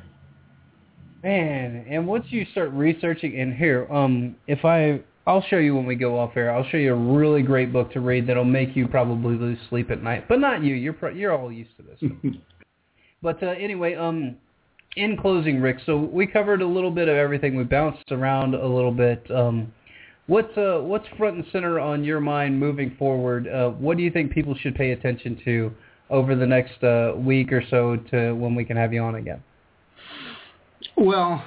Man, 1.23 1.85
and 1.89 2.07
once 2.07 2.25
you 2.29 2.45
start 2.51 2.69
researching 2.71 3.33
in 3.33 3.53
here, 3.53 3.91
um, 3.91 4.35
if 4.45 4.63
I, 4.63 5.01
I'll 5.25 5.41
show 5.49 5.57
you 5.57 5.75
when 5.75 5.87
we 5.87 5.95
go 5.95 6.17
off 6.19 6.37
air. 6.37 6.55
I'll 6.55 6.69
show 6.69 6.77
you 6.77 6.93
a 6.93 7.17
really 7.17 7.41
great 7.41 7.73
book 7.73 7.91
to 7.93 7.99
read 7.99 8.27
that'll 8.27 8.45
make 8.45 8.75
you 8.75 8.87
probably 8.87 9.35
lose 9.35 9.57
sleep 9.69 9.89
at 9.89 10.03
night, 10.03 10.27
but 10.29 10.39
not 10.39 10.63
you. 10.63 10.75
You're 10.75 10.93
pro- 10.93 11.09
you're 11.09 11.35
all 11.35 11.51
used 11.51 11.71
to 11.77 11.83
this. 11.83 12.11
but 13.23 13.41
uh, 13.41 13.47
anyway, 13.47 13.95
um, 13.95 14.37
in 14.95 15.17
closing, 15.17 15.59
Rick, 15.59 15.77
so 15.85 15.97
we 15.97 16.27
covered 16.27 16.61
a 16.61 16.67
little 16.67 16.91
bit 16.91 17.07
of 17.07 17.15
everything. 17.15 17.57
We 17.57 17.63
bounced 17.63 18.11
around 18.11 18.53
a 18.53 18.67
little 18.67 18.91
bit. 18.91 19.29
Um, 19.31 19.73
What's 20.27 20.57
uh, 20.57 20.79
what's 20.81 21.07
front 21.17 21.37
and 21.37 21.45
center 21.53 21.79
on 21.79 22.03
your 22.03 22.19
mind 22.19 22.59
moving 22.59 22.95
forward? 22.99 23.47
Uh, 23.47 23.69
what 23.69 23.95
do 23.95 24.03
you 24.03 24.11
think 24.11 24.31
people 24.31 24.55
should 24.55 24.75
pay 24.75 24.91
attention 24.91 25.39
to 25.45 25.71
over 26.09 26.35
the 26.35 26.45
next 26.45 26.83
uh, 26.83 27.13
week 27.15 27.51
or 27.51 27.63
so 27.69 27.95
to 28.11 28.33
when 28.33 28.53
we 28.53 28.65
can 28.65 28.75
have 28.75 28.93
you 28.93 29.01
on 29.01 29.15
again? 29.15 29.41
Well, 30.97 31.43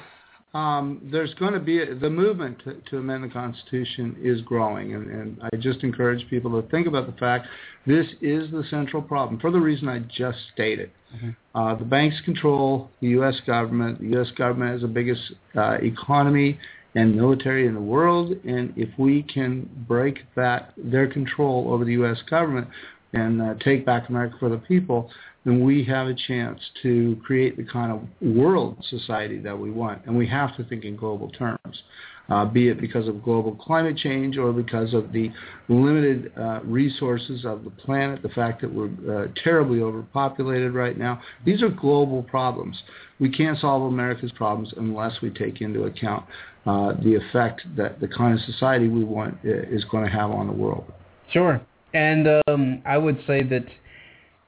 um, 0.55 1.01
there's 1.13 1.35
going 1.35 1.53
to 1.53 1.61
be 1.61 1.83
a, 1.83 1.95
the 1.95 2.11
movement 2.11 2.59
to, 2.65 2.75
to, 2.91 2.99
amend 2.99 3.23
the 3.23 3.29
Constitution 3.29 4.17
is 4.21 4.41
growing, 4.41 4.95
and, 4.95 5.09
and, 5.09 5.41
I 5.43 5.57
just 5.59 5.85
encourage 5.85 6.29
people 6.29 6.61
to 6.61 6.69
think 6.71 6.89
about 6.89 7.07
the 7.07 7.17
fact 7.19 7.47
this 7.87 8.07
is 8.21 8.51
the 8.51 8.65
central 8.69 9.01
problem 9.01 9.39
for 9.39 9.53
the 9.53 9.61
reason 9.61 9.89
I 9.89 10.01
just 10.01 10.39
stated. 10.53 10.91
Mm-hmm. 11.15 11.31
Uh, 11.55 11.75
the 11.77 11.85
banks 11.85 12.17
control 12.25 12.91
the 13.01 13.09
U.S. 13.09 13.37
government. 13.47 14.01
The 14.01 14.09
U.S. 14.17 14.29
government 14.37 14.77
is 14.77 14.83
the 14.83 14.89
biggest 14.89 15.23
uh, 15.57 15.77
economy 15.83 16.59
and 16.95 17.15
military 17.15 17.67
in 17.67 17.75
the 17.75 17.81
world. 17.81 18.33
And 18.45 18.73
if 18.77 18.89
we 18.99 19.23
can 19.23 19.69
break 19.89 20.21
that 20.37 20.73
their 20.77 21.07
control 21.07 21.73
over 21.73 21.85
the 21.85 21.93
U.S. 21.93 22.19
government 22.29 22.69
and 23.13 23.41
uh, 23.41 23.55
take 23.61 23.85
back 23.85 24.09
America 24.09 24.37
for 24.39 24.49
the 24.49 24.59
people, 24.59 25.11
then 25.45 25.65
we 25.65 25.85
have 25.85 26.07
a 26.07 26.15
chance 26.15 26.61
to 26.83 27.21
create 27.25 27.57
the 27.57 27.65
kind 27.65 27.91
of 27.93 28.03
world 28.21 28.77
society 28.89 29.39
that 29.39 29.59
we 29.59 29.71
want. 29.71 30.05
And 30.07 30.17
we 30.17 30.27
have 30.29 30.57
to 30.57 30.65
think 30.65 30.85
in 30.85 30.97
global 30.97 31.31
terms 31.31 31.83
uh, 32.31 32.45
be 32.45 32.69
it 32.69 32.81
because 32.81 33.09
of 33.09 33.23
global 33.23 33.55
climate 33.55 33.97
change 33.97 34.39
or 34.39 34.53
because 34.53 34.95
of 34.95 35.13
the 35.13 35.31
limited 35.69 36.33
uh, 36.39 36.61
resources 36.63 37.45
of 37.45 37.65
the 37.65 37.71
planet, 37.71 38.23
the 38.23 38.29
fact 38.29 38.61
that 38.61 38.73
we're 38.73 38.91
uh, 39.11 39.27
terribly 39.43 39.81
overpopulated 39.81 40.73
right 40.73 40.97
now. 40.97 41.21
These 41.45 41.63
are 41.63 41.69
global 41.69 42.23
problems. 42.23 42.81
We 43.19 43.31
can't 43.31 43.59
solve 43.59 43.83
America's 43.83 44.33
problems 44.33 44.73
unless 44.77 45.21
we 45.21 45.31
take 45.31 45.61
into 45.61 45.85
account 45.85 46.25
uh, 46.67 46.93
the 47.03 47.15
effect 47.15 47.63
that 47.77 48.01
the 48.01 48.09
kind 48.09 48.35
of 48.35 48.41
society 48.45 48.89
we 48.89 49.05
want 49.05 49.35
uh, 49.45 49.49
is 49.49 49.85
going 49.85 50.05
to 50.05 50.11
have 50.11 50.31
on 50.31 50.47
the 50.47 50.53
world. 50.53 50.85
Sure, 51.33 51.61
and 51.95 52.27
um, 52.49 52.83
I 52.85 52.99
would 52.99 53.19
say 53.27 53.43
that 53.45 53.65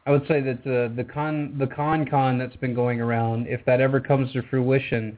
I 0.07 0.11
would 0.11 0.27
say 0.27 0.41
that 0.41 0.65
the 0.65 0.93
the 0.95 1.05
con 1.05 1.55
the 1.59 1.67
con 1.67 2.07
con 2.07 2.39
that's 2.39 2.57
been 2.57 2.75
going 2.75 3.01
around, 3.01 3.47
if 3.47 3.65
that 3.67 3.81
ever 3.81 4.01
comes 4.01 4.33
to 4.33 4.43
fruition, 4.43 5.17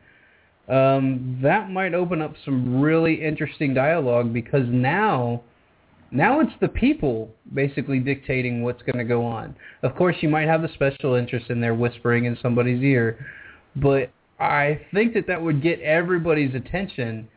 um, 0.69 1.39
that 1.43 1.71
might 1.71 1.95
open 1.95 2.23
up 2.23 2.35
some 2.45 2.81
really 2.81 3.23
interesting 3.23 3.75
dialogue 3.75 4.33
because 4.33 4.65
now 4.69 5.43
now 6.11 6.41
it's 6.41 6.53
the 6.61 6.69
people 6.69 7.29
basically 7.55 7.99
dictating 7.99 8.63
what's 8.63 8.83
going 8.83 8.99
to 8.99 9.05
go 9.05 9.25
on. 9.25 9.55
Of 9.83 9.97
course, 9.97 10.15
you 10.21 10.29
might 10.29 10.47
have 10.47 10.63
the 10.63 10.69
special 10.75 11.15
interest 11.15 11.51
in 11.51 11.61
there 11.61 11.75
whispering 11.75 12.27
in 12.27 12.39
somebody's 12.41 12.83
ear, 12.83 13.19
but 13.77 14.11
I 14.39 14.81
think 14.93 15.13
that 15.15 15.27
that 15.27 15.43
would 15.43 15.61
get 15.61 15.81
everybody's 15.81 16.55
attention, 16.55 17.29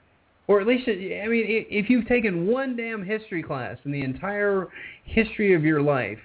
or 0.47 0.61
at 0.61 0.67
least, 0.67 0.87
I 0.87 0.91
mean, 1.27 1.65
if 1.69 1.89
you've 1.89 2.07
taken 2.07 2.45
one 2.45 2.75
damn 2.75 3.03
history 3.03 3.41
class 3.41 3.77
in 3.83 3.91
the 3.91 4.03
entire 4.03 4.67
history 5.05 5.55
of 5.55 5.63
your 5.63 5.81
life, 5.81 6.19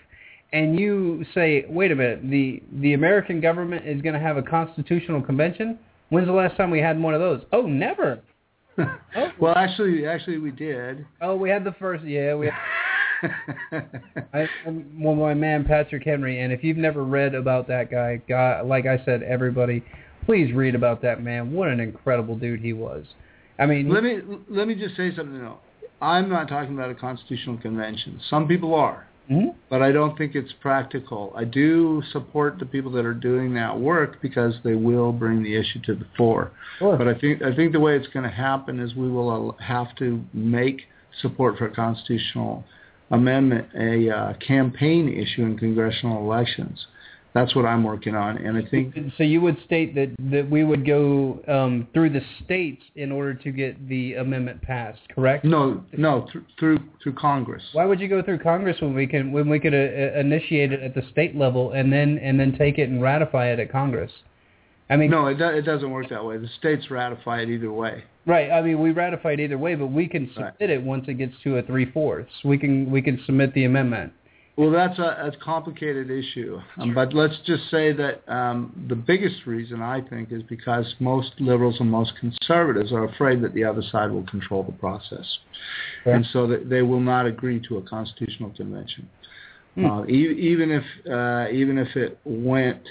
and 0.52 0.78
you 0.78 1.24
say, 1.34 1.64
wait 1.70 1.90
a 1.90 1.96
minute, 1.96 2.20
the 2.30 2.62
the 2.80 2.92
American 2.92 3.40
government 3.40 3.88
is 3.88 4.02
going 4.02 4.14
to 4.14 4.20
have 4.20 4.36
a 4.36 4.42
constitutional 4.42 5.22
convention 5.22 5.78
When's 6.12 6.26
the 6.26 6.32
last 6.34 6.58
time 6.58 6.70
we 6.70 6.78
had 6.78 7.00
one 7.00 7.14
of 7.14 7.20
those? 7.20 7.40
Oh, 7.52 7.62
never. 7.62 8.20
oh. 8.76 8.98
Well, 9.40 9.54
actually, 9.56 10.06
actually, 10.06 10.36
we 10.36 10.50
did. 10.50 11.06
Oh, 11.22 11.36
we 11.36 11.48
had 11.48 11.64
the 11.64 11.72
first. 11.72 12.04
Yeah, 12.04 12.34
we. 12.34 12.50
Had, 12.50 13.86
I, 14.34 14.46
um, 14.66 14.84
well, 14.98 15.14
my 15.14 15.32
man 15.32 15.64
Patrick 15.64 16.04
Henry, 16.04 16.42
and 16.42 16.52
if 16.52 16.62
you've 16.62 16.76
never 16.76 17.02
read 17.02 17.34
about 17.34 17.66
that 17.68 17.90
guy, 17.90 18.20
God, 18.28 18.66
like 18.66 18.84
I 18.84 19.02
said, 19.06 19.22
everybody, 19.22 19.82
please 20.26 20.52
read 20.52 20.74
about 20.74 21.00
that 21.00 21.22
man. 21.22 21.50
What 21.50 21.68
an 21.68 21.80
incredible 21.80 22.36
dude 22.36 22.60
he 22.60 22.74
was. 22.74 23.06
I 23.58 23.64
mean, 23.64 23.88
let 23.88 24.04
me 24.04 24.18
let 24.50 24.68
me 24.68 24.74
just 24.74 24.96
say 24.98 25.16
something. 25.16 25.38
Though. 25.38 25.60
I'm 26.02 26.28
not 26.28 26.46
talking 26.46 26.74
about 26.74 26.90
a 26.90 26.94
constitutional 26.94 27.56
convention. 27.56 28.20
Some 28.28 28.46
people 28.46 28.74
are. 28.74 29.06
Mm-hmm. 29.30 29.50
But 29.70 29.82
I 29.82 29.92
don't 29.92 30.16
think 30.18 30.34
it's 30.34 30.52
practical. 30.60 31.32
I 31.36 31.44
do 31.44 32.02
support 32.12 32.58
the 32.58 32.66
people 32.66 32.90
that 32.92 33.04
are 33.04 33.14
doing 33.14 33.54
that 33.54 33.78
work 33.78 34.20
because 34.20 34.54
they 34.64 34.74
will 34.74 35.12
bring 35.12 35.42
the 35.42 35.54
issue 35.56 35.80
to 35.86 35.94
the 35.94 36.06
fore. 36.16 36.50
Sure. 36.78 36.96
But 36.96 37.08
I 37.08 37.14
think 37.18 37.42
I 37.42 37.54
think 37.54 37.72
the 37.72 37.80
way 37.80 37.96
it's 37.96 38.08
going 38.08 38.28
to 38.28 38.34
happen 38.34 38.80
is 38.80 38.94
we 38.94 39.10
will 39.10 39.56
have 39.60 39.94
to 39.96 40.22
make 40.32 40.82
support 41.20 41.58
for 41.58 41.66
a 41.66 41.74
constitutional 41.74 42.64
amendment 43.10 43.68
a 43.78 44.10
uh, 44.10 44.34
campaign 44.34 45.08
issue 45.08 45.42
in 45.42 45.58
congressional 45.58 46.18
elections 46.24 46.86
that's 47.34 47.54
what 47.54 47.64
I'm 47.64 47.82
working 47.82 48.14
on, 48.14 48.36
and 48.36 48.56
I 48.56 48.68
think. 48.68 48.94
So 49.16 49.22
you 49.22 49.40
would 49.40 49.56
state 49.64 49.94
that 49.94 50.14
that 50.30 50.48
we 50.50 50.64
would 50.64 50.86
go 50.86 51.40
um, 51.48 51.88
through 51.94 52.10
the 52.10 52.20
states 52.44 52.82
in 52.94 53.10
order 53.10 53.32
to 53.34 53.50
get 53.50 53.88
the 53.88 54.14
amendment 54.14 54.60
passed, 54.62 55.00
correct? 55.14 55.44
No, 55.44 55.82
no, 55.96 56.26
th- 56.32 56.44
through 56.58 56.78
through 57.02 57.14
Congress. 57.14 57.62
Why 57.72 57.86
would 57.86 58.00
you 58.00 58.08
go 58.08 58.22
through 58.22 58.40
Congress 58.40 58.76
when 58.80 58.94
we 58.94 59.06
can 59.06 59.32
when 59.32 59.48
we 59.48 59.58
could 59.58 59.74
uh, 59.74 60.18
initiate 60.18 60.72
it 60.72 60.82
at 60.82 60.94
the 60.94 61.02
state 61.10 61.34
level 61.34 61.72
and 61.72 61.92
then 61.92 62.18
and 62.18 62.38
then 62.38 62.56
take 62.58 62.78
it 62.78 62.88
and 62.88 63.00
ratify 63.02 63.46
it 63.48 63.58
at 63.58 63.72
Congress? 63.72 64.12
I 64.90 64.96
mean, 64.96 65.10
no, 65.10 65.26
it, 65.28 65.38
do, 65.38 65.44
it 65.46 65.62
doesn't 65.62 65.90
work 65.90 66.10
that 66.10 66.22
way. 66.22 66.36
The 66.36 66.50
states 66.58 66.90
ratify 66.90 67.40
it 67.40 67.48
either 67.48 67.72
way. 67.72 68.04
Right. 68.26 68.50
I 68.50 68.60
mean, 68.60 68.78
we 68.78 68.90
ratify 68.90 69.32
it 69.32 69.40
either 69.40 69.56
way, 69.56 69.74
but 69.74 69.86
we 69.86 70.06
can 70.06 70.30
submit 70.34 70.54
Right. 70.60 70.70
it 70.70 70.82
once 70.82 71.06
it 71.08 71.14
gets 71.14 71.32
to 71.44 71.56
a 71.56 71.62
three 71.62 71.90
fourths. 71.90 72.30
We 72.44 72.58
can 72.58 72.90
we 72.90 73.00
can 73.00 73.18
submit 73.24 73.54
the 73.54 73.64
amendment. 73.64 74.12
Well, 74.62 74.70
that's 74.70 74.96
a, 75.00 75.02
a 75.02 75.32
complicated 75.42 76.08
issue. 76.08 76.60
Um, 76.78 76.94
but 76.94 77.12
let's 77.12 77.34
just 77.44 77.68
say 77.68 77.92
that 77.94 78.22
um, 78.32 78.86
the 78.88 78.94
biggest 78.94 79.44
reason, 79.44 79.82
I 79.82 80.02
think, 80.02 80.30
is 80.30 80.40
because 80.44 80.94
most 81.00 81.32
liberals 81.40 81.78
and 81.80 81.90
most 81.90 82.12
conservatives 82.20 82.92
are 82.92 83.02
afraid 83.02 83.42
that 83.42 83.54
the 83.54 83.64
other 83.64 83.82
side 83.90 84.12
will 84.12 84.22
control 84.26 84.62
the 84.62 84.70
process. 84.70 85.26
Fair. 86.04 86.14
And 86.14 86.24
so 86.32 86.46
that 86.46 86.70
they 86.70 86.82
will 86.82 87.00
not 87.00 87.26
agree 87.26 87.60
to 87.66 87.78
a 87.78 87.82
constitutional 87.82 88.50
convention. 88.50 89.08
Hmm. 89.74 89.84
Uh, 89.84 90.04
e- 90.04 90.38
even 90.38 90.70
if 90.70 90.84
uh, 91.10 91.50
even 91.50 91.76
if 91.76 91.96
it 91.96 92.20
went, 92.24 92.82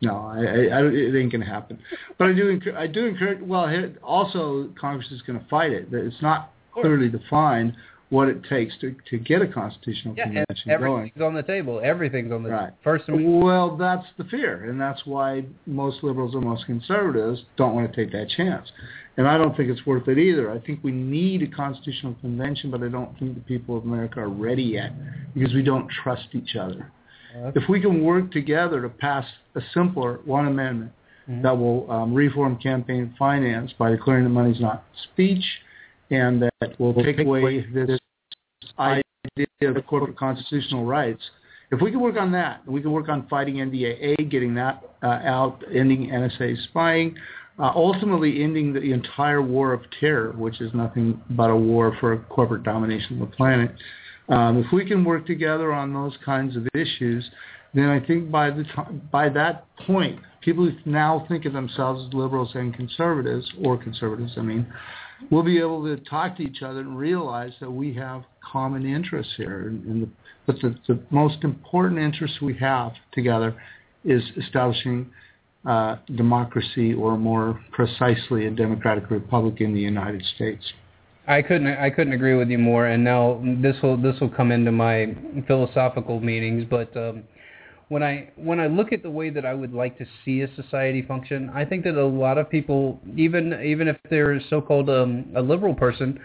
no, 0.00 0.16
I, 0.16 0.38
I, 0.38 0.78
I, 0.78 0.82
it 0.86 1.14
ain't 1.20 1.32
going 1.32 1.42
to 1.42 1.46
happen. 1.46 1.78
But 2.16 2.28
I 2.28 2.32
do 2.32 2.58
I 2.78 2.86
do 2.86 3.04
encourage. 3.04 3.42
Well, 3.42 3.70
also 4.02 4.70
Congress 4.80 5.10
is 5.10 5.20
going 5.20 5.38
to 5.38 5.46
fight 5.50 5.72
it. 5.72 5.90
That 5.90 6.06
It's 6.06 6.22
not 6.22 6.50
clearly 6.72 7.10
defined 7.10 7.74
what 8.14 8.28
it 8.28 8.42
takes 8.44 8.72
to 8.78 8.94
to 9.10 9.18
get 9.18 9.42
a 9.42 9.46
constitutional 9.46 10.14
Yeah, 10.16 10.24
and 10.24 10.32
convention 10.46 10.70
going. 10.80 10.98
everything's 11.02 11.22
on 11.22 11.34
the 11.34 11.42
table. 11.42 11.80
Everything's 11.82 12.32
on 12.32 12.42
the 12.44 12.50
Right. 12.50 12.72
first. 12.82 13.08
Am- 13.08 13.40
Well, 13.40 13.76
that's 13.76 14.06
the 14.16 14.24
fear, 14.24 14.52
and 14.68 14.80
that's 14.80 15.04
why 15.04 15.44
most 15.66 16.02
liberals 16.04 16.34
and 16.34 16.44
most 16.44 16.64
conservatives 16.66 17.44
don't 17.56 17.74
want 17.74 17.90
to 17.90 17.94
take 18.00 18.12
that 18.12 18.28
chance. 18.28 18.70
And 19.16 19.26
I 19.28 19.36
don't 19.38 19.56
think 19.56 19.68
it's 19.68 19.84
worth 19.86 20.06
it 20.08 20.18
either. 20.18 20.50
I 20.50 20.58
think 20.58 20.80
we 20.82 20.92
need 20.92 21.42
a 21.42 21.46
constitutional 21.46 22.14
convention, 22.20 22.70
but 22.70 22.82
I 22.82 22.88
don't 22.88 23.16
think 23.18 23.34
the 23.34 23.40
people 23.42 23.76
of 23.76 23.84
America 23.84 24.20
are 24.20 24.28
ready 24.28 24.62
yet 24.64 24.92
because 25.34 25.52
we 25.54 25.62
don't 25.62 25.88
trust 26.02 26.28
each 26.34 26.56
other. 26.56 26.90
Uh, 27.36 27.50
If 27.54 27.68
we 27.68 27.80
can 27.80 28.00
work 28.02 28.30
together 28.30 28.80
to 28.82 28.88
pass 28.88 29.26
a 29.56 29.60
simpler 29.72 30.20
one 30.24 30.46
amendment 30.46 30.92
Mhm. 31.28 31.42
that 31.42 31.56
will 31.58 31.90
um, 31.90 32.12
reform 32.14 32.56
campaign 32.56 33.12
finance 33.18 33.72
by 33.72 33.90
declaring 33.90 34.24
that 34.24 34.30
money's 34.30 34.60
not 34.60 34.84
speech, 35.06 35.44
and 36.10 36.42
that 36.42 36.78
will 36.78 36.94
take 36.94 37.18
away 37.20 37.60
this 37.72 37.98
idea 38.78 39.46
of 39.62 39.86
corporate 39.86 40.16
constitutional 40.16 40.84
rights. 40.84 41.22
If 41.70 41.80
we 41.80 41.90
can 41.90 42.00
work 42.00 42.16
on 42.16 42.30
that, 42.32 42.66
we 42.66 42.80
can 42.80 42.92
work 42.92 43.08
on 43.08 43.26
fighting 43.28 43.56
NDAA, 43.56 44.30
getting 44.30 44.54
that 44.54 44.82
uh, 45.02 45.20
out, 45.24 45.62
ending 45.74 46.08
NSA 46.08 46.62
spying, 46.64 47.16
uh, 47.58 47.72
ultimately 47.74 48.42
ending 48.42 48.72
the 48.72 48.92
entire 48.92 49.42
war 49.42 49.72
of 49.72 49.80
terror, 50.00 50.32
which 50.32 50.60
is 50.60 50.72
nothing 50.74 51.20
but 51.30 51.50
a 51.50 51.56
war 51.56 51.96
for 52.00 52.16
corporate 52.28 52.62
domination 52.62 53.20
of 53.20 53.30
the 53.30 53.36
planet. 53.36 53.74
Um, 54.28 54.58
if 54.58 54.72
we 54.72 54.86
can 54.86 55.04
work 55.04 55.26
together 55.26 55.72
on 55.72 55.92
those 55.92 56.16
kinds 56.24 56.56
of 56.56 56.66
issues, 56.74 57.28
then 57.74 57.88
I 57.88 58.04
think 58.04 58.30
by 58.30 58.50
the 58.50 58.64
time, 58.64 59.02
by 59.10 59.28
that 59.30 59.66
point, 59.86 60.18
people 60.40 60.70
who 60.70 60.90
now 60.90 61.26
think 61.28 61.44
of 61.44 61.52
themselves 61.52 62.06
as 62.06 62.14
liberals 62.14 62.50
and 62.54 62.74
conservatives, 62.74 63.50
or 63.62 63.76
conservatives, 63.76 64.32
I 64.36 64.42
mean, 64.42 64.66
will 65.30 65.42
be 65.42 65.58
able 65.58 65.82
to 65.84 65.96
talk 66.04 66.36
to 66.36 66.42
each 66.42 66.62
other 66.62 66.80
and 66.80 66.96
realize 66.96 67.52
that 67.60 67.70
we 67.70 67.92
have 67.94 68.24
common 68.52 68.86
interests 68.86 69.32
here. 69.36 69.68
And, 69.68 70.02
the, 70.02 70.08
but 70.46 70.56
the, 70.60 70.76
the 70.88 71.00
most 71.10 71.44
important 71.44 72.00
interest 72.00 72.42
we 72.42 72.54
have 72.58 72.92
together 73.12 73.60
is 74.04 74.22
establishing 74.36 75.10
uh, 75.66 75.96
democracy, 76.14 76.92
or 76.92 77.16
more 77.16 77.58
precisely, 77.72 78.46
a 78.46 78.50
democratic 78.50 79.10
republic 79.10 79.60
in 79.60 79.72
the 79.72 79.80
United 79.80 80.22
States. 80.34 80.62
I 81.26 81.40
couldn't 81.40 81.68
I 81.68 81.88
couldn't 81.88 82.12
agree 82.12 82.34
with 82.34 82.50
you 82.50 82.58
more. 82.58 82.86
And 82.86 83.02
now 83.02 83.42
this 83.62 83.76
will 83.82 83.96
this 83.96 84.20
will 84.20 84.28
come 84.28 84.52
into 84.52 84.72
my 84.72 85.14
philosophical 85.46 86.20
meetings, 86.20 86.64
but. 86.68 86.94
Um, 86.96 87.24
when 87.88 88.02
I 88.02 88.30
when 88.36 88.60
I 88.60 88.66
look 88.66 88.92
at 88.92 89.02
the 89.02 89.10
way 89.10 89.30
that 89.30 89.44
I 89.44 89.54
would 89.54 89.72
like 89.72 89.98
to 89.98 90.06
see 90.24 90.40
a 90.40 90.54
society 90.56 91.02
function, 91.02 91.50
I 91.54 91.64
think 91.64 91.84
that 91.84 91.94
a 91.94 92.06
lot 92.06 92.38
of 92.38 92.48
people, 92.48 92.98
even 93.16 93.52
even 93.62 93.88
if 93.88 93.96
they're 94.10 94.40
so-called 94.48 94.88
um, 94.88 95.26
a 95.36 95.42
liberal 95.42 95.74
person, 95.74 96.18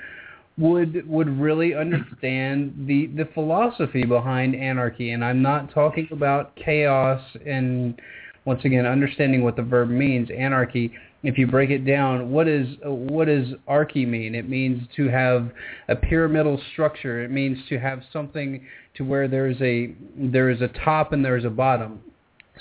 would 0.60 1.08
would 1.08 1.40
really 1.40 1.74
understand 1.74 2.74
the 2.86 3.08
the 3.08 3.28
philosophy 3.34 4.04
behind 4.04 4.56
anarchy. 4.56 5.12
And 5.12 5.24
I'm 5.24 5.42
not 5.42 5.74
talking 5.74 6.08
about 6.12 6.56
chaos 6.56 7.22
and 7.46 8.00
once 8.46 8.64
again 8.66 8.86
understanding 8.86 9.44
what 9.44 9.56
the 9.56 9.64
verb 9.64 9.90
means, 9.90 10.30
anarchy. 10.36 10.92
If 11.22 11.38
you 11.38 11.48
break 11.48 11.70
it 11.70 11.86
down, 11.86 12.32
what 12.32 12.48
is 12.48 12.68
what 12.84 13.26
does 13.26 13.48
archy 13.68 14.06
mean? 14.06 14.36
It 14.36 14.50
means 14.50 14.82
to 14.98 15.08
have 15.08 15.52
a 15.88 15.96
pyramidal 15.96 16.62
structure. 16.74 17.24
It 17.24 17.32
means 17.32 17.58
to 17.70 17.80
have 17.80 18.02
something 18.12 18.66
to 18.96 19.04
where 19.04 19.28
there's 19.28 19.62
a 19.62 19.94
there 20.18 20.50
is 20.50 20.62
a 20.62 20.68
top 20.86 21.14
and 21.14 21.24
there's 21.24 21.46
a 21.46 21.50
bottom. 21.50 22.02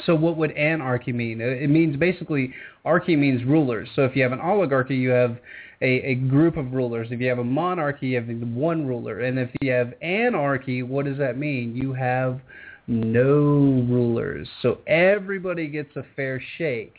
So 0.07 0.14
what 0.14 0.36
would 0.36 0.53
anarchy 0.53 1.12
mean? 1.12 1.40
It 1.40 1.70
means 1.70 1.96
basically 1.96 2.55
archy 2.84 3.16
means 3.16 3.44
rulers. 3.44 3.88
So 3.96 4.05
if 4.05 4.14
you 4.14 4.22
have 4.22 4.32
an 4.32 4.40
oligarchy, 4.40 4.96
you 4.96 5.11
have 5.11 5.38
a, 5.81 6.11
a 6.11 6.14
group 6.14 6.57
of 6.57 6.72
rulers. 6.72 7.09
If 7.11 7.20
you 7.20 7.29
have 7.29 7.39
a 7.39 7.45
monarchy, 7.45 8.09
you 8.09 8.16
have 8.16 8.29
one 8.29 8.87
ruler. 8.87 9.20
And 9.20 9.39
if 9.39 9.51
you 9.61 9.70
have 9.72 9.95
anarchy, 10.03 10.83
what 10.83 11.05
does 11.05 11.18
that 11.18 11.39
mean? 11.39 11.76
You 11.76 11.93
have 11.93 12.41
no 12.87 13.85
rulers. 13.89 14.49
So 14.62 14.79
everybody 14.87 15.68
gets 15.68 15.95
a 15.97 16.05
fair 16.16 16.43
shake. 16.57 16.95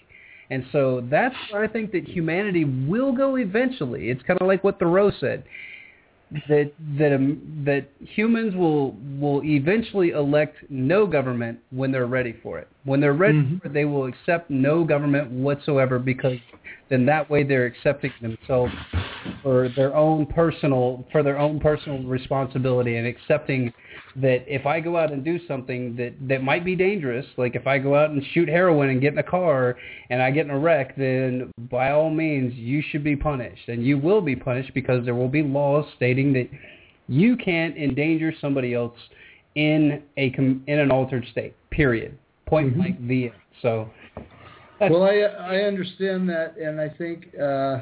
And 0.52 0.66
so 0.72 1.06
that's 1.12 1.36
where 1.52 1.64
I 1.64 1.68
think 1.68 1.92
that 1.92 2.08
humanity 2.08 2.66
will 2.66 3.12
go 3.12 3.36
eventually. 3.36 4.10
It's 4.10 4.24
kind 4.24 4.40
of 4.42 4.48
like 4.48 4.64
what 4.64 4.80
Thoreau 4.80 5.12
said 5.20 5.44
that 6.48 6.72
that 6.98 7.14
um, 7.14 7.64
that 7.66 7.90
humans 8.00 8.56
will 8.56 8.96
will 9.20 9.44
eventually 9.44 10.10
elect 10.10 10.58
no 10.70 11.08
government 11.08 11.60
when 11.72 11.92
they're 11.92 12.06
ready 12.06 12.36
for 12.44 12.60
it. 12.60 12.68
When 12.84 13.00
they're 13.00 13.14
ready 13.14 13.40
Mhm. 13.40 13.62
for 13.62 13.68
it, 13.68 13.74
they 13.74 13.86
will 13.86 14.06
accept 14.06 14.50
no 14.50 14.84
government 14.84 15.32
whatsoever 15.32 15.98
because 15.98 16.38
then 16.90 17.06
that 17.06 17.30
way 17.30 17.44
they're 17.44 17.66
accepting 17.66 18.12
themselves 18.22 18.74
for 19.44 19.70
their 19.70 19.96
own 19.96 20.26
personal 20.26 21.06
for 21.12 21.24
their 21.24 21.38
own 21.38 21.60
personal 21.60 22.04
responsibility 22.04 22.98
and 22.98 23.08
accepting 23.08 23.74
that 24.16 24.44
if 24.48 24.66
I 24.66 24.80
go 24.80 24.98
out 24.98 25.12
and 25.12 25.24
do 25.24 25.40
something 25.48 25.96
that 25.96 26.14
that 26.28 26.44
might 26.44 26.66
be 26.66 26.76
dangerous, 26.76 27.26
like 27.38 27.56
if 27.56 27.68
I 27.68 27.78
go 27.78 27.96
out 27.96 28.10
and 28.10 28.24
shoot 28.34 28.50
heroin 28.50 28.90
and 28.90 29.00
get 29.00 29.14
in 29.14 29.20
a 29.20 29.24
car 29.24 29.78
and 30.10 30.22
I 30.22 30.32
get 30.32 30.46
in 30.46 30.52
a 30.52 30.60
wreck, 30.60 30.96
then 30.98 31.52
by 31.70 31.92
all 31.92 32.10
means 32.10 32.54
you 32.56 32.82
should 32.90 33.04
be 33.04 33.16
punished 33.16 33.68
and 33.68 33.86
you 33.86 33.98
will 33.98 34.22
be 34.22 34.36
punished 34.36 34.74
because 34.74 35.06
there 35.06 35.16
will 35.16 35.30
be 35.30 35.44
laws 35.44 35.86
stating 35.96 36.34
that 36.34 36.50
you 37.08 37.38
can't 37.38 37.78
endanger 37.78 38.34
somebody 38.42 38.74
else 38.74 38.98
in 39.56 40.02
a 40.18 40.32
com- 40.32 40.64
in 40.68 40.80
an 40.80 40.92
altered 40.92 41.26
state. 41.32 41.54
Period. 41.70 42.18
Point 42.46 42.74
Mhm. 42.74 42.78
blank. 42.78 43.08
The 43.08 43.24
end. 43.26 43.34
So. 43.62 43.90
Well, 44.80 45.04
I 45.04 45.18
I 45.18 45.56
understand 45.64 46.30
that, 46.30 46.58
and 46.58 46.80
I 46.80 46.90
think 46.90 47.28
uh, 47.40 47.82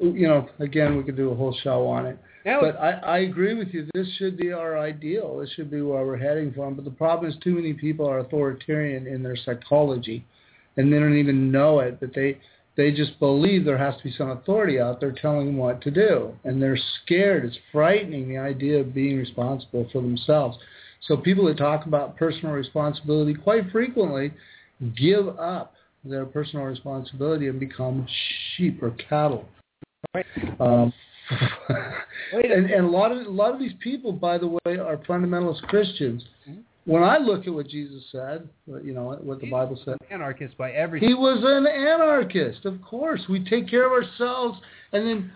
you 0.00 0.26
know, 0.28 0.48
again, 0.58 0.96
we 0.96 1.02
could 1.02 1.16
do 1.16 1.30
a 1.30 1.34
whole 1.34 1.56
show 1.62 1.86
on 1.86 2.06
it. 2.06 2.18
But 2.60 2.76
I, 2.80 2.90
I 2.90 3.18
agree 3.20 3.54
with 3.54 3.68
you. 3.68 3.86
This 3.94 4.08
should 4.16 4.36
be 4.36 4.52
our 4.52 4.78
ideal. 4.78 5.38
This 5.38 5.50
should 5.50 5.70
be 5.70 5.80
where 5.80 6.04
we're 6.04 6.16
heading 6.16 6.52
from. 6.52 6.74
But 6.74 6.84
the 6.84 6.90
problem 6.90 7.30
is, 7.30 7.36
too 7.42 7.54
many 7.54 7.72
people 7.72 8.08
are 8.08 8.18
authoritarian 8.18 9.06
in 9.06 9.22
their 9.22 9.36
psychology, 9.36 10.24
and 10.76 10.92
they 10.92 10.98
don't 10.98 11.16
even 11.16 11.52
know 11.52 11.80
it. 11.80 12.00
But 12.00 12.14
they 12.14 12.38
they 12.76 12.90
just 12.90 13.18
believe 13.20 13.64
there 13.64 13.78
has 13.78 13.96
to 13.98 14.04
be 14.04 14.12
some 14.16 14.30
authority 14.30 14.80
out 14.80 14.98
there 14.98 15.12
telling 15.12 15.46
them 15.46 15.56
what 15.56 15.82
to 15.82 15.90
do, 15.90 16.32
and 16.44 16.60
they're 16.60 16.78
scared. 17.04 17.44
It's 17.44 17.58
frightening 17.70 18.28
the 18.28 18.38
idea 18.38 18.80
of 18.80 18.94
being 18.94 19.18
responsible 19.18 19.88
for 19.92 20.00
themselves. 20.00 20.56
So 21.06 21.16
people 21.16 21.46
that 21.46 21.58
talk 21.58 21.86
about 21.86 22.16
personal 22.16 22.54
responsibility 22.54 23.34
quite 23.34 23.70
frequently 23.70 24.32
give 24.96 25.28
up 25.38 25.74
their 26.04 26.24
personal 26.26 26.64
responsibility 26.64 27.48
and 27.48 27.60
become 27.60 28.06
sheep 28.56 28.82
or 28.82 28.90
cattle. 29.08 29.48
Right. 30.14 30.26
Um, 30.60 30.92
and, 32.32 32.70
and 32.70 32.84
a 32.84 32.88
lot 32.88 33.12
of 33.12 33.26
a 33.26 33.30
lot 33.30 33.54
of 33.54 33.60
these 33.60 33.72
people, 33.80 34.12
by 34.12 34.38
the 34.38 34.46
way, 34.48 34.78
are 34.78 34.96
fundamentalist 35.08 35.62
Christians. 35.62 36.24
Mhm. 36.48 36.62
When 36.84 37.04
I 37.04 37.18
look 37.18 37.46
at 37.46 37.54
what 37.54 37.68
Jesus 37.68 38.02
said, 38.10 38.48
you 38.66 38.92
know 38.92 39.16
what 39.22 39.40
the 39.40 39.48
Bible 39.48 39.80
said, 39.84 39.98
anarchist 40.10 40.58
by 40.58 40.72
every 40.72 40.98
he 40.98 41.14
was 41.14 41.38
an 41.44 41.64
anarchist. 41.64 42.64
Of 42.64 42.82
course, 42.82 43.20
we 43.28 43.44
take 43.44 43.70
care 43.70 43.86
of 43.86 43.92
ourselves, 43.92 44.58
and 44.92 45.06
then 45.06 45.32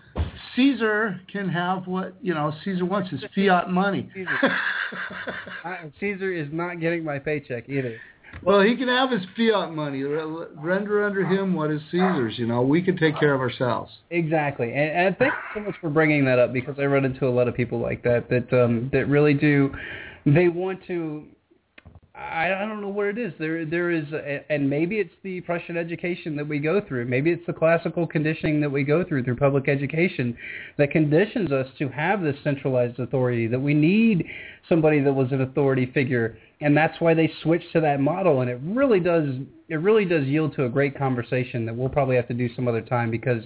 Caesar 0.56 1.20
can 1.30 1.48
have 1.48 1.86
what 1.86 2.16
you 2.20 2.34
know 2.34 2.52
Caesar 2.64 2.84
wants 2.84 3.10
his 3.10 3.24
fiat 3.32 3.70
money. 3.70 4.10
Caesar. 4.12 4.38
I, 5.64 5.92
Caesar 6.00 6.32
is 6.32 6.48
not 6.50 6.80
getting 6.80 7.04
my 7.04 7.20
paycheck 7.20 7.68
either. 7.68 7.96
Well, 8.42 8.60
he 8.60 8.76
can 8.76 8.88
have 8.88 9.10
his 9.10 9.22
fiat 9.36 9.72
money. 9.72 10.02
Render 10.02 11.04
under 11.04 11.24
him 11.24 11.54
what 11.54 11.70
is 11.70 11.80
Caesar's. 11.90 12.38
You 12.38 12.46
know, 12.46 12.62
we 12.62 12.82
can 12.82 12.96
take 12.96 13.18
care 13.18 13.34
of 13.34 13.40
ourselves. 13.40 13.90
Exactly, 14.10 14.72
and, 14.72 14.90
and 14.90 15.18
thank 15.18 15.32
you 15.32 15.60
so 15.60 15.66
much 15.66 15.74
for 15.80 15.90
bringing 15.90 16.24
that 16.26 16.38
up 16.38 16.52
because 16.52 16.76
I 16.78 16.84
run 16.84 17.04
into 17.04 17.26
a 17.26 17.30
lot 17.30 17.48
of 17.48 17.54
people 17.54 17.80
like 17.80 18.02
that 18.04 18.28
that 18.30 18.52
um, 18.52 18.90
that 18.92 19.06
really 19.06 19.34
do. 19.34 19.74
They 20.24 20.48
want 20.48 20.84
to. 20.86 21.24
I, 22.14 22.46
I 22.46 22.66
don't 22.66 22.80
know 22.80 22.88
what 22.88 23.06
it 23.06 23.18
is. 23.18 23.32
There 23.38 23.64
there 23.64 23.90
is, 23.90 24.04
and 24.48 24.68
maybe 24.70 24.96
it's 24.96 25.12
the 25.22 25.40
Prussian 25.42 25.76
education 25.76 26.34
that 26.36 26.48
we 26.48 26.58
go 26.58 26.80
through. 26.80 27.04
Maybe 27.06 27.30
it's 27.30 27.44
the 27.46 27.52
classical 27.52 28.06
conditioning 28.06 28.60
that 28.62 28.70
we 28.70 28.84
go 28.84 29.04
through 29.04 29.24
through 29.24 29.36
public 29.36 29.68
education 29.68 30.36
that 30.78 30.90
conditions 30.90 31.52
us 31.52 31.66
to 31.78 31.88
have 31.88 32.22
this 32.22 32.36
centralized 32.42 32.98
authority. 32.98 33.46
That 33.46 33.60
we 33.60 33.74
need 33.74 34.24
somebody 34.68 35.00
that 35.00 35.12
was 35.12 35.30
an 35.32 35.42
authority 35.42 35.86
figure 35.92 36.38
and 36.60 36.76
that's 36.76 37.00
why 37.00 37.14
they 37.14 37.30
switched 37.42 37.72
to 37.72 37.80
that 37.80 38.00
model. 38.00 38.40
And 38.40 38.50
it 38.50 38.58
really 38.62 39.00
does 39.00 39.28
it 39.68 39.76
really 39.76 40.04
does 40.04 40.24
yield 40.26 40.54
to 40.56 40.64
a 40.64 40.68
great 40.68 40.96
conversation 40.96 41.66
that 41.66 41.76
we'll 41.76 41.88
probably 41.88 42.16
have 42.16 42.28
to 42.28 42.34
do 42.34 42.48
some 42.54 42.68
other 42.68 42.80
time 42.80 43.10
because 43.10 43.42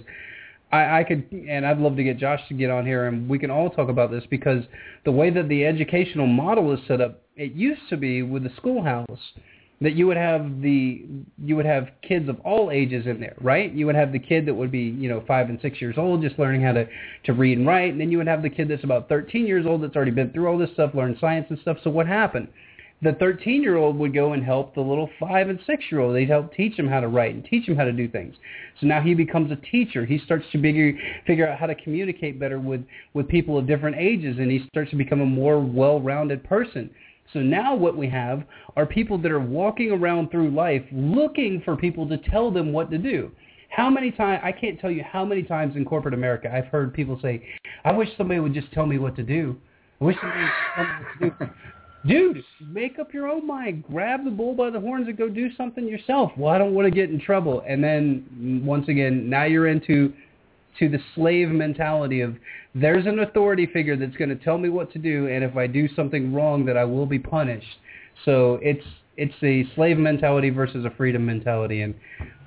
I, 0.71 0.99
I 0.99 1.03
could 1.03 1.31
and 1.31 1.65
I'd 1.65 1.79
love 1.79 1.95
to 1.97 2.03
get 2.03 2.17
Josh 2.17 2.41
to 2.47 2.53
get 2.53 2.69
on 2.69 2.85
here 2.85 3.07
and 3.07 3.27
we 3.27 3.39
can 3.39 3.51
all 3.51 3.69
talk 3.69 3.89
about 3.89 4.11
this 4.11 4.23
because 4.29 4.63
the 5.03 5.11
way 5.11 5.29
that 5.29 5.49
the 5.49 5.65
educational 5.65 6.27
model 6.27 6.71
is 6.73 6.79
set 6.87 7.01
up, 7.01 7.23
it 7.35 7.53
used 7.53 7.81
to 7.89 7.97
be 7.97 8.21
with 8.21 8.43
the 8.43 8.51
schoolhouse 8.57 9.33
that 9.81 9.95
you 9.95 10.05
would 10.05 10.17
have 10.17 10.61
the 10.61 11.03
you 11.43 11.55
would 11.55 11.65
have 11.65 11.89
kids 12.07 12.29
of 12.29 12.39
all 12.41 12.69
ages 12.71 13.07
in 13.07 13.19
there, 13.19 13.35
right? 13.41 13.73
You 13.73 13.87
would 13.87 13.95
have 13.95 14.11
the 14.11 14.19
kid 14.19 14.45
that 14.45 14.53
would 14.53 14.71
be, 14.71 14.79
you 14.79 15.09
know, 15.09 15.23
five 15.27 15.49
and 15.49 15.59
six 15.59 15.81
years 15.81 15.95
old 15.97 16.21
just 16.21 16.37
learning 16.37 16.61
how 16.61 16.73
to, 16.73 16.87
to 17.25 17.33
read 17.33 17.57
and 17.57 17.67
write, 17.67 17.91
and 17.91 17.99
then 17.99 18.11
you 18.11 18.19
would 18.19 18.27
have 18.27 18.43
the 18.43 18.49
kid 18.49 18.69
that's 18.69 18.83
about 18.83 19.09
13 19.09 19.47
years 19.47 19.65
old 19.65 19.81
that's 19.81 19.95
already 19.95 20.11
been 20.11 20.31
through 20.31 20.47
all 20.47 20.57
this 20.57 20.69
stuff, 20.73 20.93
learned 20.93 21.17
science 21.19 21.47
and 21.49 21.57
stuff. 21.59 21.77
So 21.83 21.89
what 21.89 22.05
happened? 22.05 22.47
The 23.03 23.13
13 23.13 23.63
year 23.63 23.77
old 23.77 23.97
would 23.97 24.13
go 24.13 24.33
and 24.33 24.43
help 24.43 24.75
the 24.75 24.81
little 24.81 25.09
five 25.19 25.49
and 25.49 25.59
six 25.65 25.83
year 25.89 26.01
old. 26.01 26.15
They'd 26.15 26.29
help 26.29 26.53
teach 26.53 26.77
him 26.77 26.87
how 26.87 26.99
to 26.99 27.07
write 27.07 27.33
and 27.33 27.43
teach 27.43 27.67
him 27.67 27.75
how 27.75 27.83
to 27.83 27.91
do 27.91 28.07
things. 28.07 28.35
So 28.79 28.85
now 28.85 29.01
he 29.01 29.15
becomes 29.15 29.51
a 29.51 29.55
teacher. 29.55 30.05
He 30.05 30.19
starts 30.19 30.45
to 30.51 30.61
figure 30.61 30.93
figure 31.25 31.47
out 31.47 31.57
how 31.57 31.65
to 31.65 31.75
communicate 31.75 32.39
better 32.39 32.59
with 32.59 32.85
with 33.13 33.27
people 33.27 33.57
of 33.57 33.65
different 33.65 33.95
ages, 33.97 34.37
and 34.37 34.51
he 34.51 34.65
starts 34.67 34.91
to 34.91 34.97
become 34.97 35.21
a 35.21 35.25
more 35.25 35.59
well 35.59 35.99
rounded 35.99 36.43
person. 36.43 36.91
So 37.33 37.39
now 37.39 37.75
what 37.75 37.97
we 37.97 38.07
have 38.09 38.43
are 38.75 38.85
people 38.85 39.17
that 39.19 39.31
are 39.31 39.39
walking 39.39 39.91
around 39.91 40.29
through 40.29 40.51
life 40.51 40.83
looking 40.91 41.61
for 41.63 41.75
people 41.75 42.07
to 42.09 42.17
tell 42.17 42.51
them 42.51 42.71
what 42.73 42.91
to 42.91 42.97
do. 42.97 43.31
How 43.69 43.89
many 43.89 44.11
times, 44.11 44.41
I 44.43 44.51
can't 44.51 44.79
tell 44.79 44.91
you 44.91 45.01
how 45.01 45.23
many 45.23 45.43
times 45.43 45.77
in 45.77 45.85
corporate 45.85 46.13
America 46.13 46.53
I've 46.53 46.65
heard 46.65 46.93
people 46.93 47.17
say, 47.21 47.41
I 47.85 47.93
wish 47.93 48.09
somebody 48.17 48.41
would 48.41 48.53
just 48.53 48.71
tell 48.73 48.85
me 48.85 48.97
what 48.97 49.15
to 49.15 49.23
do. 49.23 49.55
I 50.01 50.03
wish 50.03 50.17
somebody 50.19 50.41
would 50.41 50.51
tell 50.75 50.83
me 50.83 51.29
what 51.29 51.39
to 51.39 51.45
do. 51.45 51.51
Dude, 52.05 52.43
make 52.65 52.97
up 52.97 53.13
your 53.13 53.27
own 53.27 53.45
mind. 53.45 53.83
Grab 53.83 54.23
the 54.25 54.31
bull 54.31 54.55
by 54.55 54.69
the 54.69 54.79
horns 54.79 55.07
and 55.07 55.17
go 55.17 55.29
do 55.29 55.53
something 55.55 55.87
yourself. 55.87 56.31
Well, 56.35 56.51
I 56.51 56.57
don't 56.57 56.73
want 56.73 56.85
to 56.87 56.91
get 56.91 57.09
in 57.09 57.19
trouble. 57.19 57.63
And 57.67 57.83
then, 57.83 58.25
mm, 58.33 58.63
once 58.63 58.87
again, 58.87 59.29
now 59.29 59.45
you're 59.45 59.67
into 59.67 60.11
to 60.79 60.89
the 60.89 60.99
slave 61.15 61.49
mentality 61.49 62.21
of 62.21 62.35
there's 62.73 63.05
an 63.05 63.19
authority 63.19 63.67
figure 63.67 63.97
that's 63.97 64.15
going 64.15 64.29
to 64.29 64.35
tell 64.35 64.57
me 64.57 64.69
what 64.69 64.91
to 64.93 64.99
do, 64.99 65.27
and 65.27 65.43
if 65.43 65.57
I 65.57 65.67
do 65.67 65.87
something 65.95 66.33
wrong, 66.33 66.65
that 66.65 66.77
I 66.77 66.85
will 66.85 67.05
be 67.05 67.19
punished. 67.19 67.77
So 68.25 68.57
it's 68.61 68.85
it's 69.17 69.35
a 69.43 69.65
slave 69.75 69.97
mentality 69.97 70.49
versus 70.49 70.85
a 70.85 70.89
freedom 70.91 71.25
mentality, 71.25 71.81
and 71.81 71.93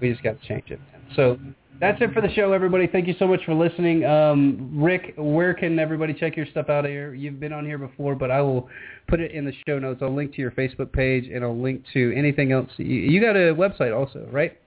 we 0.00 0.10
just 0.10 0.22
got 0.22 0.40
to 0.40 0.48
change 0.48 0.70
it. 0.70 0.80
So 1.14 1.38
that's 1.84 2.00
it 2.00 2.14
for 2.14 2.22
the 2.22 2.32
show, 2.32 2.52
everybody. 2.52 2.86
Thank 2.86 3.06
you 3.06 3.14
so 3.18 3.26
much 3.26 3.44
for 3.44 3.52
listening. 3.52 4.04
Um, 4.04 4.70
Rick, 4.74 5.14
where 5.18 5.52
can 5.52 5.78
everybody 5.78 6.14
check 6.14 6.34
your 6.34 6.46
stuff 6.46 6.70
out 6.70 6.86
here? 6.86 7.12
You've 7.12 7.38
been 7.38 7.52
on 7.52 7.66
here 7.66 7.76
before, 7.76 8.14
but 8.14 8.30
I 8.30 8.40
will 8.40 8.68
put 9.06 9.20
it 9.20 9.32
in 9.32 9.44
the 9.44 9.52
show 9.68 9.78
notes. 9.78 10.00
I'll 10.02 10.14
link 10.14 10.34
to 10.34 10.40
your 10.40 10.50
Facebook 10.52 10.92
page, 10.92 11.26
and 11.26 11.44
I'll 11.44 11.60
link 11.60 11.84
to 11.92 12.14
anything 12.16 12.52
else. 12.52 12.70
You, 12.78 12.86
you 12.86 13.20
got 13.20 13.36
a 13.36 13.54
website 13.54 13.94
also, 13.94 14.26
right? 14.32 14.58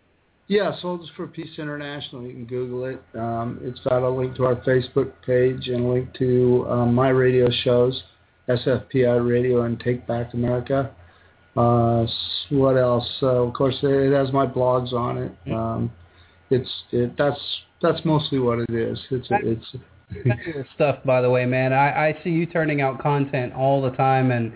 Yeah, 0.48 0.80
Soldiers 0.80 1.10
for 1.16 1.28
Peace 1.28 1.58
International. 1.58 2.22
You 2.22 2.34
can 2.34 2.46
Google 2.46 2.86
it. 2.86 3.02
Um, 3.16 3.60
it's 3.64 3.80
got 3.80 4.04
a 4.04 4.10
link 4.10 4.36
to 4.36 4.46
our 4.46 4.56
Facebook 4.58 5.12
page 5.26 5.68
and 5.68 5.86
a 5.86 5.88
link 5.88 6.14
to 6.20 6.68
um, 6.70 6.94
my 6.94 7.10
radio 7.10 7.50
shows, 7.64 8.04
SFPI 8.48 9.28
Radio 9.28 9.64
and 9.64 9.80
Take 9.80 10.06
Back 10.08 10.34
America. 10.36 10.92
Uh, 11.58 12.06
what 12.52 12.78
else? 12.78 13.10
Uh, 13.24 13.44
of 13.44 13.54
course, 13.56 13.76
it 13.82 14.14
has 14.14 14.32
my 14.32 14.46
blogs 14.46 14.94
on 14.94 15.18
it. 15.18 15.32
Mm-hmm. 15.48 15.88
It's 16.50 16.70
it, 16.92 17.18
that's 17.18 17.40
that's 17.82 18.04
mostly 18.06 18.40
what 18.40 18.60
it 18.60 18.70
is. 18.70 19.00
It's 19.12 19.28
it's 19.30 20.66
stuff. 20.76 21.00
By 21.06 21.22
the 21.22 21.30
way, 21.30 21.46
man, 21.46 21.74
I, 21.74 22.10
I 22.10 22.20
see 22.24 22.30
you 22.30 22.46
turning 22.46 22.82
out 22.82 23.00
content 23.02 23.54
all 23.54 23.82
the 23.82 23.92
time, 23.92 24.32
and 24.32 24.54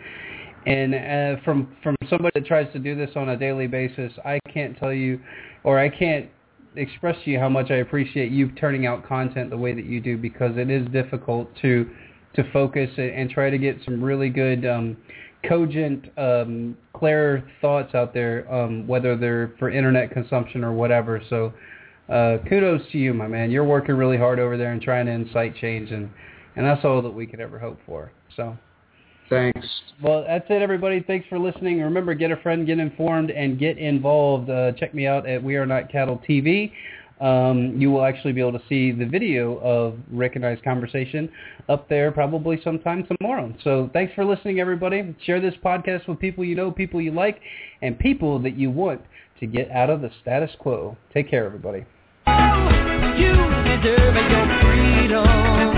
and 0.65 0.95
uh, 0.95 1.41
from 1.43 1.75
from 1.83 1.95
somebody 2.09 2.31
that 2.35 2.45
tries 2.45 2.71
to 2.73 2.79
do 2.79 2.95
this 2.95 3.11
on 3.15 3.29
a 3.29 3.37
daily 3.37 3.67
basis, 3.67 4.13
I 4.23 4.39
can't 4.53 4.77
tell 4.77 4.93
you 4.93 5.19
or 5.63 5.79
I 5.79 5.89
can't 5.89 6.29
express 6.75 7.15
to 7.25 7.31
you 7.31 7.39
how 7.39 7.49
much 7.49 7.69
I 7.69 7.75
appreciate 7.75 8.31
you 8.31 8.51
turning 8.53 8.85
out 8.85 9.05
content 9.07 9.49
the 9.49 9.57
way 9.57 9.73
that 9.73 9.85
you 9.85 9.99
do 9.99 10.17
because 10.17 10.57
it 10.57 10.69
is 10.69 10.87
difficult 10.91 11.49
to 11.61 11.89
to 12.35 12.49
focus 12.53 12.89
and 12.97 13.29
try 13.29 13.49
to 13.49 13.57
get 13.57 13.77
some 13.83 14.01
really 14.01 14.29
good 14.29 14.65
um, 14.65 14.95
cogent 15.47 16.05
um, 16.17 16.77
clear 16.93 17.43
thoughts 17.59 17.93
out 17.93 18.13
there 18.13 18.51
um, 18.53 18.87
whether 18.87 19.17
they're 19.17 19.53
for 19.59 19.69
internet 19.69 20.11
consumption 20.11 20.63
or 20.63 20.71
whatever 20.71 21.21
so 21.29 21.51
uh, 22.11 22.37
kudos 22.47 22.81
to 22.91 22.97
you 22.97 23.13
my 23.13 23.27
man 23.27 23.49
you're 23.49 23.63
working 23.63 23.95
really 23.95 24.17
hard 24.17 24.39
over 24.39 24.57
there 24.57 24.71
and 24.71 24.81
trying 24.81 25.05
to 25.05 25.11
incite 25.11 25.55
change 25.55 25.91
and 25.91 26.09
and 26.55 26.65
that's 26.65 26.83
all 26.83 27.01
that 27.01 27.09
we 27.09 27.25
could 27.25 27.39
ever 27.39 27.57
hope 27.57 27.79
for 27.85 28.11
so 28.35 28.57
Thanks. 29.31 29.65
Well, 30.03 30.25
that's 30.27 30.45
it, 30.49 30.61
everybody. 30.61 31.01
Thanks 31.07 31.25
for 31.29 31.39
listening. 31.39 31.79
Remember, 31.79 32.13
get 32.13 32.31
a 32.31 32.35
friend, 32.35 32.67
get 32.67 32.79
informed, 32.79 33.31
and 33.31 33.57
get 33.57 33.77
involved. 33.77 34.49
Uh, 34.49 34.73
check 34.73 34.93
me 34.93 35.07
out 35.07 35.25
at 35.25 35.41
We 35.41 35.55
Are 35.55 35.65
Not 35.65 35.89
Cattle 35.89 36.21
TV. 36.27 36.73
Um, 37.21 37.79
you 37.79 37.91
will 37.91 38.03
actually 38.03 38.33
be 38.33 38.41
able 38.41 38.59
to 38.59 38.65
see 38.67 38.91
the 38.91 39.05
video 39.05 39.57
of 39.59 39.97
Rick 40.11 40.35
and 40.35 40.45
I's 40.45 40.57
conversation 40.65 41.29
up 41.69 41.87
there 41.87 42.11
probably 42.11 42.59
sometime 42.61 43.07
tomorrow. 43.07 43.53
So 43.63 43.89
thanks 43.93 44.13
for 44.15 44.25
listening, 44.25 44.59
everybody. 44.59 45.15
Share 45.23 45.39
this 45.39 45.53
podcast 45.63 46.09
with 46.09 46.19
people 46.19 46.43
you 46.43 46.55
know, 46.55 46.69
people 46.69 46.99
you 46.99 47.11
like, 47.11 47.39
and 47.81 47.97
people 47.97 48.37
that 48.39 48.57
you 48.57 48.69
want 48.69 49.01
to 49.39 49.47
get 49.47 49.71
out 49.71 49.89
of 49.89 50.01
the 50.01 50.09
status 50.21 50.51
quo. 50.59 50.97
Take 51.13 51.29
care, 51.29 51.45
everybody. 51.45 51.85
You 53.17 53.33
deserve 53.65 54.15
your 54.15 54.47
freedom. 54.61 55.70